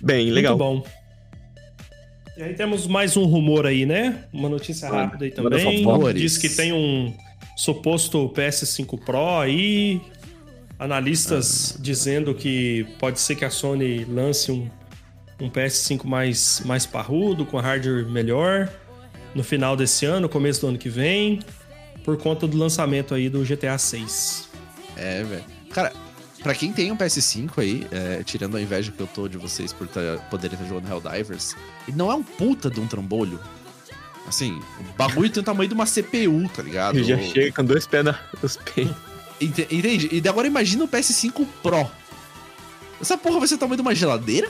Bem, 0.00 0.30
legal. 0.30 0.56
Muito 0.56 0.82
bom. 0.82 0.98
E 2.36 2.42
aí 2.42 2.54
temos 2.54 2.86
mais 2.86 3.16
um 3.16 3.24
rumor 3.24 3.66
aí, 3.66 3.84
né? 3.84 4.24
Uma 4.32 4.48
notícia 4.48 4.88
rápida 4.88 5.24
aí 5.24 5.30
também. 5.32 5.84
Diz 6.14 6.38
que 6.38 6.48
tem 6.48 6.72
um 6.72 7.12
suposto 7.56 8.28
PS5 8.28 8.98
Pro 9.04 9.40
aí. 9.40 10.00
Analistas 10.78 11.76
dizendo 11.80 12.32
que 12.32 12.86
pode 13.00 13.18
ser 13.18 13.34
que 13.34 13.44
a 13.44 13.50
Sony 13.50 14.04
lance 14.04 14.52
um, 14.52 14.70
um 15.40 15.50
PS5 15.50 16.04
mais, 16.04 16.62
mais 16.64 16.86
parrudo, 16.86 17.44
com 17.44 17.58
hardware 17.58 18.06
melhor, 18.06 18.68
no 19.34 19.42
final 19.42 19.76
desse 19.76 20.06
ano, 20.06 20.28
começo 20.28 20.60
do 20.60 20.68
ano 20.68 20.78
que 20.78 20.88
vem, 20.88 21.40
por 22.04 22.16
conta 22.16 22.46
do 22.46 22.56
lançamento 22.56 23.12
aí 23.12 23.28
do 23.28 23.42
GTA 23.44 23.76
6. 23.76 24.48
É, 24.96 25.24
velho. 25.24 25.44
Cara, 25.70 25.92
pra 26.42 26.54
quem 26.54 26.72
tem 26.72 26.90
um 26.92 26.96
PS5 26.96 27.50
aí, 27.58 27.86
é, 27.90 28.22
tirando 28.24 28.56
a 28.56 28.60
inveja 28.62 28.92
que 28.92 29.00
eu 29.00 29.06
tô 29.06 29.28
de 29.28 29.36
vocês 29.36 29.72
por 29.72 29.86
tá- 29.88 30.18
poderem 30.30 30.54
estar 30.56 30.68
jogando 30.68 30.88
Helldivers, 30.90 31.54
ele 31.86 31.96
não 31.96 32.10
é 32.10 32.14
um 32.14 32.22
puta 32.22 32.70
de 32.70 32.80
um 32.80 32.86
trambolho. 32.86 33.38
Assim, 34.26 34.60
o 34.80 34.92
bagulho 34.96 35.30
tem 35.30 35.40
o 35.40 35.44
tamanho 35.44 35.68
de 35.68 35.74
uma 35.74 35.86
CPU, 35.86 36.48
tá 36.54 36.62
ligado? 36.62 37.02
Já 37.02 37.18
chega 37.18 37.52
com 37.52 37.64
dois 37.64 37.86
pés 37.86 38.04
nos 38.42 38.56
peitos. 38.58 38.94
Ente- 39.40 39.66
Entende? 39.70 40.08
E 40.12 40.28
agora 40.28 40.46
imagina 40.46 40.84
o 40.84 40.88
PS5 40.88 41.46
Pro. 41.62 41.90
Essa 43.00 43.16
porra 43.16 43.38
vai 43.38 43.48
ser 43.48 43.54
o 43.54 43.58
tamanho 43.58 43.76
de 43.76 43.82
uma 43.82 43.94
geladeira? 43.94 44.48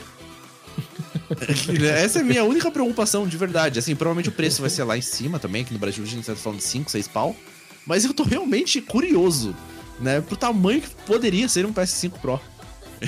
Essa 2.03 2.19
é 2.19 2.21
a 2.21 2.25
minha 2.25 2.43
única 2.43 2.69
preocupação, 2.71 3.27
de 3.27 3.37
verdade. 3.37 3.79
Assim, 3.79 3.95
provavelmente 3.95 4.29
o 4.29 4.31
preço 4.31 4.61
vai 4.61 4.69
ser 4.69 4.83
lá 4.83 4.97
em 4.97 5.01
cima 5.01 5.39
também, 5.39 5.63
que 5.63 5.71
no 5.73 5.79
Brasil 5.79 6.03
a 6.03 6.07
gente 6.07 6.25
tá 6.25 6.35
falando 6.35 6.57
de 6.59 6.65
5, 6.65 6.89
6 6.89 7.07
pau. 7.07 7.35
Mas 7.85 8.03
eu 8.03 8.13
tô 8.13 8.23
realmente 8.23 8.81
curioso, 8.81 9.55
né? 9.99 10.21
Pro 10.21 10.35
tamanho 10.35 10.81
que 10.81 10.89
poderia 11.05 11.47
ser 11.47 11.65
um 11.65 11.73
PS5 11.73 12.11
Pro. 12.21 12.39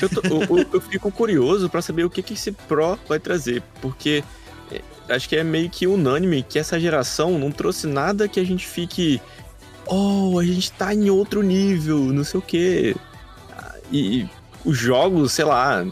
Eu, 0.02 0.10
tô- 0.10 0.22
eu- 0.26 0.68
eu- 0.74 0.82
fico 0.82 1.12
curioso 1.12 1.70
pra 1.70 1.82
saber 1.82 2.06
o 2.06 2.10
que, 2.10 2.22
que 2.24 2.34
esse 2.34 2.52
Pro 2.52 2.98
vai 3.10 3.20
trazer, 3.20 3.62
porque 3.82 4.24
é, 4.72 4.82
acho 5.14 5.28
que 5.28 5.36
é 5.36 5.44
meio 5.44 5.70
que 5.70 5.86
unânime 5.88 6.44
que 6.44 6.58
essa 6.58 6.80
geração 6.80 7.38
não 7.38 7.52
trouxe 7.52 7.88
nada 7.88 8.28
que 8.28 8.40
a 8.40 8.44
gente 8.46 8.66
fique. 8.66 9.22
Oh, 9.86 10.40
a 10.40 10.46
gente 10.46 10.72
tá 10.72 10.94
em 10.94 11.10
outro 11.10 11.42
nível, 11.42 11.98
não 12.00 12.24
sei 12.24 12.40
o 12.40 12.44
quê. 12.44 12.96
Ah, 13.58 13.76
E 13.92 14.26
os 14.64 14.78
jogos, 14.78 15.34
sei 15.34 15.44
lá, 15.44 15.86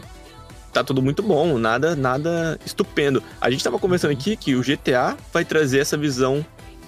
tá 0.72 0.82
tudo 0.84 1.02
muito 1.02 1.22
bom, 1.22 1.58
nada, 1.58 1.96
nada 1.96 2.58
estupendo. 2.66 3.22
A 3.42 3.50
gente 3.50 3.64
tava 3.64 3.78
conversando 3.80 4.12
aqui 4.12 4.38
que 4.38 4.56
o 4.56 4.62
GTA 4.64 5.18
vai 5.34 5.44
trazer 5.44 5.80
essa 5.80 5.98
visão 5.98 6.46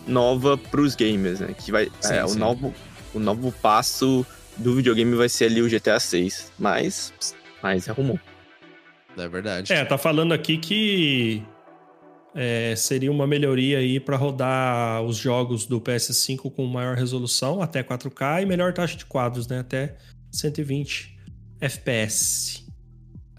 nova 0.07 0.57
pros 0.57 0.95
gamers, 0.95 1.39
né? 1.41 1.53
Que 1.57 1.71
vai. 1.71 1.89
Sim, 1.99 2.13
é, 2.13 2.23
o 2.23 2.29
sim. 2.29 2.39
novo, 2.39 2.73
o 3.13 3.19
novo 3.19 3.51
passo 3.61 4.25
do 4.57 4.75
videogame 4.75 5.15
vai 5.15 5.29
ser 5.29 5.45
ali 5.45 5.61
o 5.61 5.69
GTA 5.69 5.99
6. 5.99 6.51
Mas. 6.59 7.13
Mas 7.61 7.87
é 7.87 7.91
rumor. 7.91 8.19
É 9.17 9.27
verdade. 9.27 9.71
É, 9.73 9.83
tá 9.83 9.97
falando 9.97 10.33
aqui 10.33 10.57
que 10.57 11.43
é, 12.33 12.73
seria 12.77 13.11
uma 13.11 13.27
melhoria 13.27 13.79
aí 13.79 13.99
para 13.99 14.15
rodar 14.15 15.01
os 15.03 15.17
jogos 15.17 15.65
do 15.65 15.81
PS5 15.81 16.51
com 16.53 16.65
maior 16.65 16.95
resolução, 16.95 17.61
até 17.61 17.83
4K, 17.83 18.43
e 18.43 18.45
melhor 18.45 18.73
taxa 18.73 18.95
de 18.97 19.05
quadros, 19.05 19.47
né? 19.47 19.59
Até 19.59 19.95
120 20.31 21.17
FPS. 21.59 22.65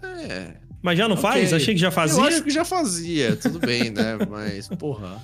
É. 0.03 0.53
Mas 0.81 0.97
já 0.97 1.07
não 1.07 1.15
Ok. 1.15 1.21
faz? 1.29 1.53
Achei 1.53 1.73
que 1.73 1.79
já 1.79 1.89
fazia. 1.91 2.19
Eu 2.21 2.27
acho 2.27 2.43
que 2.43 2.49
já 2.49 2.65
fazia, 2.65 3.35
tudo 3.37 3.57
bem, 3.59 3.89
né? 3.89 4.17
Mas, 4.29 4.67
porra. 4.67 5.21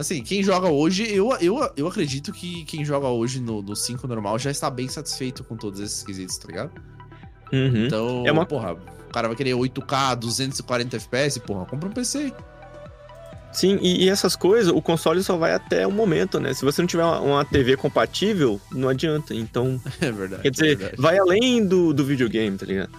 Assim, 0.00 0.22
quem 0.22 0.42
joga 0.42 0.68
hoje, 0.68 1.04
eu, 1.12 1.30
eu, 1.40 1.70
eu 1.76 1.86
acredito 1.86 2.32
que 2.32 2.64
quem 2.64 2.84
joga 2.84 3.06
hoje 3.08 3.38
no, 3.40 3.60
no 3.60 3.76
5 3.76 4.06
normal 4.08 4.38
já 4.38 4.50
está 4.50 4.70
bem 4.70 4.88
satisfeito 4.88 5.44
com 5.44 5.56
todos 5.56 5.78
esses 5.78 6.02
quesitos, 6.02 6.38
tá 6.38 6.48
ligado? 6.48 6.70
Uhum. 7.52 7.86
Então, 7.86 8.24
É 8.26 8.32
uma- 8.32 8.46
porra, 8.46 8.72
o 8.72 9.12
cara 9.12 9.28
vai 9.28 9.36
querer 9.36 9.52
8K, 9.54 10.14
240 10.16 10.96
FPS, 10.96 11.38
porra, 11.40 11.66
compra 11.66 11.88
um 11.88 11.92
PC. 11.92 12.32
Sim, 13.52 13.78
e, 13.82 14.04
e 14.04 14.08
essas 14.08 14.36
coisas, 14.36 14.72
o 14.72 14.80
console 14.80 15.22
só 15.24 15.36
vai 15.36 15.52
até 15.52 15.84
o 15.86 15.90
momento, 15.90 16.38
né? 16.38 16.54
Se 16.54 16.64
você 16.64 16.80
não 16.80 16.86
tiver 16.86 17.02
uma, 17.04 17.20
uma 17.20 17.44
TV 17.44 17.76
compatível, 17.76 18.60
não 18.70 18.88
adianta. 18.88 19.34
Então, 19.34 19.80
É 20.00 20.10
verdade. 20.12 20.42
quer 20.42 20.50
dizer, 20.50 20.66
é 20.72 20.74
verdade. 20.76 21.02
vai 21.02 21.18
além 21.18 21.66
do, 21.66 21.92
do 21.92 22.04
videogame, 22.04 22.56
tá 22.56 22.64
ligado? 22.64 22.90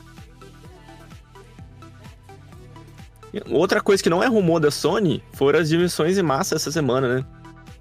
Outra 3.49 3.82
coisa 3.82 4.02
que 4.03 4.10
não 4.10 4.22
é 4.22 4.28
rumor 4.28 4.60
da 4.60 4.72
Sony 4.72 5.24
foram 5.34 5.60
as 5.60 5.70
dimensões 5.70 6.18
em 6.18 6.22
massa 6.22 6.56
essa 6.56 6.72
semana, 6.72 7.16
né? 7.16 7.26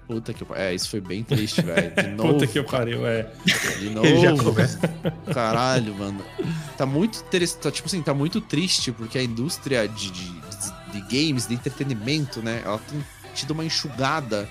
Puta 0.07 0.33
que 0.33 0.45
É, 0.55 0.73
isso 0.73 0.89
foi 0.89 0.99
bem 0.99 1.23
triste, 1.23 1.61
velho. 1.61 1.93
De 1.95 2.07
novo. 2.15 2.33
Puta 2.33 2.47
que 2.47 2.61
pariu, 2.63 3.05
é. 3.07 3.27
De 3.79 3.87
Ele 4.03 4.19
já 4.21 4.31
novo. 4.31 4.43
começa. 4.53 4.79
Caralho, 5.33 5.95
mano. 5.95 6.21
Tá 6.77 6.85
muito 6.85 7.19
interessante. 7.19 7.61
Tá, 7.61 7.71
tipo 7.71 7.87
assim, 7.87 8.01
tá 8.01 8.13
muito 8.13 8.41
triste, 8.41 8.91
porque 8.91 9.17
a 9.17 9.23
indústria 9.23 9.87
de, 9.87 10.11
de, 10.11 10.31
de 10.91 11.01
games, 11.01 11.47
de 11.47 11.53
entretenimento, 11.53 12.41
né? 12.41 12.61
Ela 12.65 12.77
tem 12.79 13.01
tido 13.33 13.51
uma 13.51 13.63
enxugada. 13.63 14.49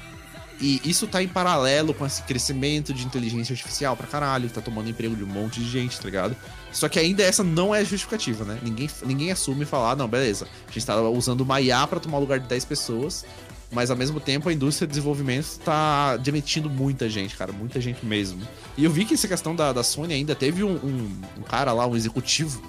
E 0.60 0.80
isso 0.84 1.06
tá 1.06 1.22
em 1.22 1.28
paralelo 1.28 1.94
com 1.94 2.04
esse 2.04 2.22
crescimento 2.22 2.92
de 2.92 3.06
inteligência 3.06 3.54
artificial 3.54 3.96
pra 3.96 4.06
caralho, 4.06 4.46
que 4.46 4.54
tá 4.54 4.60
tomando 4.60 4.90
emprego 4.90 5.16
de 5.16 5.24
um 5.24 5.26
monte 5.26 5.58
de 5.58 5.68
gente, 5.68 5.98
tá 5.98 6.04
ligado? 6.04 6.36
Só 6.70 6.88
que 6.88 6.98
ainda 6.98 7.22
essa 7.22 7.42
não 7.42 7.74
é 7.74 7.82
justificativa, 7.82 8.44
né? 8.44 8.58
Ninguém, 8.62 8.90
ninguém 9.06 9.32
assume 9.32 9.64
fala, 9.64 9.92
ah, 9.92 9.96
não, 9.96 10.06
beleza. 10.06 10.46
A 10.68 10.70
gente 10.70 10.84
tá 10.84 11.00
usando 11.00 11.40
uma 11.40 11.60
IA 11.60 11.86
pra 11.86 11.98
tomar 11.98 12.18
o 12.18 12.20
lugar 12.20 12.38
de 12.38 12.46
10 12.46 12.64
pessoas. 12.66 13.24
Mas 13.72 13.88
ao 13.88 13.96
mesmo 13.96 14.18
tempo 14.18 14.48
a 14.48 14.52
indústria 14.52 14.86
de 14.86 14.90
desenvolvimento 14.90 15.58
tá 15.60 16.16
demitindo 16.16 16.68
muita 16.68 17.08
gente, 17.08 17.36
cara, 17.36 17.52
muita 17.52 17.80
gente 17.80 18.04
mesmo. 18.04 18.42
E 18.76 18.84
eu 18.84 18.90
vi 18.90 19.04
que 19.04 19.14
essa 19.14 19.28
questão 19.28 19.54
da, 19.54 19.72
da 19.72 19.84
Sony 19.84 20.12
ainda 20.12 20.34
teve 20.34 20.64
um, 20.64 20.72
um, 20.72 21.20
um 21.38 21.42
cara 21.42 21.72
lá, 21.72 21.86
um 21.86 21.96
executivo, 21.96 22.60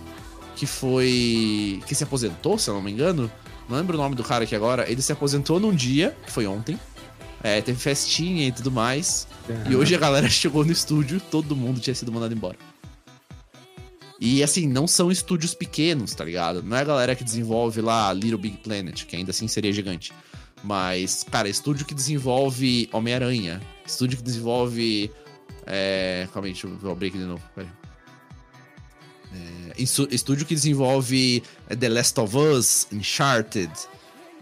que 0.56 0.68
foi. 0.68 1.82
que 1.88 1.96
se 1.96 2.04
aposentou, 2.04 2.58
se 2.58 2.70
eu 2.70 2.76
não 2.76 2.82
me 2.84 2.92
engano. 2.92 3.32
Não 3.68 3.78
lembro 3.78 3.98
o 3.98 4.02
nome 4.02 4.16
do 4.16 4.24
cara 4.24 4.44
aqui 4.44 4.56
agora. 4.56 4.90
Ele 4.90 5.02
se 5.02 5.12
aposentou 5.12 5.60
num 5.60 5.74
dia, 5.74 6.16
que 6.24 6.32
foi 6.32 6.46
ontem. 6.46 6.80
É, 7.44 7.62
teve 7.62 7.80
festinha 7.80 8.48
e 8.48 8.52
tudo 8.52 8.72
mais. 8.72 9.28
E 9.70 9.76
hoje 9.76 9.96
a 9.96 9.98
galera 9.98 10.28
chegou 10.30 10.64
no 10.64 10.72
estúdio, 10.72 11.20
todo 11.20 11.56
mundo 11.56 11.80
tinha 11.80 11.96
sido 11.96 12.12
mandado 12.12 12.34
embora. 12.34 12.58
E 14.20 14.44
assim, 14.44 14.68
não 14.68 14.88
são 14.88 15.12
estúdios 15.12 15.56
pequenos, 15.56 16.14
tá 16.14 16.24
ligado? 16.24 16.62
Não 16.62 16.78
é 16.78 16.82
a 16.82 16.84
galera 16.84 17.16
que 17.16 17.24
desenvolve 17.24 17.82
lá 17.82 18.14
Little 18.14 18.38
Big 18.38 18.58
Planet, 18.58 19.06
que 19.06 19.16
ainda 19.16 19.32
assim 19.32 19.48
seria 19.48 19.74
gigante. 19.74 20.14
Mas, 20.64 21.24
cara, 21.24 21.50
estúdio 21.50 21.88
que 21.88 21.96
desenvolve 21.96 22.88
Homem-Aranha. 22.94 23.60
Estúdio 23.84 24.18
que 24.18 24.24
desenvolve. 24.24 25.12
É... 25.66 26.28
Calma 26.32 26.48
aí, 26.48 26.54
deixa 26.54 26.68
eu 26.68 26.92
abrir 26.92 27.08
aqui 27.08 27.18
de 27.18 27.24
novo. 27.24 27.42
Pera. 27.56 27.82
É, 29.34 29.82
estúdio 29.82 30.46
que 30.46 30.54
desenvolve 30.54 31.42
é, 31.70 31.76
The 31.76 31.90
Last 31.90 32.20
of 32.20 32.38
Us, 32.38 32.88
Uncharted. 32.92 33.72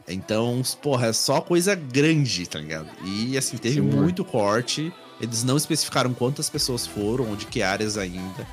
Então, 0.09 0.61
porra, 0.81 1.07
é 1.07 1.13
só 1.13 1.39
coisa 1.41 1.75
grande, 1.75 2.47
tá 2.47 2.59
ligado? 2.59 2.87
E 3.05 3.37
assim, 3.37 3.57
teve 3.57 3.75
Sim. 3.75 3.81
muito 3.81 4.25
corte. 4.25 4.91
Eles 5.21 5.43
não 5.43 5.57
especificaram 5.57 6.13
quantas 6.13 6.49
pessoas 6.49 6.87
foram 6.87 7.29
ou 7.29 7.35
de 7.35 7.45
que 7.45 7.61
áreas 7.61 7.97
ainda. 7.97 8.47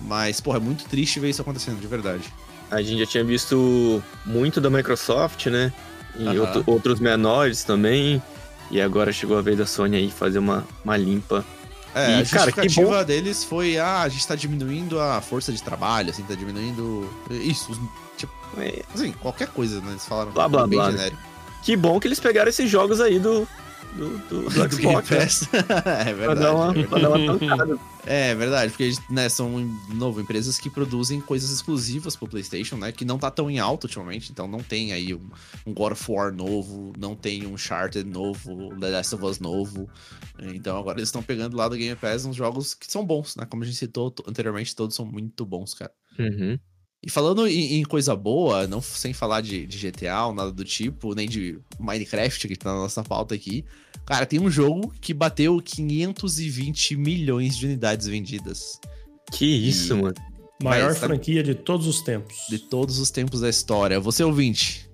Mas, 0.00 0.40
porra, 0.40 0.56
é 0.58 0.60
muito 0.60 0.84
triste 0.84 1.20
ver 1.20 1.30
isso 1.30 1.42
acontecendo, 1.42 1.80
de 1.80 1.86
verdade. 1.86 2.32
A 2.70 2.80
gente 2.80 3.00
já 3.00 3.06
tinha 3.06 3.24
visto 3.24 4.02
muito 4.24 4.60
da 4.60 4.70
Microsoft, 4.70 5.46
né? 5.46 5.72
E 6.18 6.26
Aham. 6.26 6.40
outro- 6.40 6.64
outros 6.66 7.00
menores 7.00 7.62
também. 7.64 8.22
E 8.70 8.80
agora 8.80 9.12
chegou 9.12 9.36
a 9.36 9.42
vez 9.42 9.58
da 9.58 9.66
Sony 9.66 9.96
aí 9.96 10.10
fazer 10.10 10.38
uma, 10.38 10.64
uma 10.84 10.96
limpa. 10.96 11.44
É, 11.94 12.00
E, 12.00 12.04
a 12.04 12.08
cara, 12.10 12.22
justificativa 12.22 13.04
deles 13.04 13.44
foi, 13.44 13.78
ah, 13.78 14.02
a 14.02 14.08
gente 14.08 14.26
tá 14.26 14.34
diminuindo 14.34 14.98
a 15.00 15.20
força 15.20 15.52
de 15.52 15.62
trabalho, 15.62 16.10
assim, 16.10 16.22
tá 16.22 16.34
diminuindo... 16.34 17.08
Isso, 17.30 17.78
tipo, 18.16 18.32
É, 18.58 18.82
assim, 18.94 19.12
qualquer 19.12 19.48
coisa, 19.48 19.80
né? 19.80 19.90
Eles 19.90 20.06
falaram 20.06 20.32
Blá, 20.32 20.48
blá, 20.48 20.66
bem 20.66 20.78
blá, 20.78 20.90
né? 20.90 20.96
genérico. 20.98 21.22
Que 21.62 21.76
bom 21.76 22.00
que 22.00 22.08
eles 22.08 22.18
pegaram 22.18 22.48
esses 22.48 22.68
jogos 22.68 23.00
aí 23.00 23.18
do, 23.18 23.46
do, 23.96 24.18
do, 24.28 24.42
do 24.48 24.50
né? 24.50 25.02
Pass. 25.02 25.48
é 25.52 25.62
Pra 25.62 26.12
verdade. 26.12 26.40
dar 26.40 26.54
uma, 26.54 26.70
é 26.70 26.74
verdade. 26.74 26.88
pra 26.88 26.98
dar 26.98 27.10
uma 27.10 27.38
tancada. 27.38 27.78
É 28.04 28.34
verdade, 28.34 28.70
porque 28.72 28.90
né, 29.10 29.28
são, 29.28 29.64
de 29.88 29.94
novo, 29.94 30.20
empresas 30.20 30.58
que 30.58 30.68
produzem 30.68 31.20
coisas 31.20 31.50
exclusivas 31.50 32.16
pro 32.16 32.26
PlayStation, 32.26 32.76
né? 32.76 32.90
Que 32.90 33.04
não 33.04 33.16
tá 33.18 33.30
tão 33.30 33.48
em 33.50 33.58
alta 33.60 33.86
ultimamente, 33.86 34.32
então 34.32 34.48
não 34.48 34.60
tem 34.60 34.92
aí 34.92 35.14
um, 35.14 35.30
um 35.66 35.72
God 35.72 35.92
of 35.92 36.10
War 36.10 36.32
novo, 36.32 36.92
não 36.98 37.14
tem 37.14 37.46
um 37.46 37.54
Uncharted 37.54 38.08
novo, 38.08 38.74
The 38.80 38.88
Last 38.88 39.14
of 39.14 39.24
Us 39.24 39.38
novo. 39.38 39.88
Então 40.54 40.76
agora 40.76 40.98
eles 40.98 41.08
estão 41.08 41.22
pegando 41.22 41.56
lá 41.56 41.68
do 41.68 41.76
Game 41.76 41.94
Pass 41.94 42.24
uns 42.24 42.34
jogos 42.34 42.74
que 42.74 42.90
são 42.90 43.04
bons, 43.04 43.36
né? 43.36 43.46
Como 43.46 43.62
a 43.62 43.66
gente 43.66 43.76
citou 43.78 44.10
to- 44.10 44.24
anteriormente, 44.26 44.74
todos 44.74 44.96
são 44.96 45.04
muito 45.06 45.46
bons, 45.46 45.72
cara. 45.74 45.92
Uhum. 46.18 46.58
E 47.04 47.10
falando 47.10 47.46
em, 47.48 47.80
em 47.80 47.82
coisa 47.82 48.14
boa, 48.14 48.66
não 48.68 48.80
sem 48.80 49.12
falar 49.12 49.40
de, 49.40 49.66
de 49.66 49.90
GTA 49.90 50.26
ou 50.26 50.34
nada 50.34 50.52
do 50.52 50.64
tipo, 50.64 51.14
nem 51.14 51.28
de 51.28 51.58
Minecraft, 51.78 52.46
que 52.46 52.56
tá 52.56 52.72
na 52.72 52.78
nossa 52.78 53.02
pauta 53.02 53.34
aqui. 53.34 53.64
Cara, 54.06 54.24
tem 54.24 54.38
um 54.40 54.48
jogo 54.50 54.92
que 55.00 55.12
bateu 55.12 55.60
520 55.60 56.96
milhões 56.96 57.56
de 57.56 57.66
unidades 57.66 58.06
vendidas. 58.06 58.78
Que 59.32 59.44
isso, 59.46 59.94
E- 59.94 60.02
mano. 60.02 60.14
Maior 60.62 60.90
Mas, 60.90 61.00
tá- 61.00 61.06
franquia 61.08 61.42
de 61.42 61.56
todos 61.56 61.88
os 61.88 62.02
tempos. 62.02 62.36
de 62.48 62.56
todos 62.58 62.98
os 63.00 63.10
tempos 63.10 63.40
da 63.40 63.48
história. 63.50 63.98
Você 63.98 64.22
ouvinte, 64.22 64.88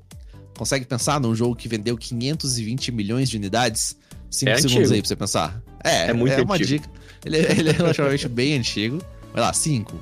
consegue 0.56 0.86
pensar 0.86 1.20
num 1.20 1.34
jogo 1.34 1.54
que 1.54 1.68
vendeu 1.68 1.94
520 1.98 2.90
milhões 2.90 3.28
de 3.28 3.36
unidades? 3.36 3.98
5 4.30 4.50
É 4.50 4.56
segundos 4.56 4.76
antigo. 4.78 4.94
aí 4.94 5.00
pra 5.02 5.08
você 5.08 5.16
pensar. 5.16 5.62
É, 5.84 6.06
É 6.06 6.12
muito 6.14 6.32
é 6.32 6.40
uma 6.42 6.54
antigo. 6.54 6.68
dica. 6.68 6.90
Ele, 7.22 7.36
é- 7.36 7.52
ele 7.58 7.68
é 7.68 7.72
relativamente 7.72 8.26
bem 8.30 8.54
antigo. 8.54 9.02
Vai 9.34 9.42
lá, 9.42 9.52
5, 9.52 10.00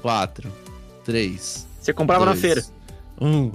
4, 0.00 0.50
3, 1.04 1.66
Você 1.80 1.92
comprava 1.92 2.24
na 2.24 2.36
feira. 2.36 2.64
Um. 3.20 3.50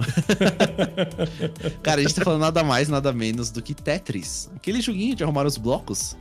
Cara, 1.83 1.99
a 1.99 2.03
gente 2.03 2.15
tá 2.15 2.23
falando 2.23 2.41
nada 2.41 2.63
mais, 2.63 2.87
nada 2.87 3.11
menos 3.11 3.49
do 3.49 3.61
que 3.61 3.73
Tetris. 3.73 4.49
Aquele 4.55 4.81
joguinho 4.81 5.15
de 5.15 5.23
arrumar 5.23 5.45
os 5.45 5.57
blocos. 5.57 6.15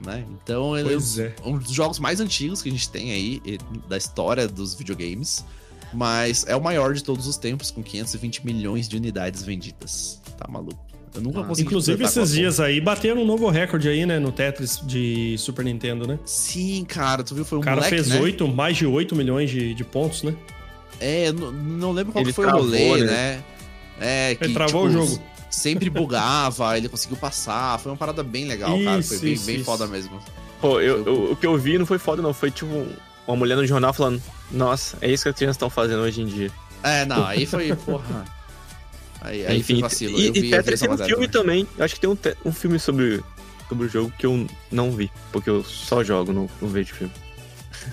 Né? 0.00 0.24
Então, 0.30 0.76
ele 0.76 0.88
Pois 0.88 1.18
é. 1.18 1.34
um 1.44 1.58
dos 1.58 1.70
jogos 1.70 2.00
mais 2.00 2.18
antigos 2.18 2.60
que 2.60 2.68
a 2.68 2.72
gente 2.72 2.88
tem 2.90 3.12
aí 3.12 3.40
da 3.88 3.96
história 3.96 4.48
dos 4.48 4.74
videogames. 4.74 5.44
Mas 5.92 6.44
é 6.48 6.56
o 6.56 6.60
maior 6.60 6.94
de 6.94 7.04
todos 7.04 7.26
os 7.26 7.36
tempos, 7.36 7.70
com 7.70 7.82
520 7.82 8.44
milhões 8.46 8.88
de 8.88 8.96
unidades 8.96 9.42
vendidas. 9.42 10.20
Tá 10.38 10.48
maluco. 10.48 10.91
Eu 11.14 11.20
nunca 11.20 11.40
Ah, 11.40 11.44
consegui 11.44 11.66
Inclusive, 11.68 12.04
esses 12.04 12.30
dias 12.32 12.58
aí 12.60 12.80
bateram 12.80 13.20
um 13.22 13.26
novo 13.26 13.48
recorde 13.50 13.88
aí, 13.88 14.06
né? 14.06 14.18
No 14.18 14.32
Tetris 14.32 14.80
de 14.82 15.36
Super 15.38 15.64
Nintendo, 15.64 16.06
né? 16.06 16.18
Sim, 16.24 16.84
cara, 16.86 17.22
tu 17.22 17.34
viu? 17.34 17.44
Foi 17.44 17.58
um 17.58 17.60
O 17.60 17.64
cara 17.64 17.76
moleque, 17.76 17.94
fez 17.96 18.08
né? 18.08 18.20
oito, 18.20 18.48
mais 18.48 18.76
de 18.76 18.86
8 18.86 19.14
milhões 19.14 19.50
de, 19.50 19.74
de 19.74 19.84
pontos, 19.84 20.22
né? 20.22 20.34
É, 21.00 21.28
eu 21.28 21.32
não, 21.34 21.52
não 21.52 21.92
lembro 21.92 22.12
qual 22.12 22.22
Ele 22.24 22.32
foi 22.32 22.44
travou, 22.46 22.62
o 22.62 22.66
rolê, 22.66 23.00
né? 23.04 23.06
né? 23.06 23.42
É, 24.00 24.34
que 24.34 24.44
Ele 24.44 24.54
travou 24.54 24.88
tipo, 24.88 25.02
o 25.02 25.06
jogo. 25.06 25.22
sempre 25.50 25.90
bugava, 25.90 26.76
ele 26.78 26.88
conseguiu 26.88 27.16
passar. 27.18 27.78
Foi 27.78 27.92
uma 27.92 27.98
parada 27.98 28.22
bem 28.22 28.46
legal, 28.46 28.70
cara. 28.82 29.02
Foi 29.02 29.16
Isso, 29.16 29.20
bem, 29.20 29.32
isso, 29.34 29.46
bem 29.46 29.56
isso. 29.56 29.64
foda 29.64 29.86
mesmo. 29.86 30.18
Pô, 30.60 30.80
eu, 30.80 31.04
eu- 31.04 31.32
o 31.32 31.36
que 31.36 31.46
eu 31.46 31.56
vi 31.58 31.76
não 31.76 31.84
foi 31.84 31.98
foda, 31.98 32.22
não. 32.22 32.32
Foi 32.32 32.50
tipo 32.50 32.86
uma 33.26 33.36
mulher 33.36 33.56
no 33.56 33.66
jornal 33.66 33.92
falando: 33.92 34.22
Nossa, 34.50 34.96
é 35.00 35.10
isso 35.10 35.24
que 35.24 35.28
as 35.28 35.34
crianças 35.36 35.56
estão 35.56 35.68
fazendo 35.68 36.00
hoje 36.00 36.22
em 36.22 36.26
dia. 36.26 36.50
É, 36.82 37.04
não, 37.04 37.26
aí 37.26 37.44
foi, 37.46 37.74
porra. 37.76 38.24
Aí, 39.24 39.46
aí 39.46 39.58
Enfim, 39.58 39.74
foi 39.74 39.82
vacilo. 39.82 40.18
e, 40.18 40.26
eu 40.26 40.34
e 40.34 40.40
vi 40.40 40.54
a 40.54 40.58
Tetris 40.62 40.80
tem 40.80 40.90
um 40.90 40.96
filme 40.98 41.28
também. 41.28 41.64
também. 41.64 41.78
Eu 41.78 41.84
acho 41.84 41.94
que 41.94 42.00
tem 42.00 42.10
um, 42.10 42.16
te- 42.16 42.36
um 42.44 42.52
filme 42.52 42.78
sobre, 42.78 43.22
sobre 43.68 43.86
o 43.86 43.88
jogo 43.88 44.12
que 44.18 44.26
eu 44.26 44.46
não 44.70 44.90
vi. 44.92 45.10
Porque 45.30 45.48
eu 45.48 45.62
só 45.64 46.02
jogo, 46.02 46.32
não, 46.32 46.48
não 46.60 46.68
vejo 46.68 46.94
filme. 46.94 47.12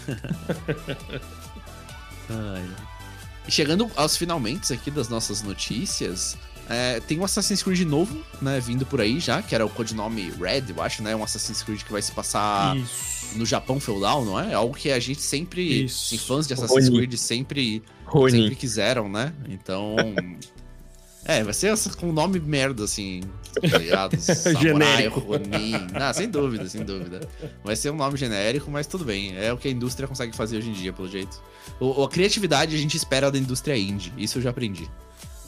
Ai. 2.29 2.65
E 3.47 3.51
chegando 3.51 3.89
aos 3.95 4.15
finalmente 4.17 4.71
aqui 4.73 4.91
das 4.91 5.09
nossas 5.09 5.41
notícias, 5.41 6.37
é, 6.69 6.99
tem 6.99 7.19
um 7.19 7.23
Assassin's 7.23 7.63
Creed 7.63 7.81
novo, 7.81 8.23
né, 8.41 8.59
vindo 8.59 8.85
por 8.85 9.01
aí 9.01 9.19
já, 9.19 9.41
que 9.41 9.55
era 9.55 9.65
o 9.65 9.69
codinome 9.69 10.31
Red, 10.39 10.65
eu 10.69 10.81
acho, 10.83 11.01
né? 11.01 11.15
Um 11.15 11.23
Assassin's 11.23 11.63
Creed 11.63 11.81
que 11.83 11.91
vai 11.91 12.01
se 12.01 12.11
passar 12.11 12.77
Isso. 12.77 13.35
no 13.37 13.45
Japão 13.45 13.79
feudal, 13.79 14.23
não 14.23 14.39
é? 14.39 14.53
Algo 14.53 14.75
que 14.75 14.91
a 14.91 14.99
gente 14.99 15.21
sempre, 15.21 15.85
Isso. 15.85 16.17
fãs 16.19 16.45
de 16.47 16.53
Assassin's. 16.53 16.89
Creed 16.89 17.13
sempre 17.15 17.81
Rony. 18.05 18.31
sempre 18.43 18.55
quiseram, 18.55 19.09
né? 19.09 19.33
Então. 19.47 19.95
é, 21.25 21.43
vai 21.43 21.53
ser 21.53 21.77
com 21.95 22.09
um 22.09 22.13
nome 22.13 22.39
merda, 22.39 22.83
assim, 22.83 23.21
tá 23.69 23.77
ligado? 23.77 24.17
Samurai, 24.19 24.61
Genérico. 24.61 25.19
Ronin. 25.19 25.87
Ah, 25.93 26.13
sem 26.13 26.29
dúvida, 26.29 26.67
sem 26.67 26.83
dúvida. 26.83 27.19
Vai 27.63 27.75
ser 27.75 27.91
um 27.91 27.95
nome 27.95 28.17
genérico, 28.17 28.71
mas 28.71 28.87
tudo 28.87 29.05
bem. 29.05 29.37
É 29.37 29.51
o 29.53 29.57
que 29.57 29.67
a 29.67 29.71
indústria 29.71 30.07
consegue 30.07 30.35
fazer 30.35 30.57
hoje 30.57 30.69
em 30.69 30.73
dia, 30.73 30.93
pelo 30.93 31.07
jeito. 31.07 31.39
O, 31.79 32.03
a 32.03 32.09
criatividade 32.09 32.75
a 32.75 32.77
gente 32.79 32.95
espera 32.97 33.29
da 33.31 33.37
indústria 33.37 33.77
indie. 33.77 34.13
Isso 34.17 34.37
eu 34.37 34.41
já 34.41 34.49
aprendi. 34.49 34.89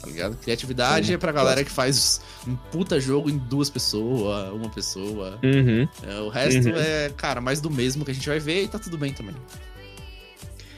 Tá 0.00 0.08
ligado? 0.08 0.36
Criatividade 0.36 1.06
Sim. 1.06 1.14
é 1.14 1.18
pra 1.18 1.30
galera 1.32 1.62
que 1.64 1.70
faz 1.70 2.20
um 2.46 2.56
puta 2.56 2.98
jogo 3.00 3.30
em 3.30 3.38
duas 3.38 3.70
pessoas, 3.70 4.52
uma 4.52 4.68
pessoa. 4.68 5.38
Uhum. 5.42 5.88
É, 6.02 6.20
o 6.20 6.28
resto 6.28 6.68
Uhum. 6.68 6.76
é, 6.76 7.10
cara, 7.16 7.40
mais 7.40 7.60
do 7.60 7.70
mesmo 7.70 8.04
que 8.04 8.10
a 8.10 8.14
gente 8.14 8.28
vai 8.28 8.40
ver 8.40 8.64
e 8.64 8.68
tá 8.68 8.78
tudo 8.80 8.98
bem 8.98 9.12
também. 9.12 9.34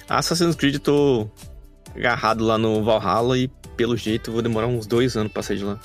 Assassin's 0.09 0.55
Creed, 0.55 0.77
tô 0.79 1.27
agarrado 1.97 2.45
lá 2.45 2.59
no 2.59 2.85
Valhalla 2.85 3.39
e 3.39 3.51
pelo 3.77 3.97
jeito 3.97 4.33
vou 4.33 4.43
demorar 4.43 4.67
uns 4.67 4.87
dois 4.87 5.17
anos 5.17 5.33
pra 5.33 5.43
sair 5.43 5.59
de 5.59 5.65
lá. 5.65 5.79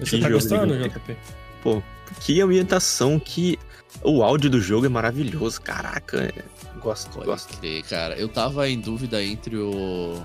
Você 0.00 0.16
Que 0.16 0.22
tá 0.22 0.28
jogo 0.28 0.34
gostando, 0.34 0.74
legal. 0.74 0.88
JP? 0.88 1.16
Pô, 1.62 1.82
que 2.20 2.40
ambientação, 2.40 3.18
que. 3.18 3.58
O 4.02 4.22
áudio 4.22 4.48
do 4.50 4.60
jogo 4.60 4.86
é 4.86 4.88
maravilhoso, 4.88 5.60
caraca. 5.60 6.18
é- 6.22 6.44
Gosto, 6.80 7.10
Pode 7.10 7.26
gosto. 7.26 7.58
crer, 7.58 7.82
cara. 7.84 8.14
Eu 8.16 8.28
tava 8.28 8.68
em 8.68 8.78
dúvida 8.80 9.22
entre 9.22 9.56
o. 9.56 10.22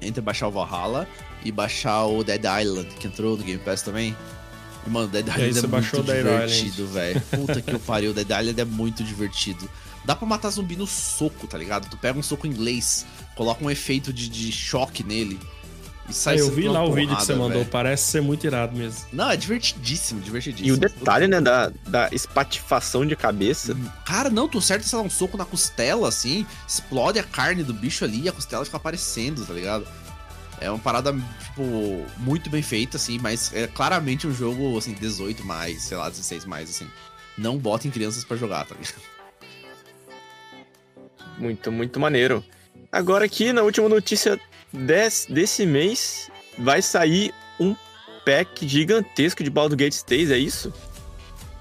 Entre 0.00 0.20
baixar 0.20 0.46
o 0.46 0.50
Valhalla 0.52 1.08
e 1.44 1.50
baixar 1.50 2.04
o 2.06 2.22
Dead 2.22 2.42
Island, 2.62 2.88
que 3.00 3.06
entrou 3.08 3.36
no 3.36 3.42
Game 3.42 3.58
Pass 3.60 3.82
também. 3.82 4.16
E, 4.86 4.90
mano, 4.90 5.08
Dead 5.08 5.26
Island 5.26 5.48
é 5.48 5.52
você 5.54 5.60
muito 5.62 5.70
baixou 5.70 6.00
o 6.00 6.02
Dead 6.04 6.18
divertido, 6.24 6.86
velho. 6.86 7.20
Puta 7.22 7.60
que 7.60 7.72
eu 7.74 7.80
pariu, 7.80 8.14
Dead 8.14 8.28
Island 8.30 8.60
é 8.60 8.64
muito 8.64 9.02
divertido. 9.02 9.68
Dá 10.04 10.14
pra 10.14 10.26
matar 10.26 10.50
zumbi 10.50 10.76
no 10.76 10.86
soco, 10.86 11.48
tá 11.48 11.58
ligado? 11.58 11.90
Tu 11.90 11.96
pega 11.96 12.16
um 12.18 12.22
soco 12.22 12.46
inglês, 12.46 13.04
coloca 13.34 13.64
um 13.64 13.68
efeito 13.70 14.12
de, 14.12 14.28
de 14.28 14.52
choque 14.52 15.02
nele 15.02 15.38
e 16.08 16.12
sai 16.12 16.34
Aí 16.34 16.40
eu 16.40 16.50
vi 16.50 16.66
lá 16.68 16.82
o 16.82 16.92
vídeo 16.92 17.14
que 17.14 17.22
você 17.24 17.34
mandou, 17.34 17.58
velho. 17.58 17.66
parece 17.66 18.10
ser 18.10 18.22
muito 18.22 18.46
irado 18.46 18.76
mesmo. 18.76 19.04
Não, 19.12 19.30
é 19.30 19.36
divertidíssimo, 19.36 20.20
divertidíssimo. 20.20 20.68
E 20.68 20.72
o 20.72 20.76
detalhe, 20.76 21.26
né, 21.28 21.40
da, 21.40 21.70
da 21.86 22.08
espatifação 22.12 23.06
de 23.06 23.14
cabeça. 23.14 23.76
Cara, 24.06 24.30
não, 24.30 24.48
tu 24.48 24.58
acerta, 24.58 24.86
sei 24.86 24.98
lá, 24.98 25.04
um 25.04 25.10
soco 25.10 25.36
na 25.36 25.44
costela, 25.44 26.08
assim, 26.08 26.46
explode 26.66 27.18
a 27.18 27.22
carne 27.22 27.62
do 27.62 27.74
bicho 27.74 28.04
ali 28.04 28.22
e 28.22 28.28
a 28.28 28.32
costela 28.32 28.64
fica 28.64 28.78
aparecendo, 28.78 29.44
tá 29.44 29.52
ligado? 29.52 29.86
É 30.60 30.70
uma 30.70 30.78
parada, 30.78 31.12
tipo, 31.12 32.06
muito 32.16 32.48
bem 32.48 32.62
feita, 32.62 32.96
assim, 32.96 33.18
mas 33.18 33.52
é 33.54 33.66
claramente 33.66 34.26
um 34.26 34.34
jogo, 34.34 34.76
assim, 34.76 34.92
18 34.94 35.44
mais, 35.44 35.82
sei 35.82 35.96
lá, 35.96 36.08
16 36.08 36.46
mais, 36.46 36.70
assim. 36.70 36.88
Não 37.36 37.58
botem 37.58 37.90
crianças 37.90 38.24
pra 38.24 38.36
jogar, 38.36 38.64
tá 38.64 38.74
ligado? 38.74 39.02
Muito, 41.38 41.70
muito 41.70 42.00
maneiro. 42.00 42.42
Agora 42.90 43.26
aqui, 43.26 43.52
na 43.52 43.62
última 43.62 43.88
notícia 43.88 44.40
desse, 44.72 45.32
desse 45.32 45.66
mês, 45.66 46.30
vai 46.58 46.82
sair 46.82 47.32
um 47.58 47.74
pack 48.24 48.66
gigantesco 48.66 49.42
de 49.42 49.50
Baldur's 49.50 49.76
Gate 49.78 50.00
3, 50.02 50.30
é 50.30 50.38
isso? 50.38 50.72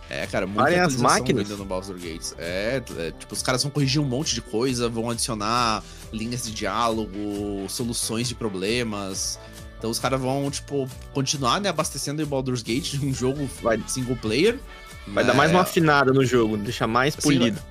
É, 0.10 0.26
cara, 0.26 0.48
muita 0.48 0.64
Parem 0.64 0.80
as 0.80 0.96
máquinas. 0.96 1.50
no 1.50 1.66
Baldur's 1.66 2.02
Gates. 2.02 2.34
É, 2.38 2.82
é, 2.98 3.12
tipo, 3.12 3.34
os 3.34 3.42
caras 3.44 3.62
vão 3.64 3.72
corrigir 3.72 4.02
um 4.02 4.06
monte 4.06 4.34
de 4.34 4.42
coisa, 4.42 4.88
vão 4.88 5.10
adicionar 5.10 5.84
linhas 6.14 6.44
de 6.46 6.54
diálogo, 6.54 7.66
soluções 7.68 8.28
de 8.30 8.36
problemas. 8.36 9.38
Então 9.78 9.90
os 9.90 10.00
caras 10.00 10.20
vão, 10.20 10.50
tipo, 10.50 10.90
continuar, 11.14 11.60
né, 11.60 11.70
abastecendo 11.70 12.24
o 12.24 12.26
Baldur's 12.26 12.62
Gate 12.64 12.92
de 12.92 13.04
um 13.06 13.14
jogo 13.14 13.50
Vai- 13.62 13.84
single 13.88 14.16
player. 14.16 14.58
Vai 15.08 15.24
né? 15.24 15.32
dar 15.32 15.34
mais 15.36 15.52
uma 15.52 15.62
afinada 15.62 16.12
no 16.14 16.26
jogo, 16.26 16.58
deixar 16.58 16.88
mais 16.88 17.14
Assim, 17.18 17.38
polido. 17.38 17.62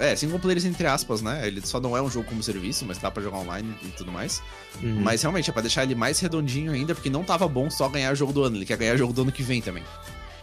É, 0.00 0.16
single 0.16 0.38
players 0.40 0.64
entre 0.64 0.86
aspas, 0.86 1.20
né? 1.22 1.46
Ele 1.46 1.60
só 1.64 1.78
não 1.78 1.96
é 1.96 2.00
um 2.02 2.10
jogo 2.10 2.26
como 2.26 2.42
serviço, 2.42 2.84
mas 2.86 2.96
dá 2.98 3.10
pra 3.10 3.22
jogar 3.22 3.38
online 3.38 3.72
e 3.82 3.88
tudo 3.88 4.10
mais. 4.10 4.42
Uhum. 4.82 5.00
Mas 5.02 5.20
realmente 5.22 5.50
é 5.50 5.52
pra 5.52 5.60
deixar 5.62 5.82
ele 5.84 5.94
mais 5.94 6.18
redondinho 6.18 6.72
ainda, 6.72 6.94
porque 6.94 7.10
não 7.10 7.22
tava 7.22 7.46
bom 7.46 7.68
só 7.70 7.88
ganhar 7.88 8.12
o 8.12 8.16
jogo 8.16 8.32
do 8.32 8.42
ano, 8.42 8.56
ele 8.56 8.64
quer 8.66 8.76
ganhar 8.78 8.94
o 8.94 8.98
jogo 8.98 9.12
do 9.12 9.22
ano 9.22 9.30
que 9.32 9.42
vem 9.42 9.60
também. 9.60 9.84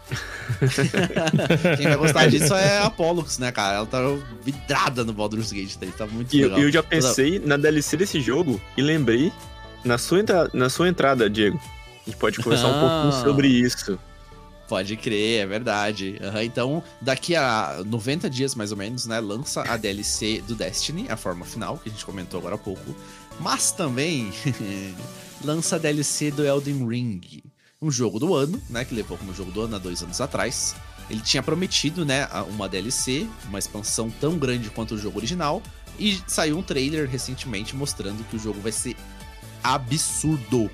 Quem 1.77 1.87
vai 1.87 1.97
gostar 1.97 2.27
disso 2.27 2.53
é 2.53 2.79
a 2.79 2.89
Pollux, 2.89 3.37
né, 3.39 3.51
cara? 3.51 3.77
Ela 3.77 3.85
tá 3.85 3.99
vidrada 4.43 5.03
no 5.03 5.13
Baldur's 5.13 5.51
Gate, 5.51 5.75
daí 5.79 5.91
tá 5.91 6.05
muito 6.07 6.33
E 6.35 6.39
eu, 6.41 6.47
legal. 6.49 6.61
eu 6.63 6.71
já 6.71 6.83
pensei 6.83 7.39
na 7.39 7.57
DLC 7.57 7.97
desse 7.97 8.21
jogo 8.21 8.61
e 8.77 8.81
lembrei 8.81 9.31
na 9.83 9.97
sua, 9.97 10.19
entra- 10.19 10.49
na 10.53 10.69
sua 10.69 10.87
entrada, 10.87 11.29
Diego. 11.29 11.59
A 12.05 12.09
gente 12.09 12.17
pode 12.19 12.37
conversar 12.41 12.67
um 12.67 12.75
Ah. 12.77 13.01
pouquinho 13.11 13.23
sobre 13.23 13.47
isso. 13.47 13.99
Pode 14.67 14.97
crer, 14.97 15.43
é 15.43 15.45
verdade. 15.45 16.19
Uhum, 16.21 16.41
então, 16.41 16.83
daqui 16.99 17.35
a 17.35 17.81
90 17.85 18.29
dias, 18.29 18.53
mais 18.53 18.71
ou 18.71 18.77
menos, 18.77 19.05
né, 19.05 19.19
lança 19.19 19.61
a 19.61 19.77
DLC 19.77 20.43
do 20.45 20.55
Destiny, 20.55 21.07
a 21.09 21.15
forma 21.15 21.45
final, 21.45 21.77
que 21.77 21.87
a 21.87 21.91
gente 21.91 22.05
comentou 22.05 22.39
agora 22.39 22.55
há 22.55 22.57
pouco. 22.57 22.95
Mas 23.39 23.71
também 23.71 24.31
lança 25.43 25.77
a 25.77 25.79
DLC 25.79 26.31
do 26.31 26.45
Elden 26.45 26.85
Ring, 26.85 27.21
um 27.81 27.89
jogo 27.89 28.19
do 28.19 28.35
ano, 28.35 28.61
né, 28.69 28.83
que 28.83 28.93
levou 28.93 29.17
como 29.17 29.33
jogo 29.33 29.51
do 29.51 29.61
ano 29.61 29.77
há 29.77 29.79
dois 29.79 30.03
anos 30.03 30.19
atrás. 30.19 30.75
Ele 31.09 31.21
tinha 31.21 31.41
prometido, 31.41 32.03
né, 32.03 32.27
uma 32.49 32.67
DLC, 32.67 33.25
uma 33.45 33.59
expansão 33.59 34.09
tão 34.09 34.37
grande 34.37 34.69
quanto 34.69 34.95
o 34.95 34.97
jogo 34.97 35.17
original, 35.17 35.63
e 35.97 36.21
saiu 36.27 36.57
um 36.57 36.63
trailer 36.63 37.09
recentemente 37.09 37.73
mostrando 37.73 38.23
que 38.25 38.35
o 38.35 38.39
jogo 38.39 38.59
vai 38.59 38.73
ser 38.73 38.97
absurdo 39.63 40.69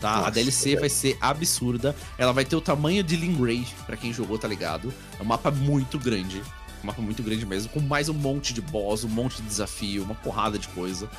tá? 0.00 0.16
Nossa, 0.16 0.28
a 0.28 0.30
DLC 0.30 0.76
vai 0.76 0.88
ser 0.88 1.16
absurda. 1.20 1.94
Ela 2.16 2.32
vai 2.32 2.44
ter 2.44 2.56
o 2.56 2.60
tamanho 2.60 3.02
de 3.02 3.16
Lingrave, 3.16 3.74
para 3.86 3.96
quem 3.96 4.12
jogou, 4.12 4.38
tá 4.38 4.48
ligado? 4.48 4.92
É 5.18 5.22
um 5.22 5.26
mapa 5.26 5.50
muito 5.50 5.98
grande. 5.98 6.42
Um 6.82 6.86
mapa 6.86 7.02
muito 7.02 7.22
grande 7.22 7.44
mesmo, 7.44 7.70
com 7.70 7.80
mais 7.80 8.08
um 8.08 8.14
monte 8.14 8.54
de 8.54 8.60
boss, 8.60 9.04
um 9.04 9.08
monte 9.08 9.42
de 9.42 9.48
desafio, 9.48 10.02
uma 10.02 10.14
porrada 10.14 10.58
de 10.58 10.68
coisa. 10.68 11.10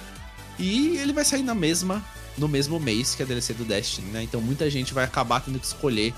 E 0.58 0.98
ele 0.98 1.14
vai 1.14 1.24
sair 1.24 1.44
na 1.44 1.56
mesma, 1.56 2.04
no 2.38 2.48
mesmo 2.48 2.80
mês 2.80 3.16
que 3.16 3.24
a 3.24 3.26
DLC 3.26 3.54
do 3.54 3.66
Destiny, 3.66 4.12
né? 4.12 4.24
Então 4.24 4.42
muita 4.42 4.70
gente 4.70 4.94
vai 4.94 5.04
acabar 5.04 5.42
tendo 5.42 5.60
que 5.60 5.66
escolher 5.66 6.14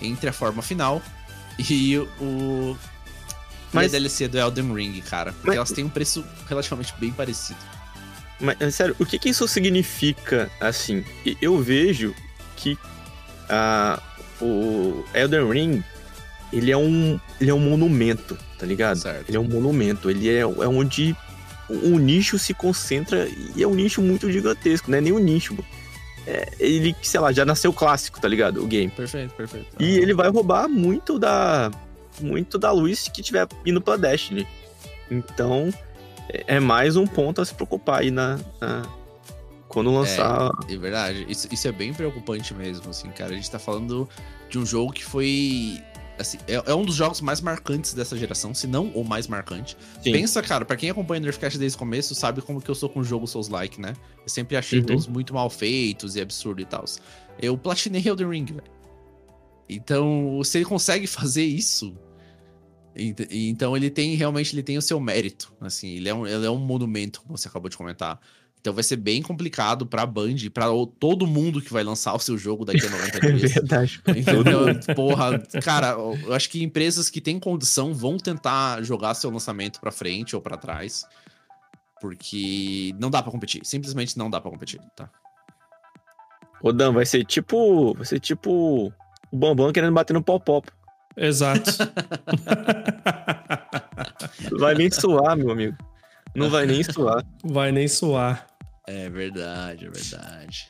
entre 0.00 0.28
a 0.28 0.32
forma 0.32 0.62
final 0.62 1.02
e 1.58 1.98
o. 2.20 2.76
Mas... 3.72 3.92
E 3.92 3.96
a 3.96 3.98
DLC 3.98 4.28
do 4.28 4.38
Elden 4.38 4.72
Ring, 4.72 5.00
cara. 5.00 5.32
Porque 5.32 5.48
Mas... 5.48 5.56
elas 5.56 5.72
têm 5.72 5.84
um 5.84 5.88
preço 5.88 6.24
relativamente 6.48 6.94
bem 6.98 7.12
parecido. 7.12 7.58
Mas, 8.40 8.74
sério, 8.74 8.96
o 8.98 9.06
que, 9.06 9.18
que 9.18 9.28
isso 9.28 9.46
significa, 9.46 10.50
assim? 10.60 11.04
Eu 11.40 11.58
vejo 11.60 12.14
que 12.56 12.76
a, 13.48 14.00
o 14.40 15.04
Elden 15.14 15.50
Ring, 15.50 15.84
ele 16.52 16.70
é 16.70 16.76
um, 16.76 17.18
ele 17.40 17.50
é 17.50 17.54
um 17.54 17.60
monumento, 17.60 18.36
tá 18.58 18.66
ligado? 18.66 18.98
Certo. 18.98 19.28
Ele 19.28 19.36
é 19.36 19.40
um 19.40 19.48
monumento, 19.48 20.10
ele 20.10 20.28
é, 20.28 20.40
é 20.40 20.46
onde 20.46 21.16
um 21.70 21.98
nicho 21.98 22.38
se 22.38 22.52
concentra 22.52 23.28
e 23.56 23.62
é 23.62 23.66
um 23.66 23.74
nicho 23.74 24.02
muito 24.02 24.30
gigantesco, 24.30 24.90
não 24.90 24.98
é 24.98 25.00
nem 25.00 25.12
um 25.12 25.18
nicho. 25.18 25.56
É, 26.26 26.48
ele, 26.58 26.94
sei 27.02 27.20
lá, 27.20 27.32
já 27.32 27.44
nasceu 27.44 27.72
clássico, 27.72 28.20
tá 28.20 28.28
ligado? 28.28 28.62
O 28.62 28.66
game. 28.66 28.90
Perfeito, 28.90 29.34
perfeito. 29.34 29.66
E 29.78 29.98
ele 29.98 30.14
vai 30.14 30.28
roubar 30.30 30.68
muito 30.68 31.18
da 31.18 31.70
muito 32.20 32.58
da 32.58 32.70
luz 32.70 33.08
que 33.08 33.22
tiver 33.22 33.46
indo 33.66 33.80
pra 33.80 33.96
Destiny. 33.96 34.46
Então, 35.10 35.72
é 36.28 36.60
mais 36.60 36.96
um 36.96 37.06
ponto 37.06 37.40
a 37.40 37.44
se 37.44 37.54
preocupar 37.54 38.00
aí 38.00 38.10
na, 38.10 38.38
na 38.60 38.82
quando 39.74 39.92
lançar. 39.92 40.50
É, 40.68 40.74
é 40.74 40.76
verdade. 40.76 41.26
Isso, 41.28 41.48
isso 41.50 41.66
é 41.66 41.72
bem 41.72 41.92
preocupante 41.92 42.54
mesmo, 42.54 42.90
assim, 42.90 43.10
cara. 43.10 43.32
A 43.32 43.34
gente 43.34 43.50
tá 43.50 43.58
falando 43.58 44.08
de 44.48 44.58
um 44.58 44.64
jogo 44.64 44.92
que 44.92 45.04
foi. 45.04 45.82
Assim, 46.16 46.38
é, 46.46 46.62
é 46.70 46.74
um 46.74 46.84
dos 46.84 46.94
jogos 46.94 47.20
mais 47.20 47.40
marcantes 47.40 47.92
dessa 47.92 48.16
geração, 48.16 48.54
se 48.54 48.68
não 48.68 48.86
o 48.90 49.04
mais 49.04 49.26
marcante. 49.26 49.76
Sim. 50.00 50.12
Pensa, 50.12 50.40
cara, 50.40 50.64
para 50.64 50.76
quem 50.76 50.88
acompanha 50.88 51.20
o 51.20 51.24
Nerfcast 51.24 51.58
desde 51.58 51.74
o 51.74 51.78
começo, 51.78 52.14
sabe 52.14 52.40
como 52.40 52.62
que 52.62 52.70
eu 52.70 52.74
sou 52.74 52.88
com 52.88 53.00
o 53.00 53.04
jogo 53.04 53.26
Souls-like, 53.26 53.80
né? 53.80 53.94
Eu 54.22 54.28
sempre 54.28 54.56
achei 54.56 54.78
uhum. 54.78 54.86
todos 54.86 55.08
muito 55.08 55.34
mal 55.34 55.50
feitos 55.50 56.14
e 56.14 56.20
absurdo 56.20 56.60
e 56.60 56.64
tal. 56.64 56.84
Eu 57.42 57.58
platinei 57.58 58.06
Elden 58.06 58.28
Ring, 58.28 58.44
velho. 58.44 58.62
Então, 59.68 60.40
se 60.44 60.58
ele 60.58 60.64
consegue 60.64 61.08
fazer 61.08 61.44
isso, 61.44 61.96
então 62.96 63.76
ele 63.76 63.90
tem 63.90 64.14
realmente 64.14 64.54
ele 64.54 64.62
tem 64.62 64.78
o 64.78 64.82
seu 64.82 65.00
mérito, 65.00 65.52
assim, 65.60 65.96
ele 65.96 66.08
é 66.08 66.14
um, 66.14 66.26
ele 66.26 66.46
é 66.46 66.50
um 66.50 66.58
monumento, 66.58 67.22
como 67.22 67.36
você 67.36 67.48
acabou 67.48 67.68
de 67.68 67.76
comentar. 67.76 68.20
Então 68.60 68.72
vai 68.72 68.82
ser 68.82 68.96
bem 68.96 69.20
complicado 69.20 69.84
pra 69.84 70.06
Band, 70.06 70.36
pra 70.52 70.68
todo 70.98 71.26
mundo 71.26 71.60
que 71.60 71.70
vai 71.70 71.84
lançar 71.84 72.14
o 72.14 72.18
seu 72.18 72.38
jogo 72.38 72.64
daqui 72.64 72.86
a 72.86 72.88
90 72.90 73.20
dias. 73.20 73.50
É 73.50 73.54
verdade. 73.60 74.02
Então, 74.16 74.94
porra, 74.94 75.38
cara, 75.62 75.90
eu 75.90 76.32
acho 76.32 76.48
que 76.48 76.62
empresas 76.62 77.10
que 77.10 77.20
têm 77.20 77.38
condição 77.38 77.92
vão 77.92 78.16
tentar 78.16 78.82
jogar 78.82 79.12
seu 79.12 79.28
lançamento 79.28 79.78
pra 79.80 79.90
frente 79.90 80.34
ou 80.34 80.40
pra 80.40 80.56
trás. 80.56 81.04
Porque 82.00 82.94
não 82.98 83.10
dá 83.10 83.22
pra 83.22 83.30
competir. 83.30 83.60
Simplesmente 83.64 84.16
não 84.16 84.30
dá 84.30 84.40
pra 84.40 84.50
competir, 84.50 84.80
tá? 84.96 85.10
Ô 86.62 86.72
Dan, 86.72 86.92
vai 86.92 87.04
ser 87.04 87.24
tipo. 87.26 87.92
Vai 87.92 88.06
ser 88.06 88.18
tipo 88.18 88.90
o 89.30 89.36
Bambam 89.36 89.72
querendo 89.72 89.92
bater 89.92 90.14
no 90.14 90.22
pop-pop. 90.22 90.70
Exato. 91.16 91.70
vai 94.58 94.74
nem 94.74 94.90
suar, 94.90 95.36
meu 95.36 95.50
amigo. 95.50 95.76
Não 96.34 96.50
vai 96.50 96.66
nem 96.66 96.82
suar. 96.82 97.24
Vai 97.42 97.70
nem 97.70 97.86
suar. 97.86 98.46
É 98.86 99.08
verdade, 99.08 99.86
é 99.86 99.90
verdade. 99.90 100.68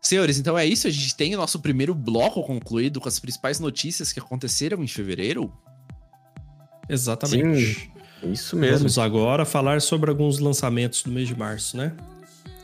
Senhores, 0.00 0.38
então 0.38 0.58
é 0.58 0.66
isso. 0.66 0.86
A 0.88 0.90
gente 0.90 1.14
tem 1.14 1.34
o 1.34 1.38
nosso 1.38 1.60
primeiro 1.60 1.94
bloco 1.94 2.42
concluído 2.42 3.00
com 3.00 3.08
as 3.08 3.20
principais 3.20 3.60
notícias 3.60 4.12
que 4.12 4.18
aconteceram 4.18 4.82
em 4.82 4.88
fevereiro. 4.88 5.52
Exatamente. 6.88 7.92
Sim, 8.20 8.32
isso 8.32 8.56
mesmo. 8.56 8.78
Vamos 8.78 8.98
agora 8.98 9.44
falar 9.44 9.80
sobre 9.80 10.10
alguns 10.10 10.38
lançamentos 10.38 11.02
do 11.02 11.12
mês 11.12 11.28
de 11.28 11.36
março, 11.36 11.76
né? 11.76 11.92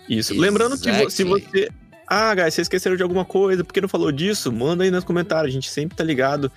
Isso. 0.09 0.33
Exactly. 0.33 0.41
Lembrando 0.41 0.79
que 0.79 1.11
se 1.11 1.23
você 1.23 1.69
ah, 2.09 2.35
guys, 2.35 2.55
vocês 2.55 2.65
esqueceram 2.65 2.97
de 2.97 3.03
alguma 3.03 3.25
coisa, 3.25 3.63
por 3.63 3.73
que 3.73 3.81
não 3.81 3.89
falou 3.89 4.11
disso? 4.11 4.51
Manda 4.51 4.85
aí 4.85 4.91
nos 4.91 5.05
comentários, 5.05 5.51
a 5.51 5.55
gente 5.55 5.71
sempre 5.71 5.97
tá 5.97 6.05
ligado. 6.05 6.51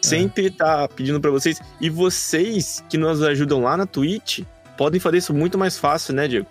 Sempre 0.00 0.46
é. 0.46 0.50
tá 0.50 0.88
pedindo 0.88 1.20
para 1.20 1.30
vocês. 1.30 1.60
E 1.80 1.90
vocês 1.90 2.82
que 2.88 2.96
nos 2.96 3.22
ajudam 3.22 3.62
lá 3.62 3.76
na 3.76 3.86
Twitch, 3.86 4.40
podem 4.76 5.00
fazer 5.00 5.18
isso 5.18 5.34
muito 5.34 5.58
mais 5.58 5.76
fácil, 5.78 6.14
né, 6.14 6.28
Diego? 6.28 6.46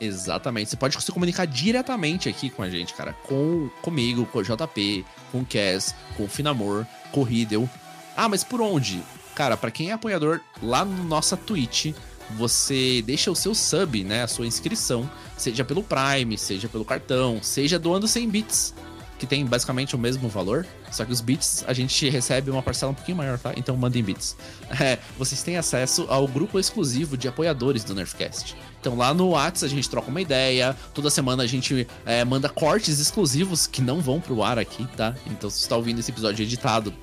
Exatamente. 0.00 0.70
Você 0.70 0.76
pode 0.76 1.00
se 1.02 1.12
comunicar 1.12 1.46
diretamente 1.46 2.28
aqui 2.28 2.50
com 2.50 2.62
a 2.62 2.70
gente, 2.70 2.94
cara. 2.94 3.12
Com 3.24 3.68
comigo, 3.82 4.26
com 4.26 4.38
o 4.38 4.42
JP, 4.42 5.04
com 5.32 5.40
o 5.40 5.46
Cass, 5.46 5.94
com 6.16 6.24
o 6.24 6.28
Finamor, 6.28 6.86
com 7.10 7.20
o 7.20 7.24
Riddle. 7.24 7.68
Ah, 8.16 8.28
mas 8.28 8.44
por 8.44 8.60
onde? 8.60 9.02
Cara, 9.34 9.56
para 9.56 9.70
quem 9.70 9.90
é 9.90 9.92
apoiador 9.92 10.40
lá 10.62 10.84
no 10.84 11.04
nossa 11.04 11.36
Twitch, 11.36 11.94
você 12.36 13.02
deixa 13.02 13.30
o 13.30 13.36
seu 13.36 13.54
sub, 13.54 14.04
né, 14.04 14.22
a 14.22 14.28
sua 14.28 14.46
inscrição, 14.46 15.08
seja 15.36 15.64
pelo 15.64 15.82
Prime, 15.82 16.36
seja 16.36 16.68
pelo 16.68 16.84
cartão, 16.84 17.40
seja 17.42 17.78
doando 17.78 18.06
100 18.06 18.28
bits, 18.28 18.74
que 19.18 19.26
tem 19.26 19.44
basicamente 19.44 19.96
o 19.96 19.98
mesmo 19.98 20.28
valor, 20.28 20.66
só 20.92 21.04
que 21.04 21.12
os 21.12 21.20
bits 21.20 21.64
a 21.66 21.72
gente 21.72 22.08
recebe 22.08 22.50
uma 22.50 22.62
parcela 22.62 22.92
um 22.92 22.94
pouquinho 22.94 23.16
maior, 23.16 23.38
tá? 23.38 23.52
Então 23.56 23.76
mandem 23.76 24.02
bits. 24.02 24.36
É, 24.80 24.98
vocês 25.18 25.42
têm 25.42 25.56
acesso 25.56 26.06
ao 26.08 26.28
grupo 26.28 26.58
exclusivo 26.58 27.16
de 27.16 27.26
apoiadores 27.26 27.82
do 27.82 27.94
Nerfcast. 27.94 28.54
Então 28.78 28.94
lá 28.96 29.12
no 29.14 29.30
Whats 29.30 29.64
a 29.64 29.68
gente 29.68 29.88
troca 29.88 30.10
uma 30.10 30.20
ideia, 30.20 30.76
toda 30.94 31.10
semana 31.10 31.42
a 31.42 31.46
gente 31.46 31.88
é, 32.04 32.22
manda 32.24 32.48
cortes 32.48 32.98
exclusivos 32.98 33.66
que 33.66 33.80
não 33.80 34.00
vão 34.00 34.20
pro 34.20 34.42
ar 34.42 34.58
aqui, 34.58 34.86
tá? 34.96 35.16
Então 35.26 35.48
se 35.48 35.62
você 35.62 35.68
tá 35.68 35.76
ouvindo 35.76 35.98
esse 35.98 36.10
episódio 36.10 36.42
editado, 36.42 36.94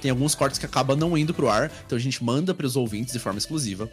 tem 0.00 0.10
alguns 0.10 0.34
cortes 0.34 0.58
que 0.58 0.66
acabam 0.66 0.96
não 0.96 1.16
indo 1.16 1.32
pro 1.32 1.48
ar, 1.48 1.70
então 1.86 1.96
a 1.96 2.00
gente 2.00 2.22
manda 2.22 2.52
para 2.52 2.66
os 2.66 2.76
ouvintes 2.76 3.12
de 3.12 3.18
forma 3.18 3.38
exclusiva. 3.38 3.90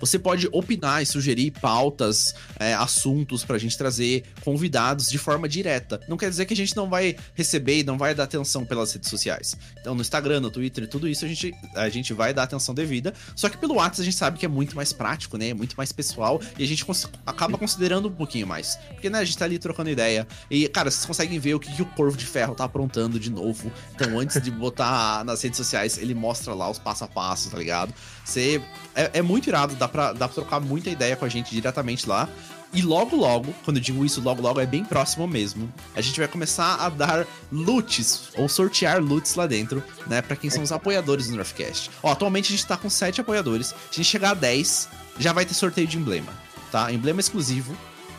Você 0.00 0.18
pode 0.18 0.48
opinar 0.50 1.02
e 1.02 1.06
sugerir 1.06 1.50
pautas, 1.52 2.34
é, 2.58 2.74
assuntos 2.74 3.44
pra 3.44 3.58
gente 3.58 3.76
trazer 3.76 4.24
convidados 4.42 5.08
de 5.08 5.18
forma 5.18 5.48
direta. 5.48 6.00
Não 6.08 6.16
quer 6.16 6.30
dizer 6.30 6.46
que 6.46 6.54
a 6.54 6.56
gente 6.56 6.74
não 6.74 6.88
vai 6.88 7.16
receber 7.34 7.80
e 7.80 7.84
não 7.84 7.98
vai 7.98 8.14
dar 8.14 8.24
atenção 8.24 8.64
pelas 8.64 8.92
redes 8.92 9.10
sociais. 9.10 9.56
Então, 9.80 9.94
no 9.94 10.00
Instagram, 10.00 10.40
no 10.40 10.50
Twitter, 10.50 10.88
tudo 10.88 11.06
isso 11.06 11.24
a 11.24 11.28
gente, 11.28 11.54
a 11.74 11.88
gente 11.88 12.12
vai 12.12 12.32
dar 12.32 12.44
atenção 12.44 12.74
devida. 12.74 13.12
Só 13.36 13.48
que 13.48 13.56
pelo 13.56 13.74
WhatsApp 13.74 14.00
a 14.00 14.04
gente 14.04 14.16
sabe 14.16 14.38
que 14.38 14.46
é 14.46 14.48
muito 14.48 14.74
mais 14.74 14.92
prático, 14.92 15.36
né? 15.36 15.50
É 15.50 15.54
muito 15.54 15.76
mais 15.76 15.92
pessoal 15.92 16.40
e 16.58 16.64
a 16.64 16.66
gente 16.66 16.84
cons 16.84 17.06
acaba 17.26 17.58
considerando 17.58 18.08
um 18.08 18.12
pouquinho 18.12 18.46
mais. 18.46 18.76
Porque, 18.88 19.10
né, 19.10 19.18
a 19.18 19.24
gente 19.24 19.36
tá 19.36 19.44
ali 19.44 19.58
trocando 19.58 19.90
ideia. 19.90 20.26
E, 20.50 20.68
cara, 20.68 20.90
vocês 20.90 21.04
conseguem 21.04 21.38
ver 21.38 21.54
o 21.54 21.60
que, 21.60 21.74
que 21.74 21.82
o 21.82 21.86
Corvo 21.86 22.16
de 22.16 22.26
Ferro 22.26 22.54
tá 22.54 22.64
aprontando 22.64 23.20
de 23.20 23.30
novo. 23.30 23.70
Então, 23.94 24.18
antes 24.18 24.40
de 24.40 24.50
botar 24.50 25.24
nas 25.24 25.42
redes 25.42 25.56
sociais, 25.56 25.98
ele 25.98 26.14
mostra 26.14 26.54
lá 26.54 26.70
os 26.70 26.78
passo 26.78 27.04
a 27.04 27.08
passo, 27.08 27.50
tá 27.50 27.58
ligado? 27.58 27.92
Você. 28.30 28.62
É, 28.94 29.10
é 29.14 29.22
muito 29.22 29.48
irado, 29.48 29.74
dá 29.74 29.88
pra, 29.88 30.12
dá 30.12 30.26
pra 30.28 30.34
trocar 30.34 30.60
muita 30.60 30.90
ideia 30.90 31.16
com 31.16 31.24
a 31.24 31.28
gente 31.28 31.50
diretamente 31.50 32.08
lá. 32.08 32.28
E 32.72 32.82
logo, 32.82 33.16
logo, 33.16 33.52
quando 33.64 33.78
eu 33.78 33.82
digo 33.82 34.04
isso, 34.04 34.20
logo, 34.20 34.40
logo 34.40 34.60
é 34.60 34.66
bem 34.66 34.84
próximo 34.84 35.26
mesmo. 35.26 35.72
A 35.94 36.00
gente 36.00 36.20
vai 36.20 36.28
começar 36.28 36.76
a 36.76 36.88
dar 36.88 37.26
loots, 37.50 38.28
ou 38.36 38.48
sortear 38.48 39.02
loots 39.02 39.34
lá 39.34 39.46
dentro, 39.46 39.82
né? 40.06 40.22
Pra 40.22 40.36
quem 40.36 40.48
são 40.48 40.62
os 40.62 40.70
apoiadores 40.70 41.26
do 41.26 41.34
Northcast. 41.34 41.90
Ó, 42.00 42.12
atualmente 42.12 42.52
a 42.52 42.56
gente 42.56 42.66
tá 42.66 42.76
com 42.76 42.88
7 42.88 43.20
apoiadores. 43.20 43.68
Se 43.68 43.74
a 43.74 43.94
gente 43.96 44.04
chegar 44.04 44.30
a 44.30 44.34
10, 44.34 44.88
já 45.18 45.32
vai 45.32 45.44
ter 45.44 45.54
sorteio 45.54 45.86
de 45.86 45.98
emblema, 45.98 46.32
tá? 46.70 46.92
Emblema 46.92 47.18
exclusivo 47.18 47.76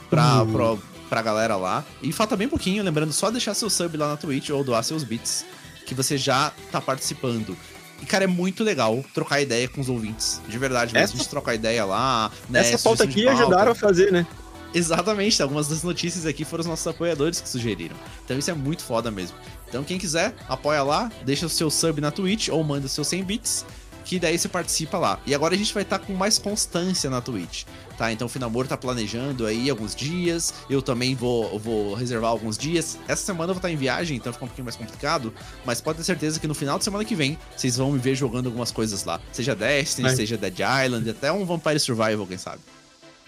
pra, 0.10 0.44
uhum. 0.44 0.52
pra, 0.52 0.88
pra 1.08 1.22
galera 1.22 1.56
lá. 1.56 1.86
E 2.02 2.12
falta 2.12 2.36
bem 2.36 2.50
pouquinho, 2.50 2.84
lembrando, 2.84 3.14
só 3.14 3.32
deixar 3.32 3.54
seu 3.54 3.70
sub 3.70 3.96
lá 3.96 4.10
na 4.10 4.18
Twitch 4.18 4.50
ou 4.50 4.66
doar 4.66 4.84
seus 4.84 5.06
bits, 5.06 5.46
que 5.86 5.96
você 5.96 6.18
já 6.18 6.52
tá 6.70 6.82
participando. 6.82 7.58
E, 8.02 8.06
cara, 8.06 8.24
é 8.24 8.28
muito 8.28 8.64
legal 8.64 9.04
trocar 9.14 9.42
ideia 9.42 9.68
com 9.68 9.80
os 9.80 9.90
ouvintes. 9.90 10.42
De 10.48 10.58
verdade 10.58 10.94
mesmo. 10.94 11.04
Essa... 11.04 11.14
A 11.14 11.18
gente 11.18 11.30
trocar 11.30 11.56
ideia 11.56 11.86
lá, 11.86 12.32
né? 12.50 12.60
Essa 12.60 12.80
pauta 12.80 13.04
aqui 13.04 13.26
pauta. 13.26 13.42
ajudaram 13.42 13.72
a 13.72 13.76
fazer, 13.76 14.12
né? 14.12 14.26
Exatamente, 14.74 15.42
algumas 15.44 15.68
das 15.68 15.84
notícias 15.84 16.26
aqui 16.26 16.46
foram 16.46 16.62
os 16.62 16.68
nossos 16.68 16.88
apoiadores 16.88 17.42
que 17.42 17.50
sugeriram. 17.50 17.96
Então 18.24 18.38
isso 18.38 18.50
é 18.50 18.54
muito 18.54 18.84
foda 18.84 19.12
mesmo. 19.12 19.36
Então 19.68 19.84
quem 19.84 19.98
quiser, 19.98 20.34
apoia 20.48 20.82
lá, 20.82 21.12
deixa 21.26 21.46
o 21.46 21.50
seu 21.50 21.70
sub 21.70 22.00
na 22.00 22.10
Twitch 22.10 22.48
ou 22.48 22.64
manda 22.64 22.86
o 22.86 22.90
seu 22.90 23.04
100 23.04 23.24
bits, 23.24 23.66
que 24.12 24.20
daí 24.20 24.38
você 24.38 24.50
participa 24.50 24.98
lá. 24.98 25.22
E 25.26 25.34
agora 25.34 25.56
a 25.56 25.58
gente 25.58 25.74
vai 25.74 25.84
estar 25.84 25.98
tá 25.98 26.06
com 26.06 26.12
mais 26.12 26.38
constância 26.38 27.10
na 27.10 27.22
Twitch, 27.22 27.64
tá? 27.98 28.12
Então 28.12 28.26
o 28.26 28.30
Finamor 28.30 28.68
tá 28.68 28.76
planejando 28.76 29.46
aí 29.46 29.70
alguns 29.70 29.96
dias, 29.96 30.54
eu 30.70 30.82
também 30.82 31.16
vou, 31.16 31.58
vou 31.58 31.94
reservar 31.94 32.30
alguns 32.30 32.58
dias. 32.58 33.00
Essa 33.08 33.24
semana 33.24 33.52
eu 33.52 33.54
vou 33.54 33.60
estar 33.60 33.70
tá 33.70 33.74
em 33.74 33.78
viagem, 33.78 34.18
então 34.18 34.34
fica 34.34 34.44
um 34.44 34.50
pouquinho 34.50 34.66
mais 34.66 34.76
complicado, 34.76 35.34
mas 35.64 35.80
pode 35.80 36.00
ter 36.00 36.04
certeza 36.04 36.42
que 36.42 36.48
no 36.48 36.54
final 36.54 36.78
de 36.78 36.84
semana 36.84 37.06
que 37.06 37.16
vem 37.16 37.38
vocês 37.56 37.78
vão 37.78 37.94
me 37.94 38.00
ver 38.00 38.14
jogando 38.16 38.48
algumas 38.48 38.70
coisas 38.70 39.06
lá. 39.06 39.18
Seja 39.32 39.56
Destiny, 39.56 40.10
Ai. 40.10 40.16
seja 40.18 40.36
Dead 40.36 40.60
Island, 40.60 41.10
até 41.10 41.32
um 41.32 41.46
Vampire 41.46 41.80
Survival, 41.80 42.28
quem 42.28 42.38
sabe. 42.38 42.60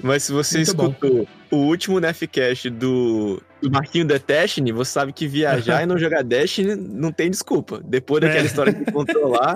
Mas 0.03 0.23
se 0.23 0.33
você 0.33 0.57
Muito 0.57 0.67
escutou 0.67 1.25
bom. 1.49 1.57
o 1.57 1.67
último 1.67 1.97
Nefcast 1.97 2.69
do, 2.69 3.41
do 3.61 3.71
Marquinho 3.71 4.05
da 4.05 4.17
Destiny, 4.17 4.73
você 4.73 4.91
sabe 4.91 5.13
que 5.13 5.25
viajar 5.25 5.81
e 5.81 5.85
não 5.85 5.97
jogar 5.97 6.21
Destiny 6.25 6.75
não 6.75 7.09
tem 7.09 7.31
desculpa. 7.31 7.81
Depois 7.85 8.21
daquela 8.21 8.43
é. 8.43 8.45
história 8.45 8.73
que 8.73 8.91
contou 8.91 9.29
lá, 9.29 9.53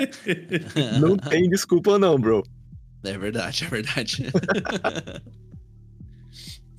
não 1.02 1.18
tem 1.18 1.50
desculpa 1.50 2.00
não, 2.00 2.18
bro. 2.18 2.44
É 3.04 3.18
verdade, 3.18 3.66
é 3.66 3.68
verdade. 3.68 4.26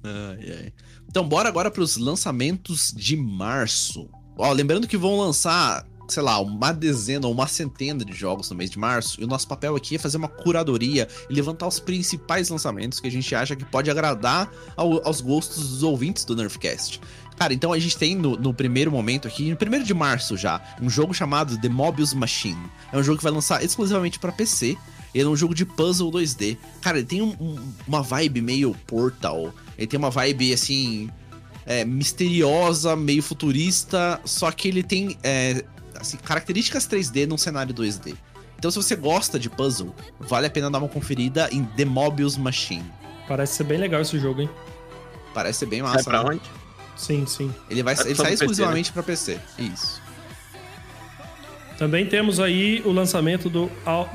ai, 0.03 0.53
ai. 0.63 0.73
Então, 1.07 1.29
bora 1.29 1.51
agora 1.51 1.71
para 1.71 1.83
os 1.83 1.99
lançamentos 1.99 2.91
de 2.97 3.17
março. 3.17 4.09
Ó, 4.39 4.51
lembrando 4.51 4.89
que 4.89 4.97
vão 4.97 5.19
lançar 5.19 5.87
sei 6.09 6.23
lá, 6.23 6.41
uma 6.41 6.73
dezena 6.73 7.27
ou 7.27 7.33
uma 7.33 7.47
centena 7.47 8.05
de 8.05 8.13
jogos 8.13 8.51
no 8.51 8.57
mês 8.57 8.71
de 8.71 8.79
março, 8.79 9.21
e 9.21 9.25
o 9.25 9.27
nosso 9.27 9.47
papel 9.47 9.77
aqui 9.77 9.97
é 9.97 9.99
fazer 9.99 10.17
uma 10.17 10.29
curadoria 10.29 11.07
e 11.29 11.35
levantar 11.35 11.67
os 11.67 11.79
principais 11.79 12.49
lançamentos 12.49 12.99
que 12.99 13.07
a 13.07 13.11
gente 13.11 13.35
acha 13.35 13.55
que 13.55 13.65
pode 13.65 13.91
agradar 13.91 14.51
ao, 14.77 15.07
aos 15.07 15.21
gostos 15.21 15.69
dos 15.69 15.83
ouvintes 15.83 16.25
do 16.25 16.35
Nerfcast. 16.35 17.01
Cara, 17.39 17.55
então 17.55 17.73
a 17.73 17.79
gente 17.79 17.97
tem 17.97 18.17
no, 18.17 18.37
no, 18.37 18.53
primeiro 18.53 18.91
momento 18.91 19.29
aqui, 19.29 19.51
no 19.51 19.57
primeiro 19.57 19.85
de 19.85 19.95
março 19.95 20.37
já, 20.37 20.61
um 20.83 20.91
jogo 20.91 21.15
chamado 21.15 21.57
The 21.57 21.69
Mobius 21.69 22.13
Machine. 22.13 22.59
É 22.93 22.99
um 22.99 23.03
jogo 23.03 23.19
que 23.19 23.23
vai 23.23 23.33
lançar 23.33 23.63
exclusivamente 23.63 24.19
para 24.19 24.33
PC. 24.33 24.77
Ele 25.15 25.25
é 25.25 25.29
um 25.29 25.37
jogo 25.37 25.55
de 25.55 25.65
puzzle 25.65 26.11
2D. 26.11 26.59
Cara, 26.81 26.99
ele 26.99 27.07
tem 27.07 27.23
um, 27.23 27.35
um, 27.41 27.57
uma 27.87 28.03
vibe 28.03 28.41
meio 28.41 28.75
Portal. 28.87 29.55
Ele 29.77 29.87
tem 29.87 29.99
uma 29.99 30.11
vibe 30.11 30.53
assim. 30.53 31.09
É, 31.65 31.85
misteriosa, 31.85 32.97
meio 32.97 33.23
futurista. 33.23 34.21
Só 34.25 34.51
que 34.51 34.67
ele 34.67 34.83
tem 34.83 35.17
é, 35.23 35.65
assim, 36.01 36.17
características 36.17 36.87
3D 36.87 37.27
num 37.27 37.39
cenário 37.39 37.75
2D. 37.75 38.15
Então, 38.59 38.71
se 38.71 38.77
você 38.77 38.97
gosta 38.97 39.39
de 39.39 39.49
puzzle, 39.49 39.95
vale 40.19 40.47
a 40.47 40.51
pena 40.51 40.71
dar 40.71 40.79
uma 40.79 40.89
conferida 40.89 41.49
em 41.53 41.65
The 41.65 41.85
Mobius 41.85 42.37
Machine. 42.37 42.93
Parece 43.29 43.55
ser 43.55 43.65
bem 43.65 43.79
legal 43.79 44.01
esse 44.01 44.19
jogo, 44.19 44.43
hein? 44.43 44.51
Parece 45.33 45.61
ser 45.61 45.67
bem 45.67 45.83
massa. 45.83 46.03
Sai 46.03 46.05
pra 46.05 46.25
né? 46.25 46.31
onde? 46.31 46.43
Sim, 46.97 47.25
sim. 47.27 47.55
Ele 47.71 47.83
vai 47.83 47.95
ele 48.01 48.15
sai 48.17 48.33
exclusivamente 48.33 48.93
PC, 48.93 49.33
né? 49.33 49.41
para 49.45 49.63
PC. 49.63 49.73
Isso. 49.73 50.08
Também 51.79 52.05
temos 52.05 52.41
aí 52.41 52.83
o 52.85 52.91
lançamento 52.91 53.49
do 53.49 53.71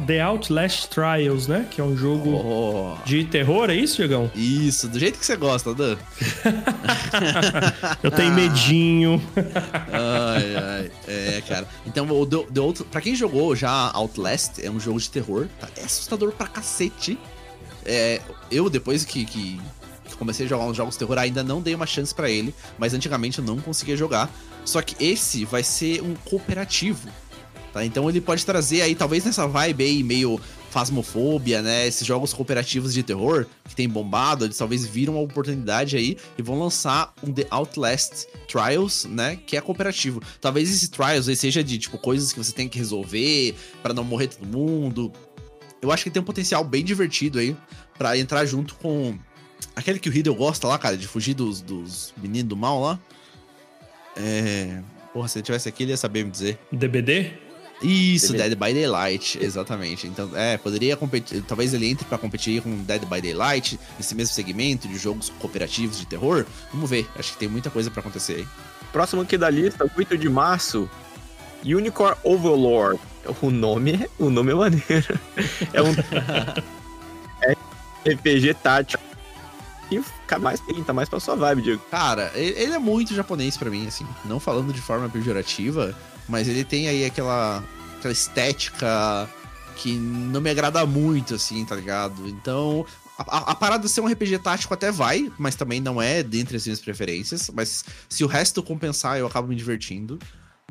The 0.06 0.20
Outlast 0.20 0.90
Trials, 0.90 1.48
né? 1.48 1.66
Que 1.72 1.80
é 1.80 1.84
um 1.84 1.96
jogo 1.96 2.30
oh. 2.36 2.98
de 3.06 3.24
terror, 3.24 3.70
é 3.70 3.76
isso, 3.76 3.96
Diegão? 3.96 4.30
Isso, 4.36 4.90
do 4.90 5.00
jeito 5.00 5.18
que 5.18 5.26
você 5.26 5.38
gosta, 5.38 5.74
Dan. 5.74 5.96
Eu 8.04 8.12
tenho 8.12 8.34
medinho. 8.34 9.22
ai, 9.94 10.56
ai. 10.58 10.92
É, 11.08 11.42
cara. 11.48 11.66
Então, 11.86 12.06
o 12.10 12.26
The, 12.26 12.38
The 12.52 12.84
pra 12.92 13.00
quem 13.00 13.16
jogou 13.16 13.56
já 13.56 13.92
Outlast, 13.94 14.60
é 14.62 14.70
um 14.70 14.80
jogo 14.80 15.00
de 15.00 15.10
terror, 15.10 15.48
tá? 15.58 15.70
É 15.78 15.86
assustador 15.86 16.34
pra 16.34 16.48
cacete. 16.48 17.18
É, 17.86 18.20
eu, 18.52 18.70
depois 18.70 19.06
que, 19.06 19.24
que 19.24 19.58
comecei 20.18 20.46
a 20.46 20.50
jogar 20.50 20.66
uns 20.66 20.76
jogos 20.76 20.96
de 20.96 21.00
terror, 21.00 21.18
ainda 21.18 21.44
não 21.44 21.62
dei 21.62 21.74
uma 21.74 21.86
chance 21.86 22.14
para 22.14 22.30
ele, 22.30 22.54
mas 22.78 22.94
antigamente 22.94 23.40
eu 23.40 23.46
não 23.46 23.58
conseguia 23.60 23.96
jogar. 23.96 24.30
Só 24.66 24.82
que 24.82 25.02
esse 25.04 25.46
vai 25.46 25.64
ser 25.64 26.02
um 26.02 26.14
cooperativo. 26.26 27.10
Tá? 27.74 27.84
Então 27.84 28.08
ele 28.08 28.22
pode 28.22 28.46
trazer 28.46 28.84
aí, 28.84 28.94
talvez 28.94 29.26
nessa 29.26 29.48
vibe 29.48 29.84
aí, 29.84 30.04
meio 30.04 30.40
fasmofobia, 30.70 31.62
né? 31.62 31.88
Esses 31.88 32.06
jogos 32.06 32.32
cooperativos 32.32 32.94
de 32.94 33.02
terror 33.02 33.48
que 33.68 33.76
tem 33.76 33.90
bombado, 33.90 34.46
eles 34.46 34.58
talvez 34.58 34.86
viram 34.86 35.14
uma 35.14 35.24
oportunidade 35.24 35.98
aí 35.98 36.18
e 36.38 36.42
vão 36.42 36.60
lançar 36.60 37.14
um 37.24 37.34
The 37.34 37.48
Outlast 37.50 38.28
Trials, 38.48 39.06
né? 39.06 39.40
Que 39.48 39.58
é 39.58 39.62
cooperativo. 39.62 40.22
Talvez 40.40 40.72
esse 40.72 40.90
Trials 40.90 41.28
aí 41.28 41.36
seja 41.36 41.64
de, 41.64 41.80
tipo, 41.80 41.98
coisas 41.98 42.32
que 42.32 42.38
você 42.38 42.52
tem 42.52 42.70
que 42.70 42.78
resolver 42.78 43.56
para 43.82 43.94
não 43.94 44.04
morrer 44.04 44.28
todo 44.28 44.48
mundo. 44.48 45.12
Eu 45.82 45.92
acho 45.92 46.04
que 46.04 46.12
tem 46.12 46.22
um 46.22 46.26
potencial 46.26 46.64
bem 46.64 46.84
divertido 46.84 47.40
aí 47.40 47.58
para 47.98 48.18
entrar 48.18 48.46
junto 48.46 48.76
com 48.76 49.18
aquele 49.76 49.98
que 49.98 50.10
o 50.10 50.12
Riddle 50.12 50.36
gosta 50.36 50.68
lá, 50.68 50.78
cara, 50.78 50.96
de 50.96 51.08
fugir 51.08 51.34
dos, 51.34 51.60
dos 51.60 52.14
meninos 52.22 52.50
do 52.50 52.56
mal 52.56 52.80
lá. 52.80 53.00
É. 54.16 54.80
Porra, 55.12 55.28
se 55.28 55.38
ele 55.40 55.44
tivesse 55.44 55.70
aqui, 55.70 55.84
ele 55.84 55.92
ia 55.92 55.98
saber 55.98 56.24
me 56.24 56.32
dizer. 56.32 56.60
DBD? 56.72 57.34
Isso, 57.84 58.32
Dead 58.32 58.56
by 58.56 58.74
Daylight, 58.74 59.38
exatamente. 59.44 60.08
Então, 60.08 60.30
é, 60.34 60.58
poderia 60.58 60.96
competir. 60.96 61.44
Talvez 61.44 61.74
ele 61.74 61.90
entre 61.90 62.06
para 62.06 62.18
competir 62.18 62.62
com 62.62 62.84
Dead 62.84 63.06
by 63.06 63.22
Daylight, 63.22 63.80
nesse 63.98 64.16
mesmo 64.16 64.34
segmento 64.34 64.88
de 64.88 64.98
jogos 64.98 65.30
cooperativos 65.40 66.00
de 66.00 66.06
terror. 66.06 66.46
Vamos 66.72 66.90
ver, 66.90 67.08
acho 67.18 67.34
que 67.34 67.38
tem 67.38 67.50
muita 67.50 67.70
coisa 67.70 67.92
para 67.92 68.00
acontecer 68.00 68.36
aí. 68.38 68.48
Próximo 68.92 69.22
aqui 69.22 69.38
da 69.38 69.50
lista, 69.50 69.90
8 69.98 70.18
de 70.18 70.30
março, 70.30 70.90
Unicorn 71.66 72.18
Overlord. 72.24 73.00
O 73.42 73.50
nome 73.50 73.94
é, 73.94 74.10
o 74.20 74.30
nome 74.30 74.52
é 74.52 74.56
maneiro. 74.56 75.20
É 75.74 75.82
um 75.82 75.94
é 77.44 78.14
RPG 78.14 78.54
tático. 78.56 79.04
E 79.92 80.02
fica 80.02 80.40
mais 80.40 80.60
pinta 80.62 80.94
mais 80.94 81.08
pra 81.08 81.20
sua 81.20 81.36
vibe, 81.36 81.62
Diego. 81.62 81.84
Cara, 81.92 82.32
ele 82.36 82.74
é 82.74 82.80
muito 82.80 83.14
japonês 83.14 83.58
para 83.58 83.70
mim, 83.70 83.88
assim. 83.88 84.08
Não 84.26 84.40
falando 84.40 84.74
de 84.74 84.82
forma 84.82 85.08
pejorativa, 85.10 85.96
mas 86.28 86.48
ele 86.48 86.64
tem 86.64 86.88
aí 86.88 87.06
aquela, 87.06 87.64
aquela 87.98 88.14
estética 88.14 89.30
que 89.76 89.94
não 89.94 90.40
me 90.40 90.50
agrada 90.50 90.86
muito, 90.86 91.36
assim, 91.36 91.66
tá 91.66 91.76
ligado? 91.76 92.28
Então, 92.28 92.86
a, 93.18 93.52
a, 93.52 93.56
parada 93.56 93.84
de 93.84 93.90
ser 93.90 94.02
um 94.02 94.08
RPG 94.08 94.40
tático 94.40 94.74
até 94.74 94.92
vai, 94.92 95.32
mas 95.38 95.56
também 95.56 95.80
não 95.80 96.02
é 96.02 96.24
dentre 96.24 96.58
as 96.58 96.66
minhas 96.66 96.80
preferências. 96.80 97.50
Mas 97.54 97.84
se 98.10 98.24
o 98.24 98.28
resto 98.28 98.64
compensar, 98.64 99.18
eu 99.18 99.28
acabo 99.28 99.48
me 99.48 99.56
divertindo. 99.56 100.20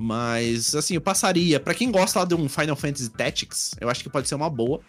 Mas, 0.01 0.75
assim, 0.75 0.95
eu 0.95 1.01
passaria. 1.01 1.61
para 1.61 1.75
quem 1.75 1.91
gosta 1.91 2.21
lá 2.21 2.25
de 2.25 2.35
um 2.35 2.49
Final 2.49 2.77
Fantasy 2.77 3.11
Tactics, 3.11 3.75
eu 3.81 3.89
acho 3.89 4.03
que 4.03 4.11
pode 4.11 4.29
ser 4.29 4.35
uma 4.35 4.51
boa. 4.51 4.81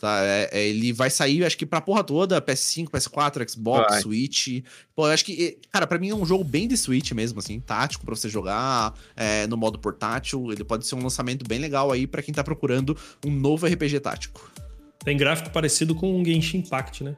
Tá? 0.00 0.24
É, 0.24 0.48
é, 0.50 0.66
ele 0.66 0.94
vai 0.94 1.10
sair, 1.10 1.44
acho 1.44 1.58
que 1.58 1.66
pra 1.66 1.78
porra 1.78 2.02
toda, 2.02 2.40
PS5, 2.40 2.88
PS4, 2.88 3.50
Xbox, 3.50 3.90
vai. 3.90 4.00
Switch. 4.00 4.64
Pô, 4.96 5.06
eu 5.06 5.12
acho 5.12 5.22
que, 5.22 5.58
cara, 5.70 5.86
pra 5.86 5.98
mim 5.98 6.08
é 6.08 6.14
um 6.14 6.24
jogo 6.24 6.42
bem 6.42 6.66
de 6.66 6.74
Switch 6.74 7.12
mesmo, 7.12 7.38
assim, 7.38 7.60
tático 7.60 8.06
pra 8.06 8.16
você 8.16 8.26
jogar 8.26 8.94
é, 9.14 9.46
no 9.46 9.58
modo 9.58 9.78
portátil. 9.78 10.50
Ele 10.50 10.64
pode 10.64 10.86
ser 10.86 10.94
um 10.94 11.02
lançamento 11.02 11.46
bem 11.46 11.58
legal 11.58 11.92
aí 11.92 12.06
para 12.06 12.22
quem 12.22 12.32
tá 12.32 12.42
procurando 12.42 12.96
um 13.26 13.30
novo 13.30 13.66
RPG 13.66 14.00
tático. 14.00 14.50
Tem 15.04 15.18
gráfico 15.18 15.50
parecido 15.50 15.94
com 15.94 16.18
um 16.18 16.24
Genshin 16.24 16.58
Impact, 16.58 17.04
né? 17.04 17.14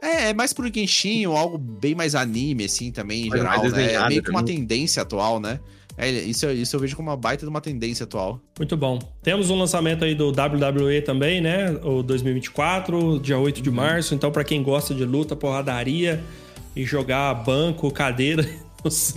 É, 0.00 0.30
é 0.30 0.34
mais 0.34 0.54
pro 0.54 0.72
Genshin 0.72 1.26
ou 1.26 1.36
algo 1.36 1.58
bem 1.58 1.94
mais 1.94 2.14
anime, 2.14 2.64
assim, 2.64 2.90
também, 2.90 3.26
em 3.26 3.28
Mas 3.28 3.40
geral, 3.40 3.68
né? 3.68 3.92
É 3.92 4.08
meio 4.08 4.22
que 4.22 4.30
uma 4.30 4.42
tendência 4.42 5.02
atual, 5.02 5.38
né? 5.38 5.60
É, 6.00 6.08
isso, 6.10 6.48
isso 6.50 6.74
eu 6.74 6.80
vejo 6.80 6.96
como 6.96 7.10
uma 7.10 7.16
baita 7.16 7.44
de 7.44 7.50
uma 7.50 7.60
tendência 7.60 8.04
atual. 8.04 8.40
Muito 8.58 8.76
bom. 8.76 8.98
Temos 9.22 9.50
um 9.50 9.58
lançamento 9.58 10.04
aí 10.04 10.14
do 10.14 10.30
WWE 10.30 11.02
também, 11.02 11.40
né? 11.40 11.72
O 11.82 12.02
2024, 12.02 13.20
dia 13.20 13.38
8 13.38 13.60
de 13.60 13.68
uhum. 13.68 13.74
março. 13.74 14.14
Então, 14.14 14.32
para 14.32 14.42
quem 14.42 14.62
gosta 14.62 14.94
de 14.94 15.04
luta, 15.04 15.36
porradaria 15.36 16.22
e 16.74 16.84
jogar 16.84 17.34
banco, 17.34 17.90
cadeira 17.90 18.48
nos, 18.84 19.14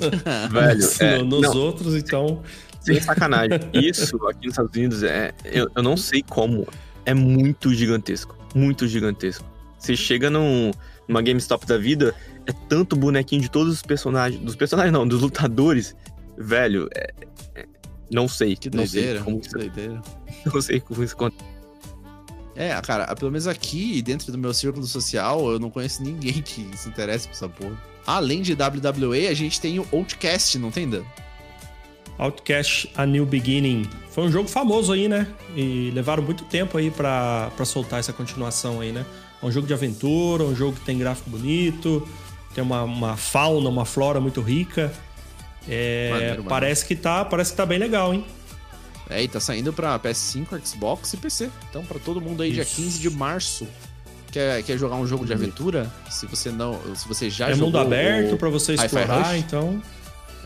Velho, 0.52 0.76
nos, 0.76 1.02
é, 1.02 1.24
nos 1.24 1.56
outros, 1.56 1.96
então. 1.96 2.42
Sem 2.82 3.00
sacanagem. 3.00 3.60
Isso 3.74 4.18
aqui 4.28 4.48
nos 4.48 4.54
Estados 4.54 4.76
Unidos 4.76 5.04
é. 5.04 5.32
Eu, 5.46 5.70
eu 5.76 5.84
não 5.84 5.96
sei 5.96 6.22
como. 6.22 6.68
É 7.06 7.14
muito 7.14 7.74
gigantesco. 7.74 8.38
Muito 8.54 8.88
gigantesco. 8.88 9.46
Você 9.78 9.96
chega 9.96 10.30
num, 10.30 10.72
numa 11.08 11.22
GameStop 11.22 11.66
da 11.66 11.78
vida, 11.78 12.14
é 12.46 12.52
tanto 12.68 12.96
bonequinho 12.96 13.42
de 13.42 13.50
todos 13.50 13.74
os 13.74 13.82
personagens. 13.82 14.42
Dos 14.42 14.56
personagens 14.56 14.94
não, 14.94 15.08
dos 15.08 15.22
lutadores 15.22 15.96
velho, 16.38 16.90
é, 16.96 17.14
é, 17.56 17.66
não 18.12 18.28
sei. 18.28 18.56
Que 18.56 18.70
não 18.70 18.78
doideira, 18.78 19.20
sei 19.20 19.24
como 19.24 19.40
que 19.40 19.50
doideira. 19.50 20.02
Não 20.46 20.62
sei 20.62 20.82
como 20.82 21.02
isso 21.02 21.14
acontece. 21.14 21.54
É, 22.56 22.80
cara, 22.82 23.16
pelo 23.16 23.32
menos 23.32 23.48
aqui, 23.48 24.02
dentro 24.02 24.30
do 24.32 24.38
meu 24.38 24.54
círculo 24.54 24.86
social, 24.86 25.50
eu 25.50 25.58
não 25.58 25.70
conheço 25.70 26.04
ninguém 26.04 26.42
que 26.42 26.70
se 26.78 26.90
interesse 26.90 27.28
por 27.28 27.34
essa 27.34 27.48
porra. 27.48 27.82
Além 28.06 28.42
de 28.42 28.54
WWE, 28.54 29.28
a 29.28 29.34
gente 29.34 29.62
tem 29.62 29.80
o 29.80 29.88
Outcast, 29.92 30.60
não 30.60 30.70
tem, 30.70 30.90
Dan? 30.90 31.04
Outcast 32.18 32.92
A 32.96 33.06
New 33.06 33.26
Beginning. 33.26 33.90
Foi 34.12 34.26
um 34.26 34.32
jogo 34.32 34.48
famoso 34.48 34.92
aí, 34.92 35.08
né? 35.08 35.28
E 35.56 35.92
levaram 35.94 36.22
muito 36.22 36.44
tempo 36.44 36.78
aí 36.78 36.92
para 36.92 37.52
soltar 37.66 38.00
essa 38.00 38.14
continuação 38.14 38.82
aí, 38.82 38.92
né? 38.92 39.06
É 39.42 39.46
um 39.46 39.52
jogo 39.52 39.66
de 39.66 39.74
aventura, 39.74 40.44
um 40.44 40.56
jogo 40.56 40.74
que 40.74 40.86
tem 40.86 40.98
gráfico 40.98 41.30
bonito, 41.30 42.08
tem 42.54 42.64
uma, 42.64 42.84
uma 42.84 43.18
fauna, 43.18 43.70
uma 43.70 43.86
flora 43.86 44.20
muito 44.20 44.42
rica. 44.42 44.94
É, 45.68 46.10
maneiro, 46.11 46.44
parece 46.44 46.85
que 46.85 46.95
tá, 46.95 47.23
parece 47.23 47.52
que 47.52 47.57
tá 47.57 47.65
bem 47.65 47.80
legal, 47.80 48.14
hein? 48.14 48.26
É, 49.10 49.22
e 49.22 49.27
tá 49.27 49.40
saindo 49.40 49.72
pra 49.72 49.99
PS5, 49.99 50.60
Xbox 50.65 51.14
e 51.14 51.18
PC. 51.18 51.49
Então, 51.69 51.84
para 51.85 51.99
todo 51.99 52.19
mundo 52.22 52.41
aí, 52.44 52.49
Isso. 52.49 52.56
dia 52.56 52.65
15 52.65 52.99
de 52.99 53.10
março, 53.10 53.68
quer, 54.31 54.64
quer 54.64 54.77
jogar 54.77 54.95
um 54.95 55.06
jogo 55.06 55.26
de 55.26 55.34
aventura, 55.34 55.91
se 56.10 56.26
você 56.26 56.49
não, 56.49 56.80
se 56.95 57.07
você 57.07 57.30
já 57.30 57.49
é 57.49 57.53
jogou 57.53 57.65
mundo 57.68 57.77
aberto 57.80 58.38
para 58.38 58.49
você 58.49 58.73
explorar, 58.73 59.38
então 59.38 59.81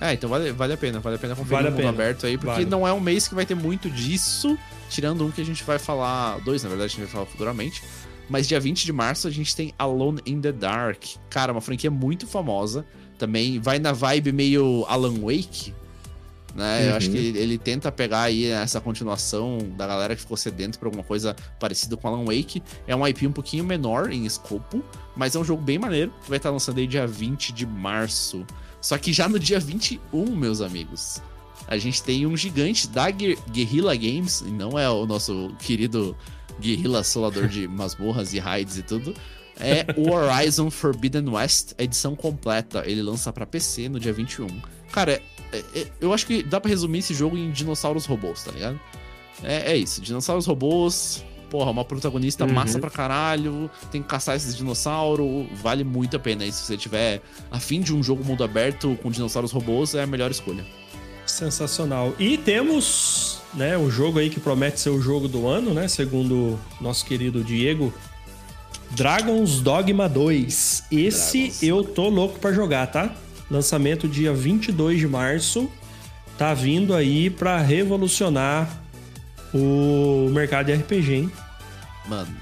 É, 0.02 0.14
então 0.14 0.30
vale, 0.30 0.52
vale 0.52 0.74
a 0.74 0.78
pena, 0.78 1.00
vale 1.00 1.16
a 1.16 1.20
pena 1.20 1.36
conferir 1.36 1.54
Vale 1.56 1.68
o 1.70 1.72
mundo 1.72 1.80
pena. 1.80 1.90
aberto 1.90 2.26
aí, 2.26 2.38
porque 2.38 2.52
Vale. 2.52 2.66
não 2.66 2.88
é 2.88 2.94
um 2.94 3.00
mês 3.00 3.28
que 3.28 3.34
vai 3.34 3.46
ter 3.46 3.56
muito 3.56 3.90
disso, 3.90 4.58
tirando 4.90 5.26
um 5.26 5.32
que 5.32 5.42
a 5.42 5.46
gente 5.46 5.64
vai 5.64 5.80
falar, 5.80 6.40
dois 6.42 6.62
na 6.64 6.70
verdade, 6.70 6.88
a 6.88 6.96
gente 6.96 7.06
vai 7.06 7.12
falar 7.12 7.26
futuramente. 7.26 7.82
Mas 8.30 8.48
dia 8.48 8.60
20 8.60 8.84
de 8.86 8.92
março 8.92 9.28
a 9.28 9.32
gente 9.32 9.56
tem 9.56 9.74
Alone 9.80 10.20
in 10.26 10.42
the 10.42 10.52
Dark. 10.52 11.02
Cara, 11.30 11.52
uma 11.54 11.62
franquia 11.62 11.90
muito 11.90 12.28
famosa. 12.28 12.86
Também 13.18 13.60
vai 13.60 13.80
na 13.80 13.92
vibe 13.92 14.32
meio 14.32 14.86
Alan 14.88 15.14
Wake. 15.22 15.74
Né? 16.56 16.90
Eu 16.90 16.96
acho 16.96 17.08
Uhum. 17.08 17.14
que 17.14 17.20
ele, 17.20 17.38
ele 17.40 17.58
tenta 17.58 17.92
pegar 17.92 18.22
aí 18.24 18.46
essa 18.46 18.82
continuação 18.82 19.60
da 19.78 19.86
galera 19.86 20.16
que 20.16 20.22
ficou 20.22 20.36
sedento 20.36 20.80
por 20.80 20.86
alguma 20.88 21.04
coisa 21.04 21.36
parecida 21.60 21.96
com 21.96 22.08
Alan 22.08 22.26
Wake. 22.26 22.64
É 22.88 22.96
um 22.96 23.08
IP 23.08 23.28
um 23.28 23.32
pouquinho 23.32 23.64
menor 23.64 24.12
em 24.12 24.26
escopo, 24.26 24.84
mas 25.16 25.36
é 25.36 25.40
um 25.40 25.44
jogo 25.44 25.62
bem 25.62 25.78
maneiro. 25.78 26.12
Vai 26.28 26.38
estar 26.38 26.50
lançando 26.50 26.80
aí 26.80 26.88
dia 26.88 27.06
20 27.06 27.54
de 27.54 27.66
março. 27.66 28.44
Só 28.82 28.98
que 28.98 29.14
já 29.14 29.28
no 29.30 29.38
dia 29.38 29.60
21, 29.60 30.36
meus 30.36 30.62
amigos, 30.62 31.22
a 31.68 31.78
gente 31.78 32.02
tem 32.02 32.26
um 32.26 32.36
gigante 32.36 32.88
da 32.88 33.10
Guer- 33.12 33.38
Guerrilla 33.52 33.96
Games, 33.96 34.42
e 34.42 34.50
não 34.50 34.80
é 34.80 34.90
o 34.90 35.06
nosso 35.06 35.52
querido 35.60 36.16
Guerrilla 36.60 37.04
Solador 37.04 37.48
de 37.48 37.68
masmorras 37.68 38.34
e 38.34 38.40
raids 38.40 38.78
e 38.78 38.82
tudo. 38.84 39.14
É 39.60 39.86
o 39.98 40.12
Horizon 40.12 40.70
Forbidden 40.70 41.28
West, 41.30 41.74
a 41.78 41.84
edição 41.84 42.16
completa. 42.16 42.84
Ele 42.86 43.02
lança 43.02 43.32
pra 43.34 43.46
PC 43.46 43.90
no 43.90 44.00
dia 44.00 44.14
21. 44.14 44.48
Cara, 44.92 45.22
é- 45.52 45.64
é- 45.76 45.88
eu 46.00 46.14
acho 46.14 46.26
que 46.28 46.44
dá 46.44 46.60
pra 46.62 46.70
resumir 46.70 47.00
esse 47.00 47.14
jogo 47.14 47.38
em 47.38 47.50
dinossauros 47.52 48.06
robôs, 48.06 48.44
tá 48.44 48.52
ligado? 48.52 48.80
É, 49.44 49.72
é 49.74 49.78
isso, 49.78 50.02
dinossauros 50.02 50.46
robôs. 50.46 51.24
Porra, 51.50 51.72
uma 51.72 51.86
protagonista 51.86 52.44
Uhum. 52.46 52.52
massa 52.52 52.78
pra 52.78 52.90
caralho. 52.90 53.72
Tem 53.90 54.02
que 54.02 54.08
caçar 54.10 54.36
esses 54.36 54.54
dinossauros. 54.56 55.48
Vale 55.62 55.84
muito 55.84 56.18
a 56.18 56.20
pena. 56.20 56.44
E 56.46 56.52
se 56.52 56.64
você 56.64 56.76
tiver 56.76 57.22
afim 57.50 57.80
de 57.80 57.96
um 57.96 58.04
jogo 58.04 58.22
mundo 58.24 58.44
aberto 58.44 58.98
com 59.02 59.10
dinossauros 59.10 59.52
robôs, 59.54 59.96
é 59.96 60.04
a 60.04 60.08
melhor 60.08 60.30
escolha. 60.30 60.66
Sensacional. 61.26 62.14
E 62.20 62.38
temos, 62.38 63.40
né, 63.54 63.78
um 63.78 63.90
jogo 63.90 64.20
aí 64.20 64.30
que 64.30 64.40
promete 64.40 64.80
ser 64.80 64.90
o 64.90 65.02
jogo 65.02 65.28
do 65.28 65.48
ano, 65.48 65.74
né, 65.74 65.88
segundo 65.88 66.58
nosso 66.80 67.06
querido 67.06 67.44
Diego. 67.44 67.94
Dragon's 68.92 69.60
Dogma 69.60 70.08
2. 70.08 70.84
Esse 70.92 71.38
Dragon's 71.40 71.64
eu 71.64 71.84
tô 71.84 72.10
louco 72.10 72.40
pra 72.40 72.52
jogar, 72.52 72.88
tá? 72.88 73.14
Lançamento 73.50 74.08
dia 74.08 74.34
22 74.34 75.00
de 75.00 75.08
março. 75.08 75.70
Tá 76.38 76.54
vindo 76.54 76.94
aí 76.94 77.30
pra 77.30 77.60
revolucionar 77.60 78.70
o 79.54 80.30
mercado 80.32 80.68
de 80.68 80.74
RPG, 80.74 81.14
hein? 81.14 81.32
Mano, 82.08 82.36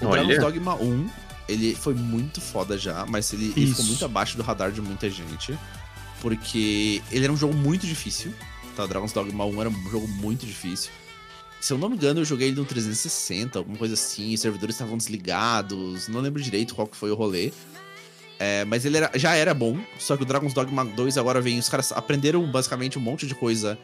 o. 0.00 0.10
Dragon's 0.10 0.38
Dogma 0.38 0.74
1, 0.76 1.10
ele 1.48 1.74
foi 1.74 1.94
muito 1.94 2.40
foda 2.40 2.78
já, 2.78 3.04
mas 3.06 3.32
ele, 3.32 3.52
ele 3.56 3.66
ficou 3.66 3.84
muito 3.86 4.04
abaixo 4.04 4.36
do 4.36 4.42
radar 4.42 4.70
de 4.70 4.80
muita 4.80 5.10
gente. 5.10 5.58
Porque 6.20 7.02
ele 7.10 7.24
era 7.24 7.32
um 7.32 7.36
jogo 7.36 7.54
muito 7.54 7.86
difícil. 7.86 8.32
Tá? 8.76 8.86
Dragon's 8.86 9.12
Dogma 9.12 9.44
1 9.44 9.60
era 9.60 9.70
um 9.70 9.90
jogo 9.90 10.06
muito 10.06 10.46
difícil. 10.46 10.90
Se 11.60 11.72
eu 11.72 11.78
não 11.78 11.88
me 11.88 11.96
engano, 11.96 12.20
eu 12.20 12.24
joguei 12.24 12.48
ele 12.48 12.56
no 12.56 12.64
360, 12.64 13.58
alguma 13.58 13.76
coisa 13.76 13.94
assim. 13.94 14.32
Os 14.34 14.40
servidores 14.40 14.74
estavam 14.76 14.96
desligados. 14.96 16.08
Não 16.08 16.20
lembro 16.20 16.40
direito 16.40 16.74
qual 16.74 16.86
que 16.86 16.96
foi 16.96 17.10
o 17.10 17.14
rolê. 17.14 17.52
É, 18.38 18.64
mas 18.64 18.84
ele 18.84 18.96
era- 18.98 19.10
já 19.16 19.34
era 19.34 19.52
bom. 19.52 19.76
Só 19.98 20.16
que 20.16 20.22
o 20.22 20.26
Dragon's 20.26 20.54
Dogma 20.54 20.84
2 20.84 21.18
agora 21.18 21.40
vem. 21.40 21.58
Os 21.58 21.68
caras 21.68 21.90
aprenderam 21.92 22.48
basicamente 22.50 22.96
um 22.98 23.00
monte 23.02 23.26
de 23.26 23.34
coisa. 23.34 23.76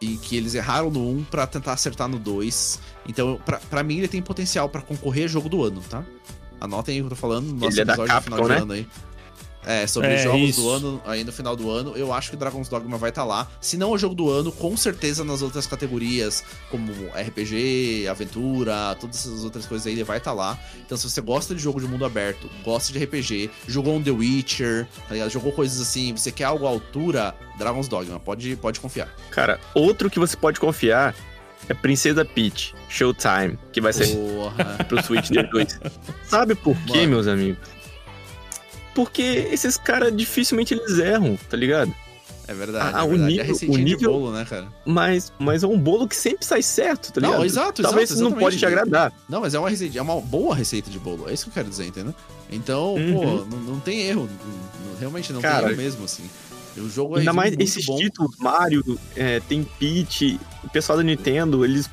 E 0.00 0.16
que 0.18 0.36
eles 0.36 0.54
erraram 0.54 0.90
no 0.90 1.08
1 1.08 1.24
pra 1.24 1.46
tentar 1.46 1.72
acertar 1.72 2.08
no 2.08 2.18
2. 2.18 2.78
Então, 3.08 3.40
pra, 3.46 3.58
pra 3.58 3.82
mim, 3.82 3.98
ele 3.98 4.08
tem 4.08 4.20
potencial 4.20 4.68
pra 4.68 4.82
concorrer 4.82 5.24
a 5.24 5.28
jogo 5.28 5.48
do 5.48 5.64
ano, 5.64 5.80
tá? 5.88 6.04
Anotem 6.60 6.96
aí 6.96 7.00
o 7.00 7.04
que 7.04 7.06
eu 7.06 7.16
tô 7.16 7.20
falando 7.20 7.46
no 7.46 7.54
nosso 7.54 7.72
Ele 7.72 7.80
é 7.80 7.84
da 7.86 7.92
episódio 7.94 8.14
no 8.14 8.20
final 8.22 8.38
Capcom, 8.40 8.48
de 8.54 8.54
né? 8.54 8.62
ano 8.62 8.72
aí. 8.74 8.86
É, 9.66 9.86
sobre 9.86 10.10
É, 10.14 10.18
jogos 10.22 10.40
isso. 10.50 10.60
do 10.60 10.68
ano, 10.70 11.02
aí 11.06 11.24
no 11.24 11.32
final 11.32 11.56
do 11.56 11.70
ano, 11.70 11.96
eu 11.96 12.12
acho 12.12 12.30
que 12.30 12.36
Dragon's 12.36 12.68
Dogma 12.68 12.98
vai 12.98 13.08
estar 13.10 13.24
lá. 13.24 13.48
Se 13.60 13.76
não 13.76 13.90
o 13.92 13.98
jogo 13.98 14.14
do 14.14 14.30
ano, 14.30 14.52
com 14.52 14.76
certeza 14.76 15.24
nas 15.24 15.40
outras 15.42 15.66
categorias, 15.66 16.44
como 16.70 16.92
RPG, 17.16 18.06
aventura, 18.08 18.96
todas 19.00 19.16
essas 19.26 19.44
outras 19.44 19.66
coisas 19.66 19.86
aí, 19.86 19.92
ele 19.94 20.04
vai 20.04 20.18
estar 20.18 20.32
lá. 20.32 20.58
Então, 20.84 20.96
se 20.98 21.08
você 21.08 21.20
gosta 21.20 21.54
de 21.54 21.62
jogo 21.62 21.80
de 21.80 21.86
mundo 21.86 22.04
aberto, 22.04 22.48
gosta 22.62 22.92
de 22.92 23.02
RPG, 23.04 23.50
jogou 23.66 23.96
um 23.96 24.02
The 24.02 24.10
Witcher, 24.10 24.86
tá 25.08 25.14
ligado? 25.14 25.30
jogou 25.30 25.52
coisas 25.52 25.80
assim, 25.80 26.12
você 26.14 26.30
quer 26.30 26.44
algo 26.44 26.66
à 26.66 26.68
altura, 26.70 27.34
Dragon's 27.58 27.88
Dogma, 27.88 28.20
pode, 28.20 28.56
pode 28.56 28.80
confiar. 28.80 29.08
Cara, 29.30 29.58
outro 29.74 30.10
que 30.10 30.18
você 30.18 30.36
pode 30.36 30.60
confiar 30.60 31.14
é 31.68 31.72
Princesa 31.74 32.24
Peach, 32.24 32.74
Showtime, 32.90 33.58
que 33.72 33.80
vai 33.80 33.92
ser 33.92 34.08
Porra. 34.14 34.84
pro 34.86 35.02
Switch 35.02 35.30
D2. 35.30 35.80
Sabe 36.28 36.54
por 36.54 36.76
quê, 36.84 36.98
Mano. 36.98 37.08
meus 37.10 37.26
amigos? 37.26 37.73
Porque 38.94 39.48
esses 39.50 39.76
caras 39.76 40.14
dificilmente 40.16 40.74
eles 40.74 40.98
erram, 40.98 41.36
tá 41.50 41.56
ligado? 41.56 41.92
É 42.46 42.52
verdade. 42.52 42.90
Ah, 42.94 43.00
é 43.00 43.02
o 43.02 43.08
verdade. 43.08 43.32
nível- 43.32 43.44
é 43.46 43.64
o 43.64 43.76
nível- 43.78 43.98
de 43.98 44.04
bolo, 44.04 44.30
né, 44.32 44.44
cara? 44.44 44.66
Mas, 44.84 45.32
mas 45.38 45.62
é 45.62 45.66
um 45.66 45.78
bolo 45.78 46.06
que 46.06 46.14
sempre 46.14 46.44
sai 46.44 46.62
certo, 46.62 47.10
tá 47.10 47.20
Não, 47.20 47.30
ligado? 47.30 47.46
exato, 47.46 47.82
Talvez 47.82 48.10
exato, 48.10 48.22
não 48.30 48.36
pode 48.38 48.58
te 48.58 48.66
agradar. 48.66 49.12
Não, 49.28 49.40
mas 49.40 49.54
é 49.54 49.58
uma 49.58 49.70
receita, 49.70 49.98
é 49.98 50.02
uma 50.02 50.20
boa 50.20 50.54
receita 50.54 50.90
de 50.90 50.98
bolo. 50.98 51.28
É 51.28 51.32
isso 51.32 51.44
que 51.44 51.50
eu 51.50 51.54
quero 51.54 51.68
dizer, 51.70 51.86
entendeu? 51.86 52.14
Então, 52.50 52.94
Uhum. 52.96 53.14
pô, 53.14 53.24
não, 53.56 53.62
não 53.74 53.80
tem 53.80 54.02
erro. 54.02 54.28
Não- 54.28 54.90
não- 54.92 54.98
realmente 55.00 55.32
não 55.32 55.40
Cara, 55.40 55.60
tem 55.62 55.68
erro 55.70 55.76
mesmo, 55.82 56.04
assim. 56.04 56.24
O 56.76 56.88
jogo 56.90 57.16
é 57.16 57.20
Ainda 57.20 57.32
mais 57.32 57.54
esses 57.58 57.86
bom. 57.86 57.96
títulos, 57.96 58.36
Mario, 58.38 58.98
é, 59.16 59.40
tem 59.40 59.64
Peach, 59.78 60.38
o 60.62 60.68
pessoal 60.68 60.98
da 60.98 61.04
Nintendo, 61.04 61.64
eles 61.64 61.88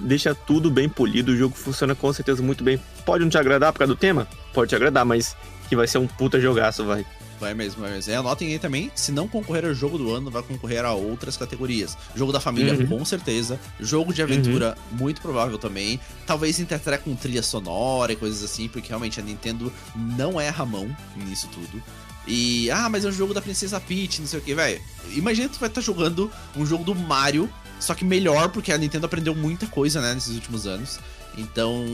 deixam 0.00 0.34
tudo 0.46 0.68
bem 0.68 0.88
polido, 0.88 1.30
o 1.30 1.36
jogo 1.36 1.54
funciona 1.54 1.94
com 1.94 2.12
certeza 2.12 2.42
muito 2.42 2.64
bem. 2.64 2.80
Pode 3.06 3.22
não 3.22 3.30
te 3.30 3.38
agradar 3.38 3.72
por 3.72 3.78
causa 3.80 3.94
do 3.94 3.98
tema? 3.98 4.26
Pode 4.52 4.70
te 4.70 4.74
agradar, 4.74 5.04
mas 5.04 5.36
que 5.72 5.76
vai 5.76 5.88
ser 5.88 5.96
um 5.96 6.06
puta 6.06 6.38
jogaço, 6.38 6.84
vai. 6.84 7.02
Vai 7.40 7.54
mesmo, 7.54 7.80
vai 7.80 7.92
mesmo. 7.92 8.12
É, 8.12 8.16
anotem 8.16 8.48
aí 8.52 8.58
também, 8.58 8.92
se 8.94 9.10
não 9.10 9.26
concorrer 9.26 9.64
ao 9.64 9.72
jogo 9.72 9.96
do 9.96 10.14
ano, 10.14 10.30
vai 10.30 10.42
concorrer 10.42 10.84
a 10.84 10.92
outras 10.92 11.34
categorias. 11.34 11.96
Jogo 12.14 12.30
da 12.30 12.38
família, 12.38 12.74
Uhum. 12.74 12.86
com 12.98 13.04
certeza. 13.06 13.58
Jogo 13.80 14.12
de 14.12 14.20
aventura, 14.20 14.76
muito 14.90 15.22
provável 15.22 15.56
também. 15.56 15.98
Talvez 16.26 16.60
intertrack 16.60 17.04
com 17.04 17.16
trilha 17.16 17.42
sonora 17.42 18.12
e 18.12 18.16
coisas 18.16 18.44
assim, 18.44 18.68
porque 18.68 18.88
realmente 18.88 19.18
a 19.18 19.22
Nintendo 19.22 19.72
não 19.96 20.38
erra 20.38 20.62
a 20.62 20.66
mão 20.66 20.94
nisso 21.16 21.48
tudo. 21.50 21.82
E, 22.28 22.70
ah, 22.70 22.90
mas 22.90 23.06
é 23.06 23.08
um 23.08 23.12
jogo 23.12 23.32
da 23.32 23.40
Princesa 23.40 23.80
Peach, 23.80 24.20
não 24.20 24.28
sei 24.28 24.38
o 24.38 24.42
que, 24.42 24.54
velho. 24.54 24.78
Imagina 25.14 25.48
que 25.48 25.54
tu 25.54 25.60
vai 25.60 25.70
estar 25.70 25.80
jogando 25.80 26.30
um 26.54 26.66
jogo 26.66 26.84
do 26.84 26.94
Mario, 26.94 27.48
só 27.80 27.94
que 27.94 28.04
melhor, 28.04 28.50
porque 28.50 28.70
a 28.70 28.76
Nintendo 28.76 29.06
aprendeu 29.06 29.34
muita 29.34 29.66
coisa, 29.66 30.02
né, 30.02 30.12
nesses 30.12 30.34
últimos 30.34 30.66
anos. 30.66 31.00
Então, 31.36 31.84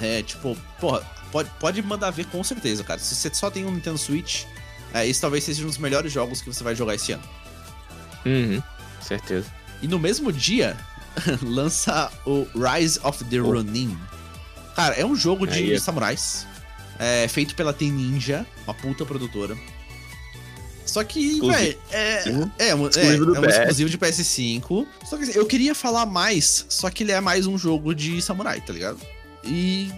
é, 0.00 0.22
tipo, 0.22 0.56
porra, 0.80 1.00
pode, 1.32 1.50
pode 1.58 1.82
mandar 1.82 2.10
ver 2.10 2.26
com 2.26 2.42
certeza, 2.44 2.84
cara. 2.84 3.00
Se 3.00 3.14
você 3.14 3.32
só 3.32 3.50
tem 3.50 3.64
um 3.64 3.72
Nintendo 3.72 3.98
Switch, 3.98 4.44
é, 4.92 5.06
esse 5.06 5.20
talvez 5.20 5.44
seja 5.44 5.62
um 5.62 5.66
dos 5.66 5.78
melhores 5.78 6.12
jogos 6.12 6.40
que 6.40 6.52
você 6.52 6.62
vai 6.62 6.74
jogar 6.74 6.94
esse 6.94 7.12
ano. 7.12 7.22
Uhum, 8.26 8.62
certeza. 9.00 9.46
E 9.80 9.88
no 9.88 9.98
mesmo 9.98 10.32
dia, 10.32 10.76
lança 11.42 12.10
o 12.26 12.46
Rise 12.54 13.00
of 13.02 13.24
the 13.24 13.40
Oh. 13.40 13.52
Ronin. 13.52 13.96
Cara, 14.74 14.94
é 14.94 15.04
um 15.04 15.16
jogo 15.16 15.46
de 15.46 15.58
Aí 15.58 15.72
é. 15.74 15.78
samurais. 15.78 16.46
É, 16.98 17.26
feito 17.28 17.54
pela 17.54 17.72
Team 17.72 17.92
Ninja, 17.92 18.46
uma 18.64 18.74
puta 18.74 19.04
produtora. 19.06 19.56
Só 20.88 21.04
que, 21.04 21.40
velho, 21.40 21.78
é, 21.90 22.28
é, 22.58 22.74
um, 22.74 22.86
é, 22.86 22.88
Exclusivo 22.88 23.26
do 23.26 23.36
é 23.36 23.40
um 23.40 23.44
exclusivo 23.44 23.90
de 23.90 23.98
PS5. 23.98 24.86
Só 25.04 25.16
que 25.16 25.22
assim, 25.24 25.32
eu 25.38 25.46
queria 25.46 25.74
falar 25.74 26.06
mais, 26.06 26.64
só 26.68 26.88
que 26.90 27.04
ele 27.04 27.12
é 27.12 27.20
mais 27.20 27.46
um 27.46 27.58
jogo 27.58 27.94
de 27.94 28.20
samurai, 28.22 28.60
tá 28.60 28.72
ligado? 28.72 28.98
E 29.44 29.90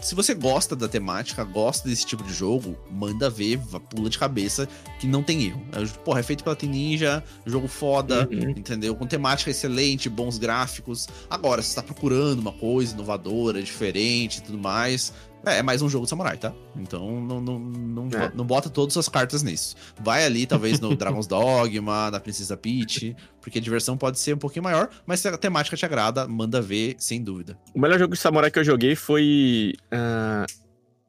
se 0.00 0.14
você 0.14 0.34
gosta 0.34 0.76
da 0.76 0.86
temática, 0.86 1.42
gosta 1.42 1.88
desse 1.88 2.06
tipo 2.06 2.22
de 2.22 2.32
jogo, 2.32 2.76
manda 2.90 3.28
ver, 3.28 3.58
pula 3.90 4.08
de 4.08 4.18
cabeça, 4.18 4.68
que 5.00 5.06
não 5.06 5.22
tem 5.22 5.46
erro. 5.46 5.60
É, 5.72 5.84
porra, 6.04 6.20
é 6.20 6.22
feito 6.22 6.44
pela 6.44 6.54
Team 6.54 6.70
Ninja, 6.70 7.24
jogo 7.44 7.66
foda, 7.66 8.28
Uhum. 8.30 8.50
entendeu? 8.50 8.94
Com 8.94 9.06
temática 9.06 9.50
excelente, 9.50 10.08
bons 10.08 10.38
gráficos. 10.38 11.08
Agora, 11.28 11.60
se 11.60 11.70
você 11.70 11.74
tá 11.76 11.82
procurando 11.82 12.38
uma 12.38 12.52
coisa 12.52 12.94
inovadora, 12.94 13.60
diferente 13.60 14.38
e 14.38 14.42
tudo 14.42 14.58
mais, 14.58 15.12
é, 15.46 15.58
é 15.58 15.62
mais 15.62 15.80
um 15.82 15.88
jogo 15.88 16.04
de 16.04 16.10
samurai, 16.10 16.36
tá? 16.36 16.52
Então 16.76 17.20
não, 17.20 17.40
não, 17.40 17.58
não, 17.58 18.08
É. 18.20 18.30
não 18.34 18.44
bota 18.44 18.68
todas 18.68 18.88
as 18.90 18.92
suas 18.94 19.08
cartas 19.08 19.42
nisso. 19.42 19.74
Vai 20.00 20.24
ali, 20.24 20.46
talvez, 20.46 20.80
no 20.80 20.94
Dragon's 20.96 21.26
Dogma, 21.26 22.10
na 22.10 22.20
Princesa 22.20 22.56
Peach, 22.56 23.16
porque 23.40 23.58
a 23.58 23.62
diversão 23.62 23.96
pode 23.96 24.18
ser 24.18 24.34
um 24.34 24.38
pouquinho 24.38 24.64
maior, 24.64 24.88
mas 25.06 25.20
se 25.20 25.28
a 25.28 25.38
temática 25.38 25.76
te 25.76 25.84
agrada, 25.86 26.26
manda 26.28 26.60
ver, 26.60 26.96
sem 26.98 27.22
dúvida. 27.22 27.58
O 27.74 27.80
melhor 27.80 27.98
jogo 27.98 28.14
de 28.14 28.20
samurai 28.20 28.50
que 28.50 28.58
eu 28.58 28.64
joguei 28.64 28.94
foi. 28.96 29.74
ah, 29.90 30.44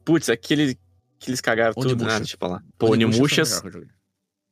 Putz, 0.05 0.29
aquele 0.29 0.77
que 1.19 1.29
eles 1.29 1.41
cagaram 1.41 1.73
tudo. 1.73 1.91
Onimusha. 1.91 2.15
Ah, 2.15 2.19
deixa 2.19 2.35
eu 2.35 2.39
falar. 2.39 2.63
Pô, 2.77 2.91
Onimusha 2.91 3.17
foi 3.17 3.43
o 3.43 3.67
Onimushas, 3.67 3.87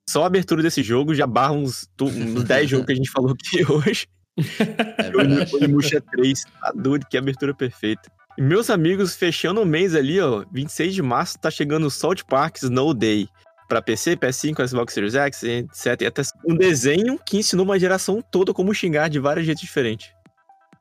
só 0.10 0.24
a 0.24 0.28
abertura 0.28 0.62
desse 0.62 0.84
jogo 0.84 1.14
já 1.16 1.26
barra 1.26 1.53
uns, 1.53 1.88
uns 2.02 2.44
10 2.45 2.70
jogos 2.70 2.86
que 2.86 2.91
a 2.91 2.95
gente 2.95 3.10
falou 3.12 3.32
aqui 3.32 3.72
hoje. 3.72 4.07
É 4.99 5.10
verdade. 5.12 5.56
Onimusha 5.56 6.02
3, 6.02 6.44
tá 6.60 6.74
doido, 6.76 7.06
que 7.10 7.18
abertura 7.18 7.53
perfeita. 7.53 8.12
Meus 8.38 8.70
amigos, 8.70 9.16
fechando 9.16 9.62
o 9.62 9.66
mês 9.66 9.95
ali, 9.95 10.20
ó, 10.20 10.44
26 10.52 10.94
de 10.94 11.02
março, 11.02 11.40
tá 11.40 11.49
chegando 11.49 11.88
o 11.88 11.91
Salt 11.91 12.24
Park 12.24 12.57
Snow 12.57 12.94
Day. 12.94 13.30
Pra 13.68 13.82
PC, 13.82 14.16
PS5, 14.18 14.68
Xbox 14.68 14.94
Series 14.94 15.16
X, 15.16 15.44
etc. 15.44 16.02
E 16.02 16.06
até 16.06 16.22
um 16.45 16.56
desenho 16.56 17.18
que 17.26 17.38
ensinou 17.38 17.66
uma 17.66 17.80
geração 17.80 18.22
toda 18.22 18.53
como 18.53 18.74
xingar 18.74 19.10
de 19.10 19.20
vários 19.20 19.45
jeitos 19.45 19.64
diferentes. 19.64 20.10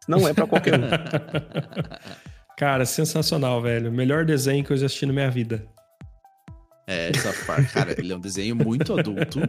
Não 0.07 0.29
é 0.29 0.35
pra 0.35 0.47
qualquer 0.47 0.79
um. 0.79 0.83
Cara, 2.59 2.85
sensacional, 2.85 3.63
velho. 3.63 3.91
Melhor 3.91 4.25
desenho 4.25 4.63
que 4.63 4.73
eu 4.73 4.77
já 4.77 4.87
assisti 4.87 5.07
na 5.07 5.13
minha 5.13 5.31
vida. 5.31 5.67
É, 6.87 7.11
South 7.15 7.47
Park, 7.47 7.73
cara, 7.73 7.95
ele 7.99 8.13
é 8.13 8.17
um 8.17 8.21
desenho 8.21 8.55
muito 8.55 8.93
adulto, 8.99 9.41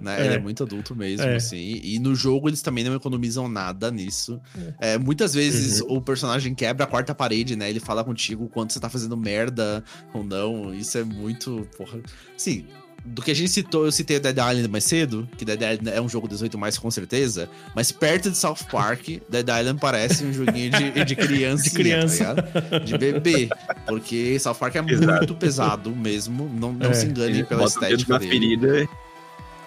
né? 0.00 0.20
É. 0.20 0.26
Ele 0.26 0.34
é 0.34 0.38
muito 0.38 0.62
adulto 0.62 0.94
mesmo, 0.94 1.26
é. 1.26 1.36
assim. 1.36 1.80
E 1.82 1.98
no 1.98 2.14
jogo 2.14 2.48
eles 2.48 2.62
também 2.62 2.84
não 2.84 2.94
economizam 2.94 3.48
nada 3.48 3.90
nisso. 3.90 4.40
É, 4.80 4.96
muitas 4.96 5.34
vezes 5.34 5.80
uhum. 5.80 5.96
o 5.96 6.00
personagem 6.00 6.54
quebra 6.54 6.84
a 6.84 6.86
quarta 6.86 7.14
parede, 7.14 7.56
né? 7.56 7.68
Ele 7.68 7.80
fala 7.80 8.04
contigo 8.04 8.48
quando 8.48 8.70
você 8.70 8.78
tá 8.78 8.88
fazendo 8.88 9.16
merda 9.16 9.82
ou 10.12 10.22
não. 10.22 10.72
Isso 10.72 10.96
é 10.96 11.04
muito. 11.04 11.68
Porra. 11.76 11.98
Sim, 12.36 12.66
do 13.04 13.20
que 13.20 13.30
a 13.30 13.34
gente 13.34 13.50
citou, 13.50 13.84
eu 13.84 13.92
citei 13.92 14.18
Dead 14.18 14.36
Island 14.36 14.68
mais 14.68 14.84
cedo, 14.84 15.28
que 15.36 15.44
Dead 15.44 15.60
Island 15.60 15.90
é 15.90 16.00
um 16.00 16.08
jogo 16.08 16.26
18 16.26 16.56
mais 16.56 16.78
com 16.78 16.90
certeza, 16.90 17.50
mas 17.74 17.92
perto 17.92 18.30
de 18.30 18.36
South 18.36 18.64
Park, 18.70 19.08
Dead 19.28 19.46
Island 19.46 19.78
parece 19.78 20.24
um 20.24 20.32
joguinho 20.32 20.70
de, 20.70 21.04
de 21.04 21.14
criança. 21.16 21.64
De 21.64 21.70
criança. 21.70 22.34
Tá 22.34 22.78
de 22.78 22.96
bebê. 22.96 23.48
Porque 23.86 24.38
South 24.38 24.54
Park 24.54 24.76
é 24.76 24.78
Exato. 24.78 25.18
muito 25.18 25.34
pesado 25.34 25.90
mesmo, 25.94 26.48
não, 26.48 26.72
não 26.72 26.90
é, 26.90 26.94
se 26.94 27.06
engane 27.06 27.44
pela 27.44 27.64
estética 27.64 28.18
dele. 28.18 28.30
ferida 28.30 28.88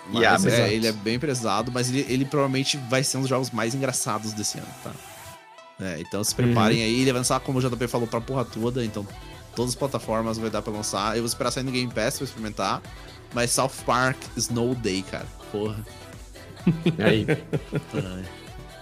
mas, 0.10 0.26
abre. 0.26 0.52
É, 0.52 0.74
ele 0.74 0.88
é 0.88 0.92
bem 0.92 1.20
pesado, 1.20 1.72
mas 1.72 1.90
ele, 1.90 2.06
ele, 2.10 2.26
provavelmente 2.26 2.78
vai 2.90 3.04
ser 3.04 3.18
um 3.18 3.22
dos 3.22 3.30
jogos 3.30 3.52
mais 3.52 3.76
engraçados 3.76 4.34
desse 4.34 4.58
ano, 4.58 4.68
tá? 4.84 4.92
É, 5.80 6.00
então 6.00 6.24
se 6.24 6.34
preparem 6.34 6.80
uhum. 6.80 6.86
aí, 6.86 7.02
ele 7.02 7.12
vai 7.12 7.20
lançar, 7.20 7.40
como 7.40 7.60
o 7.60 7.62
JP 7.62 7.88
falou, 7.88 8.08
pra 8.08 8.20
porra 8.20 8.44
toda, 8.44 8.84
então 8.84 9.06
todas 9.56 9.72
as 9.72 9.76
plataformas 9.76 10.38
vai 10.38 10.50
dar 10.50 10.62
pra 10.62 10.72
lançar. 10.72 11.16
Eu 11.16 11.24
vou 11.24 11.28
esperar 11.28 11.52
sair 11.52 11.64
no 11.64 11.72
Game 11.72 11.92
Pass 11.92 12.18
pra 12.18 12.26
experimentar. 12.26 12.82
Mas 13.34 13.52
South 13.52 13.72
Park 13.86 14.18
Snow 14.36 14.76
Day, 14.76 15.04
cara. 15.04 15.28
Porra. 15.52 15.86
Aí. 17.00 17.26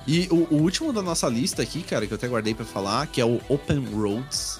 E 0.07 0.27
o, 0.30 0.47
o, 0.53 0.61
último 0.61 0.93
da 0.93 1.01
nossa 1.01 1.27
lista 1.27 1.63
aqui, 1.63 1.81
cara, 1.81 2.05
que 2.05 2.13
eu 2.13 2.15
até 2.15 2.27
guardei 2.27 2.53
para 2.53 2.65
falar, 2.65 3.07
que 3.07 3.19
é 3.19 3.26
o 3.26 3.41
Open 3.49 3.84
Roads. 3.85 4.59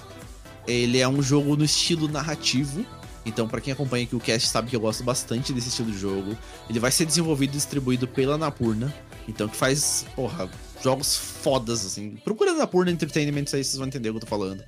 Ele 0.66 0.98
é 0.98 1.06
um 1.06 1.22
jogo 1.22 1.56
no 1.56 1.64
estilo 1.64 2.08
narrativo. 2.08 2.84
Então, 3.24 3.46
para 3.46 3.60
quem 3.60 3.72
acompanha 3.72 4.04
aqui 4.04 4.16
o 4.16 4.20
cast 4.20 4.48
sabe 4.48 4.70
que 4.70 4.76
eu 4.76 4.80
gosto 4.80 5.04
bastante 5.04 5.52
desse 5.52 5.68
estilo 5.68 5.90
de 5.90 5.98
jogo. 5.98 6.36
Ele 6.68 6.80
vai 6.80 6.90
ser 6.90 7.06
desenvolvido 7.06 7.50
e 7.50 7.56
distribuído 7.56 8.08
pela 8.08 8.36
Napurna. 8.36 8.92
Então, 9.28 9.48
que 9.48 9.56
faz, 9.56 10.04
porra, 10.14 10.48
jogos 10.82 11.16
fodas, 11.16 11.84
assim. 11.84 12.16
Procura 12.24 12.52
Napurna 12.54 12.90
Entertainment, 12.90 13.46
aí 13.52 13.64
vocês 13.64 13.76
vão 13.76 13.86
entender 13.86 14.10
o 14.10 14.12
que 14.14 14.18
eu 14.18 14.20
tô 14.22 14.26
falando. 14.26 14.64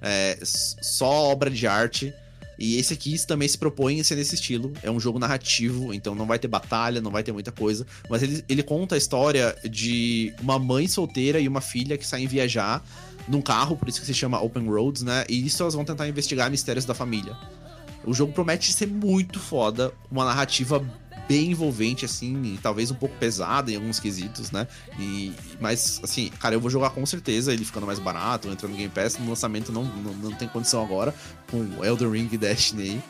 É 0.00 0.38
só 0.42 1.30
obra 1.30 1.50
de 1.50 1.66
arte. 1.66 2.12
E 2.58 2.76
esse 2.76 2.94
aqui 2.94 3.18
também 3.26 3.48
se 3.48 3.58
propõe 3.58 4.00
a 4.00 4.04
ser 4.04 4.16
nesse 4.16 4.34
estilo. 4.34 4.72
É 4.82 4.90
um 4.90 5.00
jogo 5.00 5.18
narrativo, 5.18 5.92
então 5.92 6.14
não 6.14 6.26
vai 6.26 6.38
ter 6.38 6.48
batalha, 6.48 7.00
não 7.00 7.10
vai 7.10 7.22
ter 7.22 7.32
muita 7.32 7.50
coisa. 7.50 7.86
Mas 8.08 8.22
ele, 8.22 8.44
ele 8.48 8.62
conta 8.62 8.94
a 8.94 8.98
história 8.98 9.56
de 9.68 10.32
uma 10.40 10.58
mãe 10.58 10.86
solteira 10.86 11.40
e 11.40 11.48
uma 11.48 11.60
filha 11.60 11.96
que 11.98 12.06
saem 12.06 12.26
viajar 12.26 12.84
num 13.28 13.40
carro, 13.40 13.76
por 13.76 13.88
isso 13.88 14.00
que 14.00 14.06
se 14.06 14.14
chama 14.14 14.40
Open 14.40 14.66
Roads, 14.66 15.02
né? 15.02 15.24
E 15.28 15.46
isso 15.46 15.62
elas 15.62 15.74
vão 15.74 15.84
tentar 15.84 16.08
investigar 16.08 16.50
mistérios 16.50 16.84
da 16.84 16.94
família. 16.94 17.36
O 18.04 18.12
jogo 18.12 18.32
promete 18.32 18.72
ser 18.72 18.88
muito 18.88 19.38
foda, 19.38 19.92
uma 20.10 20.24
narrativa 20.24 20.84
bem 21.28 21.50
envolvente, 21.52 22.04
assim, 22.04 22.40
e 22.42 22.58
talvez 22.62 22.90
um 22.90 22.94
pouco 22.94 23.16
pesada 23.16 23.70
em 23.70 23.76
alguns 23.76 23.98
quesitos, 23.98 24.50
né? 24.50 24.66
E, 24.98 25.32
mas, 25.60 26.00
assim, 26.02 26.30
cara, 26.38 26.54
eu 26.54 26.60
vou 26.60 26.70
jogar 26.70 26.90
com 26.90 27.04
certeza, 27.06 27.52
ele 27.52 27.64
ficando 27.64 27.86
mais 27.86 27.98
barato, 27.98 28.48
entrando 28.48 28.72
no 28.72 28.76
Game 28.76 28.90
Pass, 28.90 29.18
no 29.18 29.28
lançamento 29.28 29.72
não, 29.72 29.84
não, 29.84 30.12
não 30.14 30.32
tem 30.32 30.48
condição 30.48 30.84
agora, 30.84 31.14
com 31.50 31.84
Elden 31.84 32.10
Ring 32.10 32.28
e 32.32 32.38
Destiny 32.38 33.02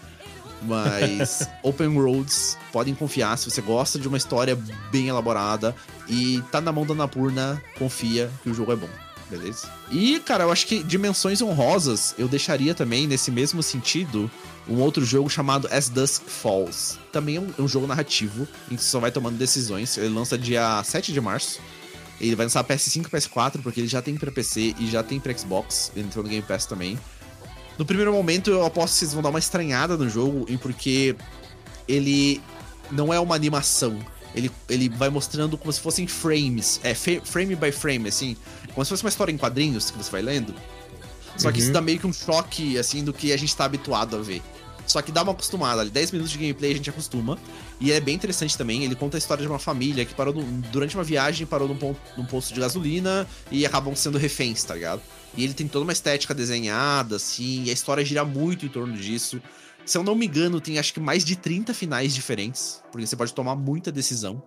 Mas 0.62 1.48
Open 1.62 1.98
Roads, 1.98 2.56
podem 2.72 2.94
confiar, 2.94 3.36
se 3.39 3.51
você 3.51 3.60
gosta 3.60 3.98
de 3.98 4.09
uma 4.09 4.16
história 4.16 4.59
bem 4.90 5.09
elaborada 5.09 5.74
e 6.09 6.43
tá 6.51 6.60
na 6.60 6.72
mão 6.72 6.86
da 6.86 6.94
Napurna, 6.94 7.62
confia 7.78 8.30
que 8.43 8.51
o 8.51 8.55
jogo 8.55 8.72
é 8.72 8.76
bom. 8.76 8.89
Beleza? 9.30 9.66
E, 9.90 10.20
cara, 10.20 10.44
eu 10.44 10.52
acho 10.52 10.66
que 10.66 10.82
dimensões 10.82 11.40
honrosas 11.40 12.14
eu 12.18 12.28
deixaria 12.28 12.74
também 12.74 13.06
nesse 13.06 13.30
mesmo 13.30 13.62
sentido 13.62 14.30
um 14.68 14.80
outro 14.80 15.05
jogo 15.05 15.28
chamado 15.28 15.68
As 15.70 15.89
Dusk 15.89 16.22
Falls. 16.26 16.98
Também 17.10 17.36
é 17.36 17.40
um, 17.40 17.52
um, 17.59 17.68
jogo 17.68 17.86
narrativo, 17.86 18.47
em 18.70 18.76
que 18.76 18.82
você 18.82 18.90
só 18.90 19.01
vai 19.01 19.10
tomando 19.10 19.36
decisões. 19.36 19.97
Ele 19.97 20.09
lança 20.09 20.39
dia 20.39 20.82
7 20.84 21.12
de 21.12 21.20
março. 21.20 21.60
Ele 22.20 22.36
vai 22.36 22.47
lançar 22.47 22.62
PS5 22.62 23.06
e 23.06 23.10
PS4, 23.10 23.62
porque 23.62 23.80
ele 23.80 23.89
já 23.89 24.01
tem 24.01 24.16
pra 24.16 24.30
PC 24.30 24.74
e 24.78 24.86
já 24.89 25.02
tem 25.02 25.18
pra 25.18 25.36
Xbox. 25.36 25.90
Ele 25.97 26.06
entrou 26.06 26.22
no 26.22 26.30
Game 26.30 26.44
Pass 26.47 26.66
também. 26.66 26.98
No 27.76 27.84
primeiro 27.84 28.12
momento, 28.12 28.51
eu 28.51 28.64
aposto 28.64 28.93
que 28.93 28.98
vocês 29.01 29.12
vão 29.12 29.22
dar 29.22 29.30
uma 29.30 29.39
estranhada 29.39 29.97
no 29.97 30.09
jogo, 30.09 30.47
porque 30.60 31.16
ele 31.89 32.40
não 32.90 33.12
é 33.12 33.18
uma 33.18 33.34
animação. 33.34 33.98
Ele, 34.34 34.51
ele 34.68 34.89
vai 34.89 35.10
mostrando 35.10 35.59
como 35.59 35.72
se 35.72 35.80
fossem 35.80 36.06
frames. 36.06 36.80
É, 36.84 36.94
frame 36.94 37.56
by 37.56 37.72
frame, 37.72 38.09
assim. 38.09 38.36
Como 38.72 38.84
se 38.84 38.90
fosse 38.90 39.02
uma 39.02 39.09
história 39.09 39.32
em 39.32 39.36
quadrinhos 39.36 39.90
que 39.90 39.98
você 39.98 40.10
vai 40.10 40.22
lendo. 40.22 40.55
Só 41.37 41.51
que 41.51 41.59
uhum. 41.59 41.65
isso 41.65 41.73
dá 41.73 41.81
meio 41.81 41.99
que 41.99 42.07
um 42.07 42.13
choque, 42.13 42.79
assim, 42.79 43.03
do 43.03 43.13
que 43.13 43.33
a 43.33 43.37
gente 43.37 43.55
tá 43.57 43.65
habituado 43.65 44.17
a 44.17 44.21
ver. 44.21 44.43
Só 44.87 45.01
que 45.01 45.13
dá 45.13 45.23
uma 45.23 45.33
acostumada 45.33 45.81
ali. 45.81 45.91
10 45.91 46.13
minutos 46.13 46.33
de 46.33 46.39
gameplay 46.39 46.73
a 46.73 46.75
gente 46.75 46.91
acostuma. 46.91 47.39
E 47.81 47.93
é 47.93 48.01
bem 48.01 48.15
interessante 48.15 48.57
também. 48.59 48.85
Ele 48.85 48.95
conta 48.95 49.17
a 49.17 49.19
história 49.19 49.43
de 49.43 49.49
uma 49.49 49.59
família 49.59 50.05
que 50.05 50.15
parou 50.15 50.35
no, 50.35 50.43
durante 50.69 50.95
uma 50.95 51.05
viagem, 51.05 51.47
parou 51.47 51.69
num, 51.69 51.77
ponto, 51.77 52.01
num 52.17 52.25
posto 52.25 52.53
de 52.53 52.61
gasolina 52.61 53.27
e 53.51 53.65
acabam 53.65 53.95
sendo 53.95 54.19
reféns, 54.19 54.63
tá 54.65 54.75
ligado? 54.75 55.01
E 55.37 55.45
ele 55.45 55.55
tem 55.55 55.67
toda 55.67 55.85
uma 55.85 55.93
estética 55.93 56.35
desenhada, 56.35 57.17
assim, 57.17 57.65
e 57.65 57.71
a 57.71 57.73
história 57.73 58.05
gira 58.05 58.25
muito 58.25 58.67
em 58.67 58.69
torno 58.69 58.97
disso. 58.97 59.41
Se 59.85 59.97
eu 59.97 60.03
não 60.03 60.15
me 60.15 60.27
engano, 60.27 60.61
tem 60.61 60.79
acho 60.79 60.93
que 60.93 61.01
mais 61.01 61.25
de 61.25 61.37
30 61.37 61.73
finais 61.75 62.15
diferentes, 62.15 62.83
porque 62.93 63.07
você 63.07 63.17
pode 63.17 63.33
tomar 63.33 63.57
muita 63.57 63.91
decisão. 63.91 64.43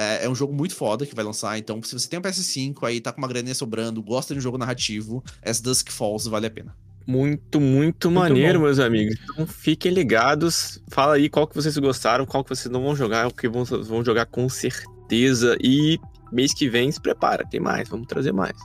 É, 0.00 0.24
é, 0.24 0.28
um 0.30 0.34
jogo 0.34 0.54
muito 0.54 0.74
foda 0.74 1.04
que 1.04 1.14
vai 1.14 1.22
lançar, 1.22 1.58
então 1.58 1.78
se 1.82 1.92
você 1.92 2.08
tem 2.08 2.18
um 2.18 2.22
PS5 2.22 2.84
aí, 2.84 3.02
tá 3.02 3.12
com 3.12 3.18
uma 3.18 3.28
graninha 3.28 3.54
sobrando, 3.54 4.02
gosta 4.02 4.32
de 4.32 4.38
um 4.38 4.42
jogo 4.42 4.56
narrativo, 4.56 5.22
As 5.44 5.60
Dusk 5.60 5.90
Falls 5.90 6.26
vale 6.26 6.46
a 6.46 6.50
pena. 6.50 6.74
Muito, 7.06 7.60
muito, 7.60 8.10
muito 8.10 8.10
maneiro, 8.10 8.58
bom. 8.58 8.64
meus 8.64 8.78
amigos. 8.78 9.14
Então 9.22 9.46
fiquem 9.46 9.92
ligados. 9.92 10.80
Fala 10.88 11.16
aí 11.16 11.28
qual 11.28 11.46
que 11.46 11.54
vocês 11.54 11.76
gostaram, 11.76 12.24
qual 12.24 12.42
que 12.42 12.48
vocês 12.48 12.72
não 12.72 12.82
vão 12.82 12.96
jogar, 12.96 13.26
o 13.26 13.34
que 13.34 13.46
vão, 13.46 13.62
vão 13.62 14.02
jogar 14.02 14.24
com 14.24 14.48
certeza. 14.48 15.58
E 15.60 15.98
mês 16.32 16.54
que 16.54 16.66
vem 16.66 16.90
se 16.90 17.00
prepara, 17.00 17.44
tem 17.46 17.60
mais, 17.60 17.86
vamos 17.86 18.06
trazer 18.06 18.32
mais. 18.32 18.56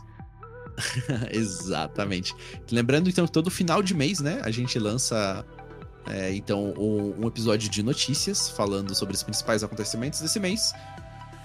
Exatamente. 1.31 2.33
Lembrando 2.71 3.09
então 3.09 3.25
que 3.25 3.31
todo 3.33 3.51
final 3.51 3.83
de 3.83 3.93
mês, 3.93 4.21
né, 4.21 4.39
a 4.41 4.51
gente 4.51 4.79
lança 4.79 5.45
é, 6.07 6.33
então 6.33 6.73
um, 6.77 7.25
um 7.25 7.27
episódio 7.27 7.69
de 7.69 7.83
notícias 7.83 8.49
falando 8.49 8.95
sobre 8.95 9.15
os 9.15 9.23
principais 9.23 9.63
acontecimentos 9.63 10.21
desse 10.21 10.39
mês 10.39 10.71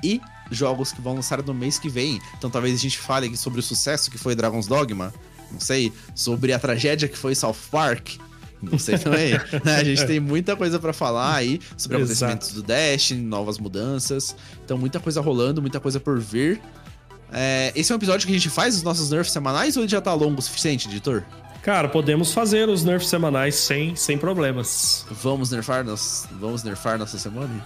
e 0.03 0.21
jogos 0.51 0.93
que 0.93 1.01
vão 1.01 1.15
lançar 1.15 1.43
no 1.43 1.55
mês 1.55 1.79
que 1.79 1.89
vem. 1.89 2.21
Então 2.37 2.51
talvez 2.51 2.75
a 2.75 2.79
gente 2.79 2.99
fale 2.99 3.37
sobre 3.37 3.61
o 3.61 3.63
sucesso 3.63 4.11
que 4.11 4.19
foi 4.19 4.35
Dragon's 4.35 4.67
Dogma, 4.67 5.13
não 5.51 5.61
sei, 5.61 5.93
sobre 6.15 6.53
a 6.53 6.59
tragédia 6.59 7.09
que 7.09 7.17
foi 7.17 7.35
South 7.35 7.57
Park. 7.71 8.17
Não 8.63 8.79
sei 8.79 8.99
também. 8.99 9.33
Né? 9.65 9.77
a 9.77 9.85
gente 9.85 10.07
tem 10.07 10.21
muita 10.21 10.55
coisa 10.57 10.79
para 10.79 10.93
falar 10.93 11.35
aí 11.35 11.61
sobre 11.77 11.97
acontecimentos 11.97 12.53
do 12.53 12.63
Destiny, 12.63 13.23
novas 13.23 13.59
mudanças. 13.59 14.37
Então, 14.65 14.77
muita 14.77 15.01
coisa 15.01 15.21
rolando, 15.21 15.61
muita 15.61 15.81
coisa 15.81 15.99
por 15.99 16.21
vir. 16.21 16.61
É, 17.33 17.73
esse 17.75 17.93
é 17.93 17.95
um 17.95 17.99
episódio 17.99 18.27
que 18.27 18.33
a 18.33 18.37
gente 18.37 18.51
faz 18.51 18.77
os 18.77 18.83
nossos 18.83 19.11
nerfs 19.11 19.33
semanais 19.33 19.77
ou 19.77 19.83
ele 19.85 19.91
já 19.91 20.01
tá 20.01 20.13
longo 20.13 20.41
o 20.41 20.43
suficiente, 20.43 20.89
editor? 20.89 21.23
Cara, 21.63 21.89
podemos 21.89 22.33
fazer 22.33 22.69
os 22.69 22.85
nerfs 22.85 23.09
semanais 23.09 23.55
sem, 23.55 23.95
sem 23.95 24.17
problemas. 24.17 25.07
Vamos 25.11 25.51
nerfar, 25.51 25.85
nos, 25.85 26.27
vamos 26.33 26.63
nerfar 26.63 26.99
nossa 26.99 27.19
semana? 27.19 27.65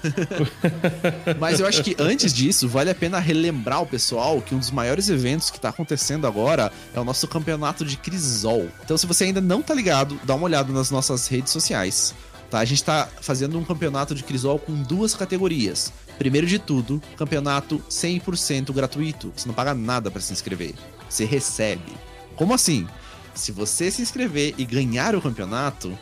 Mas 1.38 1.60
eu 1.60 1.66
acho 1.66 1.82
que 1.82 1.96
antes 1.98 2.32
disso, 2.32 2.68
vale 2.68 2.90
a 2.90 2.94
pena 2.94 3.18
relembrar 3.18 3.82
o 3.82 3.86
pessoal 3.86 4.40
que 4.40 4.54
um 4.54 4.58
dos 4.58 4.70
maiores 4.70 5.08
eventos 5.08 5.50
que 5.50 5.56
está 5.56 5.68
acontecendo 5.68 6.26
agora 6.26 6.72
é 6.94 7.00
o 7.00 7.04
nosso 7.04 7.26
campeonato 7.28 7.84
de 7.84 7.96
Crisol. 7.96 8.68
Então, 8.84 8.96
se 8.96 9.06
você 9.06 9.24
ainda 9.24 9.40
não 9.40 9.62
tá 9.62 9.74
ligado, 9.74 10.18
dá 10.24 10.34
uma 10.34 10.44
olhada 10.44 10.72
nas 10.72 10.90
nossas 10.90 11.26
redes 11.26 11.52
sociais. 11.52 12.14
Tá? 12.50 12.58
A 12.58 12.64
gente 12.64 12.78
está 12.78 13.08
fazendo 13.20 13.58
um 13.58 13.64
campeonato 13.64 14.14
de 14.14 14.24
Crisol 14.24 14.58
com 14.58 14.74
duas 14.82 15.14
categorias. 15.14 15.92
Primeiro 16.18 16.46
de 16.46 16.58
tudo, 16.58 17.00
campeonato 17.16 17.82
100% 17.88 18.72
gratuito. 18.72 19.32
Você 19.34 19.46
não 19.46 19.54
paga 19.54 19.72
nada 19.72 20.10
para 20.10 20.20
se 20.20 20.32
inscrever. 20.32 20.74
Você 21.08 21.24
recebe. 21.24 21.92
Como 22.36 22.52
assim? 22.52 22.86
Se 23.34 23.52
você 23.52 23.90
se 23.90 24.02
inscrever 24.02 24.54
e 24.58 24.64
ganhar 24.64 25.14
o 25.14 25.22
campeonato, 25.22 25.96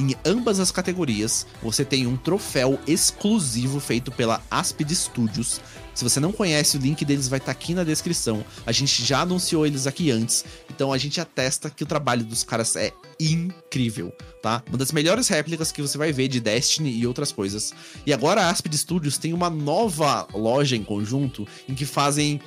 em 0.00 0.16
ambas 0.24 0.58
as 0.58 0.70
categorias, 0.70 1.46
você 1.62 1.84
tem 1.84 2.06
um 2.06 2.16
troféu 2.16 2.80
exclusivo 2.86 3.78
feito 3.78 4.10
pela 4.10 4.42
Aspid 4.50 4.90
Studios. 4.92 5.60
Se 5.94 6.02
você 6.02 6.18
não 6.18 6.32
conhece, 6.32 6.78
o 6.78 6.80
link 6.80 7.04
deles 7.04 7.28
vai 7.28 7.38
estar 7.38 7.52
tá 7.52 7.52
aqui 7.52 7.74
na 7.74 7.84
descrição. 7.84 8.42
A 8.64 8.72
gente 8.72 9.04
já 9.04 9.20
anunciou 9.20 9.66
eles 9.66 9.86
aqui 9.86 10.10
antes, 10.10 10.44
então 10.70 10.90
a 10.90 10.96
gente 10.96 11.20
atesta 11.20 11.68
que 11.68 11.84
o 11.84 11.86
trabalho 11.86 12.24
dos 12.24 12.42
caras 12.42 12.74
é 12.76 12.92
incrível, 13.18 14.10
tá? 14.42 14.62
Uma 14.68 14.78
das 14.78 14.90
melhores 14.90 15.28
réplicas 15.28 15.70
que 15.70 15.82
você 15.82 15.98
vai 15.98 16.12
ver 16.12 16.28
de 16.28 16.40
Destiny 16.40 16.90
e 16.90 17.06
outras 17.06 17.30
coisas. 17.30 17.74
E 18.06 18.12
agora 18.12 18.42
a 18.42 18.50
Aspid 18.50 18.74
Studios 18.74 19.18
tem 19.18 19.34
uma 19.34 19.50
nova 19.50 20.26
loja 20.32 20.76
em 20.76 20.82
conjunto 20.82 21.46
em 21.68 21.74
que 21.74 21.84
fazem 21.84 22.40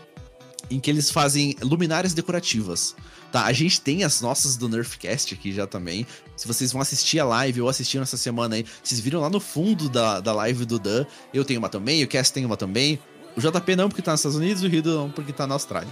em 0.71 0.79
que 0.79 0.89
eles 0.89 1.11
fazem 1.11 1.55
luminárias 1.61 2.13
decorativas. 2.13 2.95
Tá, 3.33 3.45
a 3.45 3.51
gente 3.51 3.81
tem 3.81 4.03
as 4.03 4.21
nossas 4.21 4.55
do 4.55 4.69
Nerfcast 4.69 5.33
aqui 5.33 5.51
já 5.51 5.65
também. 5.65 6.05
Se 6.35 6.47
vocês 6.47 6.71
vão 6.71 6.79
assistir 6.79 7.19
a 7.19 7.25
live 7.25 7.61
ou 7.61 7.67
assistiram 7.67 8.03
essa 8.03 8.15
semana 8.15 8.53
aí, 8.53 8.65
vocês 8.83 9.01
viram 9.01 9.21
lá 9.21 9.27
no 9.27 9.39
fundo 9.39 9.89
da, 9.89 10.19
da 10.19 10.31
live 10.33 10.65
do 10.65 10.77
Dan. 10.77 11.03
Eu 11.33 11.43
tenho 11.43 11.57
uma 11.57 11.67
também, 11.67 12.03
o 12.03 12.07
Cast 12.07 12.31
tem 12.31 12.45
uma 12.45 12.55
também. 12.55 12.99
O 13.35 13.41
JP 13.41 13.75
não, 13.75 13.89
porque 13.89 14.03
tá 14.03 14.11
nos 14.11 14.19
Estados 14.19 14.37
Unidos, 14.37 14.61
o 14.61 14.67
Rido 14.67 14.93
não, 14.95 15.09
porque 15.09 15.33
tá 15.33 15.47
na 15.47 15.55
Austrália. 15.55 15.89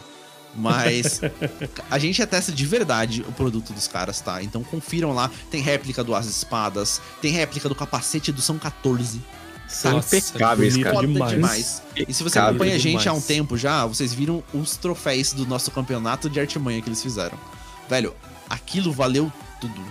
Mas 0.54 1.20
a 1.90 1.98
gente 1.98 2.22
atesta 2.22 2.52
de 2.52 2.64
verdade 2.64 3.26
o 3.28 3.32
produto 3.32 3.74
dos 3.74 3.88
caras, 3.88 4.22
tá? 4.22 4.44
Então 4.44 4.64
confiram 4.64 5.12
lá. 5.12 5.32
Tem 5.50 5.64
réplica 5.64 6.04
do 6.04 6.14
As 6.14 6.28
Espadas, 6.28 7.02
tem 7.24 7.32
réplica 7.32 7.68
do 7.68 7.74
capacete 7.74 8.32
do 8.32 8.40
São 8.40 8.60
14. 8.60 9.20
São 9.72 9.94
Nossa, 9.94 10.18
impecáveis, 10.18 10.78
cara. 10.78 11.08
Demais. 11.08 11.32
demais. 11.32 11.82
E 11.96 12.14
se 12.14 12.24
você 12.24 12.38
Impecável 12.38 12.50
acompanha 12.50 12.76
a 12.76 12.78
gente 12.78 13.08
há 13.08 13.14
um 13.14 13.22
tempo 13.22 13.58
já, 13.58 13.86
vocês 13.86 14.14
viram 14.14 14.44
os 14.54 14.76
troféus 14.76 15.32
do 15.32 15.46
nosso 15.46 15.72
campeonato 15.72 16.30
de 16.30 16.40
artimanha 16.40 16.82
que 16.82 16.90
eles 16.90 17.02
fizeram. 17.02 17.38
Velho, 17.90 18.14
aquilo 18.50 18.92
valeu 18.92 19.32
tudo. 19.62 19.82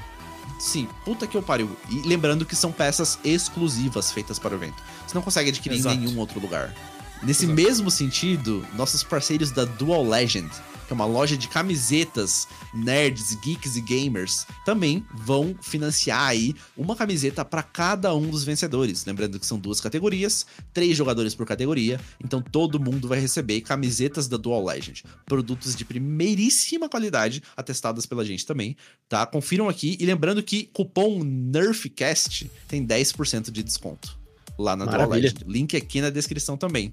Sim, 0.58 0.86
puta 1.04 1.26
que 1.26 1.36
eu 1.36 1.42
pariu. 1.42 1.74
E 1.88 2.06
lembrando 2.06 2.44
que 2.44 2.54
são 2.54 2.70
peças 2.70 3.18
exclusivas 3.24 4.12
feitas 4.12 4.38
para 4.38 4.52
o 4.52 4.58
evento. 4.58 4.82
Você 5.06 5.14
não 5.14 5.22
consegue 5.22 5.48
adquirir 5.48 5.78
Exato. 5.78 5.96
em 5.96 6.00
nenhum 6.00 6.18
outro 6.18 6.38
lugar. 6.38 6.74
Nesse 7.22 7.44
Exato. 7.44 7.54
mesmo 7.54 7.90
sentido, 7.90 8.66
nossos 8.74 9.02
parceiros 9.02 9.50
da 9.50 9.66
Dual 9.66 10.06
Legend, 10.06 10.48
que 10.86 10.92
é 10.92 10.94
uma 10.94 11.04
loja 11.04 11.36
de 11.36 11.48
camisetas 11.48 12.48
nerds, 12.72 13.34
geeks 13.44 13.76
e 13.76 13.80
gamers, 13.82 14.46
também 14.64 15.04
vão 15.14 15.54
financiar 15.60 16.28
aí 16.28 16.54
uma 16.74 16.96
camiseta 16.96 17.44
para 17.44 17.62
cada 17.62 18.14
um 18.14 18.28
dos 18.28 18.42
vencedores. 18.42 19.04
Lembrando 19.04 19.38
que 19.38 19.44
são 19.46 19.58
duas 19.58 19.80
categorias, 19.80 20.46
três 20.72 20.96
jogadores 20.96 21.34
por 21.34 21.46
categoria, 21.46 22.00
então 22.24 22.40
todo 22.40 22.80
mundo 22.80 23.06
vai 23.06 23.20
receber 23.20 23.60
camisetas 23.60 24.26
da 24.26 24.38
Dual 24.38 24.64
Legend, 24.64 25.04
produtos 25.26 25.76
de 25.76 25.84
primeiríssima 25.84 26.88
qualidade, 26.88 27.42
atestadas 27.54 28.06
pela 28.06 28.24
gente 28.24 28.46
também, 28.46 28.76
tá? 29.08 29.26
Confiram 29.26 29.68
aqui 29.68 29.96
e 30.00 30.06
lembrando 30.06 30.42
que 30.42 30.70
cupom 30.72 31.22
NERFCAST 31.22 32.50
tem 32.66 32.84
10% 32.84 33.50
de 33.50 33.62
desconto 33.62 34.19
lá 34.60 34.76
na 34.76 34.84
Dual 34.84 34.98
Maravilha. 35.08 35.32
Legend. 35.32 35.44
Link 35.46 35.76
aqui 35.76 36.00
na 36.00 36.10
descrição 36.10 36.56
também. 36.56 36.92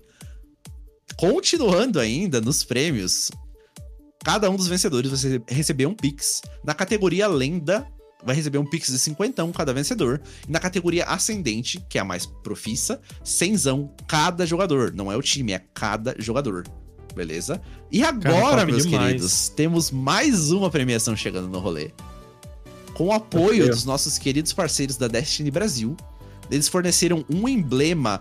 Continuando 1.16 2.00
ainda 2.00 2.40
nos 2.42 2.64
prêmios, 2.64 3.32
cada 4.24 4.50
um 4.50 4.56
dos 4.56 4.68
vencedores 4.68 5.10
vai 5.10 5.20
rece- 5.32 5.44
receber 5.48 5.86
um 5.86 5.94
Pix. 5.96 6.42
Na 6.64 6.74
categoria 6.74 7.28
Lenda, 7.28 7.88
vai 8.24 8.36
receber 8.36 8.58
um 8.58 8.66
Pix 8.66 8.88
de 8.92 9.00
50 9.00 9.48
cada 9.54 9.74
vencedor. 9.74 10.22
E 10.48 10.52
na 10.52 10.60
categoria 10.60 11.06
Ascendente, 11.06 11.84
que 11.90 11.98
é 11.98 12.02
a 12.02 12.06
mais 12.06 12.26
profissa, 12.26 13.00
cenzão 13.24 13.92
cada 14.08 14.46
jogador. 14.46 14.94
Não 14.94 15.12
é 15.12 15.16
o 15.18 15.22
time, 15.22 15.54
é 15.54 15.60
cada 15.74 16.16
jogador. 16.20 16.64
Beleza? 17.16 17.60
E 17.92 18.04
agora, 18.04 18.58
top 18.62 18.72
meus 18.74 18.86
demais. 18.86 19.08
queridos, 19.08 19.50
temos 19.50 19.90
mais 19.90 20.52
uma 20.52 20.70
premiação 20.70 21.16
chegando 21.16 21.48
no 21.48 21.58
rolê. 21.58 21.92
Com 22.94 23.08
o 23.08 23.12
apoio 23.12 23.70
dos 23.70 23.86
nossos 23.86 24.18
queridos 24.20 24.54
parceiros 24.54 24.98
da 24.98 25.08
Destiny 25.08 25.50
Brasil, 25.50 25.96
eles 26.50 26.68
forneceram 26.68 27.26
um 27.30 27.48
emblema 27.48 28.20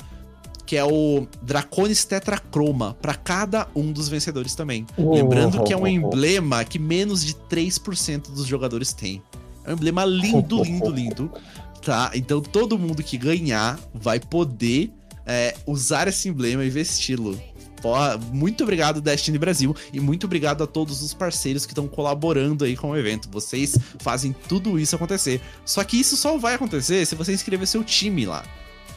que 0.66 0.76
é 0.76 0.84
o 0.84 1.26
Draconis 1.40 2.04
Tetrachroma 2.04 2.96
para 3.00 3.14
cada 3.14 3.68
um 3.74 3.92
dos 3.92 4.08
vencedores 4.08 4.54
também. 4.54 4.84
Oh, 4.96 5.14
Lembrando 5.14 5.62
que 5.62 5.72
é 5.72 5.76
um 5.76 5.86
emblema 5.86 6.64
que 6.64 6.78
menos 6.78 7.24
de 7.24 7.34
3% 7.34 8.32
dos 8.32 8.46
jogadores 8.46 8.92
tem. 8.92 9.22
É 9.64 9.70
um 9.70 9.74
emblema 9.74 10.04
lindo, 10.04 10.60
lindo, 10.64 10.90
lindo. 10.90 11.32
Tá? 11.82 12.10
Então 12.14 12.40
todo 12.40 12.76
mundo 12.76 13.02
que 13.02 13.16
ganhar 13.16 13.78
vai 13.94 14.18
poder 14.18 14.90
é, 15.24 15.54
usar 15.66 16.08
esse 16.08 16.28
emblema 16.28 16.64
e 16.64 16.70
vesti-lo. 16.70 17.38
Porra, 17.82 18.18
muito 18.32 18.64
obrigado, 18.64 19.00
Destiny 19.00 19.38
Brasil, 19.38 19.74
e 19.92 20.00
muito 20.00 20.24
obrigado 20.24 20.64
a 20.64 20.66
todos 20.66 21.02
os 21.02 21.14
parceiros 21.14 21.66
que 21.66 21.72
estão 21.72 21.86
colaborando 21.86 22.64
aí 22.64 22.76
com 22.76 22.90
o 22.90 22.96
evento. 22.96 23.28
Vocês 23.30 23.78
fazem 23.98 24.34
tudo 24.48 24.78
isso 24.78 24.96
acontecer. 24.96 25.40
Só 25.64 25.84
que 25.84 25.98
isso 25.98 26.16
só 26.16 26.36
vai 26.38 26.54
acontecer 26.54 27.06
se 27.06 27.14
você 27.14 27.32
inscrever 27.32 27.66
seu 27.66 27.84
time 27.84 28.26
lá. 28.26 28.44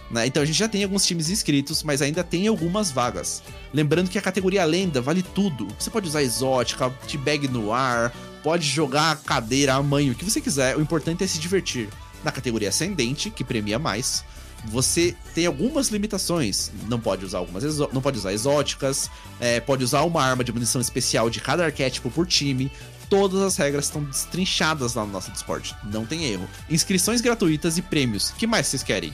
né? 0.10 0.26
Então 0.26 0.42
a 0.42 0.46
gente 0.46 0.58
já 0.58 0.68
tem 0.68 0.84
alguns 0.84 1.06
times 1.06 1.30
inscritos, 1.30 1.84
mas 1.84 2.02
ainda 2.02 2.24
tem 2.24 2.48
algumas 2.48 2.92
vagas. 2.92 3.44
Lembrando 3.74 4.10
que 4.10 4.18
a 4.18 4.22
categoria 4.22 4.66
lenda 4.66 5.02
vale 5.02 5.22
tudo. 5.22 5.68
Você 5.78 5.90
pode 5.90 6.08
usar 6.08 6.24
exótica, 6.24 6.90
t-bag 7.08 7.48
no 7.48 7.72
ar, 7.72 8.12
pode 8.44 8.66
jogar 8.66 9.12
a 9.12 9.16
cadeira, 9.16 9.76
a 9.76 9.84
mãe, 9.84 10.10
o 10.10 10.16
que 10.16 10.26
você 10.26 10.42
quiser. 10.42 10.76
O 10.78 10.82
importante 10.82 11.24
é 11.24 11.28
se 11.28 11.40
divertir. 11.40 11.90
Na 12.24 12.32
categoria 12.32 12.70
ascendente, 12.70 13.30
que 13.30 13.46
premia 13.46 13.80
mais, 13.80 14.26
você 14.66 15.16
tem 15.34 15.46
algumas 15.46 15.88
limitações. 15.90 16.72
Não 16.88 17.00
pode 17.00 17.26
usar 17.26 17.40
algumas 17.40 17.64
não 17.94 18.02
pode 18.02 18.18
usar 18.18 18.34
exóticas, 18.34 19.10
é, 19.40 19.60
pode 19.60 19.84
usar 19.84 20.02
uma 20.04 20.24
arma 20.24 20.44
de 20.44 20.52
munição 20.52 20.80
especial 20.82 21.30
de 21.30 21.40
cada 21.40 21.66
arquétipo 21.66 22.10
por 22.12 22.28
time. 22.28 22.72
Todas 23.10 23.42
as 23.42 23.58
regras 23.58 23.86
estão 23.86 24.04
destrinchadas 24.04 24.94
lá 24.94 25.04
no 25.06 25.12
nosso 25.12 25.32
Discord. 25.32 25.76
Não 25.92 26.06
tem 26.06 26.26
erro. 26.26 26.48
Inscrições 26.70 27.22
gratuitas 27.22 27.78
e 27.78 27.82
prêmios. 27.82 28.30
O 28.30 28.36
que 28.36 28.46
mais 28.46 28.68
vocês 28.68 28.84
querem? 28.84 29.12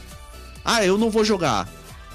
Ah, 0.65 0.83
eu 0.85 0.97
não 0.97 1.09
vou 1.09 1.23
jogar. 1.23 1.69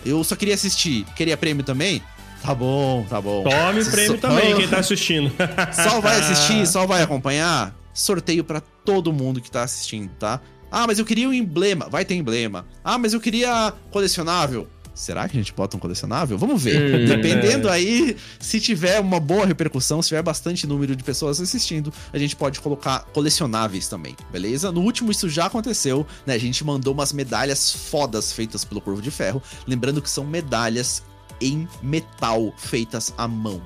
Eu 0.04 0.22
só 0.24 0.36
queria 0.36 0.54
assistir. 0.54 1.04
Queria 1.16 1.36
prêmio 1.36 1.64
também? 1.64 2.02
Tá 2.42 2.54
bom, 2.54 3.06
tá 3.08 3.20
bom. 3.20 3.44
Tome 3.44 3.84
Só- 3.84 3.90
prêmio 3.90 4.20
só- 4.20 4.28
também, 4.28 4.56
quem 4.56 4.68
tá 4.68 4.78
assistindo. 4.78 5.32
só 5.72 6.00
vai 6.00 6.18
assistir, 6.20 6.66
só 6.68 6.86
vai 6.86 7.02
acompanhar. 7.02 7.74
Sorteio 7.92 8.44
pra 8.44 8.60
todo 8.60 9.12
mundo 9.12 9.40
que 9.40 9.50
tá 9.50 9.62
assistindo, 9.62 10.10
tá? 10.18 10.40
Ah, 10.70 10.86
mas 10.86 10.98
eu 10.98 11.04
queria 11.04 11.28
um 11.28 11.32
emblema. 11.32 11.88
Vai 11.88 12.04
ter 12.04 12.14
emblema. 12.14 12.66
Ah, 12.84 12.98
mas 12.98 13.12
eu 13.12 13.20
queria 13.20 13.72
colecionável. 13.90 14.68
Será 14.94 15.28
que 15.28 15.36
a 15.36 15.40
gente 15.40 15.54
bota 15.54 15.76
um 15.76 15.80
colecionável? 15.80 16.36
Vamos 16.36 16.62
ver. 16.62 16.76
Hum, 16.76 17.06
Dependendo 17.08 17.68
aí, 17.68 18.16
se 18.38 18.60
tiver 18.60 19.00
uma 19.00 19.18
boa 19.18 19.46
repercussão, 19.46 20.02
se 20.02 20.08
tiver 20.08 20.22
bastante 20.22 20.66
número 20.66 20.94
de 20.94 21.02
pessoas 21.02 21.40
assistindo, 21.40 21.92
a 22.12 22.18
gente 22.18 22.36
pode 22.36 22.60
colocar 22.60 23.06
colecionáveis 23.12 23.88
também, 23.88 24.14
beleza? 24.30 24.70
No 24.70 24.82
último 24.82 25.10
isso 25.10 25.28
já 25.28 25.46
aconteceu, 25.46 26.06
né? 26.26 26.34
A 26.34 26.38
gente 26.38 26.62
mandou 26.64 26.92
umas 26.92 27.12
medalhas 27.12 27.72
fodas 27.72 28.32
feitas 28.32 28.64
pelo 28.64 28.80
Corvo 28.80 29.00
de 29.00 29.10
Ferro. 29.10 29.42
Lembrando 29.66 30.02
que 30.02 30.10
são 30.10 30.24
medalhas 30.24 31.02
em 31.40 31.66
metal 31.82 32.52
feitas 32.58 33.14
à 33.16 33.26
mão. 33.26 33.62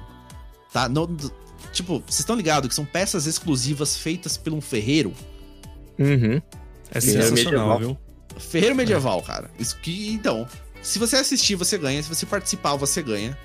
Tá? 0.73 0.89
Não, 0.89 1.09
tipo, 1.73 2.03
vocês 2.07 2.21
estão 2.21 2.37
ligados 2.37 2.69
que 2.69 2.75
são 2.75 2.85
peças 2.85 3.27
exclusivas 3.27 3.97
feitas 3.97 4.37
por 4.37 4.53
um 4.53 4.61
ferreiro? 4.61 5.13
Uhum. 5.99 6.41
É 6.95 6.99
é 6.99 7.01
sensacional, 7.01 7.79
medieval. 7.79 7.79
viu? 7.79 7.99
Ferreiro 8.39 8.75
medieval, 8.75 9.23
cara. 9.23 9.51
Isso 9.59 9.77
que, 9.79 10.13
então, 10.13 10.47
se 10.83 10.99
você 10.99 11.17
assistir, 11.17 11.55
você 11.55 11.79
ganha. 11.79 12.03
Se 12.03 12.09
você 12.09 12.27
participar, 12.27 12.77
você 12.77 13.03
ganha. 13.03 13.37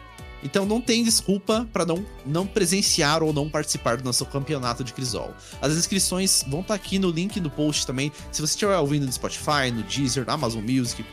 Então 0.43 0.65
não 0.65 0.79
tem 0.79 1.03
desculpa 1.03 1.67
pra 1.71 1.85
não, 1.85 2.05
não 2.25 2.47
presenciar 2.47 3.21
ou 3.21 3.33
não 3.33 3.49
participar 3.49 3.97
do 3.97 4.03
nosso 4.03 4.25
campeonato 4.25 4.83
de 4.83 4.93
Crisol. 4.93 5.33
As 5.61 5.73
inscrições 5.73 6.43
vão 6.47 6.61
estar 6.61 6.73
aqui 6.73 6.97
no 6.97 7.09
link 7.09 7.39
do 7.39 7.49
post 7.49 7.85
também. 7.85 8.11
Se 8.31 8.41
você 8.41 8.53
estiver 8.53 8.77
ouvindo 8.77 9.05
no 9.05 9.11
Spotify, 9.11 9.71
no 9.73 9.83
Deezer, 9.83 10.25
na 10.25 10.33
Amazon 10.33 10.63
Music, 10.63 11.05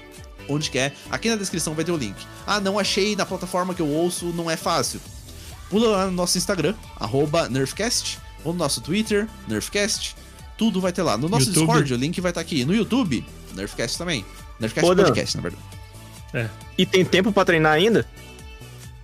onde 0.48 0.70
quer, 0.70 0.94
aqui 1.10 1.28
na 1.28 1.36
descrição 1.36 1.74
vai 1.74 1.84
ter 1.84 1.92
o 1.92 1.96
link. 1.96 2.16
Ah, 2.46 2.60
não 2.60 2.78
achei 2.78 3.16
na 3.16 3.26
plataforma 3.26 3.74
que 3.74 3.82
eu 3.82 3.88
ouço, 3.88 4.26
não 4.26 4.50
é 4.50 4.56
fácil. 4.56 5.00
Pula 5.68 5.88
lá 5.88 6.06
no 6.06 6.12
nosso 6.12 6.38
Instagram, 6.38 6.74
arroba 6.96 7.48
Nerfcast, 7.48 8.18
ou 8.44 8.52
no 8.52 8.58
nosso 8.60 8.80
Twitter, 8.80 9.28
Nerfcast. 9.48 10.14
Tudo 10.56 10.80
vai 10.80 10.92
ter 10.92 11.02
lá. 11.02 11.16
No 11.16 11.28
nosso 11.28 11.46
YouTube. 11.46 11.66
Discord, 11.66 11.94
o 11.94 11.96
link 11.96 12.20
vai 12.20 12.30
estar 12.30 12.40
aqui. 12.40 12.64
No 12.64 12.74
YouTube, 12.74 13.24
Nerfcast 13.54 13.98
também. 13.98 14.24
Nerfcast 14.58 14.88
Pô. 14.88 14.96
Podcast, 14.96 15.36
na 15.36 15.42
verdade. 15.42 15.62
E 16.76 16.84
tem 16.84 17.04
tempo 17.04 17.32
pra 17.32 17.44
treinar 17.44 17.72
ainda? 17.72 18.06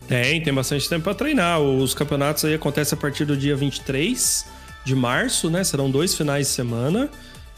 Tem, 0.06 0.42
tem 0.42 0.52
bastante 0.52 0.88
tempo 0.88 1.04
pra 1.04 1.14
treinar. 1.14 1.60
Os 1.60 1.94
campeonatos 1.94 2.44
aí 2.44 2.54
acontecem 2.54 2.96
a 2.96 3.00
partir 3.00 3.24
do 3.24 3.36
dia 3.36 3.56
23 3.56 4.44
de 4.84 4.94
março, 4.94 5.48
né? 5.48 5.62
Serão 5.64 5.90
dois 5.90 6.14
finais 6.14 6.48
de 6.48 6.52
semana. 6.52 7.08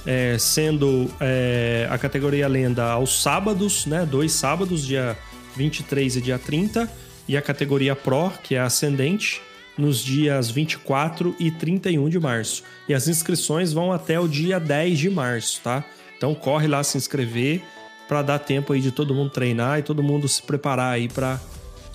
é, 0.06 0.36
sendo 0.38 1.10
é, 1.20 1.88
a 1.90 1.96
categoria 1.98 2.46
lenda 2.46 2.84
aos 2.84 3.22
sábados, 3.22 3.86
né? 3.86 4.06
Dois 4.06 4.32
sábados, 4.32 4.86
dia 4.86 5.16
23 5.56 6.16
e 6.16 6.20
dia 6.20 6.38
30. 6.38 6.90
E 7.26 7.36
a 7.36 7.42
categoria 7.42 7.96
Pro, 7.96 8.30
que 8.42 8.54
é 8.54 8.58
a 8.60 8.66
ascendente, 8.66 9.40
nos 9.76 9.98
dias 9.98 10.50
24 10.50 11.34
e 11.38 11.50
31 11.50 12.08
de 12.08 12.20
março. 12.20 12.62
E 12.88 12.94
as 12.94 13.08
inscrições 13.08 13.72
vão 13.72 13.92
até 13.92 14.18
o 14.18 14.28
dia 14.28 14.58
10 14.58 14.98
de 14.98 15.10
março, 15.10 15.60
tá? 15.62 15.84
Então 16.16 16.34
corre 16.34 16.66
lá 16.66 16.82
se 16.82 16.96
inscrever 16.96 17.62
para 18.08 18.22
dar 18.22 18.38
tempo 18.38 18.72
aí 18.72 18.80
de 18.80 18.90
todo 18.90 19.14
mundo 19.14 19.30
treinar 19.30 19.78
e 19.78 19.82
todo 19.82 20.02
mundo 20.02 20.28
se 20.28 20.42
preparar 20.42 20.94
aí 20.94 21.08
para 21.08 21.40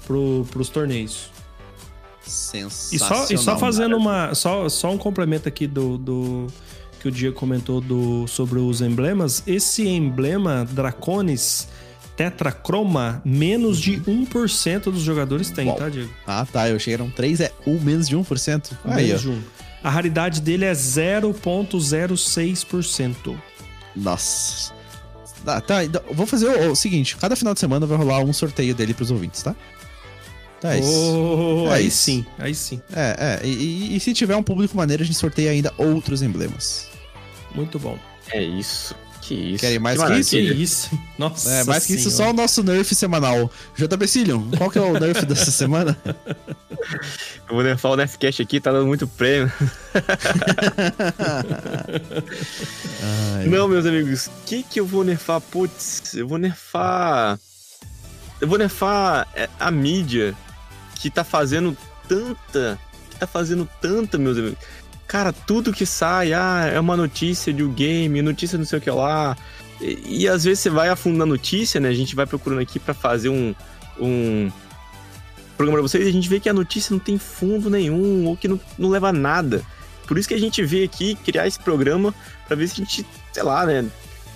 pro, 0.05 0.45
pros 0.51 0.69
torneios. 0.69 1.31
E 2.25 2.29
Sensacional. 2.29 3.27
só, 3.27 3.33
e 3.33 3.37
só 3.37 3.57
fazendo 3.57 3.95
uma. 3.95 4.35
Só, 4.35 4.67
só 4.69 4.91
um 4.91 4.97
complemento 4.97 5.47
aqui 5.47 5.65
do, 5.65 5.97
do 5.97 6.47
que 6.99 7.07
o 7.07 7.11
Diego 7.11 7.35
comentou 7.35 7.79
do, 7.79 8.27
sobre 8.27 8.59
os 8.59 8.81
emblemas. 8.81 9.41
Esse 9.47 9.87
emblema 9.87 10.65
Draconis 10.69 11.67
Tetrachroma, 12.19 13.21
menos 13.23 13.79
de 13.79 14.01
1% 14.01 14.83
dos 14.91 15.03
jogadores 15.03 15.49
tem, 15.49 15.67
Uau. 15.69 15.77
tá, 15.77 15.87
Diego? 15.87 16.09
Ah, 16.27 16.45
tá. 16.45 16.67
Eu 16.69 16.75
achei 16.75 16.93
que 16.93 17.01
eram 17.01 17.09
3, 17.09 17.39
é 17.39 17.53
um 17.65 17.79
menos 17.79 18.09
de 18.09 18.17
1%. 18.17 18.71
Aí, 18.83 19.07
menos 19.07 19.21
de 19.21 19.29
1. 19.29 19.41
A 19.81 19.89
raridade 19.89 20.41
dele 20.41 20.65
é 20.65 20.73
0,06%. 20.73 23.37
Nossa. 23.95 24.73
Tá, 25.45 25.61
tá, 25.61 25.85
então, 25.85 26.01
vou 26.11 26.25
fazer 26.27 26.47
o, 26.47 26.71
o 26.71 26.75
seguinte: 26.75 27.15
cada 27.15 27.37
final 27.37 27.53
de 27.53 27.61
semana 27.61 27.85
vai 27.85 27.97
rolar 27.97 28.19
um 28.19 28.33
sorteio 28.33 28.75
dele 28.75 28.93
pros 28.93 29.11
ouvintes, 29.11 29.41
tá? 29.41 29.55
Tá, 30.59 30.75
é 30.75 30.79
isso. 30.79 30.89
Oh, 30.91 31.67
É 31.71 31.75
aí 31.75 31.87
isso. 31.87 31.97
sim, 32.03 32.25
aí 32.37 32.53
sim. 32.53 32.81
É, 32.93 33.39
é. 33.41 33.47
E, 33.47 33.93
e- 33.93 33.95
e 33.95 33.99
se 34.01 34.13
tiver 34.13 34.35
um 34.35 34.43
público 34.43 34.75
maneiro, 34.75 35.03
a 35.03 35.05
gente 35.05 35.17
sorteia 35.17 35.51
ainda 35.51 35.73
outros 35.77 36.21
emblemas. 36.21 36.89
Muito 37.55 37.79
bom. 37.79 37.97
É 38.33 38.43
isso. 38.43 38.93
Que 39.29 39.35
isso. 39.35 39.59
Querem 39.59 39.77
mais 39.77 39.95
que 39.95 40.01
maravilha. 40.01 40.21
isso? 40.21 40.31
Que 40.31 40.41
isso? 40.63 40.99
Nossa. 41.19 41.51
É, 41.51 41.63
mais 41.63 41.85
que 41.85 41.93
isso, 41.93 42.09
só 42.09 42.31
o 42.31 42.33
nosso 42.33 42.63
nerf 42.63 42.95
semanal. 42.95 43.51
JB 43.77 44.07
qual 44.57 44.71
que 44.71 44.79
é 44.79 44.81
o 44.81 44.99
nerf 44.99 45.23
dessa 45.23 45.51
semana? 45.51 45.95
Eu 47.47 47.55
vou 47.55 47.61
nerfar 47.63 47.91
o 47.91 47.95
Nefcast 47.95 48.41
aqui, 48.41 48.59
tá 48.59 48.71
dando 48.71 48.87
muito 48.87 49.05
prêmio. 49.07 49.51
Ai, 53.35 53.45
Não, 53.47 53.67
meus 53.67 53.85
amigos, 53.85 54.27
o 54.27 54.31
que 54.45 54.63
que 54.63 54.79
eu 54.79 54.85
vou 54.85 55.03
nerfar? 55.03 55.41
Putz, 55.41 56.13
eu 56.13 56.27
vou 56.27 56.37
nerfar. 56.37 57.37
Eu 58.39 58.47
vou 58.47 58.57
nerfar 58.57 59.27
é, 59.35 59.49
a 59.59 59.69
mídia 59.69 60.33
que 60.95 61.09
tá 61.09 61.23
fazendo 61.23 61.75
tanta. 62.07 62.79
Que 63.09 63.17
tá 63.17 63.27
fazendo 63.27 63.67
tanta, 63.81 64.17
meus 64.17 64.37
amigos. 64.37 64.59
Cara, 65.09 65.33
tudo 65.33 65.73
que 65.73 65.85
sai, 65.85 66.33
ah, 66.33 66.69
é 66.71 66.79
uma 66.79 66.95
notícia 66.95 67.51
de 67.51 67.63
um 67.63 67.73
game, 67.73 68.21
notícia 68.21 68.57
não 68.57 68.65
sei 68.65 68.77
o 68.77 68.81
que 68.81 68.91
lá. 68.91 69.35
E, 69.81 70.21
e 70.21 70.27
às 70.27 70.43
vezes 70.43 70.59
você 70.59 70.69
vai 70.69 70.87
a 70.87 70.95
fundo 70.95 71.17
na 71.17 71.25
notícia, 71.25 71.81
né? 71.81 71.89
A 71.89 71.93
gente 71.93 72.15
vai 72.15 72.25
procurando 72.25 72.61
aqui 72.61 72.79
pra 72.79 72.93
fazer 72.93 73.29
um, 73.29 73.55
um 73.99 74.51
programa 75.57 75.79
pra 75.79 75.87
vocês 75.89 76.05
e 76.05 76.09
a 76.09 76.13
gente 76.13 76.29
vê 76.29 76.39
que 76.39 76.47
a 76.47 76.53
notícia 76.53 76.93
não 76.93 76.99
tem 76.99 77.17
fundo 77.17 77.71
nenhum 77.71 78.27
ou 78.27 78.37
que 78.37 78.47
não, 78.47 78.59
não 78.77 78.89
leva 78.89 79.09
a 79.09 79.13
nada. 79.13 79.63
Por 80.07 80.15
isso 80.15 80.27
que 80.27 80.35
a 80.35 80.39
gente 80.39 80.63
veio 80.63 80.85
aqui 80.85 81.15
criar 81.15 81.47
esse 81.47 81.59
programa 81.59 82.13
pra 82.47 82.55
ver 82.55 82.67
se 82.67 82.73
a 82.73 82.77
gente, 82.77 83.03
sei 83.33 83.43
lá, 83.43 83.65
né? 83.65 83.89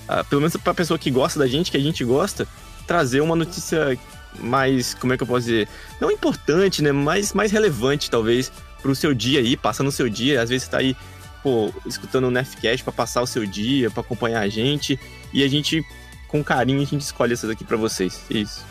ah, 0.08 0.24
pelo 0.24 0.42
menos 0.42 0.56
pra 0.58 0.74
pessoa 0.74 0.98
que 0.98 1.10
gosta 1.10 1.40
da 1.40 1.48
gente, 1.48 1.72
que 1.72 1.78
a 1.78 1.80
gente 1.80 2.04
gosta, 2.04 2.48
trazer 2.86 3.22
uma 3.22 3.36
notícia 3.36 3.98
mais, 4.40 4.94
como 4.94 5.14
é 5.14 5.18
que 5.18 5.24
eu 5.24 5.28
posso 5.28 5.46
dizer? 5.46 5.68
Não 6.02 6.12
importante, 6.12 6.82
né? 6.82 6.92
Mas 6.92 7.34
mais 7.34 7.52
relevante, 7.52 8.10
talvez, 8.10 8.52
pro 8.84 8.94
seu 8.94 9.14
dia 9.14 9.40
aí, 9.40 9.58
passa 9.58 9.82
no 9.82 9.92
seu 9.92 10.10
dia. 10.10 10.42
Às 10.42 10.50
vezes 10.50 10.66
você 10.66 10.72
tá 10.72 10.78
aí, 10.78 10.96
pô, 11.42 11.74
escutando 11.86 12.28
o 12.28 12.32
Nefcast 12.32 12.84
pra 12.84 12.94
passar 12.94 13.22
o 13.22 13.28
seu 13.28 13.46
dia, 13.46 13.90
pra 13.90 14.02
acompanhar 14.02 14.42
a 14.42 14.50
gente. 14.50 15.00
E 15.34 15.42
a 15.44 15.48
gente, 15.48 15.84
com 16.28 16.44
carinho, 16.44 16.82
a 16.82 16.86
gente 16.86 17.02
escolhe 17.02 17.34
essas 17.34 17.50
aqui 17.50 17.64
pra 17.64 17.78
vocês. 17.78 18.22
É 18.30 18.38
Isso. 18.38 18.64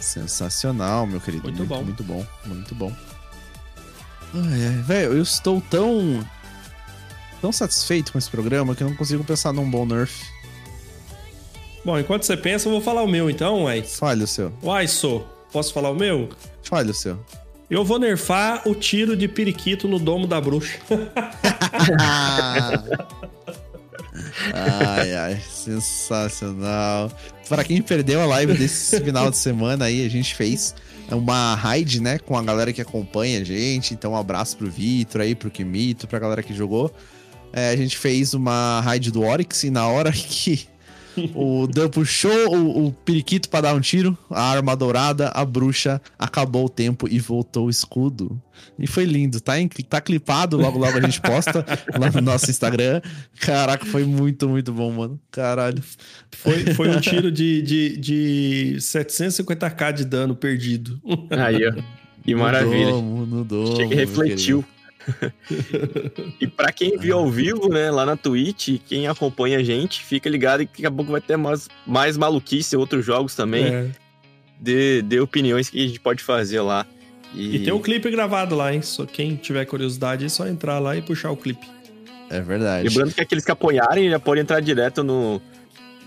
Sensacional, 0.00 1.06
meu 1.06 1.20
querido. 1.20 1.44
Muito 1.44 1.64
bom. 1.64 1.82
Muito 1.82 2.04
bom, 2.04 2.26
muito 2.44 2.74
bom. 2.74 2.92
Ai, 4.34 4.66
ai, 4.66 4.82
velho, 4.82 5.12
eu 5.14 5.22
estou 5.22 5.62
tão. 5.70 6.26
tão 7.40 7.52
satisfeito 7.52 8.12
com 8.12 8.18
esse 8.18 8.28
programa 8.28 8.74
que 8.74 8.82
eu 8.82 8.88
não 8.88 8.96
consigo 8.96 9.24
pensar 9.24 9.52
num 9.52 9.70
bom 9.70 9.86
nerf. 9.86 10.26
Bom, 11.84 11.98
enquanto 11.98 12.24
você 12.24 12.36
pensa, 12.36 12.66
eu 12.66 12.72
vou 12.72 12.80
falar 12.80 13.02
o 13.02 13.06
meu 13.06 13.30
então, 13.30 13.64
uai. 13.64 13.82
Falha 13.82 14.24
o 14.24 14.26
seu. 14.26 14.52
Uai, 14.62 14.88
sou. 14.88 15.22
Posso 15.52 15.72
falar 15.72 15.90
o 15.90 15.94
meu? 15.94 16.30
Falha 16.62 16.90
o 16.90 16.94
seu. 16.94 17.18
Eu 17.70 17.84
vou 17.84 17.98
nerfar 17.98 18.68
o 18.68 18.74
tiro 18.74 19.16
de 19.16 19.26
periquito 19.26 19.88
no 19.88 19.98
domo 19.98 20.26
da 20.26 20.40
bruxa. 20.40 20.78
ai, 24.52 25.14
ai, 25.14 25.42
sensacional. 25.50 27.10
Para 27.48 27.64
quem 27.64 27.80
perdeu 27.80 28.20
a 28.20 28.26
live 28.26 28.54
desse 28.54 29.00
final 29.02 29.30
de 29.30 29.36
semana 29.36 29.86
aí, 29.86 30.04
a 30.04 30.10
gente 30.10 30.34
fez 30.34 30.74
uma 31.10 31.54
raid, 31.54 32.00
né, 32.00 32.18
com 32.18 32.36
a 32.36 32.42
galera 32.42 32.72
que 32.72 32.80
acompanha 32.80 33.40
a 33.40 33.44
gente. 33.44 33.94
Então, 33.94 34.12
um 34.12 34.16
abraço 34.16 34.56
pro 34.56 34.70
Vitor 34.70 35.20
aí, 35.22 35.34
pro 35.34 35.50
Kimito, 35.50 36.06
pra 36.06 36.18
galera 36.18 36.42
que 36.42 36.54
jogou. 36.54 36.94
É, 37.52 37.70
a 37.70 37.76
gente 37.76 37.96
fez 37.96 38.34
uma 38.34 38.80
raid 38.80 39.10
do 39.10 39.22
Oryx 39.22 39.64
e 39.64 39.70
na 39.70 39.86
hora 39.86 40.10
que 40.12 40.66
o 41.34 41.66
Dan 41.66 41.88
puxou 41.88 42.30
o, 42.56 42.86
o 42.86 42.92
periquito 42.92 43.48
pra 43.48 43.60
dar 43.60 43.74
um 43.74 43.80
tiro, 43.80 44.16
a 44.30 44.42
arma 44.50 44.74
dourada, 44.76 45.28
a 45.28 45.44
bruxa 45.44 46.00
acabou 46.18 46.66
o 46.66 46.68
tempo 46.68 47.08
e 47.08 47.18
voltou 47.18 47.66
o 47.66 47.70
escudo. 47.70 48.40
E 48.78 48.86
foi 48.86 49.04
lindo, 49.04 49.40
tá, 49.40 49.58
em- 49.60 49.68
tá 49.68 50.00
clipado, 50.00 50.56
logo 50.56 50.78
logo 50.78 50.96
a 50.96 51.00
gente 51.00 51.20
posta 51.20 51.64
lá 51.98 52.10
no 52.10 52.20
nosso 52.20 52.50
Instagram. 52.50 53.00
Caraca, 53.40 53.84
foi 53.84 54.04
muito, 54.04 54.48
muito 54.48 54.72
bom, 54.72 54.90
mano. 54.92 55.20
Caralho. 55.30 55.82
Foi, 56.32 56.72
foi 56.74 56.88
um 56.90 57.00
tiro 57.00 57.30
de, 57.30 57.62
de, 57.62 57.96
de 57.96 58.76
750k 58.78 59.92
de 59.92 60.04
dano 60.04 60.34
perdido. 60.34 61.00
Aí, 61.30 61.66
ó. 61.66 61.72
Que 62.24 62.34
maravilha. 62.34 62.86
No 62.86 62.92
domo, 62.92 63.26
no 63.26 63.44
domo, 63.44 63.76
Chega 63.76 63.92
e 63.94 63.96
refletiu. 63.96 64.64
e 66.40 66.46
pra 66.46 66.72
quem 66.72 66.96
viu 66.98 67.18
ao 67.18 67.30
vivo, 67.30 67.68
né, 67.68 67.90
lá 67.90 68.06
na 68.06 68.16
Twitch, 68.16 68.80
quem 68.86 69.06
acompanha 69.06 69.58
a 69.58 69.62
gente, 69.62 70.02
fica 70.02 70.28
ligado 70.28 70.60
que 70.60 70.82
daqui 70.82 70.86
a 70.86 70.90
pouco 70.90 71.12
vai 71.12 71.20
ter 71.20 71.36
mais, 71.36 71.68
mais 71.86 72.16
maluquice, 72.16 72.76
outros 72.76 73.04
jogos 73.04 73.34
também. 73.34 73.66
É. 73.66 73.90
Dê, 74.58 75.02
dê 75.02 75.20
opiniões 75.20 75.68
que 75.68 75.82
a 75.82 75.86
gente 75.86 76.00
pode 76.00 76.22
fazer 76.22 76.60
lá. 76.60 76.86
E, 77.34 77.56
E 77.56 77.64
tem 77.64 77.72
um 77.72 77.80
clipe 77.80 78.10
gravado 78.10 78.54
lá, 78.54 78.72
hein? 78.72 78.80
Só 78.82 79.04
quem 79.04 79.36
tiver 79.36 79.64
curiosidade 79.64 80.24
é 80.24 80.28
só 80.28 80.46
entrar 80.46 80.78
lá 80.78 80.96
e 80.96 81.02
puxar 81.02 81.30
o 81.30 81.36
clipe. 81.36 81.66
É 82.30 82.40
verdade. 82.40 82.88
Lembrando 82.88 83.12
que 83.12 83.20
aqueles 83.20 83.44
que 83.44 83.50
apoiarem 83.50 84.08
já 84.08 84.18
podem 84.18 84.42
entrar 84.42 84.60
direto 84.60 85.02
no, 85.02 85.42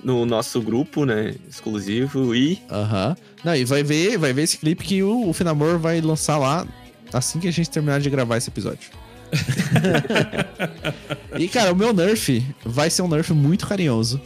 no 0.04 0.26
nosso 0.26 0.62
grupo, 0.62 1.06
né, 1.06 1.36
exclusivo. 1.50 2.34
E 2.34 2.60
Aham. 2.72 3.16
Não, 3.44 3.56
e 3.56 3.66
vai 3.66 3.84
ver, 3.84 4.18
vai 4.18 4.34
ver 4.34 4.44
esse 4.44 4.58
clipe 4.58 4.84
que 4.84 5.04
o, 5.04 5.30
o 5.30 5.34
Finamor 5.34 5.78
vai 5.78 6.02
lançar 6.02 6.38
lá 6.38 6.66
assim 7.14 7.40
que 7.40 7.48
a 7.48 7.52
gente 7.52 7.70
terminar 7.70 8.00
de 8.00 8.10
gravar 8.10 8.38
esse 8.38 8.50
episódio. 8.50 8.90
e, 11.38 11.48
cara, 11.48 11.74
o 11.74 11.76
meu 11.76 11.94
nerf 11.94 12.44
vai 12.66 12.90
ser 12.90 13.02
um 13.02 13.08
nerf 13.08 13.34
muito 13.34 13.68
carinhoso 13.68 14.22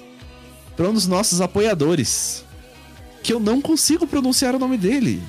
pra 0.76 0.90
um 0.90 0.94
dos 0.94 1.08
nossos 1.08 1.42
apoiadores. 1.42 2.46
Que 3.24 3.34
eu 3.34 3.40
não 3.40 3.62
consigo 3.62 4.08
pronunciar 4.08 4.56
o 4.56 4.60
nome 4.60 4.78
dele. 4.78 5.22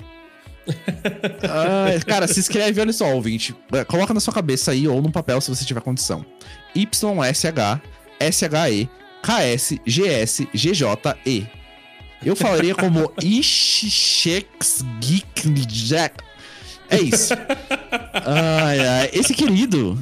Cara, 2.07 2.27
se 2.27 2.41
escreve, 2.41 2.81
olha 2.81 2.93
só, 2.93 3.12
ouvinte. 3.12 3.55
É, 3.73 3.85
Coloca 3.85 4.15
na 4.15 4.20
sua 4.20 4.33
cabeça 4.33 4.70
aí 4.70 4.89
ou 4.89 5.03
no 5.03 5.11
papel 5.11 5.41
se 5.41 5.51
você 5.51 5.65
tiver 5.65 5.81
condição. 5.81 6.24
YSH, 6.74 7.81
SHE, 8.31 8.89
KS, 9.23 9.79
GS, 9.87 10.47
GJ, 10.55 10.87
Eu 12.24 12.37
falaria 12.37 12.74
como 12.74 13.12
Jack. 15.66 16.24
É 16.93 17.01
isso. 17.01 17.32
Ai, 18.24 18.78
ai. 18.86 19.10
Esse 19.12 19.35
querido, 19.35 19.98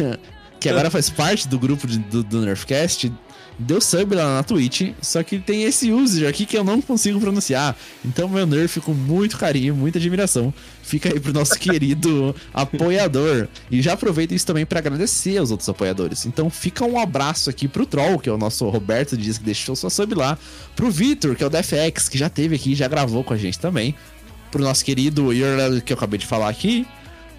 que 0.60 0.68
agora 0.68 0.90
faz 0.90 1.10
parte 1.10 1.48
do 1.48 1.58
grupo 1.58 1.86
de- 1.86 1.98
do, 1.98 2.22
do 2.22 2.40
Nerfcast, 2.42 3.12
deu 3.58 3.80
sub 3.80 4.14
lá 4.16 4.34
na 4.36 4.42
Twitch, 4.42 4.92
só 5.00 5.22
que 5.22 5.38
tem 5.38 5.62
esse 5.62 5.92
user 5.92 6.28
aqui 6.28 6.44
que 6.44 6.56
eu 6.58 6.64
não 6.64 6.80
consigo 6.82 7.20
pronunciar. 7.20 7.76
Então, 8.04 8.28
meu 8.28 8.44
Nerf, 8.46 8.80
com 8.80 8.92
muito 8.92 9.38
carinho, 9.38 9.74
muita 9.76 9.98
admiração, 9.98 10.52
fica 10.82 11.08
aí 11.12 11.20
pro 11.20 11.32
nosso 11.32 11.56
querido 11.58 12.34
apoiador. 12.52 13.46
E 13.70 13.80
já 13.80 13.92
aproveito 13.92 14.32
isso 14.32 14.44
também 14.46 14.66
para 14.66 14.80
agradecer 14.80 15.38
aos 15.38 15.50
outros 15.52 15.68
apoiadores. 15.68 16.26
Então, 16.26 16.50
fica 16.50 16.84
um 16.84 16.98
abraço 16.98 17.48
aqui 17.48 17.68
pro 17.68 17.86
Troll, 17.86 18.18
que 18.18 18.28
é 18.28 18.32
o 18.32 18.38
nosso 18.38 18.68
Roberto 18.68 19.16
Dias, 19.16 19.38
que 19.38 19.44
deixou 19.44 19.76
sua 19.76 19.88
sub 19.90 20.14
lá. 20.16 20.36
Pro 20.74 20.90
Vitor, 20.90 21.36
que 21.36 21.44
é 21.44 21.46
o 21.46 21.50
DFX, 21.50 22.08
que 22.08 22.18
já 22.18 22.28
teve 22.28 22.56
aqui, 22.56 22.74
já 22.74 22.88
gravou 22.88 23.22
com 23.22 23.32
a 23.34 23.36
gente 23.36 23.58
também. 23.58 23.94
Pro 24.54 24.62
nosso 24.62 24.84
querido 24.84 25.32
Yorl, 25.32 25.80
que 25.80 25.92
eu 25.92 25.96
acabei 25.96 26.16
de 26.16 26.26
falar 26.26 26.48
aqui. 26.48 26.86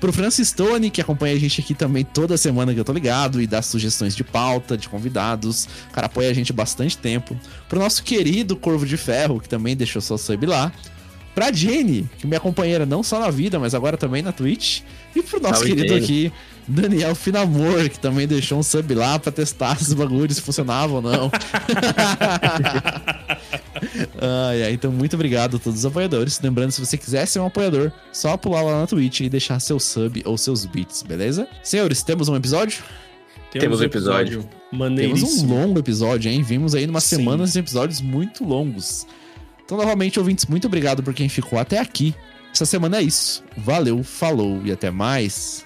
Pro 0.02 0.12
Francis 0.12 0.50
Stone, 0.50 0.90
que 0.90 1.00
acompanha 1.00 1.34
a 1.34 1.40
gente 1.40 1.62
aqui 1.62 1.74
também 1.74 2.04
toda 2.04 2.36
semana 2.36 2.74
que 2.74 2.80
eu 2.82 2.84
tô 2.84 2.92
ligado 2.92 3.42
e 3.42 3.48
dá 3.48 3.62
sugestões 3.62 4.14
de 4.14 4.22
pauta, 4.22 4.76
de 4.78 4.90
convidados. 4.90 5.64
O 5.90 5.94
cara 5.94 6.08
apoia 6.08 6.30
a 6.30 6.34
gente 6.34 6.52
bastante 6.52 6.98
tempo. 6.98 7.40
Pro 7.70 7.80
nosso 7.80 8.04
querido 8.04 8.58
Corvo 8.58 8.86
de 8.86 8.98
Ferro, 8.98 9.40
que 9.40 9.48
também 9.48 9.78
deixou 9.78 10.02
sua 10.02 10.18
sub 10.18 10.46
lá. 10.46 10.74
Pra 11.34 11.54
Jenny, 11.54 12.06
que 12.18 12.26
é 12.26 12.28
minha 12.28 12.42
companheira 12.42 12.86
não 12.86 13.02
só 13.02 13.18
na 13.18 13.32
vida, 13.32 13.58
mas 13.60 13.74
agora 13.74 13.96
também 13.96 14.22
na 14.22 14.34
Twitch. 14.34 14.82
E 15.16 15.24
pro 15.24 15.40
nosso 15.40 15.60
Salve, 15.60 15.74
querido 15.74 15.96
aqui, 15.96 16.34
Daniel 16.68 17.16
Finamor, 17.16 17.90
que 17.90 17.98
também 17.98 18.28
deixou 18.28 18.60
um 18.60 18.64
sub 18.64 18.94
lá 18.94 19.18
pra 19.18 19.32
testar 19.32 19.78
se 19.78 19.84
os 19.84 19.94
bagulhos 19.94 20.38
funcionavam 20.38 20.98
ou 20.98 21.02
não. 21.02 21.32
Ai, 24.22 24.64
ai, 24.64 24.74
então 24.74 24.92
muito 24.92 25.16
obrigado 25.16 25.58
a 25.58 25.60
todos 25.60 25.80
os 25.80 25.86
apoiadores. 25.86 26.40
Lembrando, 26.42 26.72
se 26.72 26.80
você 26.80 26.98
quiser 26.98 27.26
ser 27.26 27.40
um 27.40 27.46
apoiador, 27.46 27.92
só 28.12 28.36
pular 28.38 28.62
lá 28.62 28.82
na 28.82 28.88
Twitch 28.88 29.22
e 29.22 29.30
deixar 29.30 29.60
seu 29.60 29.80
sub 29.80 30.22
ou 30.26 30.38
seus 30.38 30.66
bits, 30.66 31.04
beleza? 31.04 31.48
Senhores, 31.64 32.04
temos 32.04 32.30
um 32.30 32.36
episódio? 32.36 32.84
Temos 33.52 33.80
um 33.80 33.84
episódio. 33.84 34.42
Temos 34.42 34.56
Maneiríssimo. 34.72 35.56
um 35.56 35.62
longo 35.62 35.80
episódio, 35.80 36.30
hein? 36.30 36.42
Vimos 36.42 36.76
aí 36.76 36.86
umas 36.86 37.06
Sim. 37.06 37.18
semanas 37.18 37.54
de 37.54 37.60
episódios 37.60 38.02
muito 38.02 38.44
longos. 38.44 39.08
Então, 39.64 39.78
novamente, 39.78 40.20
ouvintes, 40.20 40.46
muito 40.46 40.68
obrigado 40.68 41.02
por 41.02 41.14
quem 41.14 41.30
ficou 41.30 41.58
até 41.58 41.80
aqui. 41.80 42.14
Essa 42.54 42.66
semana 42.66 42.98
é 42.98 43.02
isso. 43.02 43.44
Valeu, 43.58 44.04
falou 44.04 44.62
e 44.64 44.72
até 44.72 44.92
mais. 44.92 45.65